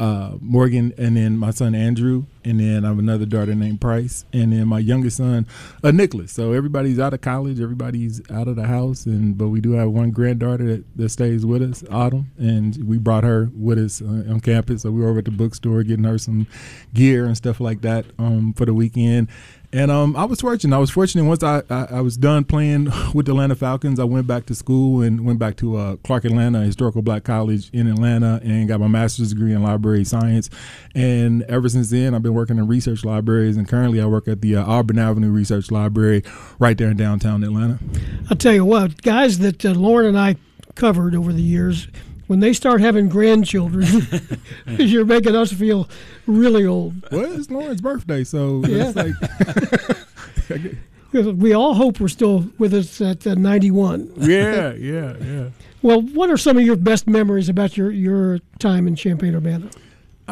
uh, 0.02 0.32
Morgan, 0.41 0.91
and 0.97 1.16
then 1.16 1.38
my 1.38 1.52
son 1.52 1.76
Andrew, 1.76 2.26
and 2.43 2.60
then 2.60 2.86
I 2.86 2.88
have 2.88 2.97
another 2.97 3.28
daughter 3.28 3.54
named 3.54 3.82
Price, 3.82 4.26
and 4.34 4.52
then 4.52 4.68
my 4.68 4.80
youngest 4.80 5.18
son, 5.18 5.45
uh, 5.84 5.91
Nicholas. 5.91 6.32
So 6.32 6.54
everybody's 6.54 6.97
out 6.97 7.14
of 7.14 7.22
college, 7.22 7.62
everybody's 7.62 8.20
out 8.32 8.47
of 8.47 8.56
the 8.56 8.66
house, 8.66 9.06
and 9.06 9.38
but 9.38 9.49
we 9.49 9.62
do 9.62 9.74
have 9.74 9.91
one 9.91 10.10
granddaughter 10.10 10.78
that, 10.78 10.97
that 10.97 11.10
stays 11.10 11.45
with 11.45 11.62
us, 11.62 11.84
Autumn, 11.91 12.32
and 12.39 12.84
we 12.84 12.97
brought 12.97 13.24
her 13.24 13.52
with 13.56 13.78
us 13.78 14.02
uh, 14.02 14.24
on 14.28 14.39
campus. 14.39 14.82
So 14.82 14.89
we 14.89 15.02
were 15.02 15.10
over 15.10 15.20
at 15.20 15.26
the 15.26 15.32
bookstore 15.32 15.84
getting 15.84 16.06
her 16.06 16.18
some 16.18 16.47
gear 16.95 17.26
and 17.26 17.38
stuff 17.38 17.60
like 17.60 17.82
that 17.82 18.08
um, 18.18 18.54
for 18.54 18.66
the 18.66 18.74
weekend. 18.74 19.28
And 19.74 19.89
um, 19.89 20.17
I 20.17 20.26
was 20.26 20.41
fortunate. 20.41 20.76
I 20.76 20.80
was 20.80 20.89
fortunate 20.89 21.24
once 21.24 21.43
I, 21.43 21.63
I, 21.69 21.88
I, 21.91 22.01
was 22.01 22.17
done 22.17 22.43
playing 22.43 22.89
with 23.13 23.26
the 23.26 23.32
Atlanta 23.32 23.55
Falcons. 23.55 23.99
I 23.99 24.03
went 24.03 24.28
back 24.28 24.45
to 24.47 24.55
school 24.55 25.01
and 25.01 25.26
went 25.26 25.39
back 25.39 25.55
to 25.57 25.78
uh, 25.78 25.95
Clark 25.97 26.26
Atlanta 26.26 26.61
Historical 26.61 27.01
Black 27.01 27.24
College 27.24 27.69
in 27.72 27.88
Atlanta 27.88 28.41
and 28.43 28.67
got 28.67 28.82
my 28.82 28.88
master's 28.88 29.30
degree 29.30 29.53
in 29.53 29.63
library 29.63 30.03
science. 30.03 30.49
And 30.93 31.43
ever 31.43 31.69
since 31.69 31.89
then, 31.89 32.13
I've 32.13 32.24
been 32.24 32.34
working 32.34 32.57
in 32.57 32.67
research 32.67 33.05
libraries. 33.05 33.55
And 33.55 33.67
currently, 33.67 34.01
I 34.01 34.05
work 34.07 34.28
at 34.28 34.41
the 34.41 34.57
uh, 34.57 34.65
Auburn 34.65 34.99
Avenue 34.99 35.32
Research 35.32 35.72
Library 35.72 36.24
right 36.59 36.78
there 36.78 36.89
in 36.89 36.97
downtown 36.97 37.43
Atlanta. 37.43 37.80
I'll 38.30 38.38
tell 38.38 38.53
you 38.53 38.65
what, 38.65 39.01
guys 39.01 39.39
that 39.39 39.65
uh, 39.65 39.72
Loren 39.72 40.07
and 40.07 40.19
I 40.19 40.36
covered 40.76 41.15
over 41.15 41.32
the 41.32 41.41
years 41.41 41.88
when 42.32 42.40
they 42.40 42.54
start 42.54 42.80
having 42.80 43.10
grandchildren, 43.10 44.08
you're 44.66 45.04
making 45.04 45.36
us 45.36 45.52
feel 45.52 45.90
really 46.26 46.66
old. 46.66 46.94
Well, 47.12 47.30
it's 47.38 47.52
Loren's 47.52 47.82
birthday, 47.82 48.24
so 48.24 48.64
yeah. 48.66 48.94
like. 48.96 49.16
we 51.36 51.52
all 51.52 51.74
hope 51.74 52.00
we're 52.00 52.08
still 52.08 52.50
with 52.58 52.74
us 52.74 53.02
at 53.02 53.28
uh, 53.28 53.36
91. 53.36 54.14
Yeah, 54.16 54.72
yeah, 54.76 55.18
yeah. 55.22 55.50
Well, 55.82 56.04
what 56.04 56.30
are 56.30 56.38
some 56.38 56.58
of 56.58 56.64
your 56.64 56.78
best 56.78 57.06
memories 57.06 57.50
about 57.50 57.76
your, 57.76 57.92
your 57.92 58.40
time 58.60 58.88
in 58.88 58.96
Champaign 58.96 59.36
Urbana? 59.36 59.70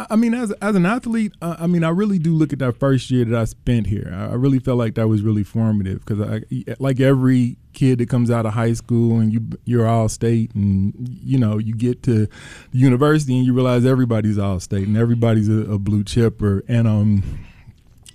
I 0.09 0.15
mean, 0.15 0.33
as 0.33 0.51
as 0.61 0.75
an 0.75 0.85
athlete, 0.85 1.33
uh, 1.41 1.55
I 1.59 1.67
mean, 1.67 1.83
I 1.83 1.89
really 1.89 2.19
do 2.19 2.33
look 2.33 2.53
at 2.53 2.59
that 2.59 2.77
first 2.77 3.09
year 3.09 3.25
that 3.25 3.39
I 3.39 3.45
spent 3.45 3.87
here. 3.87 4.11
I, 4.13 4.27
I 4.27 4.33
really 4.35 4.59
felt 4.59 4.77
like 4.77 4.95
that 4.95 5.07
was 5.07 5.21
really 5.21 5.43
formative 5.43 6.05
because, 6.05 6.21
I, 6.21 6.75
like 6.79 6.99
every 6.99 7.57
kid 7.73 7.99
that 7.99 8.09
comes 8.09 8.29
out 8.29 8.45
of 8.45 8.53
high 8.53 8.73
school 8.73 9.19
and 9.19 9.33
you 9.33 9.41
you're 9.65 9.87
all 9.87 10.09
state, 10.09 10.53
and 10.53 10.93
you 11.23 11.37
know, 11.37 11.57
you 11.57 11.73
get 11.73 12.03
to 12.03 12.27
university 12.71 13.37
and 13.37 13.45
you 13.45 13.53
realize 13.53 13.85
everybody's 13.85 14.37
all 14.37 14.59
state 14.59 14.87
and 14.87 14.97
everybody's 14.97 15.49
a, 15.49 15.71
a 15.71 15.79
blue 15.79 16.03
chipper, 16.03 16.63
and 16.67 16.87
um, 16.87 17.23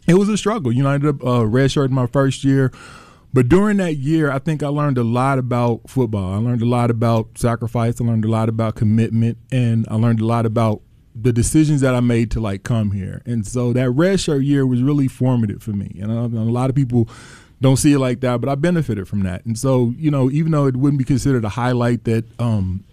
it 0.06 0.14
was 0.14 0.28
a 0.28 0.36
struggle. 0.36 0.70
You 0.70 0.82
know, 0.84 0.90
I 0.90 0.94
ended 0.94 1.16
up 1.16 1.22
uh, 1.22 1.40
redshirting 1.42 1.90
my 1.90 2.06
first 2.06 2.44
year. 2.44 2.72
But 3.32 3.48
during 3.48 3.78
that 3.78 3.96
year, 3.96 4.30
I 4.30 4.38
think 4.38 4.62
I 4.62 4.68
learned 4.68 4.96
a 4.96 5.02
lot 5.02 5.40
about 5.40 5.90
football. 5.90 6.34
I 6.34 6.36
learned 6.36 6.62
a 6.62 6.66
lot 6.66 6.88
about 6.88 7.36
sacrifice. 7.36 8.00
I 8.00 8.04
learned 8.04 8.24
a 8.24 8.28
lot 8.28 8.48
about 8.48 8.76
commitment, 8.76 9.38
and 9.50 9.88
I 9.90 9.96
learned 9.96 10.20
a 10.20 10.24
lot 10.24 10.46
about 10.46 10.82
the 11.14 11.32
decisions 11.32 11.80
that 11.80 11.94
I 11.94 12.00
made 12.00 12.30
to 12.32 12.40
like 12.40 12.64
come 12.64 12.90
here. 12.90 13.22
And 13.24 13.46
so 13.46 13.72
that 13.72 13.90
red 13.90 14.20
shirt 14.20 14.42
year 14.42 14.66
was 14.66 14.82
really 14.82 15.08
formative 15.08 15.62
for 15.62 15.70
me. 15.70 15.98
And 16.00 16.10
a 16.10 16.40
lot 16.40 16.70
of 16.70 16.76
people 16.76 17.08
don't 17.60 17.76
see 17.76 17.92
it 17.92 17.98
like 17.98 18.20
that, 18.20 18.40
but 18.40 18.50
I 18.50 18.56
benefited 18.56 19.06
from 19.06 19.22
that. 19.22 19.44
And 19.46 19.58
so, 19.58 19.94
you 19.96 20.10
know, 20.10 20.30
even 20.30 20.52
though 20.52 20.66
it 20.66 20.76
wouldn't 20.76 20.98
be 20.98 21.04
considered 21.04 21.44
a 21.44 21.48
highlight 21.48 22.04
that 22.04 22.24
um, 22.40 22.84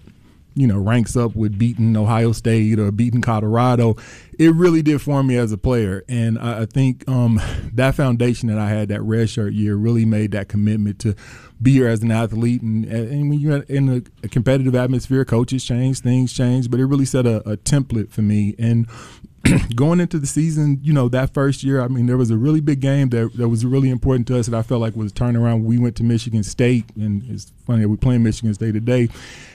you 0.53 0.67
know, 0.67 0.78
ranks 0.78 1.15
up 1.15 1.36
with 1.36 1.57
beating 1.57 1.95
Ohio 1.95 2.32
State 2.34 2.78
or 2.78 2.91
beating 2.91 3.22
Colorado, 3.22 3.95
it 4.42 4.56
really 4.56 4.82
did 4.82 5.00
form 5.00 5.28
me 5.28 5.38
as 5.38 5.52
a 5.52 5.58
player. 5.58 6.04
And 6.10 6.39
I, 6.39 6.62
I 6.62 6.66
think 6.66 7.08
um, 7.08 7.39
that 7.74 7.94
foundation 7.94 8.50
that 8.50 8.58
I 8.58 8.70
had 8.70 8.88
that 8.89 9.04
red 9.04 9.30
shirt 9.30 9.54
year 9.54 9.76
really 9.76 10.04
made 10.04 10.32
that 10.32 10.50
commitment 10.50 10.98
to 11.00 11.16
be 11.62 11.74
here 11.74 11.88
as 11.88 12.02
an 12.02 12.10
athlete. 12.10 12.64
And, 12.64 12.86
and 12.86 13.30
when 13.30 13.39
you're 13.39 13.62
in 13.64 13.88
a, 13.88 14.26
a, 14.26 14.28
competitive 14.28 14.74
atmosphere, 14.74 15.24
coaches 15.26 15.64
change, 15.64 16.00
things 16.00 16.34
change, 16.34 16.72
but 16.72 16.80
it 16.80 16.88
really 16.88 17.06
set 17.06 17.28
a, 17.28 17.48
a 17.48 17.56
template 17.56 18.10
for 18.10 18.24
me. 18.24 18.56
And 18.58 18.88
going 19.76 20.00
into 20.00 20.18
the 20.18 20.26
season, 20.26 20.80
you 20.82 20.92
know, 20.92 21.08
that 21.10 21.36
first 21.36 21.64
year, 21.64 21.80
I 21.80 21.88
mean, 21.88 22.08
there 22.08 22.18
was 22.18 22.32
a 22.32 22.38
really 22.38 22.62
big 22.62 22.80
game 22.80 23.10
that, 23.10 23.34
that 23.36 23.48
was 23.48 23.64
really 23.64 23.92
important 23.92 24.26
to 24.30 24.39
us 24.39 24.48
that 24.48 24.58
I 24.58 24.64
felt 24.64 24.82
like 24.82 24.96
was 24.96 25.12
turning 25.12 25.39
around. 25.39 25.66
We 25.66 25.78
went 25.78 25.96
to 25.98 26.04
Michigan 26.04 26.42
State, 26.42 26.86
and 26.96 27.22
it's 27.30 27.54
funny 27.68 27.86
we're 27.86 27.98
playing 27.98 28.24
Michigan 28.24 28.56
State 28.56 28.74
today. 28.74 29.10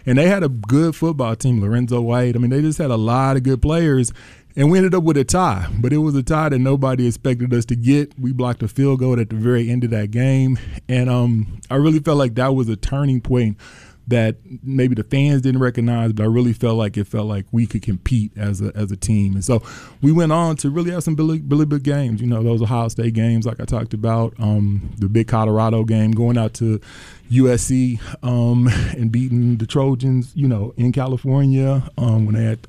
And 0.05 0.17
they 0.17 0.29
had 0.29 0.45
a 0.45 0.49
good 0.49 0.95
football 0.95 1.35
team, 1.35 1.61
Lorenzo 1.61 2.01
White. 2.01 2.37
I 2.37 2.39
mean, 2.39 2.51
they 2.51 2.61
just 2.61 2.79
had 2.79 2.93
a 2.93 2.97
lot 2.97 3.37
of 3.37 3.43
good 3.43 3.61
players. 3.61 4.13
And 4.59 4.71
we 4.71 4.79
ended 4.79 4.95
up 4.95 5.05
with 5.05 5.19
a 5.19 5.25
tie, 5.25 5.69
but 5.79 5.93
it 5.93 5.99
was 5.99 6.15
a 6.15 6.23
tie 6.23 6.49
that 6.49 6.59
nobody 6.59 7.07
expected 7.07 7.53
us 7.53 7.67
to 7.67 7.77
get. 7.77 8.19
We 8.19 8.33
blocked 8.33 8.63
a 8.63 8.69
field 8.69 9.01
goal 9.01 9.21
at 9.21 9.29
the 9.29 9.37
very 9.37 9.69
end 9.69 9.85
of 9.85 9.91
that 9.91 10.11
game. 10.11 10.59
And 10.89 11.11
um, 11.11 11.61
I 11.71 11.75
really 11.75 11.99
felt 11.99 12.17
like 12.17 12.37
that 12.37 12.55
was 12.55 12.71
a 12.71 12.77
turning 12.77 13.21
point 13.21 13.59
that 14.09 14.37
maybe 14.63 14.95
the 14.95 15.03
fans 15.03 15.43
didn't 15.43 15.61
recognize, 15.61 16.13
but 16.13 16.23
I 16.23 16.27
really 16.27 16.53
felt 16.53 16.77
like 16.77 16.97
it 16.97 17.07
felt 17.07 17.27
like 17.27 17.45
we 17.51 17.67
could 17.67 17.83
compete 17.83 18.33
as 18.37 18.63
a 18.63 18.73
as 18.77 18.93
a 18.93 18.97
team. 18.97 19.35
And 19.35 19.45
so 19.45 19.63
we 20.01 20.13
went 20.13 20.33
on 20.33 20.57
to 20.57 20.71
really 20.71 20.93
have 20.93 21.03
some 21.03 21.17
really, 21.17 21.43
really 21.43 21.67
big 21.67 21.83
games. 21.83 22.21
You 22.21 22.27
know, 22.27 22.43
those 22.43 22.63
Ohio 22.63 22.89
State 22.89 23.15
games, 23.15 23.47
like 23.47 23.61
I 23.61 23.65
talked 23.65 23.95
about, 23.95 24.33
um, 24.39 24.91
the 24.99 25.09
big 25.09 25.27
Colorado 25.27 25.85
game, 25.85 26.13
going 26.13 26.39
out 26.39 26.55
to 26.55 26.81
USC 27.31 28.01
um, 28.23 28.69
and 28.97 29.11
beating 29.11 29.57
the 29.57 29.67
Trojans. 29.67 30.33
You 30.35 30.49
know, 30.49 30.73
in 30.77 30.93
California 30.93 31.83
um, 31.99 32.27
when 32.27 32.37
they 32.37 32.45
had. 32.45 32.61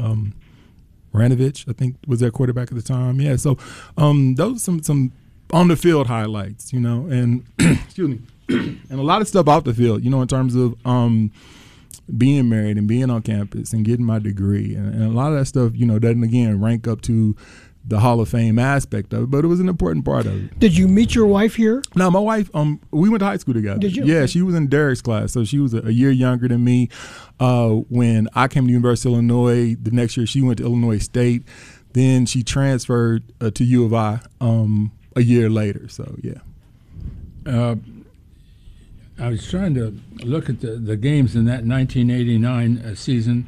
Ranovich, 1.18 1.68
I 1.68 1.73
think, 1.73 1.98
was 2.07 2.19
their 2.19 2.31
quarterback 2.31 2.69
at 2.72 2.76
the 2.76 2.84
time. 2.84 3.19
Yeah, 3.19 3.35
so 3.35 3.57
um, 3.98 4.35
those 4.35 4.64
some 4.64 4.81
some 4.84 5.11
on 5.52 5.68
the 5.68 5.76
field 5.76 6.07
highlights, 6.07 6.73
you 6.73 6.80
know, 6.80 7.07
and 7.07 7.45
excuse 7.60 8.10
me, 8.10 8.22
and 8.49 8.99
a 8.99 9.03
lot 9.03 9.22
of 9.22 9.27
stuff 9.27 9.48
off 9.48 9.64
the 9.64 9.73
field, 9.73 10.03
you 10.03 10.10
know, 10.10 10.22
in 10.22 10.27
terms 10.27 10.56
of 10.56 10.76
um, 10.85 11.31
being 12.18 12.49
married 12.49 12.77
and 12.77 12.88
being 12.88 13.10
on 13.10 13.22
campus 13.22 13.73
and 13.73 13.85
getting 13.85 14.06
my 14.06 14.19
degree. 14.19 14.76
And, 14.76 14.94
and, 14.94 15.03
a 15.03 15.10
lot 15.10 15.31
of 15.31 15.39
that 15.39 15.45
stuff, 15.45 15.73
you 15.76 15.85
know, 15.85 15.99
doesn't, 15.99 16.23
again, 16.23 16.61
rank 16.61 16.88
up 16.88 17.02
to 17.02 17.35
the 17.88 17.99
Hall 17.99 18.19
of 18.19 18.27
Fame 18.27 18.59
aspect 18.59 19.14
of 19.14 19.23
it, 19.23 19.31
but 19.31 19.45
it 19.45 19.47
was 19.47 19.59
an 19.59 19.69
important 19.69 20.03
part 20.03 20.26
of 20.26 20.45
it. 20.45 20.59
Did 20.59 20.76
you 20.76 20.88
meet 20.88 21.15
your 21.15 21.26
wife 21.26 21.55
here? 21.55 21.81
No, 21.95 22.11
my 22.11 22.19
wife, 22.19 22.49
um, 22.53 22.81
we 22.91 23.07
went 23.09 23.22
to 23.22 23.26
high 23.26 23.38
school 23.38 23.53
together. 23.53 23.80
Did 23.80 23.95
you? 23.95 24.03
Yeah, 24.03 24.26
she 24.26 24.41
was 24.41 24.55
in 24.55 24.68
Derek's 24.68 25.01
class, 25.01 25.31
so 25.31 25.45
she 25.45 25.59
was 25.59 25.73
a, 25.73 25.80
a 25.88 25.91
year 25.91 26.11
younger 26.11 26.47
than 26.47 26.64
me. 26.64 26.89
Uh, 27.39 27.69
when 27.89 28.27
I 28.35 28.47
came 28.49 28.68
to 28.68 28.73
University 28.73 29.09
of 29.09 29.14
Illinois, 29.14 29.76
the 29.76 29.91
next 29.91 30.18
year 30.18 30.26
she 30.26 30.41
went 30.41 30.57
to 30.57 30.65
Illinois 30.65 30.99
State. 30.99 31.43
Then 31.93 32.26
she 32.26 32.43
transferred 32.43 33.23
uh, 33.39 33.49
to 33.51 33.64
U 33.64 33.85
of 33.85 33.93
I 33.93 34.19
um, 34.41 34.91
a 35.15 35.22
year 35.22 35.49
later. 35.49 35.88
So, 35.88 36.15
yeah. 36.22 36.39
Uh, 37.45 37.76
I 39.19 39.30
was 39.30 39.49
trying 39.49 39.73
to 39.76 39.97
look 40.23 40.49
at 40.49 40.59
the, 40.59 40.76
the 40.76 40.95
games 40.95 41.35
in 41.35 41.45
that 41.45 41.64
1989 41.65 42.77
uh, 42.77 42.95
season. 42.95 43.47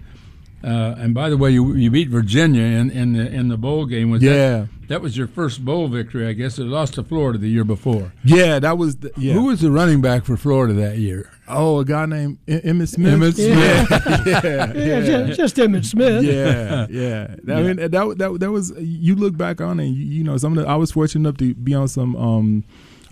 Uh, 0.62 0.96
and 0.98 1.14
by 1.14 1.30
the 1.30 1.38
way, 1.38 1.52
you 1.52 1.74
you 1.76 1.90
beat 1.90 2.10
Virginia 2.10 2.64
in, 2.64 2.92
in 2.92 3.14
the 3.14 3.26
in 3.32 3.48
the 3.48 3.58
bowl 3.58 3.86
game. 3.86 4.12
Was 4.12 4.22
yeah, 4.22 4.32
that, 4.32 4.70
that, 4.90 5.02
was 5.02 5.16
your 5.16 5.28
first 5.28 5.64
bowl 5.64 5.88
victory, 5.88 6.28
I 6.28 6.34
guess. 6.34 6.60
It 6.60 6.66
lost 6.66 6.96
to 6.96 7.04
Florida 7.04 7.40
the 7.40 7.48
year 7.48 7.64
before. 7.64 8.12
Yeah, 8.26 8.60
that 8.60 8.78
was. 8.78 8.98
The, 8.98 9.12
yeah. 9.16 9.34
Who 9.34 9.46
was 9.46 9.62
the 9.62 9.72
running 9.72 10.02
back 10.02 10.26
for 10.26 10.36
Florida 10.36 10.74
that 10.74 10.98
year? 10.98 11.32
Oh, 11.48 11.80
a 11.80 11.86
guy 11.86 12.06
named 12.06 12.40
Emmitt 12.46 12.90
Smith. 12.90 13.14
Emmitt 13.14 13.36
Smith. 13.36 14.26
Yeah, 14.28 14.74
yeah, 14.76 15.00
yeah, 15.00 15.28
Just, 15.28 15.40
just 15.40 15.56
Emmitt 15.56 15.86
Smith. 15.86 16.24
Yeah, 16.26 16.88
yeah. 16.90 17.36
I 17.56 17.62
mean, 17.62 17.78
that 17.78 17.92
that 17.92 18.38
that 18.40 18.52
was. 18.52 18.74
You 18.78 19.16
look 19.16 19.38
back 19.38 19.62
on 19.62 19.80
it, 19.80 19.86
you, 19.86 20.06
you 20.06 20.24
know, 20.26 20.36
some 20.36 20.58
of 20.58 20.66
the. 20.66 20.70
I 20.70 20.76
was 20.76 20.92
fortunate 20.92 21.22
enough 21.22 21.38
to 21.38 21.54
be 21.54 21.74
on 21.74 21.88
some. 21.88 22.18
Um, 22.18 22.66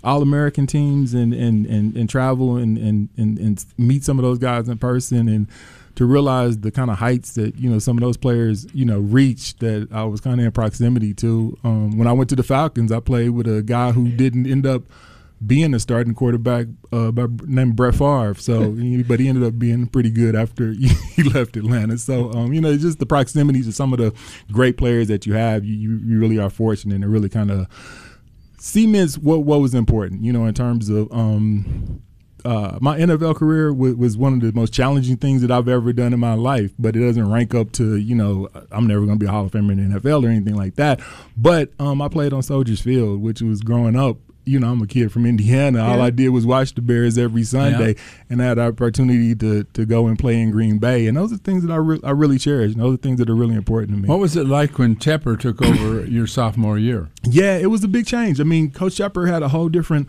All 0.04 0.22
American 0.22 0.68
teams 0.68 1.12
and, 1.12 1.34
and, 1.34 1.66
and, 1.66 1.96
and 1.96 2.08
travel 2.08 2.56
and, 2.56 2.78
and, 2.78 3.08
and, 3.16 3.36
and 3.36 3.64
meet 3.76 4.04
some 4.04 4.16
of 4.16 4.22
those 4.22 4.38
guys 4.38 4.68
in 4.68 4.78
person 4.78 5.28
and 5.28 5.48
to 5.98 6.06
realize 6.06 6.58
the 6.58 6.70
kind 6.70 6.92
of 6.92 6.98
heights 6.98 7.32
that 7.32 7.56
you 7.56 7.68
know 7.68 7.80
some 7.80 7.98
of 7.98 8.02
those 8.02 8.16
players 8.16 8.72
you 8.72 8.84
know 8.84 9.00
reach 9.00 9.56
that 9.56 9.88
I 9.90 10.04
was 10.04 10.20
kind 10.20 10.38
of 10.38 10.46
in 10.46 10.52
proximity 10.52 11.12
to. 11.14 11.58
Um, 11.64 11.98
when 11.98 12.06
I 12.06 12.12
went 12.12 12.30
to 12.30 12.36
the 12.36 12.44
Falcons, 12.44 12.92
I 12.92 13.00
played 13.00 13.30
with 13.30 13.48
a 13.48 13.64
guy 13.64 13.90
who 13.90 14.08
didn't 14.08 14.46
end 14.46 14.64
up 14.64 14.84
being 15.44 15.74
a 15.74 15.80
starting 15.80 16.14
quarterback 16.14 16.68
uh, 16.92 17.10
by 17.10 17.26
named 17.46 17.74
Brett 17.74 17.96
Favre. 17.96 18.34
So, 18.34 18.70
but 19.08 19.18
he 19.18 19.26
ended 19.26 19.42
up 19.42 19.58
being 19.58 19.88
pretty 19.88 20.10
good 20.10 20.36
after 20.36 20.70
he 21.16 21.24
left 21.24 21.56
Atlanta. 21.56 21.98
So, 21.98 22.30
um, 22.30 22.52
you 22.52 22.60
know, 22.60 22.76
just 22.76 23.00
the 23.00 23.06
proximity 23.06 23.64
to 23.64 23.72
some 23.72 23.92
of 23.92 23.98
the 23.98 24.14
great 24.52 24.76
players 24.76 25.08
that 25.08 25.26
you 25.26 25.32
have. 25.32 25.64
You 25.64 25.96
you 25.96 26.20
really 26.20 26.38
are 26.38 26.48
fortunate 26.48 26.94
and 26.94 27.02
it 27.02 27.08
really 27.08 27.28
kind 27.28 27.50
of 27.50 27.66
cements 28.60 29.18
what 29.18 29.40
what 29.40 29.60
was 29.60 29.74
important. 29.74 30.22
You 30.22 30.32
know, 30.32 30.46
in 30.46 30.54
terms 30.54 30.90
of 30.90 31.10
um, 31.10 32.04
uh, 32.48 32.78
my 32.80 32.98
NFL 32.98 33.36
career 33.36 33.74
was, 33.74 33.94
was, 33.94 34.16
one 34.16 34.32
of 34.32 34.40
the 34.40 34.52
most 34.52 34.72
challenging 34.72 35.18
things 35.18 35.42
that 35.42 35.50
I've 35.50 35.68
ever 35.68 35.92
done 35.92 36.14
in 36.14 36.20
my 36.20 36.32
life, 36.32 36.72
but 36.78 36.96
it 36.96 37.00
doesn't 37.00 37.30
rank 37.30 37.54
up 37.54 37.72
to, 37.72 37.96
you 37.96 38.14
know, 38.14 38.48
I'm 38.70 38.86
never 38.86 39.04
going 39.04 39.18
to 39.18 39.22
be 39.22 39.28
a 39.28 39.30
Hall 39.30 39.44
of 39.44 39.52
Famer 39.52 39.72
in 39.72 39.92
the 39.92 40.00
NFL 40.00 40.24
or 40.24 40.28
anything 40.28 40.56
like 40.56 40.76
that. 40.76 41.00
But 41.36 41.72
um, 41.78 42.00
I 42.00 42.08
played 42.08 42.32
on 42.32 42.42
Soldiers 42.42 42.80
Field, 42.80 43.20
which 43.20 43.42
was 43.42 43.60
growing 43.60 43.96
up 43.96 44.16
you 44.48 44.58
know, 44.58 44.70
I'm 44.70 44.80
a 44.80 44.86
kid 44.86 45.12
from 45.12 45.26
Indiana. 45.26 45.80
Yeah. 45.80 45.92
All 45.92 46.00
I 46.00 46.08
did 46.08 46.30
was 46.30 46.46
watch 46.46 46.74
the 46.74 46.80
Bears 46.80 47.18
every 47.18 47.42
Sunday, 47.44 47.88
yeah. 47.88 48.02
and 48.30 48.42
I 48.42 48.46
had 48.46 48.56
the 48.56 48.62
opportunity 48.62 49.34
to 49.34 49.64
to 49.64 49.84
go 49.84 50.06
and 50.06 50.18
play 50.18 50.40
in 50.40 50.50
Green 50.50 50.78
Bay. 50.78 51.06
And 51.06 51.16
those 51.18 51.34
are 51.34 51.36
things 51.36 51.64
that 51.64 51.70
I, 51.72 51.76
re- 51.76 52.00
I 52.02 52.12
really 52.12 52.38
cherish. 52.38 52.72
And 52.72 52.80
those 52.80 52.94
are 52.94 52.96
things 52.96 53.18
that 53.18 53.28
are 53.28 53.34
really 53.34 53.56
important 53.56 53.90
to 53.90 53.98
me. 53.98 54.08
What 54.08 54.20
was 54.20 54.36
it 54.36 54.46
like 54.46 54.78
when 54.78 54.96
Tepper 54.96 55.38
took 55.38 55.60
over 55.60 56.06
your 56.06 56.26
sophomore 56.26 56.78
year? 56.78 57.10
Yeah, 57.24 57.58
it 57.58 57.66
was 57.66 57.84
a 57.84 57.88
big 57.88 58.06
change. 58.06 58.40
I 58.40 58.44
mean, 58.44 58.70
Coach 58.70 58.94
Tepper 58.94 59.28
had 59.28 59.42
a 59.42 59.48
whole 59.48 59.68
different 59.68 60.08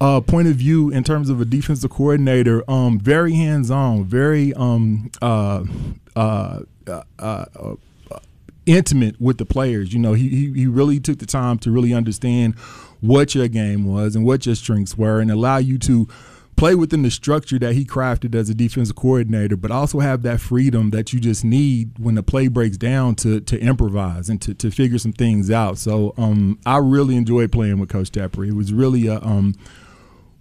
uh, 0.00 0.20
point 0.20 0.48
of 0.48 0.56
view 0.56 0.90
in 0.90 1.04
terms 1.04 1.28
of 1.28 1.40
a 1.40 1.44
defensive 1.44 1.90
coordinator. 1.90 2.68
Um, 2.70 2.98
very 2.98 3.34
hands 3.34 3.70
on, 3.70 4.04
very 4.04 4.54
um, 4.54 5.10
uh, 5.20 5.64
uh, 6.16 6.62
uh, 6.86 7.02
uh 7.18 7.74
intimate 8.66 9.20
with 9.20 9.38
the 9.38 9.44
players. 9.44 9.92
You 9.92 9.98
know, 9.98 10.12
he, 10.12 10.28
he 10.28 10.52
he 10.52 10.66
really 10.66 11.00
took 11.00 11.18
the 11.18 11.26
time 11.26 11.58
to 11.60 11.70
really 11.70 11.92
understand 11.92 12.54
what 13.00 13.34
your 13.34 13.48
game 13.48 13.84
was 13.84 14.14
and 14.14 14.24
what 14.24 14.46
your 14.46 14.54
strengths 14.54 14.96
were 14.96 15.20
and 15.20 15.30
allow 15.30 15.56
you 15.56 15.78
to 15.78 16.06
play 16.56 16.74
within 16.74 17.00
the 17.00 17.10
structure 17.10 17.58
that 17.58 17.74
he 17.74 17.86
crafted 17.86 18.34
as 18.34 18.50
a 18.50 18.54
defensive 18.54 18.94
coordinator, 18.94 19.56
but 19.56 19.70
also 19.70 20.00
have 20.00 20.20
that 20.22 20.40
freedom 20.40 20.90
that 20.90 21.10
you 21.10 21.18
just 21.18 21.42
need 21.42 21.90
when 21.98 22.16
the 22.16 22.22
play 22.22 22.48
breaks 22.48 22.76
down 22.76 23.14
to 23.14 23.40
to 23.40 23.58
improvise 23.60 24.28
and 24.28 24.40
to, 24.42 24.54
to 24.54 24.70
figure 24.70 24.98
some 24.98 25.12
things 25.12 25.50
out. 25.50 25.78
So 25.78 26.14
um, 26.16 26.58
I 26.64 26.78
really 26.78 27.16
enjoyed 27.16 27.52
playing 27.52 27.78
with 27.78 27.88
Coach 27.88 28.10
Tepper. 28.10 28.46
It 28.46 28.54
was 28.54 28.72
really 28.72 29.06
a 29.06 29.20
um, 29.20 29.54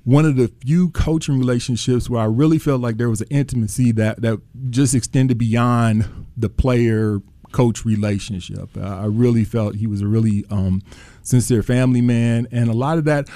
one 0.04 0.26
of 0.26 0.36
the 0.36 0.48
few 0.48 0.90
coaching 0.92 1.38
relationships 1.38 2.10
where 2.10 2.22
I 2.22 2.26
really 2.26 2.58
felt 2.58 2.82
like 2.82 2.98
there 2.98 3.10
was 3.10 3.22
an 3.22 3.28
intimacy 3.30 3.92
that 3.94 4.22
that 4.22 4.40
just 4.70 4.96
extended 4.96 5.38
beyond 5.38 6.10
the 6.38 6.50
player 6.50 7.22
coach 7.52 7.84
relationship. 7.84 8.78
I 8.78 9.06
really 9.06 9.44
felt 9.44 9.76
he 9.76 9.88
was 9.88 10.02
a 10.02 10.08
really 10.08 10.46
um, 10.50 10.82
sincere 11.24 11.64
family 11.64 12.02
man, 12.02 12.48
and 12.52 12.70
a 12.70 12.74
lot 12.74 12.98
of 12.98 13.06
that 13.06 13.28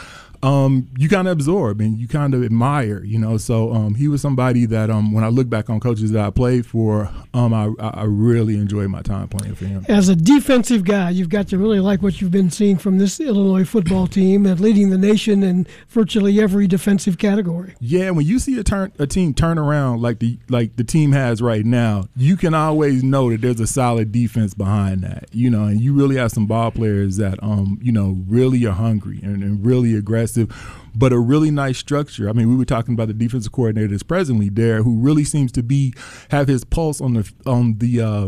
um, 0.44 0.90
you 0.98 1.08
kind 1.08 1.28
of 1.28 1.32
absorb 1.32 1.80
and 1.80 1.98
you 1.98 2.08
kind 2.08 2.34
of 2.34 2.44
admire, 2.44 3.02
you 3.04 3.18
know. 3.18 3.38
So 3.38 3.72
um, 3.72 3.96
he 3.96 4.10
was 4.10 4.22
somebody 4.22 4.66
that 4.66 4.90
um, 4.90 5.14
when 5.14 5.24
I 5.24 5.30
look 5.30 5.50
back 5.50 5.70
on 5.70 5.80
coaches 5.80 6.12
that 6.12 6.24
I 6.24 6.30
played 6.30 6.66
for, 6.66 7.10
um, 7.34 7.54
I, 7.54 7.72
I 7.80 8.04
really 8.04 8.58
enjoyed 8.58 8.90
my 8.90 9.02
time 9.02 9.30
playing 9.30 9.56
for 9.56 9.66
him. 9.66 9.86
As 9.88 10.10
a 10.10 10.16
defensive 10.16 10.84
guy, 10.84 11.12
you've 11.12 11.30
got 11.30 11.48
to 11.48 11.58
really 11.58 11.80
like 11.80 12.02
what 12.02 12.20
you've 12.20 12.32
been 12.32 12.52
seeing 12.52 12.78
from 12.78 12.98
this 12.98 13.22
Illinois 13.22 13.64
football 13.64 14.06
team 14.06 14.46
and 14.46 14.60
leading 14.60 14.90
the 14.90 14.98
nation 14.98 15.44
in 15.44 15.66
virtually 15.88 16.42
every 16.42 16.68
defensive 16.68 17.18
category. 17.18 17.76
Yeah, 17.80 18.10
when 18.12 18.26
you 18.26 18.38
see 18.38 18.60
a 18.60 18.64
turn 18.64 18.92
a 19.00 19.08
team 19.08 19.34
turn 19.34 19.58
around 19.58 20.02
like 20.02 20.20
the 20.20 20.38
like 20.50 20.76
the 20.76 20.84
team 20.84 21.14
has 21.14 21.42
right 21.42 21.66
now, 21.66 22.10
you 22.18 22.36
can 22.36 22.54
always 22.54 23.02
know 23.02 23.30
that 23.30 23.40
there's 23.40 23.62
a 23.62 23.68
solid 23.68 24.12
defense 24.12 24.54
behind 24.54 25.02
that, 25.02 25.30
you 25.32 25.50
know, 25.50 25.64
and 25.64 25.80
you 25.80 25.94
really 25.94 26.18
have 26.18 26.32
some 26.32 26.48
ball 26.48 26.72
players 26.72 27.16
that 27.16 27.42
um 27.42 27.80
you 27.82 27.94
know 27.94 28.18
really 28.28 28.66
are 28.66 28.72
hungry 28.72 29.22
and, 29.24 29.42
and 29.42 29.66
really 29.66 29.96
aggressive 29.96 30.33
aggressive, 30.38 30.90
but 30.96 31.14
a 31.14 31.20
really 31.20 31.52
nice 31.52 31.78
structure. 31.78 32.30
I 32.30 32.34
mean, 32.34 32.50
we 32.50 32.56
were 32.56 32.66
talking 32.66 32.94
about 32.94 33.08
the 33.08 33.14
defensive 33.14 33.52
coordinator 33.52 33.90
that's 33.90 34.04
presently 34.04 34.50
there, 34.50 34.84
who 34.84 34.98
really 34.98 35.24
seems 35.24 35.52
to 35.54 35.64
be 35.64 35.94
have 36.30 36.48
his 36.48 36.64
pulse 36.64 37.02
on 37.02 37.14
the 37.14 37.32
on 37.46 37.78
the 37.78 38.02
uh, 38.02 38.28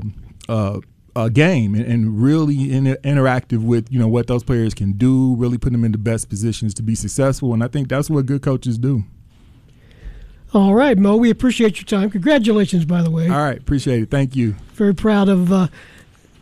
uh, 0.50 0.80
uh, 1.16 1.30
game 1.30 1.76
and, 1.76 1.86
and 1.86 2.22
really 2.22 2.72
in, 2.72 2.86
interactive 2.86 3.64
with 3.64 3.92
you 3.92 4.00
know 4.00 4.08
what 4.08 4.28
those 4.28 4.44
players 4.44 4.74
can 4.74 4.94
do, 4.94 5.36
really 5.36 5.58
put 5.58 5.72
them 5.72 5.84
in 5.84 5.92
the 5.92 5.98
best 5.98 6.30
positions 6.30 6.74
to 6.76 6.84
be 6.84 6.96
successful. 6.96 7.54
And 7.54 7.64
I 7.64 7.68
think 7.68 7.90
that's 7.90 8.10
what 8.10 8.26
good 8.26 8.42
coaches 8.42 8.78
do. 8.78 9.04
All 10.54 10.74
right, 10.74 10.98
Moe, 10.98 11.18
we 11.18 11.30
appreciate 11.30 11.78
your 11.78 11.86
time. 11.86 12.10
Congratulations, 12.10 12.86
by 12.86 13.02
the 13.02 13.12
way. 13.12 13.28
All 13.28 13.38
right, 13.38 13.58
appreciate 13.58 14.04
it. 14.04 14.10
Thank 14.10 14.38
you. 14.38 14.56
Very 14.74 14.96
proud 14.96 15.28
of 15.28 15.52
uh, 15.52 15.68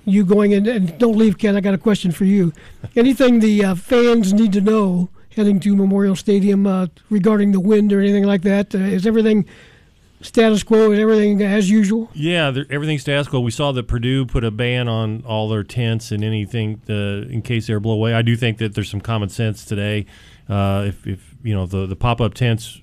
you 0.05 0.23
going 0.23 0.51
in. 0.51 0.67
And 0.67 0.95
don't 0.99 1.17
leave, 1.17 1.39
Kent. 1.39 1.57
I 1.57 1.61
got 1.61 1.73
a 1.73 1.79
question 1.79 2.11
for 2.11 2.25
you. 2.25 2.53
Anything 2.95 3.39
the 3.39 3.65
uh, 3.65 3.75
fans 3.75 4.31
need 4.31 4.53
to 4.53 4.61
know 4.61 5.09
heading 5.35 5.59
to 5.61 5.75
Memorial 5.75 6.15
Stadium 6.15 6.65
uh, 6.67 6.87
regarding 7.09 7.51
the 7.51 7.59
wind 7.59 7.91
or 7.91 7.99
anything 7.99 8.23
like 8.23 8.41
that? 8.43 8.73
Uh, 8.73 8.79
is 8.79 9.05
everything 9.05 9.45
status 10.21 10.63
quo? 10.63 10.91
Is 10.91 10.99
everything 10.99 11.41
as 11.41 11.69
usual? 11.69 12.09
Yeah, 12.13 12.53
everything's 12.69 13.01
status 13.01 13.27
quo. 13.27 13.39
We 13.39 13.51
saw 13.51 13.71
that 13.73 13.87
Purdue 13.87 14.25
put 14.25 14.43
a 14.43 14.51
ban 14.51 14.87
on 14.87 15.23
all 15.25 15.49
their 15.49 15.63
tents 15.63 16.11
and 16.11 16.23
anything 16.23 16.81
uh, 16.89 17.29
in 17.31 17.41
case 17.41 17.67
they're 17.67 17.79
blow 17.79 17.93
away. 17.93 18.13
I 18.13 18.21
do 18.21 18.35
think 18.35 18.57
that 18.59 18.75
there's 18.75 18.89
some 18.89 19.01
common 19.01 19.29
sense 19.29 19.65
today. 19.65 20.05
Uh, 20.47 20.85
if, 20.87 21.07
if 21.07 21.35
you 21.43 21.53
know 21.53 21.65
the 21.65 21.85
the 21.85 21.95
pop 21.95 22.19
up 22.21 22.33
tents, 22.33 22.81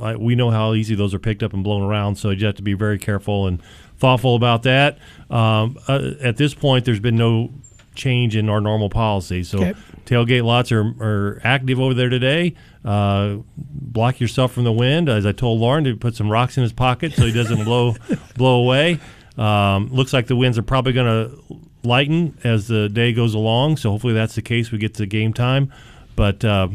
I, 0.00 0.16
we 0.16 0.34
know 0.34 0.50
how 0.50 0.74
easy 0.74 0.94
those 0.94 1.14
are 1.14 1.18
picked 1.18 1.42
up 1.42 1.52
and 1.52 1.64
blown 1.64 1.82
around. 1.82 2.16
So 2.16 2.30
you 2.30 2.46
have 2.46 2.56
to 2.56 2.62
be 2.62 2.74
very 2.74 2.98
careful 2.98 3.46
and 3.46 3.62
thoughtful 3.96 4.36
about 4.36 4.62
that. 4.64 4.98
Um, 5.30 5.78
uh, 5.88 6.12
at 6.20 6.36
this 6.36 6.54
point, 6.54 6.84
there's 6.84 7.00
been 7.00 7.16
no 7.16 7.50
change 7.98 8.36
in 8.36 8.48
our 8.48 8.60
normal 8.60 8.88
policy. 8.88 9.42
So 9.42 9.58
okay. 9.58 9.74
tailgate 10.06 10.44
lots 10.44 10.72
are, 10.72 10.94
are 11.00 11.40
active 11.44 11.78
over 11.80 11.94
there 11.94 12.08
today. 12.08 12.54
Uh, 12.84 13.38
block 13.56 14.20
yourself 14.20 14.52
from 14.52 14.64
the 14.64 14.72
wind. 14.72 15.08
As 15.08 15.26
I 15.26 15.32
told 15.32 15.60
Loren 15.60 15.84
to 15.84 15.96
put 15.96 16.14
some 16.14 16.30
rocks 16.30 16.56
in 16.56 16.62
his 16.62 16.72
pocket 16.72 17.12
so 17.12 17.26
he 17.26 17.32
doesn't 17.32 17.64
blow 17.64 17.96
blow 18.36 18.60
away. 18.62 18.98
Um, 19.36 19.88
looks 19.92 20.12
like 20.12 20.26
the 20.26 20.36
winds 20.36 20.58
are 20.58 20.62
probably 20.62 20.92
going 20.92 21.28
to 21.28 21.58
lighten 21.84 22.38
as 22.44 22.68
the 22.68 22.88
day 22.88 23.12
goes 23.12 23.34
along. 23.34 23.76
So 23.76 23.90
hopefully 23.90 24.14
that's 24.14 24.34
the 24.34 24.42
case. 24.42 24.70
We 24.72 24.78
get 24.78 24.94
to 24.94 25.06
game 25.06 25.32
time, 25.32 25.72
but 26.16 26.44
uh, 26.44 26.68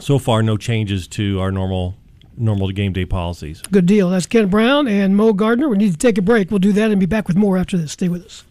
so 0.00 0.18
far 0.18 0.42
no 0.42 0.56
changes 0.56 1.06
to 1.08 1.40
our 1.40 1.52
normal 1.52 1.94
normal 2.38 2.70
game 2.70 2.92
day 2.92 3.04
policies. 3.04 3.62
Good 3.62 3.86
deal. 3.86 4.10
That's 4.10 4.26
Kent 4.26 4.50
Brown 4.50 4.88
and 4.88 5.16
Moe 5.16 5.32
Gardner. 5.32 5.68
We 5.68 5.78
need 5.78 5.92
to 5.92 5.98
take 5.98 6.18
a 6.18 6.22
break. 6.22 6.50
We'll 6.50 6.58
do 6.58 6.72
that 6.72 6.90
and 6.90 7.00
be 7.00 7.06
back 7.06 7.28
with 7.28 7.36
more 7.36 7.56
after 7.56 7.78
this. 7.78 7.92
Stay 7.92 8.08
with 8.08 8.24
us. 8.26 8.44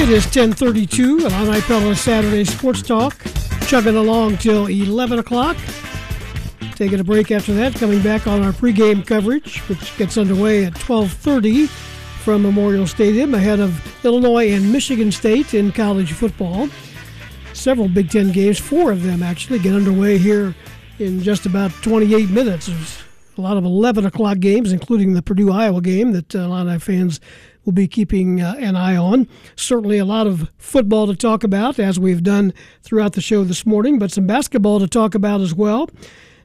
It 0.00 0.08
is 0.08 0.24
1032 0.24 1.26
on 1.26 1.30
iPella 1.30 1.94
Saturday 1.94 2.44
Sports 2.44 2.80
Talk. 2.80 3.22
Chugging 3.66 3.96
along 3.96 4.38
till 4.38 4.66
11 4.66 5.18
o'clock. 5.18 5.58
Taking 6.74 7.00
a 7.00 7.04
break 7.04 7.30
after 7.30 7.52
that, 7.52 7.74
coming 7.74 8.00
back 8.00 8.26
on 8.26 8.42
our 8.42 8.52
pregame 8.52 9.06
coverage, 9.06 9.58
which 9.68 9.94
gets 9.98 10.16
underway 10.16 10.64
at 10.64 10.72
1230 10.72 11.66
from 11.66 12.40
Memorial 12.40 12.86
Stadium 12.86 13.34
ahead 13.34 13.60
of 13.60 13.78
Illinois 14.02 14.50
and 14.52 14.72
Michigan 14.72 15.12
State 15.12 15.52
in 15.52 15.70
college 15.70 16.12
football. 16.12 16.70
Several 17.52 17.86
Big 17.86 18.08
Ten 18.08 18.32
games, 18.32 18.58
four 18.58 18.92
of 18.92 19.02
them 19.02 19.22
actually, 19.22 19.58
get 19.58 19.74
underway 19.74 20.16
here 20.16 20.54
in 20.98 21.22
just 21.22 21.44
about 21.44 21.72
28 21.82 22.30
minutes. 22.30 22.68
There's 22.68 23.02
a 23.36 23.42
lot 23.42 23.58
of 23.58 23.66
11 23.66 24.06
o'clock 24.06 24.38
games, 24.38 24.72
including 24.72 25.12
the 25.12 25.20
Purdue 25.20 25.52
Iowa 25.52 25.82
game 25.82 26.12
that 26.12 26.34
a 26.34 26.48
lot 26.48 26.68
of 26.68 26.82
fans 26.82 27.20
will 27.70 27.74
be 27.74 27.86
keeping 27.86 28.40
uh, 28.40 28.56
an 28.58 28.74
eye 28.74 28.96
on. 28.96 29.28
Certainly 29.54 29.98
a 29.98 30.04
lot 30.04 30.26
of 30.26 30.50
football 30.58 31.06
to 31.06 31.14
talk 31.14 31.44
about, 31.44 31.78
as 31.78 32.00
we've 32.00 32.24
done 32.24 32.52
throughout 32.82 33.12
the 33.12 33.20
show 33.20 33.44
this 33.44 33.64
morning, 33.64 33.96
but 33.96 34.10
some 34.10 34.26
basketball 34.26 34.80
to 34.80 34.88
talk 34.88 35.14
about 35.14 35.40
as 35.40 35.54
well. 35.54 35.88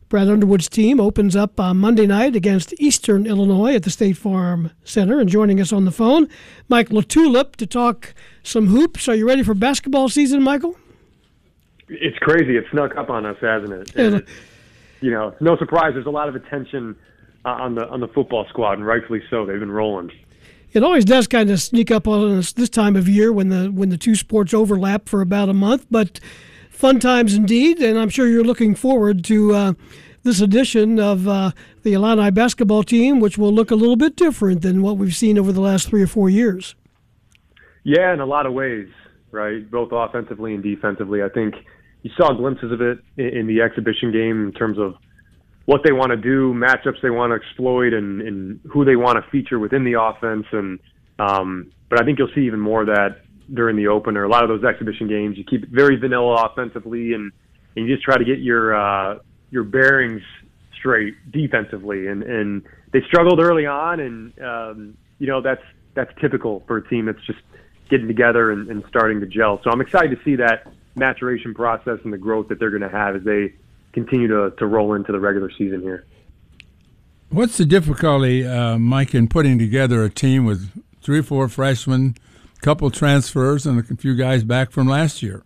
Brad 0.07 0.29
Underwood's 0.29 0.69
team 0.69 0.99
opens 0.99 1.35
up 1.35 1.59
on 1.59 1.77
Monday 1.77 2.05
night 2.05 2.35
against 2.35 2.79
Eastern 2.79 3.25
Illinois 3.25 3.73
at 3.73 3.81
the 3.81 3.89
State 3.89 4.17
Farm 4.17 4.69
Center. 4.83 5.19
And 5.19 5.27
joining 5.27 5.59
us 5.59 5.73
on 5.73 5.85
the 5.85 5.91
phone, 5.91 6.29
Mike 6.69 6.89
LaTulip 6.89 7.55
to 7.55 7.65
talk 7.65 8.13
some 8.43 8.67
hoops. 8.67 9.07
Are 9.09 9.15
you 9.15 9.27
ready 9.27 9.41
for 9.41 9.55
basketball 9.55 10.09
season, 10.09 10.43
Michael? 10.43 10.77
It's 11.89 12.19
crazy. 12.19 12.55
It 12.55 12.65
snuck 12.69 12.95
up 12.97 13.09
on 13.09 13.25
us, 13.25 13.37
hasn't 13.41 13.73
it? 13.73 13.95
And, 13.95 14.23
you 15.01 15.09
know, 15.09 15.33
no 15.39 15.57
surprise. 15.57 15.93
There's 15.95 16.05
a 16.05 16.11
lot 16.11 16.29
of 16.29 16.35
attention 16.35 16.95
uh, 17.45 17.49
on 17.49 17.73
the 17.73 17.87
on 17.89 17.99
the 17.99 18.07
football 18.09 18.45
squad, 18.49 18.73
and 18.73 18.85
rightfully 18.85 19.23
so. 19.31 19.47
They've 19.47 19.59
been 19.59 19.71
rolling 19.71 20.11
it 20.75 20.83
always 20.83 21.05
does 21.05 21.25
kind 21.25 21.49
of 21.49 21.61
sneak 21.61 21.89
up 21.89 22.05
on 22.07 22.37
us 22.37 22.51
this 22.51 22.69
time 22.69 22.97
of 22.97 23.07
year 23.07 23.31
when 23.31 23.47
the 23.47 23.71
when 23.71 23.89
the 23.89 23.97
two 23.97 24.13
sports 24.13 24.53
overlap 24.53 25.07
for 25.07 25.21
about 25.21 25.47
a 25.47 25.53
month. 25.53 25.87
But 25.89 26.19
fun 26.69 26.99
times 26.99 27.33
indeed, 27.33 27.79
and 27.79 27.97
I'm 27.97 28.09
sure 28.09 28.27
you're 28.27 28.43
looking 28.43 28.75
forward 28.75 29.23
to 29.25 29.53
uh, 29.53 29.73
this 30.23 30.41
edition 30.41 30.99
of 30.99 31.27
uh, 31.27 31.51
the 31.83 31.93
Illini 31.93 32.29
basketball 32.29 32.83
team, 32.83 33.21
which 33.21 33.37
will 33.37 33.53
look 33.53 33.71
a 33.71 33.75
little 33.75 33.95
bit 33.95 34.17
different 34.17 34.63
than 34.63 34.81
what 34.81 34.97
we've 34.97 35.15
seen 35.15 35.39
over 35.39 35.53
the 35.53 35.61
last 35.61 35.87
three 35.87 36.03
or 36.03 36.07
four 36.07 36.29
years. 36.29 36.75
Yeah, 37.83 38.13
in 38.13 38.19
a 38.19 38.25
lot 38.25 38.45
of 38.45 38.53
ways, 38.53 38.89
right? 39.31 39.69
Both 39.71 39.89
offensively 39.93 40.53
and 40.53 40.61
defensively. 40.61 41.23
I 41.23 41.29
think 41.29 41.55
you 42.01 42.11
saw 42.17 42.33
glimpses 42.33 42.71
of 42.73 42.81
it 42.81 42.99
in, 43.15 43.25
in 43.25 43.47
the 43.47 43.61
exhibition 43.61 44.11
game 44.11 44.45
in 44.45 44.51
terms 44.51 44.77
of 44.77 44.95
what 45.65 45.81
they 45.83 45.91
want 45.91 46.11
to 46.11 46.17
do, 46.17 46.53
matchups 46.53 47.01
they 47.01 47.09
want 47.09 47.31
to 47.31 47.35
exploit, 47.35 47.93
and, 47.93 48.21
and 48.21 48.59
who 48.71 48.85
they 48.85 48.95
want 48.95 49.23
to 49.23 49.29
feature 49.31 49.59
within 49.59 49.83
the 49.83 49.99
offense. 49.99 50.45
And 50.51 50.79
um, 51.19 51.71
but 51.89 52.01
I 52.01 52.05
think 52.05 52.19
you'll 52.19 52.33
see 52.35 52.41
even 52.41 52.59
more 52.59 52.81
of 52.81 52.87
that 52.87 53.21
during 53.53 53.75
the 53.75 53.87
opener. 53.87 54.23
A 54.23 54.29
lot 54.29 54.43
of 54.43 54.49
those 54.49 54.63
exhibition 54.63 55.07
games, 55.07 55.37
you 55.37 55.43
keep 55.43 55.63
it 55.63 55.69
very 55.69 55.95
vanilla 55.97 56.49
offensively, 56.51 57.13
and, 57.13 57.31
and 57.75 57.87
you 57.87 57.93
just 57.93 58.03
try 58.03 58.17
to 58.17 58.25
get 58.25 58.39
your 58.39 58.75
uh, 58.75 59.19
your 59.49 59.63
bearings 59.63 60.21
straight 60.77 61.15
defensively. 61.31 62.07
And 62.07 62.23
and 62.23 62.63
they 62.91 63.01
struggled 63.07 63.39
early 63.39 63.65
on, 63.65 63.99
and 63.99 64.39
um, 64.39 64.97
you 65.19 65.27
know 65.27 65.41
that's 65.41 65.63
that's 65.95 66.11
typical 66.21 66.63
for 66.67 66.77
a 66.77 66.87
team 66.89 67.05
that's 67.05 67.25
just 67.25 67.39
getting 67.89 68.07
together 68.07 68.51
and, 68.51 68.69
and 68.69 68.83
starting 68.87 69.19
to 69.19 69.25
gel. 69.25 69.61
So 69.63 69.69
I'm 69.71 69.81
excited 69.81 70.17
to 70.17 70.23
see 70.23 70.35
that 70.37 70.67
maturation 70.95 71.53
process 71.53 71.99
and 72.03 72.11
the 72.11 72.17
growth 72.17 72.47
that 72.49 72.59
they're 72.59 72.71
going 72.71 72.81
to 72.81 72.89
have 72.89 73.15
as 73.15 73.23
they 73.23 73.53
continue 73.95 74.27
to, 74.27 74.51
to 74.57 74.67
roll 74.67 74.93
into 74.93 75.11
the 75.11 75.19
regular 75.19 75.49
season 75.57 75.81
here. 75.81 76.05
What's 77.29 77.57
the 77.57 77.65
difficulty, 77.65 78.45
uh, 78.45 78.77
Mike, 78.77 79.15
in 79.15 79.27
putting 79.27 79.57
together 79.57 80.03
a 80.03 80.09
team 80.09 80.45
with 80.45 80.69
three 81.01 81.19
or 81.19 81.23
four 81.23 81.49
freshmen, 81.49 82.15
a 82.55 82.61
couple 82.61 82.89
transfers, 82.91 83.65
and 83.65 83.79
a 83.79 83.95
few 83.95 84.15
guys 84.15 84.43
back 84.43 84.69
from 84.69 84.87
last 84.87 85.23
year? 85.23 85.43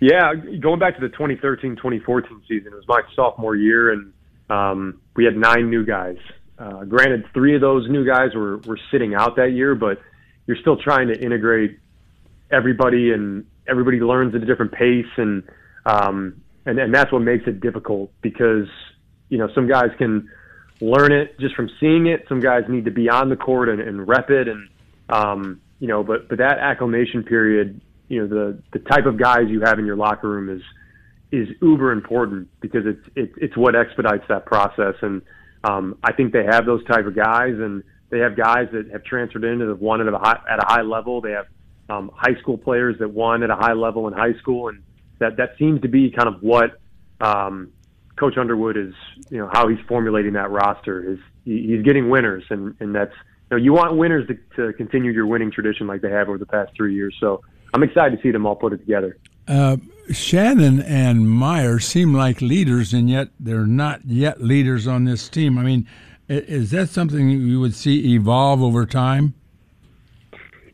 Yeah, 0.00 0.34
going 0.60 0.78
back 0.78 0.98
to 0.98 1.08
the 1.08 1.14
2013-2014 1.16 2.46
season, 2.46 2.72
it 2.72 2.76
was 2.76 2.86
my 2.86 3.02
sophomore 3.16 3.56
year, 3.56 3.92
and 3.92 4.12
um, 4.50 5.00
we 5.16 5.24
had 5.24 5.36
nine 5.36 5.70
new 5.70 5.84
guys. 5.84 6.18
Uh, 6.58 6.84
granted, 6.84 7.24
three 7.32 7.54
of 7.54 7.60
those 7.60 7.88
new 7.88 8.06
guys 8.06 8.34
were, 8.34 8.58
were 8.58 8.78
sitting 8.90 9.14
out 9.14 9.36
that 9.36 9.52
year, 9.52 9.74
but 9.74 10.00
you're 10.46 10.58
still 10.58 10.76
trying 10.76 11.08
to 11.08 11.18
integrate 11.18 11.78
everybody, 12.50 13.12
and 13.12 13.46
everybody 13.66 13.98
learns 14.00 14.34
at 14.34 14.42
a 14.42 14.46
different 14.46 14.72
pace, 14.72 15.06
and 15.16 15.42
um, 15.86 16.42
and 16.66 16.78
and 16.78 16.94
that's 16.94 17.12
what 17.12 17.20
makes 17.20 17.46
it 17.46 17.60
difficult 17.60 18.10
because 18.20 18.68
you 19.28 19.38
know 19.38 19.48
some 19.54 19.68
guys 19.68 19.90
can 19.98 20.28
learn 20.80 21.12
it 21.12 21.38
just 21.38 21.54
from 21.54 21.70
seeing 21.80 22.06
it. 22.06 22.24
Some 22.28 22.40
guys 22.40 22.64
need 22.68 22.84
to 22.84 22.90
be 22.90 23.08
on 23.08 23.28
the 23.28 23.36
court 23.36 23.68
and, 23.68 23.80
and 23.80 24.06
rep 24.06 24.30
it, 24.30 24.48
and 24.48 24.68
um, 25.08 25.60
you 25.78 25.88
know, 25.88 26.02
but 26.02 26.28
but 26.28 26.38
that 26.38 26.58
acclimation 26.58 27.22
period, 27.22 27.80
you 28.08 28.20
know, 28.20 28.28
the 28.28 28.62
the 28.72 28.78
type 28.80 29.06
of 29.06 29.18
guys 29.18 29.42
you 29.48 29.60
have 29.62 29.78
in 29.78 29.86
your 29.86 29.96
locker 29.96 30.28
room 30.28 30.48
is 30.48 30.62
is 31.32 31.48
uber 31.60 31.92
important 31.92 32.48
because 32.60 32.86
it's 32.86 33.06
it, 33.16 33.32
it's 33.36 33.56
what 33.56 33.74
expedites 33.74 34.24
that 34.28 34.46
process. 34.46 34.94
And 35.02 35.22
um, 35.64 35.98
I 36.02 36.12
think 36.12 36.32
they 36.32 36.44
have 36.44 36.66
those 36.66 36.84
type 36.86 37.06
of 37.06 37.16
guys, 37.16 37.54
and 37.54 37.82
they 38.10 38.18
have 38.18 38.36
guys 38.36 38.68
that 38.72 38.90
have 38.92 39.04
transferred 39.04 39.44
in 39.44 39.58
that 39.58 39.68
have 39.68 39.80
won 39.80 40.00
at 40.00 40.12
a 40.12 40.18
high, 40.18 40.40
at 40.48 40.58
a 40.58 40.66
high 40.66 40.82
level. 40.82 41.20
They 41.20 41.32
have 41.32 41.46
um, 41.88 42.10
high 42.14 42.38
school 42.40 42.58
players 42.58 42.96
that 43.00 43.10
won 43.10 43.42
at 43.42 43.50
a 43.50 43.56
high 43.56 43.72
level 43.72 44.06
in 44.06 44.14
high 44.14 44.34
school, 44.38 44.68
and 44.68 44.82
that 45.18 45.36
that 45.36 45.56
seems 45.58 45.80
to 45.82 45.88
be 45.88 46.10
kind 46.10 46.28
of 46.28 46.42
what 46.42 46.80
um, 47.20 47.72
Coach 48.16 48.36
Underwood 48.36 48.76
is, 48.76 48.94
you 49.30 49.38
know, 49.38 49.48
how 49.52 49.68
he's 49.68 49.78
formulating 49.88 50.34
that 50.34 50.50
roster. 50.50 51.12
Is 51.12 51.18
he's 51.44 51.82
getting 51.82 52.10
winners, 52.10 52.44
and 52.50 52.74
and 52.80 52.94
that's 52.94 53.14
you 53.50 53.56
know 53.56 53.62
you 53.62 53.72
want 53.72 53.96
winners 53.96 54.28
to, 54.28 54.38
to 54.56 54.72
continue 54.74 55.10
your 55.12 55.26
winning 55.26 55.50
tradition 55.50 55.86
like 55.86 56.00
they 56.00 56.10
have 56.10 56.28
over 56.28 56.38
the 56.38 56.46
past 56.46 56.72
three 56.76 56.94
years. 56.94 57.14
So 57.20 57.42
I'm 57.72 57.82
excited 57.82 58.16
to 58.16 58.22
see 58.22 58.30
them 58.30 58.46
all 58.46 58.56
put 58.56 58.72
it 58.72 58.78
together. 58.78 59.18
Uh, 59.46 59.76
Shannon 60.10 60.80
and 60.82 61.38
Mayer 61.38 61.78
seem 61.78 62.14
like 62.14 62.40
leaders, 62.40 62.92
and 62.92 63.08
yet 63.10 63.28
they're 63.40 63.66
not 63.66 64.04
yet 64.04 64.40
leaders 64.40 64.86
on 64.86 65.04
this 65.04 65.28
team. 65.28 65.58
I 65.58 65.62
mean, 65.62 65.88
is 66.28 66.70
that 66.70 66.88
something 66.88 67.28
you 67.28 67.60
would 67.60 67.74
see 67.74 68.14
evolve 68.14 68.62
over 68.62 68.86
time? 68.86 69.34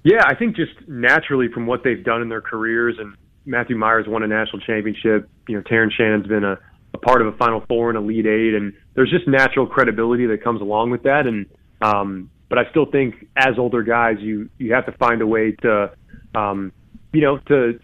Yeah, 0.03 0.23
I 0.27 0.35
think 0.35 0.57
just 0.57 0.73
naturally 0.89 1.49
from 1.49 1.67
what 1.67 1.85
they've 1.85 2.03
done 2.03 2.23
in 2.23 2.29
their 2.29 2.41
careers, 2.41 2.97
and 2.99 3.15
Matthew 3.51 3.77
Myers 3.77 4.07
won 4.07 4.23
a 4.23 4.29
national 4.29 4.61
championship. 4.61 5.29
You 5.49 5.57
know, 5.57 5.63
Terrence 5.63 5.93
Shannon's 5.95 6.27
been 6.27 6.45
a, 6.45 6.59
a 6.95 6.99
part 6.99 7.21
of 7.21 7.27
a 7.27 7.37
Final 7.37 7.65
Four 7.69 7.91
and 7.91 7.99
a 7.99 8.01
Elite 8.01 8.27
Eight, 8.27 8.55
and 8.55 8.73
there's 8.95 9.11
just 9.11 9.27
natural 9.27 9.67
credibility 9.67 10.27
that 10.27 10.43
comes 10.45 10.61
along 10.61 10.91
with 10.91 11.03
that. 11.03 11.27
And 11.27 11.47
um, 11.83 12.31
but 12.49 12.59
I 12.59 12.71
still 12.71 12.87
think 12.87 13.27
as 13.37 13.59
older 13.59 13.83
guys, 13.83 14.17
you 14.21 14.49
you 14.59 14.73
have 14.75 14.87
to 14.87 14.93
find 14.93 15.21
a 15.21 15.27
way 15.27 15.53
to, 15.63 15.91
um, 16.35 16.73
you 17.13 17.23
know, 17.23 17.39
to 17.39 17.81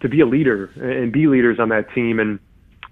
to 0.00 0.08
be 0.08 0.20
a 0.20 0.26
leader 0.26 0.66
and 0.76 1.12
be 1.12 1.26
leaders 1.28 1.58
on 1.60 1.68
that 1.68 1.92
team. 1.94 2.18
And 2.18 2.40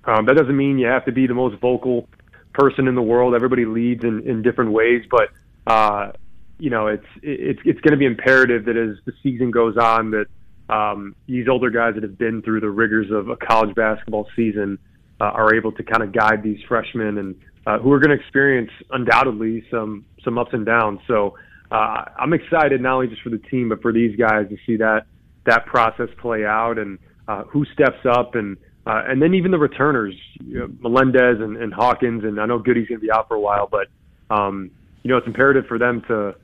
um, 0.05 0.27
that 0.27 0.37
doesn't 0.37 0.57
mean 0.57 0.79
you 0.79 0.87
have 0.87 1.05
to 1.07 1.13
be 1.13 1.27
the 1.27 1.35
most 1.35 1.61
vocal 1.61 2.09
person 2.55 2.87
in 2.87 2.95
the 2.95 3.03
world. 3.03 3.35
Everybody 3.35 3.65
leads 3.65 4.05
in, 4.05 4.23
in 4.29 4.43
different 4.43 4.71
ways, 4.71 5.05
but 5.11 5.31
uh, 5.67 6.13
you 6.59 6.71
know, 6.71 6.87
it's 6.87 7.07
it's 7.23 7.61
it's 7.65 7.81
going 7.81 7.93
to 7.93 7.99
be 7.99 8.07
imperative 8.07 8.67
that 8.67 8.77
as 8.77 8.97
the 9.05 9.13
season 9.23 9.51
goes 9.51 9.77
on, 9.77 10.13
that 10.13 10.27
um, 10.69 11.15
these 11.27 11.47
older 11.49 11.71
guys 11.71 11.95
that 11.95 12.03
have 12.03 12.19
been 12.19 12.43
through 12.43 12.61
the 12.61 12.71
rigors 12.71 13.11
of 13.11 13.29
a 13.29 13.37
college 13.37 13.75
basketball 13.75 14.29
season 14.37 14.79
uh, 15.21 15.25
are 15.25 15.55
able 15.55 15.73
to 15.73 15.83
kind 15.83 16.03
of 16.03 16.13
guide 16.13 16.43
these 16.43 16.61
freshmen 16.69 17.19
and 17.19 17.35
uh, 17.67 17.79
who 17.79 17.93
are 17.93 17.99
going 17.99 18.17
to 18.17 18.23
experience 18.23 18.71
undoubtedly 18.91 19.65
some 19.71 20.05
some 20.25 20.39
ups 20.39 20.51
and 20.53 20.67
downs. 20.67 21.01
So 21.07 21.35
uh, 21.71 22.05
I'm 22.19 22.33
excited 22.33 22.81
not 22.81 22.95
only 22.95 23.09
just 23.09 23.23
for 23.23 23.31
the 23.31 23.39
team 23.39 23.69
but 23.69 23.83
for 23.83 23.93
these 23.93 24.17
guys 24.17 24.49
to 24.49 24.57
see 24.67 24.77
that 24.77 25.07
that 25.47 25.67
process 25.67 26.09
play 26.21 26.45
out 26.45 26.79
and 26.79 26.99
uh, 27.27 27.45
who 27.45 27.65
steps 27.67 28.05
up 28.11 28.35
and 28.35 28.57
uh, 28.87 29.03
and 29.07 29.21
then 29.21 29.35
even 29.35 29.51
the 29.51 29.59
returners, 29.59 30.15
you 30.43 30.61
know, 30.61 30.69
Melendez 30.81 31.41
and, 31.41 31.59
and 31.59 31.75
Hawkins, 31.75 32.25
and 32.25 32.41
I 32.41 32.47
know 32.47 32.59
Goody's 32.59 32.89
going 32.89 33.01
to 33.01 33.07
be 33.07 33.13
out 33.13 33.29
for 33.29 33.35
a 33.35 33.41
while, 33.41 33.69
but 33.71 33.89
um, 34.35 34.71
you 35.03 35.11
know 35.11 35.19
it's 35.19 35.27
imperative 35.27 35.67
for 35.67 35.79
them 35.79 36.03
to 36.09 36.35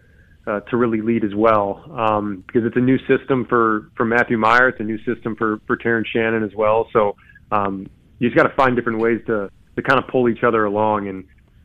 uh, 0.47 0.61
to 0.61 0.77
really 0.77 1.01
lead 1.01 1.25
as 1.25 1.35
well 1.35 1.85
um, 1.97 2.45
because 2.47 2.65
it's 2.65 2.77
a 2.77 2.81
new 2.81 2.99
system 3.07 3.47
for 3.47 3.91
for 3.97 4.05
Matthew 4.05 4.39
Mayer. 4.39 4.69
It's 4.69 4.81
a 4.81 4.85
new 4.85 4.99
system 5.05 5.37
for 5.37 5.61
for 5.67 5.77
Terrence 5.77 6.09
Shannon 6.09 6.43
as 6.43 6.55
well. 6.55 6.89
So 6.93 7.17
um, 7.51 7.87
you 8.19 8.29
just 8.29 8.37
got 8.37 8.49
to 8.49 8.55
find 8.55 8.77
different 8.77 8.99
ways 8.99 9.21
to 9.27 9.51
to 9.77 9.83
kind 9.83 9.99
of 9.99 10.09
pull 10.09 10.29
each 10.29 10.45
other 10.45 10.65
along. 10.65 11.09
And 11.09 11.25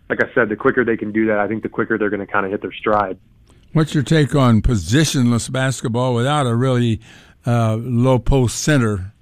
like 0.10 0.24
I 0.24 0.34
said, 0.34 0.50
the 0.50 0.56
quicker 0.56 0.84
they 0.86 0.98
can 0.98 1.12
do 1.12 1.28
that, 1.28 1.40
I 1.40 1.48
think 1.48 1.64
the 1.64 1.70
quicker 1.70 1.98
they're 1.98 2.10
going 2.10 2.26
to 2.26 2.32
kind 2.32 2.46
of 2.46 2.52
hit 2.52 2.62
their 2.62 2.74
stride. 2.74 3.18
What's 3.74 3.94
your 3.94 4.04
take 4.04 4.34
on 4.34 4.62
positionless 4.62 5.52
basketball 5.52 6.16
without 6.16 6.48
a 6.48 6.56
really 6.56 7.02
uh, 7.46 7.76
low 7.76 8.18
post 8.18 8.62
center? 8.64 9.14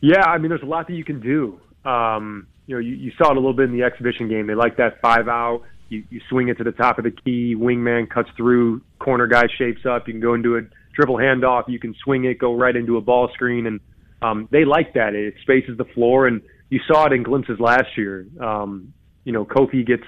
Yeah, 0.00 0.24
I 0.24 0.38
mean, 0.38 0.48
there's 0.48 0.62
a 0.62 0.66
lot 0.66 0.86
that 0.86 0.94
you 0.94 1.04
can 1.04 1.20
do. 1.20 1.60
Um, 1.84 2.46
you 2.66 2.74
know, 2.74 2.80
you, 2.80 2.94
you 2.94 3.12
saw 3.18 3.30
it 3.30 3.36
a 3.36 3.40
little 3.40 3.52
bit 3.52 3.68
in 3.68 3.72
the 3.76 3.82
exhibition 3.82 4.28
game. 4.28 4.46
They 4.46 4.54
like 4.54 4.76
that 4.78 5.00
five 5.02 5.28
out 5.28 5.62
you, 5.94 6.04
you 6.10 6.20
swing 6.28 6.48
it 6.48 6.58
to 6.58 6.64
the 6.64 6.72
top 6.72 6.98
of 6.98 7.04
the 7.04 7.10
key, 7.10 7.54
wingman 7.56 8.08
cuts 8.08 8.28
through, 8.36 8.82
corner 8.98 9.26
guy 9.26 9.44
shapes 9.56 9.86
up. 9.88 10.06
You 10.06 10.14
can 10.14 10.20
go 10.20 10.34
into 10.34 10.56
a 10.56 10.60
dribble 10.94 11.16
handoff. 11.16 11.68
You 11.68 11.78
can 11.78 11.94
swing 12.02 12.24
it, 12.24 12.38
go 12.38 12.54
right 12.54 12.74
into 12.74 12.96
a 12.96 13.00
ball 13.00 13.30
screen, 13.32 13.66
and 13.66 13.80
um, 14.22 14.48
they 14.50 14.64
like 14.64 14.94
that. 14.94 15.14
It 15.14 15.34
spaces 15.42 15.76
the 15.78 15.84
floor, 15.84 16.26
and 16.26 16.40
you 16.70 16.80
saw 16.86 17.06
it 17.06 17.12
in 17.12 17.22
glimpses 17.22 17.60
last 17.60 17.96
year. 17.96 18.26
Um, 18.40 18.92
you 19.24 19.32
know, 19.32 19.44
Kofi 19.44 19.86
gets 19.86 20.04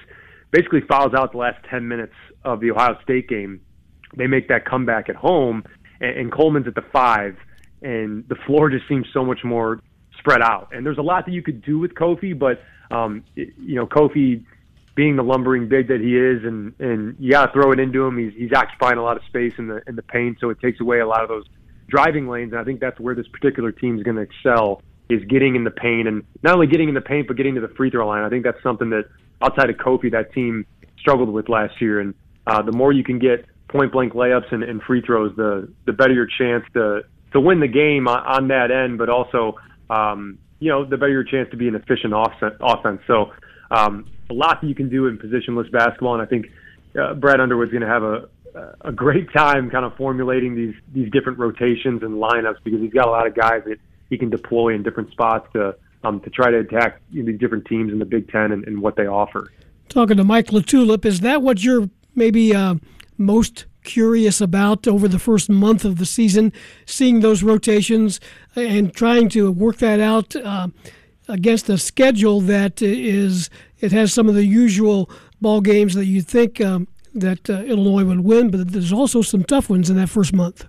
basically 0.51 0.81
fouls 0.87 1.13
out 1.13 1.31
the 1.31 1.37
last 1.37 1.63
10 1.69 1.87
minutes 1.87 2.13
of 2.43 2.59
the 2.59 2.71
Ohio 2.71 2.97
State 3.03 3.27
game. 3.27 3.61
They 4.15 4.27
make 4.27 4.47
that 4.47 4.65
comeback 4.65 5.09
at 5.09 5.15
home, 5.15 5.63
and, 5.99 6.17
and 6.17 6.31
Coleman's 6.31 6.67
at 6.67 6.75
the 6.75 6.85
five, 6.93 7.35
and 7.81 8.27
the 8.27 8.35
floor 8.45 8.69
just 8.69 8.87
seems 8.87 9.05
so 9.13 9.23
much 9.25 9.39
more 9.43 9.81
spread 10.19 10.41
out. 10.41 10.69
And 10.71 10.85
there's 10.85 10.97
a 10.97 11.03
lot 11.03 11.25
that 11.25 11.31
you 11.31 11.43
could 11.43 11.61
do 11.61 11.79
with 11.79 11.93
Kofi, 11.93 12.37
but 12.37 12.61
um, 12.95 13.23
it, 13.35 13.53
you 13.59 13.75
know, 13.75 13.85
Kofi 13.85 14.43
being 14.97 15.15
the 15.15 15.23
lumbering 15.23 15.69
big 15.69 15.87
that 15.89 16.01
he 16.01 16.17
is, 16.17 16.43
and 16.43 16.73
and 16.79 17.15
you 17.19 17.31
got 17.31 17.45
to 17.45 17.53
throw 17.53 17.71
it 17.71 17.79
into 17.79 18.03
him. 18.03 18.17
He's 18.17 18.33
he's 18.35 18.51
occupying 18.51 18.97
a 18.97 19.03
lot 19.03 19.15
of 19.15 19.23
space 19.27 19.53
in 19.59 19.67
the 19.67 19.81
in 19.87 19.95
the 19.95 20.01
paint, 20.01 20.39
so 20.41 20.49
it 20.49 20.59
takes 20.59 20.81
away 20.81 20.99
a 20.99 21.07
lot 21.07 21.21
of 21.21 21.29
those 21.29 21.45
driving 21.87 22.27
lanes. 22.27 22.51
And 22.51 22.59
I 22.59 22.65
think 22.65 22.81
that's 22.81 22.99
where 22.99 23.13
this 23.13 23.27
particular 23.27 23.71
team 23.71 23.97
is 23.97 24.03
going 24.03 24.17
to 24.17 24.23
excel 24.23 24.81
is 25.09 25.23
getting 25.29 25.55
in 25.55 25.63
the 25.63 25.71
paint, 25.71 26.07
and 26.07 26.23
not 26.43 26.55
only 26.55 26.67
getting 26.67 26.89
in 26.89 26.95
the 26.95 27.01
paint, 27.01 27.27
but 27.27 27.37
getting 27.37 27.55
to 27.55 27.61
the 27.61 27.73
free 27.77 27.91
throw 27.91 28.07
line. 28.07 28.23
I 28.23 28.29
think 28.29 28.43
that's 28.43 28.61
something 28.63 28.89
that 28.89 29.05
outside 29.41 29.69
of 29.69 29.77
Kofi, 29.77 30.11
that 30.11 30.33
team 30.33 30.65
struggled 30.99 31.29
with 31.29 31.47
last 31.47 31.79
year. 31.79 32.01
And 32.01 32.15
uh, 32.47 32.63
the 32.63 32.73
more 32.73 32.91
you 32.91 33.03
can 33.03 33.19
get 33.19 33.45
point 33.69 33.91
blank 33.91 34.13
layups 34.13 34.51
and, 34.51 34.63
and 34.63 34.81
free 34.81 35.01
throws, 35.05 35.33
the 35.37 35.71
the 35.85 35.93
better 35.93 36.13
your 36.13 36.27
chance 36.27 36.65
to 36.73 37.01
to 37.33 37.39
win 37.39 37.59
the 37.59 37.67
game 37.67 38.07
on, 38.07 38.19
on 38.25 38.47
that 38.47 38.71
end, 38.71 38.97
but 38.97 39.09
also 39.09 39.57
um, 39.91 40.39
you 40.59 40.71
know 40.71 40.85
the 40.85 40.97
better 40.97 41.11
your 41.11 41.23
chance 41.23 41.49
to 41.51 41.57
be 41.57 41.67
an 41.67 41.75
efficient 41.75 42.13
offense. 42.15 43.01
So 43.05 43.31
um, 43.71 44.05
a 44.29 44.33
lot 44.33 44.61
that 44.61 44.67
you 44.67 44.75
can 44.75 44.89
do 44.89 45.07
in 45.07 45.17
positionless 45.17 45.71
basketball, 45.71 46.13
and 46.13 46.21
I 46.21 46.25
think 46.25 46.47
uh, 46.99 47.13
Brad 47.13 47.39
Underwood's 47.39 47.71
going 47.71 47.81
to 47.81 47.87
have 47.87 48.03
a 48.03 48.29
a 48.81 48.91
great 48.91 49.31
time 49.33 49.69
kind 49.69 49.85
of 49.85 49.95
formulating 49.95 50.55
these 50.55 50.75
these 50.93 51.11
different 51.11 51.37
rotations 51.39 52.03
and 52.03 52.13
lineups 52.13 52.57
because 52.63 52.79
he's 52.81 52.93
got 52.93 53.07
a 53.07 53.11
lot 53.11 53.27
of 53.27 53.35
guys 53.35 53.61
that 53.65 53.77
he 54.09 54.17
can 54.17 54.29
deploy 54.29 54.73
in 54.73 54.83
different 54.83 55.11
spots 55.11 55.47
to 55.53 55.75
um, 56.03 56.19
to 56.21 56.29
try 56.29 56.51
to 56.51 56.59
attack 56.59 57.01
you 57.11 57.23
know, 57.23 57.31
these 57.31 57.39
different 57.39 57.65
teams 57.65 57.91
in 57.91 57.99
the 57.99 58.05
Big 58.05 58.31
Ten 58.31 58.51
and, 58.51 58.65
and, 58.65 58.81
what 58.81 58.95
they 58.95 59.07
offer. 59.07 59.51
Talking 59.89 60.17
to 60.17 60.23
Mike 60.23 60.47
LaTulip, 60.47 61.05
is 61.05 61.21
that 61.21 61.41
what 61.41 61.63
you're 61.63 61.89
maybe 62.15 62.55
uh, 62.55 62.75
most 63.17 63.65
curious 63.83 64.39
about 64.39 64.87
over 64.87 65.07
the 65.07 65.17
first 65.17 65.49
month 65.49 65.83
of 65.83 65.97
the 65.97 66.05
season, 66.05 66.53
seeing 66.85 67.21
those 67.21 67.41
rotations 67.41 68.19
and 68.55 68.93
trying 68.93 69.27
to 69.29 69.51
work 69.51 69.77
that 69.77 69.99
out? 69.99 70.35
Uh, 70.35 70.67
against 71.27 71.69
a 71.69 71.77
schedule 71.77 72.41
that 72.41 72.81
is 72.81 73.49
it 73.79 73.91
has 73.91 74.13
some 74.13 74.27
of 74.27 74.35
the 74.35 74.45
usual 74.45 75.09
ball 75.41 75.61
games 75.61 75.93
that 75.95 76.05
you 76.05 76.21
think 76.21 76.61
um, 76.61 76.87
that 77.13 77.49
uh, 77.49 77.61
Illinois 77.63 78.05
would 78.05 78.21
win, 78.21 78.49
but 78.49 78.71
there's 78.71 78.93
also 78.93 79.21
some 79.21 79.43
tough 79.43 79.69
ones 79.69 79.89
in 79.89 79.97
that 79.97 80.07
first 80.07 80.33
month. 80.33 80.65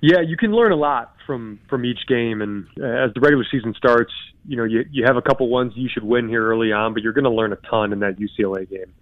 Yeah, 0.00 0.20
you 0.20 0.36
can 0.36 0.52
learn 0.52 0.72
a 0.72 0.76
lot 0.76 1.14
from 1.26 1.60
from 1.68 1.84
each 1.84 2.06
game, 2.06 2.42
and 2.42 2.66
uh, 2.80 2.86
as 2.86 3.14
the 3.14 3.20
regular 3.20 3.44
season 3.50 3.74
starts, 3.76 4.12
you 4.46 4.56
know 4.56 4.64
you 4.64 4.84
you 4.90 5.04
have 5.04 5.16
a 5.16 5.22
couple 5.22 5.48
ones 5.48 5.72
you 5.74 5.88
should 5.92 6.04
win 6.04 6.28
here 6.28 6.46
early 6.46 6.72
on, 6.72 6.94
but 6.94 7.02
you're 7.02 7.12
going 7.12 7.24
to 7.24 7.30
learn 7.30 7.52
a 7.52 7.58
ton 7.68 7.92
in 7.92 8.00
that 8.00 8.16
UCLA 8.18 8.68
game, 8.68 8.92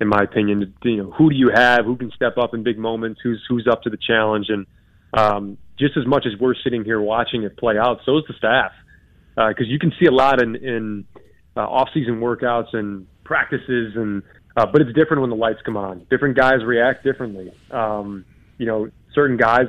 in 0.00 0.08
my 0.08 0.22
opinion. 0.22 0.74
You 0.82 1.04
know, 1.04 1.10
who 1.10 1.30
do 1.30 1.36
you 1.36 1.50
have? 1.54 1.84
Who 1.84 1.96
can 1.96 2.10
step 2.12 2.38
up 2.38 2.54
in 2.54 2.62
big 2.62 2.78
moments? 2.78 3.20
Who's 3.22 3.42
who's 3.48 3.66
up 3.70 3.82
to 3.82 3.90
the 3.90 3.98
challenge? 3.98 4.46
And 4.48 4.66
um, 5.14 5.58
just 5.78 5.96
as 5.96 6.06
much 6.06 6.26
as 6.26 6.38
we're 6.38 6.54
sitting 6.62 6.84
here 6.84 7.00
watching 7.00 7.42
it 7.42 7.56
play 7.56 7.76
out, 7.78 8.00
so 8.04 8.18
is 8.18 8.24
the 8.28 8.34
staff, 8.34 8.72
because 9.34 9.66
uh, 9.66 9.72
you 9.72 9.78
can 9.78 9.92
see 9.98 10.06
a 10.06 10.12
lot 10.12 10.42
in 10.42 10.56
in 10.56 11.04
uh, 11.56 11.60
off-season 11.60 12.20
workouts 12.20 12.74
and 12.74 13.06
practices, 13.24 13.96
and 13.96 14.22
uh, 14.56 14.66
but 14.66 14.80
it's 14.80 14.92
different 14.92 15.20
when 15.20 15.30
the 15.30 15.36
lights 15.36 15.60
come 15.64 15.76
on. 15.76 16.06
Different 16.10 16.36
guys 16.36 16.64
react 16.64 17.04
differently. 17.04 17.52
Um, 17.70 18.24
you 18.58 18.66
know, 18.66 18.88
certain 19.14 19.36
guys 19.36 19.66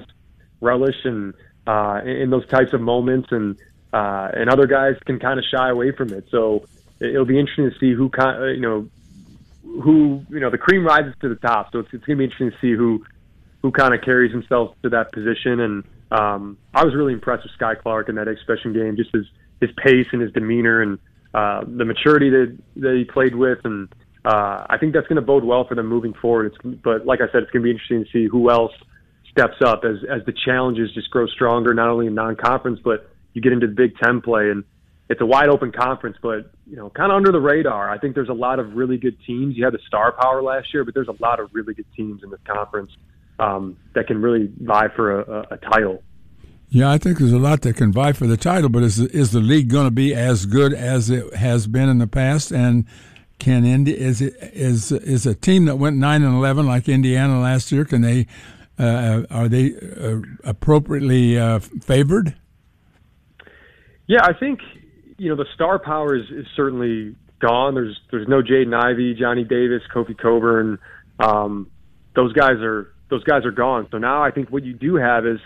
relish 0.61 0.95
and 1.03 1.33
uh, 1.67 2.01
in 2.05 2.29
those 2.29 2.47
types 2.47 2.73
of 2.73 2.81
moments, 2.81 3.29
and 3.31 3.57
uh, 3.93 4.29
and 4.33 4.49
other 4.49 4.67
guys 4.67 4.95
can 5.05 5.19
kind 5.19 5.39
of 5.39 5.45
shy 5.45 5.69
away 5.69 5.91
from 5.91 6.11
it. 6.13 6.25
So 6.29 6.65
it'll 6.99 7.25
be 7.25 7.39
interesting 7.39 7.69
to 7.69 7.79
see 7.79 7.93
who 7.93 8.09
kind, 8.09 8.55
you 8.55 8.61
know, 8.61 8.87
who 9.81 10.23
you 10.29 10.39
know 10.39 10.49
the 10.49 10.57
cream 10.57 10.85
rises 10.85 11.13
to 11.21 11.29
the 11.29 11.35
top. 11.35 11.71
So 11.71 11.79
it's, 11.79 11.89
it's 11.93 12.05
going 12.05 12.17
to 12.17 12.21
be 12.21 12.23
interesting 12.25 12.51
to 12.51 12.57
see 12.59 12.75
who 12.75 13.05
who 13.61 13.71
kind 13.71 13.95
of 13.95 14.01
carries 14.01 14.31
himself 14.31 14.75
to 14.83 14.89
that 14.89 15.11
position. 15.11 15.59
And 15.59 15.83
um, 16.11 16.57
I 16.73 16.83
was 16.83 16.93
really 16.93 17.13
impressed 17.13 17.43
with 17.43 17.53
Skyy 17.59 17.81
Clark 17.81 18.09
in 18.09 18.15
that 18.15 18.27
exhibition 18.27 18.73
game, 18.73 18.95
just 18.95 19.11
his 19.11 19.25
his 19.61 19.69
pace 19.83 20.07
and 20.11 20.21
his 20.21 20.31
demeanor 20.31 20.81
and 20.81 20.99
uh, 21.33 21.61
the 21.67 21.85
maturity 21.85 22.29
that 22.29 22.57
that 22.77 22.95
he 22.95 23.03
played 23.03 23.35
with, 23.35 23.59
and 23.63 23.89
uh, 24.23 24.65
I 24.69 24.77
think 24.79 24.93
that's 24.93 25.07
going 25.07 25.17
to 25.17 25.21
bode 25.21 25.43
well 25.43 25.67
for 25.67 25.75
them 25.75 25.87
moving 25.87 26.13
forward. 26.13 26.53
It's, 26.53 26.77
but 26.83 27.05
like 27.05 27.19
I 27.21 27.31
said, 27.31 27.43
it's 27.43 27.51
going 27.51 27.61
to 27.61 27.65
be 27.65 27.71
interesting 27.71 28.05
to 28.05 28.11
see 28.11 28.27
who 28.27 28.49
else 28.49 28.71
steps 29.31 29.57
up 29.63 29.83
as 29.83 29.97
as 30.09 30.25
the 30.25 30.33
challenges 30.45 30.93
just 30.93 31.09
grow 31.11 31.27
stronger, 31.27 31.73
not 31.73 31.89
only 31.89 32.07
in 32.07 32.15
non-conference, 32.15 32.79
but 32.83 33.09
you 33.33 33.41
get 33.41 33.51
into 33.51 33.67
the 33.67 33.73
Big 33.73 33.97
Ten 33.97 34.21
play, 34.21 34.49
and 34.49 34.63
it's 35.09 35.21
a 35.21 35.25
wide 35.25 35.49
open 35.49 35.71
conference, 35.71 36.17
but 36.21 36.51
you 36.65 36.75
know, 36.75 36.89
kind 36.89 37.11
of 37.11 37.17
under 37.17 37.31
the 37.31 37.39
radar. 37.39 37.89
I 37.89 37.97
think 37.97 38.15
there's 38.15 38.29
a 38.29 38.33
lot 38.33 38.59
of 38.59 38.73
really 38.73 38.97
good 38.97 39.17
teams. 39.27 39.55
You 39.55 39.65
had 39.65 39.73
the 39.73 39.79
star 39.87 40.11
power 40.13 40.41
last 40.41 40.73
year, 40.73 40.83
but 40.83 40.93
there's 40.93 41.09
a 41.09 41.21
lot 41.21 41.39
of 41.39 41.49
really 41.53 41.73
good 41.73 41.85
teams 41.95 42.23
in 42.23 42.29
this 42.29 42.39
conference 42.47 42.91
um, 43.39 43.77
that 43.93 44.07
can 44.07 44.21
really 44.21 44.51
vie 44.59 44.87
for 44.95 45.21
a, 45.21 45.47
a, 45.51 45.57
title. 45.57 46.01
Yeah, 46.75 46.91
I 46.91 46.97
think 46.97 47.19
there's 47.19 47.31
a 47.31 47.39
lot 47.39 47.61
that 47.61 47.77
can 47.77 47.93
vie 47.93 48.11
for 48.11 48.27
the 48.27 48.35
title, 48.35 48.67
but 48.67 48.83
is 48.83 48.99
is 48.99 49.31
the 49.31 49.39
league 49.39 49.69
going 49.69 49.87
to 49.87 49.91
be 49.91 50.13
as 50.13 50.45
good 50.45 50.73
as 50.73 51.09
it 51.09 51.33
has 51.35 51.67
been 51.67 51.87
in 51.87 51.99
the 51.99 52.05
past? 52.05 52.51
And 52.51 52.83
can 53.39 53.63
Indy 53.63 53.97
is 53.97 54.21
it 54.21 54.33
is 54.51 54.91
is 54.91 55.25
a 55.25 55.33
team 55.33 55.63
that 55.67 55.77
went 55.77 55.95
nine 55.95 56.21
and 56.21 56.35
eleven 56.35 56.67
like 56.67 56.89
Indiana 56.89 57.39
last 57.39 57.71
year? 57.71 57.85
Can 57.85 58.01
they 58.01 58.27
uh, 58.77 59.21
are 59.31 59.47
they 59.47 59.73
uh, 59.73 60.19
appropriately 60.43 61.39
uh, 61.39 61.59
favored? 61.59 62.35
Yeah, 64.07 64.25
I 64.25 64.33
think 64.33 64.59
you 65.17 65.29
know 65.29 65.37
the 65.37 65.47
star 65.53 65.79
power 65.79 66.13
is, 66.13 66.29
is 66.29 66.45
certainly 66.57 67.15
gone. 67.39 67.75
There's 67.75 67.97
there's 68.11 68.27
no 68.27 68.41
Jaden 68.41 68.75
Ivey, 68.75 69.13
Johnny 69.13 69.45
Davis, 69.45 69.81
Kofi 69.93 70.17
Cockburn. 70.17 70.79
Um, 71.19 71.71
those 72.17 72.33
guys 72.33 72.57
are 72.57 72.93
those 73.09 73.23
guys 73.23 73.45
are 73.45 73.51
gone. 73.51 73.87
So 73.91 73.97
now 73.97 74.21
I 74.21 74.31
think 74.31 74.49
what 74.49 74.65
you 74.65 74.73
do 74.73 74.95
have 74.95 75.25
is 75.25 75.39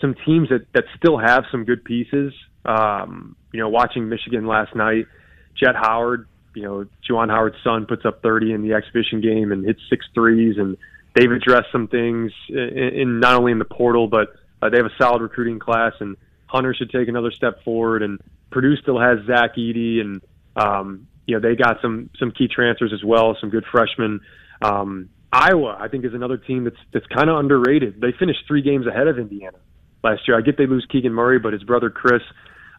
some 0.00 0.14
teams 0.26 0.48
that 0.50 0.66
that 0.74 0.84
still 0.96 1.18
have 1.18 1.44
some 1.50 1.64
good 1.64 1.84
pieces. 1.84 2.32
Um, 2.64 3.36
you 3.52 3.60
know, 3.60 3.68
watching 3.68 4.08
Michigan 4.08 4.46
last 4.46 4.74
night, 4.74 5.06
Jett 5.54 5.74
Howard. 5.76 6.28
You 6.54 6.62
know, 6.62 6.86
Juwan 7.08 7.28
Howard's 7.30 7.56
son 7.62 7.86
puts 7.86 8.04
up 8.04 8.20
30 8.22 8.52
in 8.52 8.62
the 8.62 8.72
exhibition 8.72 9.20
game 9.20 9.52
and 9.52 9.64
hits 9.64 9.80
six 9.88 10.06
threes 10.12 10.56
and 10.58 10.76
they've 11.18 11.30
addressed 11.30 11.68
some 11.72 11.88
things 11.88 12.32
in, 12.48 12.90
in 12.94 13.20
not 13.20 13.34
only 13.34 13.52
in 13.52 13.58
the 13.58 13.64
portal, 13.64 14.08
but 14.08 14.34
uh, 14.62 14.68
they 14.70 14.76
have 14.76 14.86
a 14.86 15.02
solid 15.02 15.22
recruiting 15.22 15.58
class, 15.58 15.92
and 16.00 16.16
Hunter 16.46 16.74
should 16.74 16.90
take 16.90 17.08
another 17.08 17.30
step 17.30 17.62
forward. 17.64 18.02
And 18.02 18.20
Purdue 18.50 18.76
still 18.76 19.00
has 19.00 19.18
Zach 19.26 19.56
Edey, 19.56 20.00
and 20.00 20.20
um, 20.56 21.08
you 21.26 21.38
know 21.38 21.40
they 21.40 21.56
got 21.56 21.80
some 21.82 22.10
some 22.18 22.30
key 22.30 22.48
transfers 22.48 22.92
as 22.92 23.04
well, 23.04 23.36
some 23.40 23.50
good 23.50 23.64
freshmen. 23.70 24.20
Um, 24.62 25.10
Iowa, 25.32 25.76
I 25.78 25.88
think, 25.88 26.04
is 26.04 26.14
another 26.14 26.38
team 26.38 26.64
that's 26.64 26.76
that's 26.92 27.06
kind 27.06 27.28
of 27.28 27.38
underrated. 27.38 28.00
They 28.00 28.12
finished 28.18 28.40
three 28.46 28.62
games 28.62 28.86
ahead 28.86 29.08
of 29.08 29.18
Indiana 29.18 29.58
last 30.02 30.26
year. 30.26 30.36
I 30.36 30.40
get 30.40 30.56
they 30.56 30.66
lose 30.66 30.86
Keegan 30.90 31.12
Murray, 31.12 31.38
but 31.38 31.52
his 31.52 31.62
brother 31.62 31.90
Kris 31.90 32.22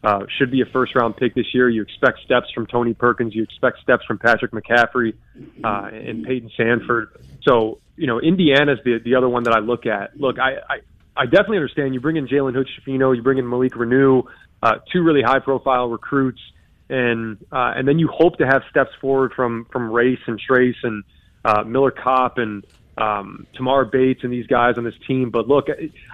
uh, 0.02 0.20
should 0.38 0.50
be 0.50 0.62
a 0.62 0.66
first 0.66 0.94
round 0.94 1.16
pick 1.16 1.34
this 1.34 1.54
year. 1.54 1.68
You 1.68 1.82
expect 1.82 2.20
steps 2.24 2.50
from 2.54 2.66
Tony 2.66 2.94
Perkins. 2.94 3.34
You 3.34 3.42
expect 3.42 3.80
steps 3.82 4.04
from 4.06 4.18
Patrick 4.18 4.52
McCaffrey 4.52 5.14
uh, 5.62 5.90
and 5.92 6.24
Payton 6.24 6.50
Sandfort. 6.58 7.08
So 7.42 7.78
you 7.96 8.06
know, 8.06 8.18
Indiana's 8.18 8.78
the 8.84 8.98
the 9.04 9.14
other 9.14 9.28
one 9.28 9.44
that 9.44 9.54
I 9.54 9.58
look 9.58 9.86
at. 9.86 10.18
Look, 10.18 10.38
I 10.38 10.54
I, 10.68 10.80
I 11.16 11.24
definitely 11.26 11.58
understand. 11.58 11.92
You 11.94 12.00
bring 12.00 12.16
in 12.16 12.26
Jalen 12.26 12.54
Hood 12.54 12.68
Schifino, 12.68 13.14
you 13.14 13.22
bring 13.22 13.38
in 13.38 13.48
Malik 13.48 13.72
Reneau, 13.72 14.24
uh, 14.62 14.76
two 14.90 15.02
really 15.02 15.22
high 15.22 15.40
profile 15.40 15.88
recruits, 15.88 16.40
and 16.88 17.36
uh, 17.52 17.74
and 17.76 17.86
then 17.86 17.98
you 17.98 18.08
hope 18.08 18.38
to 18.38 18.46
have 18.46 18.62
steps 18.70 18.90
forward 19.02 19.32
from 19.36 19.66
from 19.70 19.90
Race 19.90 20.20
and 20.26 20.40
Trayce 20.40 20.82
and 20.82 21.04
uh, 21.44 21.62
Miller 21.64 21.90
Kopp 21.90 22.38
and 22.38 22.64
um, 22.96 23.46
Tamar 23.54 23.84
Bates 23.84 24.24
and 24.24 24.32
these 24.32 24.46
guys 24.46 24.78
on 24.78 24.84
this 24.84 24.94
team. 25.06 25.30
But 25.30 25.46
look, 25.46 25.66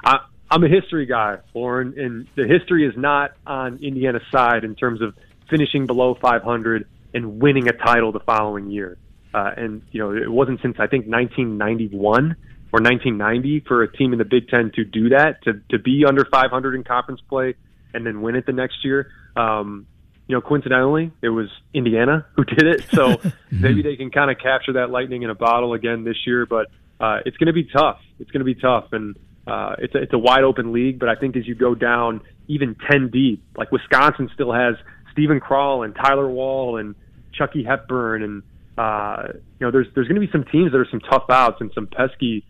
I, 0.04 0.18
I'm 0.50 0.62
a 0.62 0.68
history 0.68 1.06
guy, 1.06 1.38
Loren, 1.54 1.94
and 1.98 2.28
the 2.36 2.46
history 2.46 2.86
is 2.86 2.94
not 2.96 3.32
on 3.46 3.78
Indiana's 3.82 4.22
side 4.30 4.64
in 4.64 4.74
terms 4.74 5.02
of 5.02 5.14
finishing 5.50 5.86
below 5.86 6.14
500 6.20 6.86
and 7.14 7.40
winning 7.40 7.68
a 7.68 7.72
title 7.72 8.12
the 8.12 8.20
following 8.20 8.70
year. 8.70 8.96
Uh, 9.34 9.50
and 9.56 9.82
you 9.90 10.00
know, 10.00 10.16
it 10.16 10.30
wasn't 10.30 10.60
since 10.62 10.76
I 10.78 10.86
think 10.86 11.06
1991 11.06 12.36
or 12.72 12.80
1990 12.80 13.60
for 13.66 13.82
a 13.82 13.92
team 13.96 14.12
in 14.12 14.18
the 14.18 14.24
Big 14.24 14.48
Ten 14.48 14.70
to 14.74 14.84
do 14.84 15.10
that, 15.10 15.42
to 15.44 15.60
to 15.70 15.78
be 15.78 16.04
under 16.06 16.24
500 16.24 16.74
in 16.74 16.84
conference 16.84 17.20
play 17.28 17.54
and 17.92 18.06
then 18.06 18.22
win 18.22 18.36
it 18.36 18.46
the 18.46 18.52
next 18.52 18.84
year. 18.84 19.10
Um, 19.36 19.86
you 20.28 20.34
know, 20.34 20.40
coincidentally, 20.40 21.12
it 21.22 21.28
was 21.28 21.48
Indiana 21.72 22.26
who 22.34 22.44
did 22.44 22.66
it. 22.66 22.84
So 22.92 23.16
maybe 23.50 23.82
they 23.82 23.96
can 23.96 24.10
kind 24.10 24.30
of 24.30 24.38
capture 24.38 24.74
that 24.74 24.90
lightning 24.90 25.22
in 25.22 25.30
a 25.30 25.34
bottle 25.34 25.72
again 25.72 26.04
this 26.04 26.26
year. 26.26 26.46
But 26.46 26.68
uh, 27.00 27.20
it's 27.24 27.36
going 27.36 27.46
to 27.46 27.52
be 27.52 27.64
tough. 27.64 28.00
It's 28.18 28.30
going 28.30 28.40
to 28.40 28.44
be 28.44 28.54
tough, 28.54 28.88
and 28.92 29.16
uh, 29.46 29.76
it's 29.78 29.94
a, 29.94 29.98
it's 30.02 30.12
a 30.12 30.18
wide 30.18 30.44
open 30.44 30.72
league. 30.72 30.98
But 30.98 31.08
I 31.08 31.14
think 31.14 31.36
as 31.36 31.46
you 31.46 31.54
go 31.54 31.74
down 31.74 32.20
even 32.48 32.76
10 32.90 33.10
deep, 33.10 33.42
like 33.56 33.72
Wisconsin 33.72 34.30
still 34.34 34.52
has 34.52 34.74
Steven 35.12 35.40
Crowl 35.40 35.82
and 35.82 35.94
Tyler 35.94 36.28
Wahl 36.28 36.76
and 36.76 36.94
Chucky 37.32 37.64
Hepburn 37.64 38.22
and 38.22 38.42
uh, 38.78 39.28
you 39.58 39.66
know, 39.66 39.70
there's 39.70 39.86
there's 39.94 40.06
going 40.06 40.20
to 40.20 40.26
be 40.26 40.30
some 40.30 40.44
teams 40.44 40.72
that 40.72 40.78
are 40.78 40.88
some 40.90 41.00
tough 41.00 41.24
outs 41.30 41.60
and 41.60 41.70
some 41.74 41.86
pesky 41.86 42.44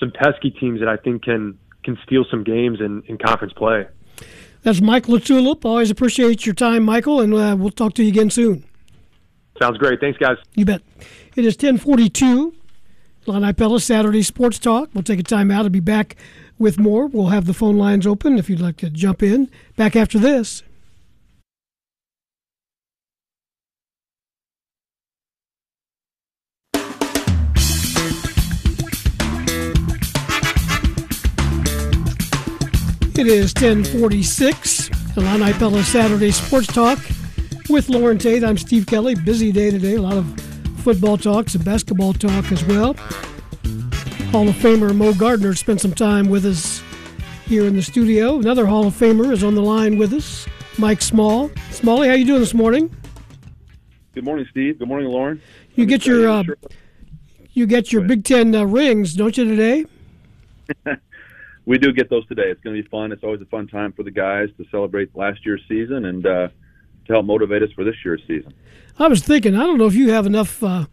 some 0.00 0.10
pesky 0.10 0.50
teams 0.50 0.80
that 0.80 0.88
I 0.88 0.96
think 0.96 1.22
can 1.22 1.58
can 1.84 1.98
steal 2.04 2.24
some 2.30 2.44
games 2.44 2.80
in, 2.80 3.02
in 3.06 3.18
conference 3.18 3.52
play. 3.52 3.86
That's 4.62 4.80
Mike 4.80 5.06
LaTulip. 5.06 5.64
Always 5.64 5.90
appreciate 5.90 6.44
your 6.44 6.54
time, 6.54 6.82
Michael, 6.82 7.20
and 7.20 7.32
uh, 7.32 7.56
we'll 7.58 7.70
talk 7.70 7.94
to 7.94 8.02
you 8.02 8.08
again 8.08 8.30
soon. 8.30 8.64
Sounds 9.60 9.78
great. 9.78 10.00
Thanks, 10.00 10.18
guys. 10.18 10.36
You 10.54 10.64
bet. 10.64 10.82
It 11.36 11.44
is 11.44 11.54
1042. 11.54 12.54
Illini 13.28 13.52
Pella 13.52 13.78
Saturday 13.78 14.22
Sports 14.22 14.58
Talk. 14.58 14.88
We'll 14.94 15.04
take 15.04 15.20
a 15.20 15.22
time 15.22 15.50
out 15.50 15.66
and 15.66 15.72
be 15.72 15.80
back 15.80 16.16
with 16.58 16.78
more. 16.78 17.06
We'll 17.06 17.26
have 17.26 17.44
the 17.44 17.52
phone 17.52 17.76
lines 17.76 18.06
open 18.06 18.38
if 18.38 18.48
you'd 18.48 18.60
like 18.60 18.78
to 18.78 18.88
jump 18.88 19.22
in. 19.22 19.50
Back 19.76 19.96
after 19.96 20.18
this. 20.18 20.62
It 33.18 33.26
is 33.26 33.52
1046, 33.54 34.90
Illini 35.16 35.52
Pella 35.54 35.82
Saturday 35.82 36.30
Sports 36.30 36.68
Talk 36.68 36.98
with 37.68 37.88
Loren 37.88 38.16
Tate. 38.16 38.44
I'm 38.44 38.56
Steve 38.56 38.86
Kelly. 38.86 39.16
Busy 39.16 39.50
day 39.50 39.70
today. 39.72 39.96
A 39.96 40.00
lot 40.00 40.16
of 40.16 40.47
football 40.88 41.18
talk, 41.18 41.50
some 41.50 41.60
basketball 41.60 42.14
talk 42.14 42.50
as 42.50 42.64
well. 42.64 42.94
Hall 44.32 44.48
of 44.48 44.54
Famer 44.54 44.96
Moe 44.96 45.12
Gardner 45.12 45.54
spent 45.54 45.82
some 45.82 45.92
time 45.92 46.30
with 46.30 46.46
us 46.46 46.82
here 47.44 47.66
in 47.66 47.76
the 47.76 47.82
studio. 47.82 48.38
Another 48.38 48.64
Hall 48.64 48.86
of 48.86 48.94
Famer 48.94 49.30
is 49.30 49.44
on 49.44 49.54
the 49.54 49.60
line 49.60 49.98
with 49.98 50.14
us, 50.14 50.48
Mike 50.78 51.02
Small. 51.02 51.50
Smalley, 51.72 52.08
how 52.08 52.14
you 52.14 52.24
doing 52.24 52.40
this 52.40 52.54
morning? 52.54 52.90
Good 54.14 54.24
morning, 54.24 54.46
Steve. 54.50 54.78
Good 54.78 54.88
morning, 54.88 55.10
Loren. 55.10 55.42
You 55.74 55.82
I'm 55.82 55.88
get 55.90 56.06
your 56.06 56.26
uh, 56.26 56.44
you 57.52 57.66
get 57.66 57.92
your 57.92 58.00
Big 58.00 58.24
Ten 58.24 58.54
uh, 58.54 58.64
rings, 58.64 59.12
don't 59.12 59.36
you 59.36 59.44
today? 59.44 59.84
we 61.66 61.76
do 61.76 61.92
get 61.92 62.08
those 62.08 62.26
today. 62.28 62.50
It's 62.50 62.62
going 62.62 62.74
to 62.74 62.82
be 62.82 62.88
fun. 62.88 63.12
It's 63.12 63.22
always 63.22 63.42
a 63.42 63.46
fun 63.46 63.68
time 63.68 63.92
for 63.92 64.04
the 64.04 64.10
guys 64.10 64.48
to 64.56 64.64
celebrate 64.70 65.14
last 65.14 65.44
year's 65.44 65.60
season 65.68 66.06
and 66.06 66.24
uh, 66.24 66.48
to 66.48 67.12
help 67.12 67.26
motivate 67.26 67.62
us 67.62 67.70
for 67.72 67.84
this 67.84 67.96
year's 68.06 68.22
season. 68.26 68.54
I 68.98 69.08
was 69.08 69.22
thinking, 69.22 69.54
I 69.54 69.60
don't 69.60 69.78
know 69.78 69.86
if 69.86 69.94
you 69.94 70.10
have 70.10 70.26
enough 70.26 70.62
uh, 70.62 70.86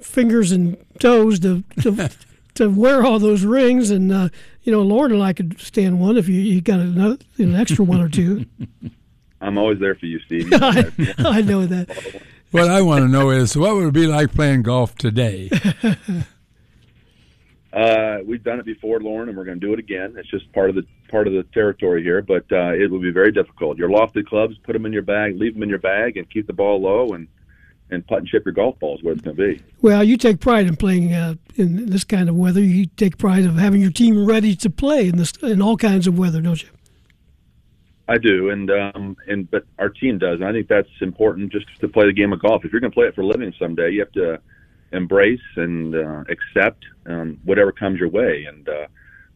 fingers 0.00 0.52
and 0.52 0.76
toes 0.98 1.40
to 1.40 1.62
to, 1.82 2.10
to 2.54 2.68
wear 2.68 3.04
all 3.04 3.18
those 3.18 3.44
rings, 3.44 3.90
and 3.90 4.12
uh, 4.12 4.28
you 4.62 4.72
know, 4.72 4.82
Loren 4.82 5.12
and 5.12 5.22
I 5.22 5.32
could 5.32 5.60
stand 5.60 6.00
one 6.00 6.16
if 6.16 6.28
you, 6.28 6.40
you 6.40 6.60
got 6.60 6.80
another, 6.80 7.18
an 7.38 7.54
extra 7.54 7.84
one 7.84 8.00
or 8.00 8.08
two. 8.08 8.46
I'm 9.40 9.58
always 9.58 9.78
there 9.78 9.94
for 9.94 10.06
you, 10.06 10.18
Steve. 10.20 10.50
I, 10.54 10.90
I 11.18 11.40
know 11.42 11.66
that. 11.66 12.22
What 12.50 12.70
I 12.70 12.82
want 12.82 13.02
to 13.02 13.08
know 13.08 13.30
is 13.30 13.56
what 13.56 13.74
would 13.74 13.88
it 13.88 13.92
be 13.92 14.06
like 14.06 14.32
playing 14.32 14.62
golf 14.62 14.94
today? 14.94 15.50
Uh, 17.74 18.18
we've 18.24 18.44
done 18.44 18.60
it 18.60 18.64
before, 18.64 19.00
Loren, 19.00 19.28
and 19.28 19.36
we're 19.36 19.44
going 19.44 19.58
to 19.58 19.66
do 19.66 19.72
it 19.72 19.80
again. 19.80 20.14
It's 20.16 20.30
just 20.30 20.50
part 20.52 20.70
of 20.70 20.76
the 20.76 20.86
part 21.14 21.28
of 21.28 21.32
the 21.32 21.44
territory 21.54 22.02
here, 22.02 22.22
but 22.22 22.44
uh, 22.50 22.72
it 22.72 22.90
will 22.90 22.98
be 22.98 23.12
very 23.12 23.30
difficult. 23.30 23.78
Your 23.78 23.88
lofted 23.88 24.26
clubs, 24.26 24.58
put 24.64 24.72
them 24.72 24.84
in 24.84 24.92
your 24.92 25.02
bag, 25.02 25.38
leave 25.38 25.54
them 25.54 25.62
in 25.62 25.68
your 25.68 25.78
bag, 25.78 26.16
and 26.16 26.28
keep 26.28 26.48
the 26.48 26.52
ball 26.52 26.82
low, 26.82 27.14
and 27.14 27.28
and 27.90 28.04
putt 28.04 28.18
and 28.18 28.26
chip 28.26 28.44
your 28.44 28.52
golf 28.52 28.76
balls 28.80 29.00
where 29.04 29.12
it's 29.12 29.22
going 29.22 29.36
to 29.36 29.54
be. 29.54 29.62
Well, 29.80 30.02
you 30.02 30.16
take 30.16 30.40
pride 30.40 30.66
in 30.66 30.74
playing 30.74 31.12
uh, 31.12 31.36
in 31.54 31.86
this 31.86 32.02
kind 32.02 32.28
of 32.28 32.34
weather. 32.34 32.60
You 32.60 32.86
take 32.86 33.16
pride 33.16 33.44
of 33.44 33.54
having 33.54 33.80
your 33.80 33.92
team 33.92 34.26
ready 34.26 34.56
to 34.56 34.68
play 34.70 35.06
in 35.06 35.16
this 35.16 35.32
in 35.40 35.62
all 35.62 35.76
kinds 35.76 36.08
of 36.08 36.18
weather, 36.18 36.40
don't 36.40 36.60
you? 36.60 36.70
I 38.08 38.18
do, 38.18 38.50
and 38.50 38.68
um, 38.72 39.16
and 39.28 39.48
but 39.48 39.66
our 39.78 39.90
team 39.90 40.18
does, 40.18 40.40
and 40.40 40.48
I 40.48 40.50
think 40.50 40.66
that's 40.66 40.88
important 41.00 41.52
just 41.52 41.66
to 41.78 41.86
play 41.86 42.06
the 42.06 42.12
game 42.12 42.32
of 42.32 42.40
golf. 42.40 42.64
If 42.64 42.72
you're 42.72 42.80
going 42.80 42.90
to 42.90 42.94
play 42.94 43.06
it 43.06 43.14
for 43.14 43.20
a 43.20 43.26
living 43.26 43.54
someday, 43.56 43.90
you 43.92 44.00
have 44.00 44.12
to 44.12 44.40
embrace 44.90 45.48
and 45.54 45.94
uh, 45.94 46.24
accept 46.28 46.84
um, 47.06 47.38
whatever 47.44 47.70
comes 47.70 48.00
your 48.00 48.08
way. 48.08 48.46
And 48.48 48.68
uh, 48.68 48.86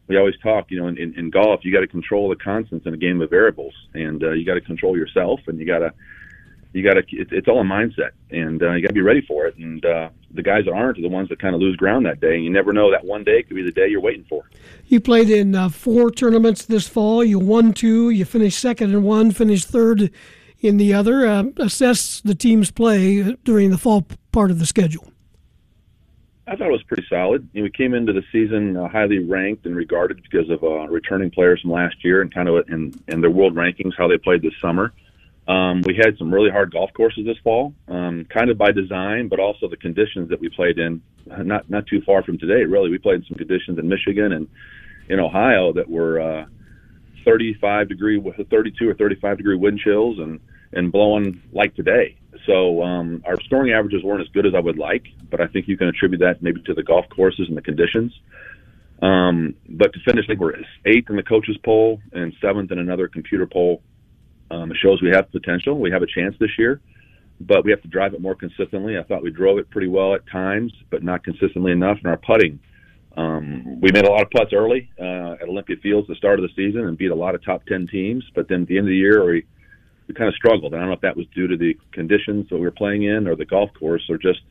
we 0.09 0.17
always 0.17 0.35
talk, 0.41 0.71
you 0.71 0.81
know, 0.81 0.87
in, 0.87 0.97
in, 0.97 1.13
in 1.13 1.29
golf, 1.29 1.63
you 1.63 1.71
got 1.71 1.81
to 1.81 1.87
control 1.87 2.29
the 2.29 2.35
constants 2.35 2.85
in 2.87 2.93
a 2.93 2.97
game 2.97 3.21
of 3.21 3.29
variables, 3.29 3.75
and 3.93 4.21
uh, 4.23 4.31
you 4.31 4.43
got 4.43 4.55
to 4.55 4.61
control 4.61 4.97
yourself, 4.97 5.39
and 5.47 5.59
you 5.59 5.65
got 5.65 5.79
to 5.79 5.93
you 6.73 6.83
got 6.83 6.95
to 6.95 6.99
it, 7.15 7.29
it's 7.31 7.47
all 7.47 7.61
a 7.61 7.63
mindset, 7.63 8.11
and 8.29 8.61
uh, 8.61 8.73
you 8.73 8.81
got 8.81 8.89
to 8.89 8.93
be 8.93 9.01
ready 9.01 9.21
for 9.21 9.45
it. 9.45 9.55
And 9.57 9.83
uh, 9.85 10.09
the 10.31 10.43
guys 10.43 10.65
that 10.65 10.73
aren't 10.73 10.97
are 10.97 11.01
the 11.01 11.09
ones 11.09 11.29
that 11.29 11.39
kind 11.39 11.55
of 11.55 11.61
lose 11.61 11.75
ground 11.75 12.05
that 12.05 12.19
day. 12.19 12.35
And 12.35 12.43
you 12.43 12.49
never 12.49 12.73
know 12.73 12.91
that 12.91 13.05
one 13.05 13.23
day 13.23 13.43
could 13.43 13.55
be 13.55 13.63
the 13.63 13.71
day 13.71 13.87
you're 13.87 14.01
waiting 14.01 14.25
for. 14.27 14.43
You 14.87 14.99
played 14.99 15.29
in 15.29 15.55
uh, 15.55 15.69
four 15.69 16.11
tournaments 16.11 16.65
this 16.65 16.87
fall. 16.87 17.23
You 17.23 17.39
won 17.39 17.73
two. 17.73 18.09
You 18.09 18.25
finished 18.25 18.59
second 18.59 18.91
in 18.91 19.03
one. 19.03 19.31
Finished 19.31 19.67
third 19.67 20.11
in 20.59 20.77
the 20.77 20.93
other. 20.93 21.25
Uh, 21.25 21.43
assess 21.57 22.19
the 22.21 22.35
team's 22.35 22.71
play 22.71 23.35
during 23.43 23.71
the 23.71 23.77
fall 23.77 24.05
part 24.31 24.51
of 24.51 24.59
the 24.59 24.65
schedule. 24.65 25.11
I 26.49 26.55
thought 26.55 26.69
it 26.69 26.71
was 26.71 26.83
pretty 26.83 27.05
solid. 27.07 27.47
You 27.53 27.61
know, 27.61 27.65
we 27.65 27.69
came 27.69 27.93
into 27.93 28.11
the 28.11 28.23
season 28.31 28.75
uh, 28.75 28.87
highly 28.87 29.19
ranked 29.19 29.67
and 29.67 29.75
regarded 29.75 30.23
because 30.23 30.49
of 30.49 30.63
uh, 30.63 30.87
returning 30.87 31.29
players 31.29 31.61
from 31.61 31.71
last 31.71 32.03
year 32.03 32.21
and 32.21 32.33
kind 32.33 32.49
of 32.49 32.67
in, 32.69 32.91
in 33.07 33.21
their 33.21 33.29
world 33.29 33.53
rankings 33.53 33.93
how 33.95 34.07
they 34.07 34.17
played 34.17 34.41
this 34.41 34.53
summer. 34.59 34.91
Um, 35.47 35.83
we 35.83 35.95
had 35.95 36.17
some 36.17 36.33
really 36.33 36.49
hard 36.49 36.71
golf 36.71 36.91
courses 36.93 37.25
this 37.25 37.37
fall, 37.43 37.73
um, 37.87 38.25
kind 38.25 38.49
of 38.49 38.57
by 38.57 38.71
design, 38.71 39.27
but 39.27 39.39
also 39.39 39.67
the 39.67 39.77
conditions 39.77 40.29
that 40.29 40.39
we 40.39 40.49
played 40.49 40.79
in, 40.79 41.01
not 41.25 41.69
not 41.69 41.85
too 41.87 42.01
far 42.01 42.23
from 42.23 42.37
today. 42.37 42.63
Really, 42.65 42.89
we 42.89 42.97
played 42.97 43.21
in 43.21 43.25
some 43.27 43.37
conditions 43.37 43.77
in 43.77 43.87
Michigan 43.87 44.31
and 44.31 44.47
in 45.07 45.19
Ohio 45.19 45.73
that 45.73 45.89
were 45.89 46.19
uh, 46.19 46.45
35 47.25 47.89
degree, 47.89 48.21
32 48.49 48.89
or 48.89 48.93
35 48.93 49.37
degree 49.37 49.55
wind 49.55 49.79
chills, 49.79 50.19
and 50.19 50.39
and 50.73 50.91
blowing 50.91 51.41
like 51.51 51.75
today. 51.75 52.18
So 52.45 52.83
um, 52.83 53.23
our 53.25 53.39
scoring 53.41 53.73
averages 53.73 54.03
weren't 54.03 54.21
as 54.21 54.27
good 54.29 54.45
as 54.45 54.53
I 54.55 54.59
would 54.59 54.77
like, 54.77 55.05
but 55.29 55.41
I 55.41 55.47
think 55.47 55.67
you 55.67 55.77
can 55.77 55.87
attribute 55.87 56.21
that 56.21 56.41
maybe 56.41 56.61
to 56.63 56.73
the 56.73 56.83
golf 56.83 57.05
courses 57.09 57.47
and 57.47 57.57
the 57.57 57.61
conditions. 57.61 58.11
Um, 59.01 59.55
but 59.67 59.93
to 59.93 59.99
finish, 60.05 60.25
I 60.25 60.27
think 60.27 60.39
we're 60.39 60.55
eighth 60.85 61.09
in 61.09 61.15
the 61.15 61.23
coaches 61.23 61.57
poll 61.63 62.01
and 62.11 62.33
seventh 62.41 62.71
in 62.71 62.79
another 62.79 63.07
computer 63.07 63.47
poll 63.47 63.81
um, 64.51 64.71
it 64.71 64.77
shows 64.81 65.01
we 65.01 65.09
have 65.09 65.31
potential. 65.31 65.79
We 65.79 65.91
have 65.91 66.01
a 66.01 66.07
chance 66.07 66.35
this 66.39 66.51
year, 66.57 66.81
but 67.39 67.63
we 67.63 67.71
have 67.71 67.81
to 67.83 67.87
drive 67.87 68.13
it 68.13 68.21
more 68.21 68.35
consistently. 68.35 68.97
I 68.97 69.03
thought 69.03 69.21
we 69.21 69.31
drove 69.31 69.59
it 69.59 69.69
pretty 69.69 69.87
well 69.87 70.15
at 70.15 70.27
times, 70.27 70.73
but 70.89 71.03
not 71.03 71.23
consistently 71.23 71.71
enough. 71.71 71.97
in 72.03 72.09
our 72.09 72.17
putting, 72.17 72.59
um, 73.15 73.79
we 73.81 73.91
made 73.91 74.05
a 74.05 74.11
lot 74.11 74.21
of 74.21 74.31
putts 74.31 74.53
early 74.53 74.89
uh, 74.99 75.33
at 75.41 75.47
Olympia 75.47 75.75
Fields 75.81 76.05
at 76.05 76.13
the 76.13 76.17
start 76.17 76.39
of 76.39 76.43
the 76.43 76.55
season 76.55 76.87
and 76.87 76.97
beat 76.97 77.11
a 77.11 77.15
lot 77.15 77.35
of 77.35 77.43
top 77.43 77.65
10 77.65 77.87
teams. 77.87 78.23
But 78.33 78.47
then 78.47 78.63
at 78.63 78.67
the 78.67 78.77
end 78.77 78.87
of 78.87 78.91
the 78.91 78.97
year, 78.97 79.25
we, 79.25 79.45
we 80.09 80.15
kind 80.15 80.27
of 80.27 80.33
struggled. 80.33 80.73
I 80.73 80.79
don't 80.79 80.87
know 80.87 80.93
if 80.93 81.01
that 81.01 81.15
was 81.15 81.27
due 81.33 81.47
to 81.47 81.55
the 81.55 81.77
conditions 81.93 82.49
that 82.49 82.55
we 82.55 82.63
were 82.63 82.71
playing 82.71 83.03
in 83.03 83.27
or 83.27 83.35
the 83.35 83.45
golf 83.45 83.69
course 83.79 84.03
or 84.09 84.17
just 84.17 84.41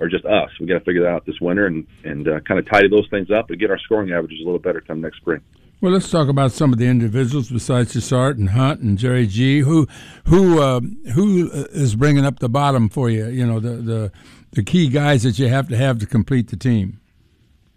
or 0.00 0.08
just 0.08 0.24
us. 0.24 0.50
We 0.58 0.66
got 0.66 0.78
to 0.78 0.84
figure 0.84 1.02
that 1.02 1.10
out 1.10 1.26
this 1.26 1.40
winter 1.40 1.66
and, 1.66 1.86
and 2.02 2.26
uh, 2.26 2.40
kind 2.40 2.58
of 2.58 2.68
tidy 2.68 2.88
those 2.88 3.06
things 3.10 3.30
up 3.30 3.50
and 3.50 3.60
get 3.60 3.70
our 3.70 3.78
scoring 3.78 4.10
averages 4.10 4.40
a 4.40 4.44
little 4.44 4.58
better 4.58 4.80
come 4.80 5.00
next 5.00 5.18
spring. 5.18 5.40
Well, 5.80 5.92
let's 5.92 6.10
talk 6.10 6.28
about 6.28 6.50
some 6.50 6.72
of 6.72 6.78
the 6.78 6.86
individuals 6.86 7.50
besides 7.50 7.92
Chassart 7.92 8.38
and 8.38 8.50
Hunt 8.50 8.80
and 8.80 8.96
Jerry 8.96 9.26
Ji. 9.26 9.60
Who 9.60 9.86
who 10.24 10.60
uh, 10.60 10.80
who 11.12 11.50
is 11.52 11.94
bringing 11.94 12.24
up 12.24 12.38
the 12.38 12.48
bottom 12.48 12.88
for 12.88 13.10
you? 13.10 13.26
You 13.26 13.46
know 13.46 13.60
the, 13.60 13.76
the 13.76 14.12
the 14.52 14.62
key 14.62 14.88
guys 14.88 15.22
that 15.24 15.38
you 15.38 15.48
have 15.48 15.68
to 15.68 15.76
have 15.76 15.98
to 15.98 16.06
complete 16.06 16.48
the 16.48 16.56
team. 16.56 17.00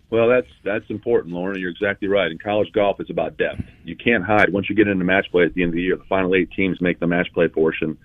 Well, 0.10 0.30
that's 0.30 0.48
that's 0.64 0.90
important, 0.90 1.34
Loren. 1.34 1.60
You're 1.60 1.72
exactly 1.72 2.08
right. 2.08 2.32
In 2.32 2.38
college 2.38 2.72
golf, 2.72 3.00
it's 3.00 3.10
about 3.10 3.38
depth. 3.38 3.62
You 3.84 3.96
can't 3.96 4.24
hide 4.24 4.54
once 4.54 4.70
you 4.70 4.76
get 4.76 4.88
into 4.88 5.04
match 5.04 5.28
play 5.32 5.44
at 5.44 5.54
the 5.54 5.64
end 5.64 5.70
of 5.70 5.76
the 5.76 5.82
year. 5.82 5.98
The 5.98 6.06
final 6.06 6.34
eight 6.34 6.52
teams 6.52 6.80
make 6.80 7.00
the 7.00 7.08
match 7.08 7.28
play 7.34 7.50
portion, 7.50 7.98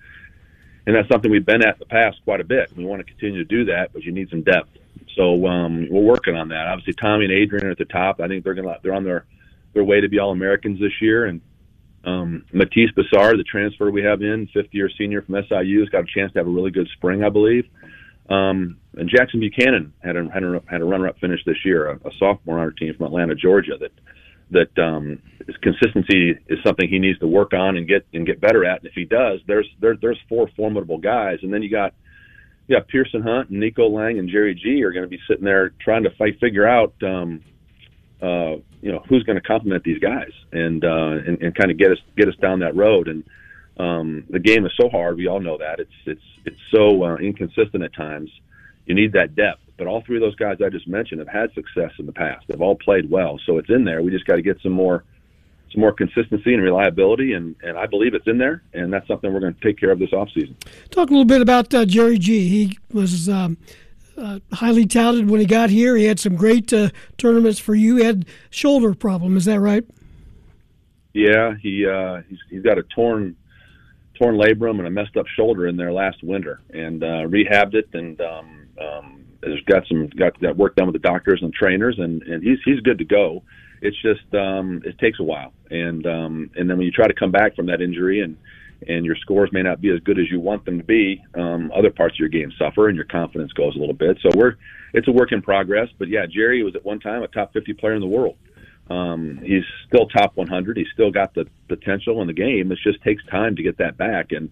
and 0.85 0.95
that's 0.95 1.07
something 1.07 1.31
we've 1.31 1.45
been 1.45 1.65
at 1.65 1.79
the 1.79 1.85
past 1.85 2.17
quite 2.25 2.41
a 2.41 2.43
bit. 2.43 2.75
We 2.75 2.83
want 2.83 2.99
to 2.99 3.05
continue 3.05 3.37
to 3.37 3.45
do 3.45 3.65
that, 3.65 3.93
but 3.93 4.03
you 4.03 4.11
need 4.11 4.29
some 4.29 4.43
depth. 4.43 4.69
So 5.15 5.45
um, 5.47 5.87
we're 5.89 6.01
working 6.01 6.35
on 6.35 6.49
that. 6.49 6.67
Obviously, 6.67 6.93
Tommy 6.93 7.25
and 7.25 7.33
Adrien 7.33 7.67
are 7.67 7.71
at 7.71 7.77
the 7.77 7.85
top. 7.85 8.19
I 8.19 8.27
think 8.27 8.43
they're 8.43 8.53
to 8.53 8.79
they're 8.83 8.93
on 8.93 9.05
their 9.05 9.25
their 9.73 9.83
way 9.83 10.01
to 10.01 10.09
be 10.09 10.19
All 10.19 10.31
Americans 10.31 10.79
this 10.79 11.01
year. 11.01 11.25
And 11.25 11.41
um, 12.03 12.45
Matthis 12.53 12.93
Besard, 12.95 13.39
the 13.39 13.43
transfer 13.43 13.89
we 13.91 14.03
have 14.03 14.21
in, 14.21 14.47
fifth 14.53 14.73
year 14.73 14.89
senior 14.97 15.21
from 15.21 15.35
SIU, 15.47 15.79
has 15.79 15.89
got 15.89 16.03
a 16.03 16.07
chance 16.13 16.33
to 16.33 16.39
have 16.39 16.47
a 16.47 16.51
really 16.51 16.71
good 16.71 16.89
spring, 16.97 17.23
I 17.23 17.29
believe. 17.29 17.65
Um, 18.29 18.77
and 18.95 19.09
Jackson 19.09 19.39
Buchanan 19.39 19.93
had 20.03 20.15
a, 20.15 20.29
had 20.29 20.43
a, 20.43 20.61
had 20.69 20.81
a 20.81 20.85
runner 20.85 21.07
up 21.07 21.19
finish 21.19 21.39
this 21.45 21.65
year, 21.65 21.89
a, 21.89 21.95
a 21.95 22.11
sophomore 22.19 22.59
on 22.59 22.65
our 22.65 22.71
team 22.71 22.93
from 22.95 23.07
Atlanta, 23.07 23.35
Georgia. 23.35 23.77
That 23.79 23.91
that 24.51 24.81
um, 24.81 25.19
his 25.45 25.55
consistency 25.57 26.31
is 26.47 26.59
something 26.65 26.87
he 26.87 26.99
needs 26.99 27.19
to 27.19 27.27
work 27.27 27.53
on 27.53 27.77
and 27.77 27.87
get 27.87 28.05
and 28.13 28.25
get 28.25 28.39
better 28.39 28.65
at. 28.65 28.79
And 28.79 28.87
if 28.87 28.93
he 28.93 29.05
does, 29.05 29.39
there's 29.47 29.67
there, 29.79 29.95
there's 29.99 30.19
four 30.29 30.49
formidable 30.55 30.97
guys, 30.97 31.39
and 31.41 31.53
then 31.53 31.63
you 31.63 31.69
got 31.69 31.93
got 32.69 32.87
Piercen 32.87 33.23
Hunt 33.23 33.49
and 33.49 33.59
Nico 33.59 33.89
Lang 33.89 34.19
and 34.19 34.29
Jerry 34.29 34.55
Ji 34.55 34.83
are 34.83 34.91
going 34.91 35.03
to 35.03 35.09
be 35.09 35.19
sitting 35.27 35.43
there 35.43 35.73
trying 35.81 36.03
to 36.03 36.11
fight 36.11 36.39
figure 36.39 36.67
out 36.67 36.93
um, 37.03 37.41
uh, 38.21 38.55
you 38.81 38.91
know 38.91 39.03
who's 39.09 39.23
going 39.23 39.35
to 39.35 39.41
complement 39.41 39.83
these 39.83 39.99
guys 39.99 40.31
and, 40.51 40.83
uh, 40.83 41.17
and 41.27 41.41
and 41.41 41.55
kind 41.55 41.71
of 41.71 41.77
get 41.77 41.91
us 41.91 41.97
get 42.17 42.27
us 42.27 42.35
down 42.41 42.59
that 42.59 42.75
road. 42.75 43.07
And 43.07 43.23
um, 43.77 44.25
the 44.29 44.39
game 44.39 44.65
is 44.65 44.71
so 44.79 44.89
hard. 44.89 45.17
We 45.17 45.27
all 45.27 45.39
know 45.39 45.57
that 45.57 45.79
it's 45.79 45.91
it's 46.05 46.21
it's 46.45 46.59
so 46.73 47.03
uh, 47.03 47.15
inconsistent 47.17 47.83
at 47.83 47.93
times. 47.93 48.29
You 48.85 48.95
need 48.95 49.13
that 49.13 49.35
depth. 49.35 49.61
But 49.77 49.87
all 49.87 50.01
three 50.01 50.17
of 50.17 50.21
those 50.21 50.35
guys 50.35 50.57
I 50.63 50.69
just 50.69 50.87
mentioned 50.87 51.19
have 51.19 51.27
had 51.27 51.53
success 51.53 51.91
in 51.97 52.05
the 52.05 52.11
past. 52.11 52.45
They've 52.47 52.61
all 52.61 52.75
played 52.75 53.09
well, 53.09 53.39
so 53.45 53.57
it's 53.57 53.69
in 53.69 53.83
there. 53.83 54.01
We 54.01 54.11
just 54.11 54.25
got 54.25 54.35
to 54.35 54.41
get 54.41 54.61
some 54.61 54.71
more 54.71 55.03
some 55.71 55.81
more 55.81 55.91
consistency 55.91 56.53
and 56.53 56.61
reliability, 56.61 57.33
and, 57.33 57.55
and 57.63 57.77
I 57.79 57.87
believe 57.87 58.13
it's 58.13 58.27
in 58.27 58.37
there, 58.37 58.61
and 58.73 58.93
that's 58.93 59.07
something 59.07 59.33
we're 59.33 59.39
going 59.39 59.55
to 59.55 59.61
take 59.61 59.79
care 59.79 59.91
of 59.91 59.97
this 59.97 60.11
offseason. 60.11 60.53
Talk 60.91 61.09
a 61.09 61.11
little 61.11 61.25
bit 61.25 61.41
about 61.41 61.73
uh, 61.73 61.83
Jerry 61.85 62.19
Ji. 62.19 62.47
He 62.47 62.77
was 62.91 63.27
um, 63.27 63.57
uh, 64.15 64.39
highly 64.51 64.85
touted 64.85 65.29
when 65.29 65.39
he 65.39 65.47
got 65.47 65.71
here. 65.71 65.95
He 65.95 66.05
had 66.05 66.19
some 66.19 66.35
great 66.35 66.71
uh, 66.71 66.89
tournaments 67.17 67.57
for 67.57 67.73
you. 67.73 67.97
He 67.97 68.03
had 68.03 68.27
shoulder 68.51 68.93
problem. 68.93 69.35
Is 69.35 69.45
that 69.45 69.59
right? 69.59 69.83
Yeah, 71.13 71.55
he 71.59 71.87
uh, 71.87 72.21
he's 72.29 72.39
he's 72.49 72.63
got 72.63 72.77
a 72.77 72.83
torn 72.83 73.35
torn 74.15 74.35
labrum 74.35 74.77
and 74.77 74.87
a 74.87 74.91
messed 74.91 75.17
up 75.17 75.27
shoulder 75.27 75.67
in 75.67 75.75
there 75.75 75.91
last 75.91 76.23
winter, 76.23 76.61
and 76.71 77.03
uh, 77.03 77.25
rehabbed 77.27 77.73
it, 77.73 77.89
and 77.93 78.19
um, 78.21 78.52
um, 78.79 79.25
has 79.43 79.59
got 79.65 79.87
some 79.87 80.07
got 80.07 80.39
that 80.41 80.55
work 80.57 80.75
done 80.75 80.87
with 80.87 80.93
the 80.93 81.07
doctors 81.07 81.39
and 81.41 81.53
trainers, 81.53 81.97
and 81.99 82.21
and 82.23 82.43
he's 82.43 82.59
he's 82.65 82.79
good 82.81 82.97
to 82.97 83.05
go. 83.05 83.43
It's 83.81 83.97
just 84.01 84.33
um, 84.33 84.81
it 84.85 84.97
takes 84.99 85.19
a 85.19 85.23
while, 85.23 85.53
and 85.69 86.05
um, 86.05 86.49
and 86.55 86.69
then 86.69 86.77
when 86.77 86.85
you 86.85 86.91
try 86.91 87.07
to 87.07 87.13
come 87.13 87.31
back 87.31 87.55
from 87.55 87.67
that 87.67 87.81
injury 87.81 88.21
and 88.21 88.37
and 88.87 89.05
your 89.05 89.15
scores 89.15 89.49
may 89.51 89.61
not 89.61 89.81
be 89.81 89.89
as 89.89 89.99
good 90.01 90.19
as 90.19 90.29
you 90.29 90.39
want 90.39 90.65
them 90.65 90.77
to 90.77 90.83
be, 90.83 91.23
um, 91.35 91.71
other 91.73 91.89
parts 91.89 92.15
of 92.15 92.19
your 92.19 92.29
game 92.29 92.51
suffer 92.57 92.89
and 92.89 92.95
your 92.95 93.05
confidence 93.05 93.51
goes 93.53 93.75
a 93.75 93.79
little 93.79 93.93
bit. 93.93 94.17
So 94.21 94.29
we're 94.35 94.55
it's 94.93 95.07
a 95.07 95.11
work 95.11 95.31
in 95.31 95.41
progress. 95.41 95.89
But 95.97 96.09
yeah, 96.09 96.25
Jerry 96.25 96.63
was 96.63 96.75
at 96.75 96.85
one 96.85 96.99
time 96.99 97.23
a 97.23 97.27
top 97.27 97.53
50 97.53 97.73
player 97.73 97.95
in 97.95 98.01
the 98.01 98.07
world. 98.07 98.37
Um, 98.89 99.39
he's 99.43 99.63
still 99.87 100.07
top 100.07 100.35
100. 100.35 100.77
He's 100.77 100.87
still 100.93 101.11
got 101.11 101.33
the 101.33 101.47
potential 101.67 102.21
in 102.21 102.27
the 102.27 102.33
game. 102.33 102.71
It 102.71 102.79
just 102.83 103.01
takes 103.01 103.25
time 103.27 103.55
to 103.55 103.63
get 103.63 103.77
that 103.77 103.97
back, 103.97 104.31
and 104.31 104.49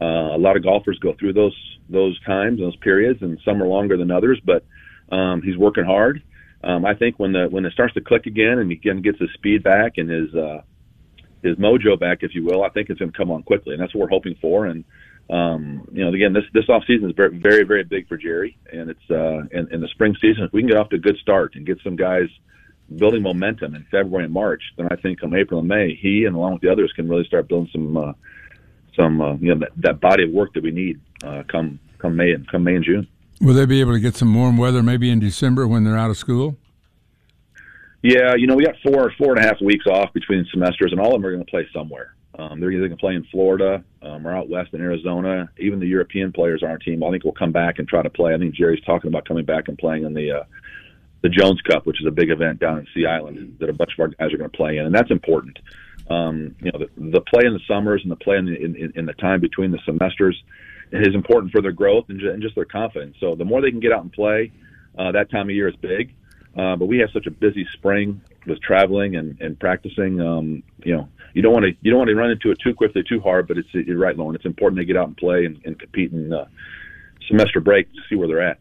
uh, 0.00 0.34
a 0.34 0.38
lot 0.38 0.56
of 0.56 0.62
golfers 0.62 0.98
go 0.98 1.14
through 1.18 1.34
those 1.34 1.56
those 1.88 2.18
times, 2.24 2.60
those 2.60 2.76
periods, 2.76 3.20
and 3.22 3.38
some 3.44 3.62
are 3.62 3.66
longer 3.66 3.96
than 3.96 4.10
others. 4.10 4.40
But 4.44 4.64
um, 5.14 5.42
he's 5.42 5.56
working 5.56 5.84
hard. 5.84 6.22
Um, 6.62 6.84
I 6.84 6.94
think 6.94 7.18
when 7.18 7.32
the 7.32 7.48
when 7.48 7.64
it 7.64 7.72
starts 7.72 7.94
to 7.94 8.00
click 8.00 8.26
again 8.26 8.58
and 8.58 8.70
he 8.70 8.76
again 8.76 9.02
gets 9.02 9.18
his 9.18 9.30
speed 9.34 9.62
back 9.62 9.94
and 9.96 10.08
his 10.08 10.34
uh, 10.34 10.62
his 11.42 11.56
mojo 11.56 11.98
back, 11.98 12.18
if 12.22 12.34
you 12.34 12.44
will, 12.44 12.62
I 12.62 12.68
think 12.68 12.90
it's 12.90 12.98
going 12.98 13.12
to 13.12 13.16
come 13.16 13.30
on 13.30 13.42
quickly, 13.42 13.74
and 13.74 13.82
that's 13.82 13.94
what 13.94 14.02
we're 14.02 14.16
hoping 14.16 14.36
for. 14.40 14.66
And 14.66 14.84
um, 15.30 15.86
you 15.92 16.04
know, 16.04 16.12
again, 16.12 16.32
this 16.32 16.44
this 16.52 16.68
off 16.68 16.82
season 16.86 17.08
is 17.08 17.16
very, 17.16 17.36
very, 17.38 17.64
very 17.64 17.84
big 17.84 18.08
for 18.08 18.16
Jerry, 18.16 18.58
and 18.72 18.90
it's 18.90 19.10
uh, 19.10 19.46
in, 19.52 19.72
in 19.72 19.80
the 19.80 19.88
spring 19.88 20.16
season. 20.20 20.44
If 20.44 20.52
we 20.52 20.60
can 20.60 20.68
get 20.68 20.78
off 20.78 20.90
to 20.90 20.96
a 20.96 21.00
good 21.00 21.16
start 21.18 21.54
and 21.54 21.64
get 21.64 21.78
some 21.82 21.96
guys 21.96 22.28
building 22.96 23.22
momentum 23.22 23.74
in 23.74 23.84
February 23.90 24.24
and 24.24 24.34
March, 24.34 24.62
then 24.76 24.88
I 24.90 24.96
think 24.96 25.20
come 25.20 25.34
April 25.34 25.60
and 25.60 25.68
May, 25.68 25.94
he 25.94 26.24
and 26.24 26.34
along 26.34 26.54
with 26.54 26.62
the 26.62 26.68
others 26.70 26.92
can 26.94 27.08
really 27.08 27.24
start 27.24 27.48
building 27.48 27.70
some 27.72 27.96
uh, 27.96 28.12
some 28.94 29.20
uh, 29.20 29.34
you 29.34 29.54
know 29.54 29.60
that, 29.60 29.70
that 29.76 30.00
body 30.00 30.24
of 30.24 30.30
work 30.30 30.52
that 30.54 30.62
we 30.62 30.70
need 30.70 31.00
uh, 31.24 31.42
come 31.48 31.78
come 31.98 32.16
May 32.16 32.32
and 32.32 32.46
come 32.48 32.64
May 32.64 32.76
and 32.76 32.84
June. 32.84 33.08
Will 33.40 33.54
they 33.54 33.66
be 33.66 33.80
able 33.80 33.92
to 33.92 34.00
get 34.00 34.16
some 34.16 34.34
warm 34.34 34.56
weather 34.58 34.82
maybe 34.82 35.10
in 35.10 35.18
December 35.18 35.66
when 35.66 35.84
they're 35.84 35.96
out 35.96 36.10
of 36.10 36.18
school? 36.18 36.56
Yeah, 38.02 38.34
you 38.34 38.46
know, 38.46 38.54
we 38.54 38.64
got 38.64 38.76
four 38.82 39.12
four 39.18 39.36
and 39.36 39.44
a 39.44 39.46
half 39.46 39.60
weeks 39.60 39.86
off 39.86 40.12
between 40.12 40.46
semesters, 40.50 40.92
and 40.92 41.00
all 41.00 41.14
of 41.14 41.20
them 41.20 41.26
are 41.26 41.32
going 41.32 41.44
to 41.44 41.50
play 41.50 41.66
somewhere. 41.72 42.14
Um, 42.38 42.60
they're 42.60 42.70
either 42.70 42.88
going 42.88 42.96
to 42.96 43.00
play 43.00 43.14
in 43.14 43.24
Florida 43.24 43.84
um, 44.02 44.26
or 44.26 44.34
out 44.34 44.48
west 44.48 44.72
in 44.72 44.80
Arizona. 44.80 45.50
Even 45.58 45.80
the 45.80 45.86
European 45.86 46.32
players 46.32 46.62
on 46.62 46.70
our 46.70 46.78
team, 46.78 47.02
I 47.04 47.10
think, 47.10 47.24
will 47.24 47.32
come 47.32 47.52
back 47.52 47.78
and 47.78 47.86
try 47.86 48.02
to 48.02 48.08
play. 48.08 48.32
I 48.32 48.38
think 48.38 48.54
Jerry's 48.54 48.82
talking 48.84 49.08
about 49.08 49.26
coming 49.26 49.44
back 49.44 49.68
and 49.68 49.76
playing 49.76 50.04
in 50.04 50.14
the 50.14 50.30
uh, 50.30 50.44
the 51.22 51.28
Jones 51.28 51.60
Cup, 51.62 51.84
which 51.84 52.00
is 52.00 52.06
a 52.06 52.10
big 52.10 52.30
event 52.30 52.60
down 52.60 52.78
in 52.78 52.86
Sea 52.94 53.06
Island 53.06 53.56
that 53.60 53.68
a 53.68 53.74
bunch 53.74 53.92
of 53.92 54.00
our 54.00 54.08
guys 54.08 54.32
are 54.32 54.38
going 54.38 54.50
to 54.50 54.56
play 54.56 54.78
in, 54.78 54.86
and 54.86 54.94
that's 54.94 55.10
important. 55.10 55.58
Um, 56.08 56.56
you 56.60 56.72
know, 56.72 56.78
the, 56.78 57.10
the 57.10 57.20
play 57.20 57.42
in 57.46 57.52
the 57.52 57.60
summers 57.68 58.02
and 58.02 58.10
the 58.10 58.16
play 58.16 58.36
in 58.36 58.46
the, 58.46 58.56
in, 58.56 58.92
in 58.96 59.06
the 59.06 59.12
time 59.14 59.40
between 59.40 59.70
the 59.70 59.78
semesters 59.84 60.40
is 60.92 61.14
important 61.14 61.52
for 61.52 61.62
their 61.62 61.72
growth 61.72 62.06
and, 62.08 62.18
ju- 62.18 62.30
and 62.30 62.42
just 62.42 62.54
their 62.54 62.64
confidence. 62.64 63.16
So 63.20 63.34
the 63.34 63.44
more 63.44 63.60
they 63.60 63.70
can 63.70 63.80
get 63.80 63.92
out 63.92 64.02
and 64.02 64.12
play, 64.12 64.50
uh, 64.98 65.12
that 65.12 65.30
time 65.30 65.48
of 65.48 65.54
year 65.54 65.68
is 65.68 65.76
big. 65.76 66.14
Uh, 66.56 66.74
but 66.74 66.86
we 66.86 66.98
have 66.98 67.10
such 67.12 67.26
a 67.26 67.30
busy 67.30 67.64
spring 67.74 68.20
with 68.46 68.60
traveling 68.60 69.14
and, 69.14 69.40
and 69.40 69.58
practicing. 69.58 70.20
Um, 70.20 70.64
you 70.82 70.96
know, 70.96 71.08
you 71.32 71.42
don't 71.42 71.52
want 71.52 71.64
to 71.64 71.76
you 71.80 71.92
don't 71.92 71.98
want 71.98 72.08
to 72.08 72.16
run 72.16 72.30
into 72.30 72.50
it 72.50 72.58
too 72.58 72.74
quickly, 72.74 73.04
too 73.08 73.20
hard. 73.20 73.46
But 73.46 73.58
it's 73.58 73.68
you're 73.72 73.98
right, 73.98 74.16
Loren. 74.16 74.34
It's 74.34 74.44
important 74.44 74.80
to 74.80 74.84
get 74.84 74.96
out 74.96 75.06
and 75.06 75.16
play 75.16 75.44
and, 75.44 75.60
and 75.64 75.78
compete 75.78 76.12
in 76.12 76.32
uh, 76.32 76.46
semester 77.28 77.60
break 77.60 77.92
to 77.92 78.00
see 78.08 78.16
where 78.16 78.26
they're 78.26 78.42
at. 78.42 78.58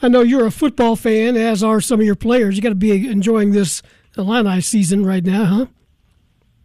I 0.00 0.08
know 0.08 0.22
you're 0.22 0.46
a 0.46 0.50
football 0.50 0.96
fan, 0.96 1.36
as 1.36 1.62
are 1.62 1.80
some 1.80 2.00
of 2.00 2.06
your 2.06 2.14
players. 2.14 2.56
You 2.56 2.62
got 2.62 2.70
to 2.70 2.74
be 2.74 3.08
enjoying 3.08 3.50
this 3.50 3.82
Illini 4.16 4.60
season 4.62 5.04
right 5.04 5.24
now, 5.24 5.44
huh? 5.44 5.66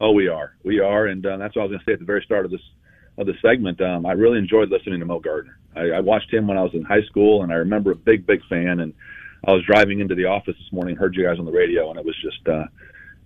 Oh, 0.03 0.11
we 0.11 0.27
are, 0.27 0.53
we 0.65 0.81
are, 0.81 1.05
and 1.05 1.25
uh, 1.25 1.37
that's 1.37 1.55
what 1.55 1.61
I 1.61 1.65
was 1.65 1.69
going 1.71 1.79
to 1.79 1.85
say 1.85 1.93
at 1.93 1.99
the 1.99 2.05
very 2.05 2.21
start 2.25 2.43
of 2.43 2.51
this 2.51 2.59
of 3.17 3.25
the 3.25 3.35
segment. 3.41 3.79
Um, 3.79 4.05
I 4.05 4.11
really 4.11 4.37
enjoyed 4.37 4.69
listening 4.69 4.99
to 4.99 5.05
Moe 5.05 5.21
Gardner. 5.21 5.57
I, 5.77 5.91
I 5.91 5.99
watched 6.01 6.33
him 6.33 6.45
when 6.45 6.57
I 6.57 6.61
was 6.61 6.73
in 6.73 6.83
high 6.83 7.03
school, 7.03 7.41
and 7.41 7.53
I 7.53 7.55
remember 7.55 7.91
a 7.91 7.95
big, 7.95 8.27
big 8.27 8.41
fan. 8.49 8.81
And 8.81 8.93
I 9.47 9.53
was 9.53 9.63
driving 9.65 10.01
into 10.01 10.13
the 10.13 10.25
office 10.25 10.55
this 10.57 10.73
morning, 10.73 10.97
heard 10.97 11.15
you 11.15 11.23
guys 11.23 11.39
on 11.39 11.45
the 11.45 11.53
radio, 11.53 11.89
and 11.89 11.97
it 11.97 12.05
was 12.05 12.17
just 12.21 12.45
uh, 12.49 12.65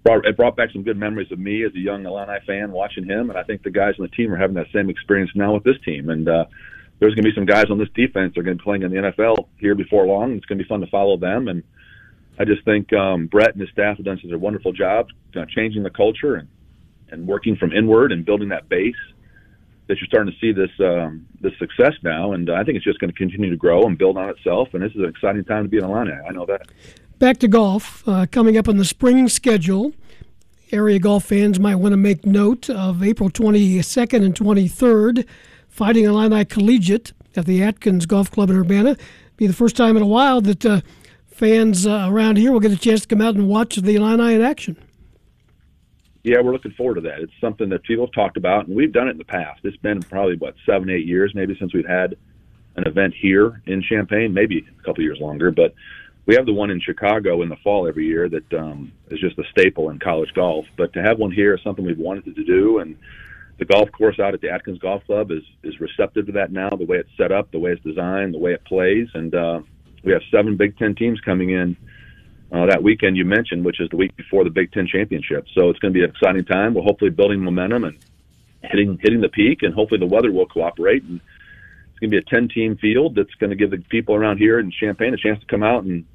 brought 0.04 0.28
it 0.28 0.38
brought 0.38 0.56
back 0.56 0.70
some 0.72 0.84
good 0.84 0.98
memories 0.98 1.32
of 1.32 1.40
me 1.40 1.66
as 1.66 1.74
a 1.74 1.80
young 1.80 2.06
Illini 2.06 2.38
fan 2.46 2.72
watching 2.72 3.06
him. 3.06 3.32
And 3.32 3.40
I 3.40 3.44
think 3.44 3.64
the 3.64 3.72
guys 3.72 3.96
on 3.98 4.04
the 4.04 4.16
team 4.16 4.32
are 4.32 4.38
having 4.38 4.58
that 4.58 4.68
same 4.72 4.92
experience 4.92 5.32
now 5.34 5.56
with 5.56 5.64
this 5.64 5.82
team. 5.84 6.12
And 6.12 6.30
uh, 6.30 6.46
there's 7.00 7.16
going 7.16 7.24
to 7.24 7.32
be 7.32 7.36
some 7.36 7.48
guys 7.48 7.72
on 7.72 7.80
this 7.80 7.90
defense 7.96 8.36
that 8.36 8.42
are 8.42 8.44
going 8.44 8.60
to 8.60 8.62
be 8.62 8.64
playing 8.64 8.84
in 8.84 8.92
the 8.92 8.98
NFL 8.98 9.48
here 9.58 9.74
before 9.74 10.06
long. 10.06 10.34
It's 10.34 10.46
going 10.46 10.60
to 10.60 10.64
be 10.64 10.70
fun 10.70 10.82
to 10.82 10.88
follow 10.92 11.18
them. 11.18 11.48
And 11.48 11.64
I 12.38 12.46
just 12.46 12.64
think 12.66 12.94
um, 12.94 13.26
Bret 13.26 13.54
and 13.54 13.62
his 13.62 13.72
staff 13.72 13.98
have 13.98 14.06
done 14.06 14.20
such 14.22 14.32
a 14.32 14.38
wonderful 14.38 14.74
job 14.74 15.08
uh, 15.36 15.46
changing 15.50 15.82
the 15.82 15.90
culture 15.90 16.36
and 16.36 16.48
and 17.10 17.28
working 17.28 17.56
from 17.56 17.72
inward 17.72 18.12
and 18.12 18.26
building 18.26 18.50
that 18.50 18.68
base 18.70 18.96
that 19.88 19.98
you're 20.00 20.08
starting 20.08 20.34
to 20.34 20.40
see 20.40 20.52
this 20.52 20.72
um, 20.80 21.26
this 21.40 21.54
success 21.60 21.94
now, 22.04 22.34
and 22.34 22.50
I 22.50 22.64
think 22.64 22.76
it's 22.76 22.86
just 22.86 23.00
going 23.00 23.12
to 23.12 23.18
continue 23.18 23.50
to 23.50 23.58
grow 23.58 23.84
and 23.84 23.98
build 23.98 24.18
on 24.18 24.30
itself. 24.30 24.70
And 24.74 24.84
this 24.84 24.92
is 24.92 24.98
an 24.98 25.06
exciting 25.06 25.44
time 25.46 25.64
to 25.64 25.70
be 25.70 25.78
an 25.78 25.86
Illini. 25.86 26.12
I 26.12 26.32
know 26.32 26.46
that. 26.46 26.68
Back 27.20 27.38
to 27.40 27.48
golf, 27.48 28.08
uh, 28.08 28.28
coming 28.32 28.58
up 28.58 28.68
on 28.68 28.78
the 28.78 28.86
spring 28.86 29.28
schedule. 29.28 29.94
Area 30.72 31.00
golf 31.00 31.24
fans 31.24 31.60
might 31.60 31.76
want 31.76 31.94
to 31.94 31.98
make 31.98 32.26
note 32.26 32.70
of 32.70 33.02
April 33.02 33.30
22nd 33.30 34.26
and 34.26 34.36
23rd, 34.36 35.26
Fighting 35.70 36.04
Illini 36.04 36.44
Collegiate 36.44 37.14
at 37.38 37.46
the 37.46 37.64
Atkins 37.64 38.06
Golf 38.06 38.30
Club 38.30 38.50
in 38.50 38.58
Urbana. 38.58 38.98
Be 39.38 39.48
the 39.48 39.54
first 39.54 39.78
time 39.78 39.96
in 39.96 40.04
a 40.04 40.08
while 40.08 40.42
that 40.42 40.66
uh, 40.66 40.82
fans 41.26 41.88
uh, 41.88 42.08
around 42.10 42.38
here 42.38 42.52
will 42.52 42.60
get 42.60 42.74
a 42.74 42.78
chance 42.78 43.02
to 43.02 43.08
come 43.08 43.22
out 43.22 43.36
and 43.36 43.48
watch 43.48 43.78
the 43.78 43.96
Illini 43.96 44.36
in 44.36 44.42
action 44.42 44.76
yeah, 46.28 46.42
we're 46.42 46.52
looking 46.52 46.74
forward 46.74 46.96
to 46.96 47.02
that. 47.02 47.22
It's 47.22 47.32
something 47.40 47.70
that 47.70 47.84
people 47.84 48.06
have 48.06 48.14
talked 48.14 48.36
about, 48.36 48.68
and 48.68 48.76
we've 48.76 48.92
done 48.92 49.08
it 49.08 49.12
in 49.12 49.18
the 49.18 49.24
past. 49.24 49.62
It's 49.64 49.78
been 49.78 50.02
probably 50.02 50.36
what 50.36 50.56
seven, 50.66 50.90
eight 50.90 51.06
years, 51.06 51.34
maybe 51.34 51.56
since 51.58 51.74
we've 51.74 51.88
had 51.88 52.18
an 52.76 52.86
event 52.86 53.14
here 53.20 53.62
in 53.66 53.82
Champaign, 53.82 54.34
maybe 54.34 54.66
a 54.80 54.84
couple 54.84 55.04
years 55.04 55.20
longer. 55.22 55.52
But 55.52 55.74
we 56.26 56.36
have 56.36 56.46
the 56.46 56.52
one 56.52 56.70
in 56.70 56.82
Chicago 56.82 57.42
in 57.44 57.50
the 57.50 57.56
fall 57.64 57.88
every 57.88 58.06
year 58.06 58.28
that 58.28 58.54
um, 58.54 58.92
is 59.10 59.22
just 59.22 59.40
a 59.40 59.44
staple 59.52 59.90
in 59.90 60.00
college 60.00 60.34
golf. 60.34 60.66
But 60.76 60.92
to 60.94 61.02
have 61.02 61.18
one 61.18 61.32
here 61.32 61.56
is 61.56 61.64
something 61.64 61.86
we've 61.86 61.98
wanted 61.98 62.36
to 62.36 62.44
do, 62.44 62.80
and 62.80 62.98
the 63.58 63.66
golf 63.66 63.90
course 63.94 64.20
out 64.20 64.34
at 64.34 64.42
the 64.42 64.50
Atkins 64.50 64.80
Golf 64.80 65.06
Club 65.06 65.32
is 65.32 65.44
is 65.64 65.80
receptive 65.80 66.26
to 66.26 66.34
that 66.34 66.52
now. 66.52 66.70
The 66.72 66.86
way 66.86 66.98
it's 66.98 67.10
set 67.16 67.32
up, 67.32 67.52
the 67.52 67.60
way 67.60 67.72
it's 67.72 67.84
designed, 67.84 68.34
the 68.34 68.40
way 68.40 68.52
it 68.52 68.66
plays, 68.66 69.08
and 69.14 69.34
uh, 69.34 69.62
we 70.04 70.12
have 70.12 70.22
seven 70.30 70.58
Big 70.58 70.78
Ten 70.78 70.94
teams 70.94 71.22
coming 71.22 71.52
in 71.52 71.78
uh, 72.52 72.66
that 72.68 72.82
weekend 72.82 73.18
you 73.18 73.26
mentioned, 73.26 73.66
which 73.66 73.80
is 73.80 73.90
the 73.90 73.98
week 73.98 74.16
before 74.16 74.44
the 74.44 74.50
Big 74.50 74.72
Ten 74.72 74.88
championship. 74.88 75.46
So 75.54 75.70
it's 75.70 75.80
going 75.80 75.94
to 75.94 75.98
be 75.98 76.04
an 76.04 76.10
exciting 76.10 76.46
time. 76.46 76.74
We're 76.74 76.84
hopefully 76.84 77.12
building 77.12 77.44
momentum 77.44 77.84
and 77.84 77.98
hitting 78.62 78.98
hitting 79.02 79.22
the 79.22 79.30
peak, 79.30 79.64
and 79.64 79.74
hopefully 79.74 80.00
the 80.00 80.08
weather 80.08 80.32
will 80.32 80.46
cooperate. 80.48 81.04
And 81.04 81.20
it's 81.90 82.00
going 82.00 82.12
to 82.12 82.16
be 82.16 82.18
a 82.18 82.22
ten 82.22 82.48
team 82.50 82.78
field 82.78 83.16
that's 83.16 83.34
going 83.36 83.50
to 83.50 83.56
give 83.56 83.72
the 83.72 83.78
people 83.90 84.16
around 84.16 84.38
here 84.38 84.60
in 84.60 84.72
Champaign 84.72 85.14
a 85.14 85.18
chance 85.18 85.40
to 85.40 85.46
come 85.46 85.64
out 85.64 85.84
and 85.84 86.06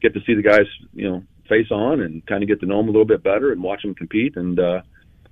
get 0.00 0.14
to 0.14 0.20
see 0.26 0.34
the 0.34 0.42
guys, 0.42 0.66
you 0.94 1.08
know, 1.08 1.22
face 1.48 1.70
on 1.70 2.00
and 2.00 2.24
kind 2.26 2.42
of 2.42 2.48
get 2.48 2.60
to 2.60 2.66
know 2.66 2.78
them 2.78 2.88
a 2.88 2.92
little 2.92 3.04
bit 3.04 3.22
better 3.22 3.52
and 3.52 3.62
watch 3.62 3.82
them 3.82 3.94
compete 3.94 4.36
and. 4.36 4.58
uh 4.58 4.82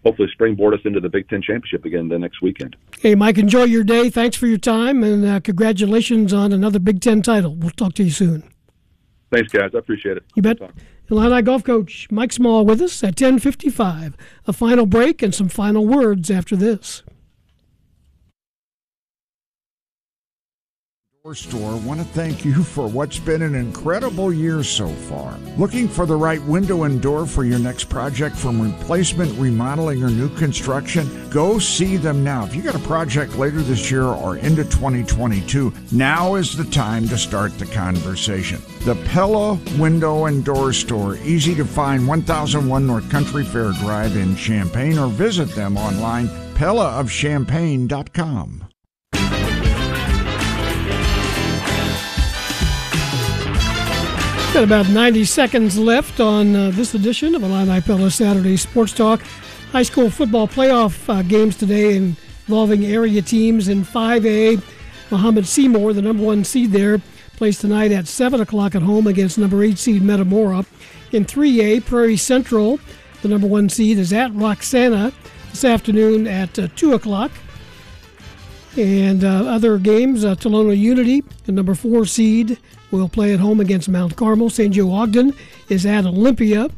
hopefully 0.05 0.29
springboard 0.33 0.75
us 0.75 0.81
into 0.85 1.01
the 1.01 1.09
Big 1.09 1.29
Ten 1.29 1.43
championship 1.43 1.85
again 1.85 2.09
the 2.09 2.19
next 2.19 2.41
weekend. 2.41 2.77
Hey, 3.01 3.15
Mike, 3.15 3.39
enjoy 3.39 3.65
your 3.65 3.85
day. 3.85 4.09
Thanks 4.09 4.37
for 4.37 4.47
your 4.47 4.59
time, 4.59 5.03
and 5.03 5.27
uh, 5.27 5.41
congratulations 5.41 6.33
on 6.33 6.53
another 6.53 6.79
Big 6.79 7.01
Ten 7.01 7.23
title. 7.23 7.55
We'll 7.55 7.71
talk 7.71 7.95
to 7.95 8.05
you 8.05 8.11
soon. 8.11 8.45
Thanks, 9.31 9.53
guys. 9.53 9.71
I 9.75 9.79
appreciate 9.79 10.17
it. 10.17 10.25
You 10.35 10.43
bet. 10.43 10.59
Illini 11.09 11.43
golf 11.43 11.65
coach 11.65 12.09
Mike 12.11 12.33
Small 12.33 12.65
with 12.65 12.81
us 12.81 13.03
at 13.03 13.17
10:55. 13.17 14.15
A 14.47 14.53
final 14.53 14.87
break 14.87 15.23
and 15.23 15.35
some 15.35 15.49
final 15.49 15.87
words 15.87 16.31
after 16.31 16.57
this. 16.57 17.03
Store 21.35 21.77
want 21.77 22.01
to 22.01 22.07
thank 22.07 22.47
you 22.47 22.65
for 22.65 22.89
what's 22.89 23.19
been 23.19 23.43
an 23.43 23.55
incredible 23.55 24.33
year 24.33 24.63
so 24.63 24.89
far. 24.89 25.37
Looking 25.59 25.87
for 25.87 26.07
the 26.07 26.17
right 26.17 26.43
window 26.45 26.85
and 26.85 27.03
door 27.03 27.27
for 27.27 27.45
your 27.45 27.59
next 27.59 27.91
project 27.91 28.35
from 28.35 28.59
replacement, 28.59 29.39
remodeling, 29.39 30.03
or 30.03 30.09
new 30.09 30.35
construction? 30.37 31.29
Go 31.29 31.59
see 31.59 31.99
them 31.99 32.25
now. 32.25 32.47
If 32.47 32.55
you 32.55 32.63
got 32.63 32.75
a 32.75 32.79
project 32.79 33.37
later 33.37 33.61
this 33.61 33.91
year 33.91 34.05
or 34.05 34.39
into 34.39 34.65
2022, 34.65 35.75
now 35.93 36.37
is 36.37 36.57
the 36.57 36.65
time 36.65 37.07
to 37.09 37.19
start 37.19 37.59
the 37.59 37.67
conversation. 37.67 38.63
The 38.87 38.95
Pella 39.05 39.59
Window 39.79 40.25
and 40.25 40.43
Door 40.43 40.73
Store, 40.73 41.17
easy 41.17 41.55
to 41.57 41.67
find 41.67 42.09
1001 42.09 42.87
North 42.87 43.11
Country 43.11 43.45
Fair 43.45 43.73
Drive 43.73 44.17
in 44.17 44.37
Champaign, 44.37 44.99
or 44.99 45.09
visit 45.09 45.55
them 45.55 45.77
online, 45.77 46.29
pellaofchampaign.com. 46.55 48.70
Got 54.53 54.65
about 54.65 54.89
90 54.89 55.27
seconds 55.27 55.79
left 55.79 56.19
on 56.19 56.57
uh, 56.57 56.71
this 56.73 56.95
edition 56.95 57.37
of 57.37 57.45
Illini 57.45 57.81
Pella 57.81 58.11
Saturday 58.11 58.57
Sports 58.57 58.93
Talk. 58.93 59.23
High 59.71 59.85
school 59.85 60.11
football 60.11 60.49
playoff 60.49 61.09
uh, 61.09 61.23
games 61.23 61.57
today 61.57 61.95
involving 61.95 62.85
area 62.85 63.23
teams 63.23 63.69
in 63.69 63.85
5A. 63.85 64.61
Mahomet-Seymour, 65.13 65.93
the 65.93 66.03
number 66.03 66.25
one 66.25 66.43
seed 66.43 66.73
there, 66.73 67.01
plays 67.37 67.61
tonight 67.61 67.93
at 67.93 68.09
7 68.09 68.41
o'clock 68.41 68.75
at 68.75 68.83
home 68.83 69.07
against 69.07 69.39
number 69.39 69.63
8 69.63 69.79
seed 69.79 70.03
Metamora. 70.03 70.67
In 71.13 71.25
3A, 71.25 71.85
Prairie 71.85 72.17
Central, 72.17 72.81
the 73.23 73.29
number 73.29 73.47
one 73.47 73.69
seed, 73.69 73.99
is 73.99 74.13
at 74.13 74.35
Roxana 74.35 75.13
this 75.51 75.65
afternoon 75.65 76.27
at 76.27 76.59
uh, 76.59 76.67
2 76.75 76.95
o'clock. 76.95 77.31
And 78.77 79.23
uh, 79.23 79.45
other 79.47 79.79
games, 79.79 80.25
uh, 80.25 80.35
Tolono 80.35 80.77
Unity, 80.77 81.23
the 81.45 81.53
number 81.53 81.77
four 81.77 82.05
seed, 82.05 82.59
will 82.91 83.09
play 83.09 83.33
at 83.33 83.41
home 83.41 83.61
against 83.61 83.89
Mount 83.89 84.17
Carmel. 84.17 84.51
St. 84.51 84.75
Joe 84.75 84.93
Ogden 84.93 85.35
is 85.69 85.87
at 85.87 86.07
Olympia. 86.07 86.69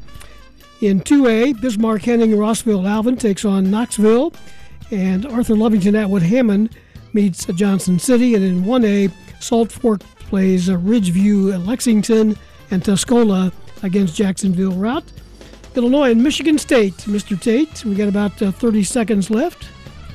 In 0.80 1.00
2A, 1.00 1.60
Bismarck 1.60 2.02
Henning 2.02 2.36
Rossville 2.36 2.86
Alvin 2.86 3.16
takes 3.16 3.44
on 3.44 3.70
Knoxville. 3.70 4.32
And 4.90 5.24
Arthur 5.26 5.54
Lovington 5.54 5.94
Atwood 5.94 6.22
Hammond 6.22 6.76
meets 7.12 7.46
Johnson 7.46 7.98
City. 7.98 8.34
And 8.34 8.44
in 8.44 8.64
1A, 8.64 9.12
Salt 9.40 9.72
Fork 9.72 10.00
plays 10.18 10.68
uh, 10.68 10.74
Ridgeview 10.76 11.64
Lexington 11.66 12.36
and 12.70 12.82
Tuscola 12.82 13.52
against 13.82 14.16
Jacksonville 14.16 14.72
Routt. 14.72 15.04
Illinois 15.74 16.10
and 16.10 16.22
Michigan 16.22 16.58
State. 16.58 16.96
Mr. 16.98 17.40
Tate, 17.40 17.84
we 17.84 17.94
got 17.94 18.08
about 18.08 18.40
uh, 18.42 18.52
30 18.52 18.82
seconds 18.82 19.30
left. 19.30 19.68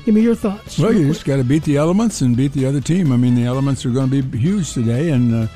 Give 0.04 0.14
me 0.14 0.20
your 0.22 0.34
thoughts. 0.34 0.78
Well, 0.78 0.94
you 0.94 1.06
just 1.06 1.24
got 1.24 1.36
to 1.36 1.44
beat 1.44 1.64
the 1.64 1.76
elements 1.76 2.20
and 2.20 2.36
beat 2.36 2.52
the 2.52 2.64
other 2.64 2.80
team. 2.80 3.12
I 3.12 3.16
mean, 3.16 3.34
the 3.34 3.44
elements 3.44 3.84
are 3.84 3.90
going 3.90 4.08
to 4.10 4.22
be 4.22 4.38
huge 4.38 4.72
today, 4.72 5.10
and 5.10 5.34
uh, 5.34 5.46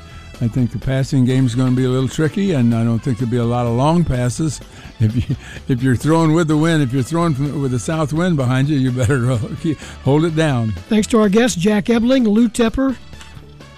I 0.43 0.49
think 0.49 0.71
the 0.71 0.79
passing 0.79 1.23
game 1.23 1.45
is 1.45 1.55
going 1.55 1.69
to 1.69 1.75
be 1.75 1.85
a 1.85 1.89
little 1.89 2.09
tricky, 2.09 2.51
and 2.51 2.75
I 2.75 2.83
don't 2.83 2.99
think 2.99 3.17
there'll 3.17 3.31
be 3.31 3.37
a 3.37 3.45
lot 3.45 3.65
of 3.65 3.77
long 3.77 4.03
passes. 4.03 4.59
If 4.99 5.15
you 5.15 5.37
if 5.69 5.81
you're 5.81 5.95
throwing 5.95 6.33
with 6.33 6.49
the 6.49 6.57
wind, 6.57 6.83
if 6.83 6.91
you're 6.91 7.01
throwing 7.01 7.33
from, 7.33 7.61
with 7.61 7.71
the 7.71 7.79
south 7.79 8.11
wind 8.11 8.35
behind 8.35 8.67
you, 8.67 8.77
you 8.77 8.91
better 8.91 9.25
hold 10.03 10.25
it 10.25 10.35
down. 10.35 10.71
Thanks 10.89 11.07
to 11.07 11.21
our 11.21 11.29
guests 11.29 11.55
Jack 11.55 11.89
Ebling, 11.89 12.25
Lou 12.25 12.49
Tepper, 12.49 12.97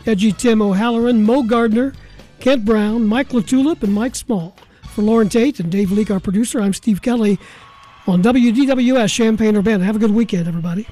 Edgy 0.07 0.31
Tim 0.31 0.59
O'Halloran, 0.59 1.23
Moe 1.23 1.43
Gardner, 1.43 1.93
Kent 2.39 2.65
Brown, 2.65 3.05
Mike 3.05 3.29
LaTulip, 3.29 3.83
and 3.83 3.93
Mike 3.93 4.15
Small. 4.15 4.55
For 4.89 5.03
Loren 5.03 5.29
Tate 5.29 5.59
and 5.59 5.71
Dave 5.71 5.91
Leake, 5.91 6.09
our 6.09 6.19
producer, 6.19 6.59
I'm 6.59 6.73
Steve 6.73 6.99
Kelly 7.03 7.37
on 8.07 8.23
WDWS 8.23 9.13
Champaign 9.13 9.55
Urbana. 9.55 9.83
Have 9.83 9.97
a 9.97 9.99
good 9.99 10.11
weekend, 10.11 10.47
everybody. 10.47 10.87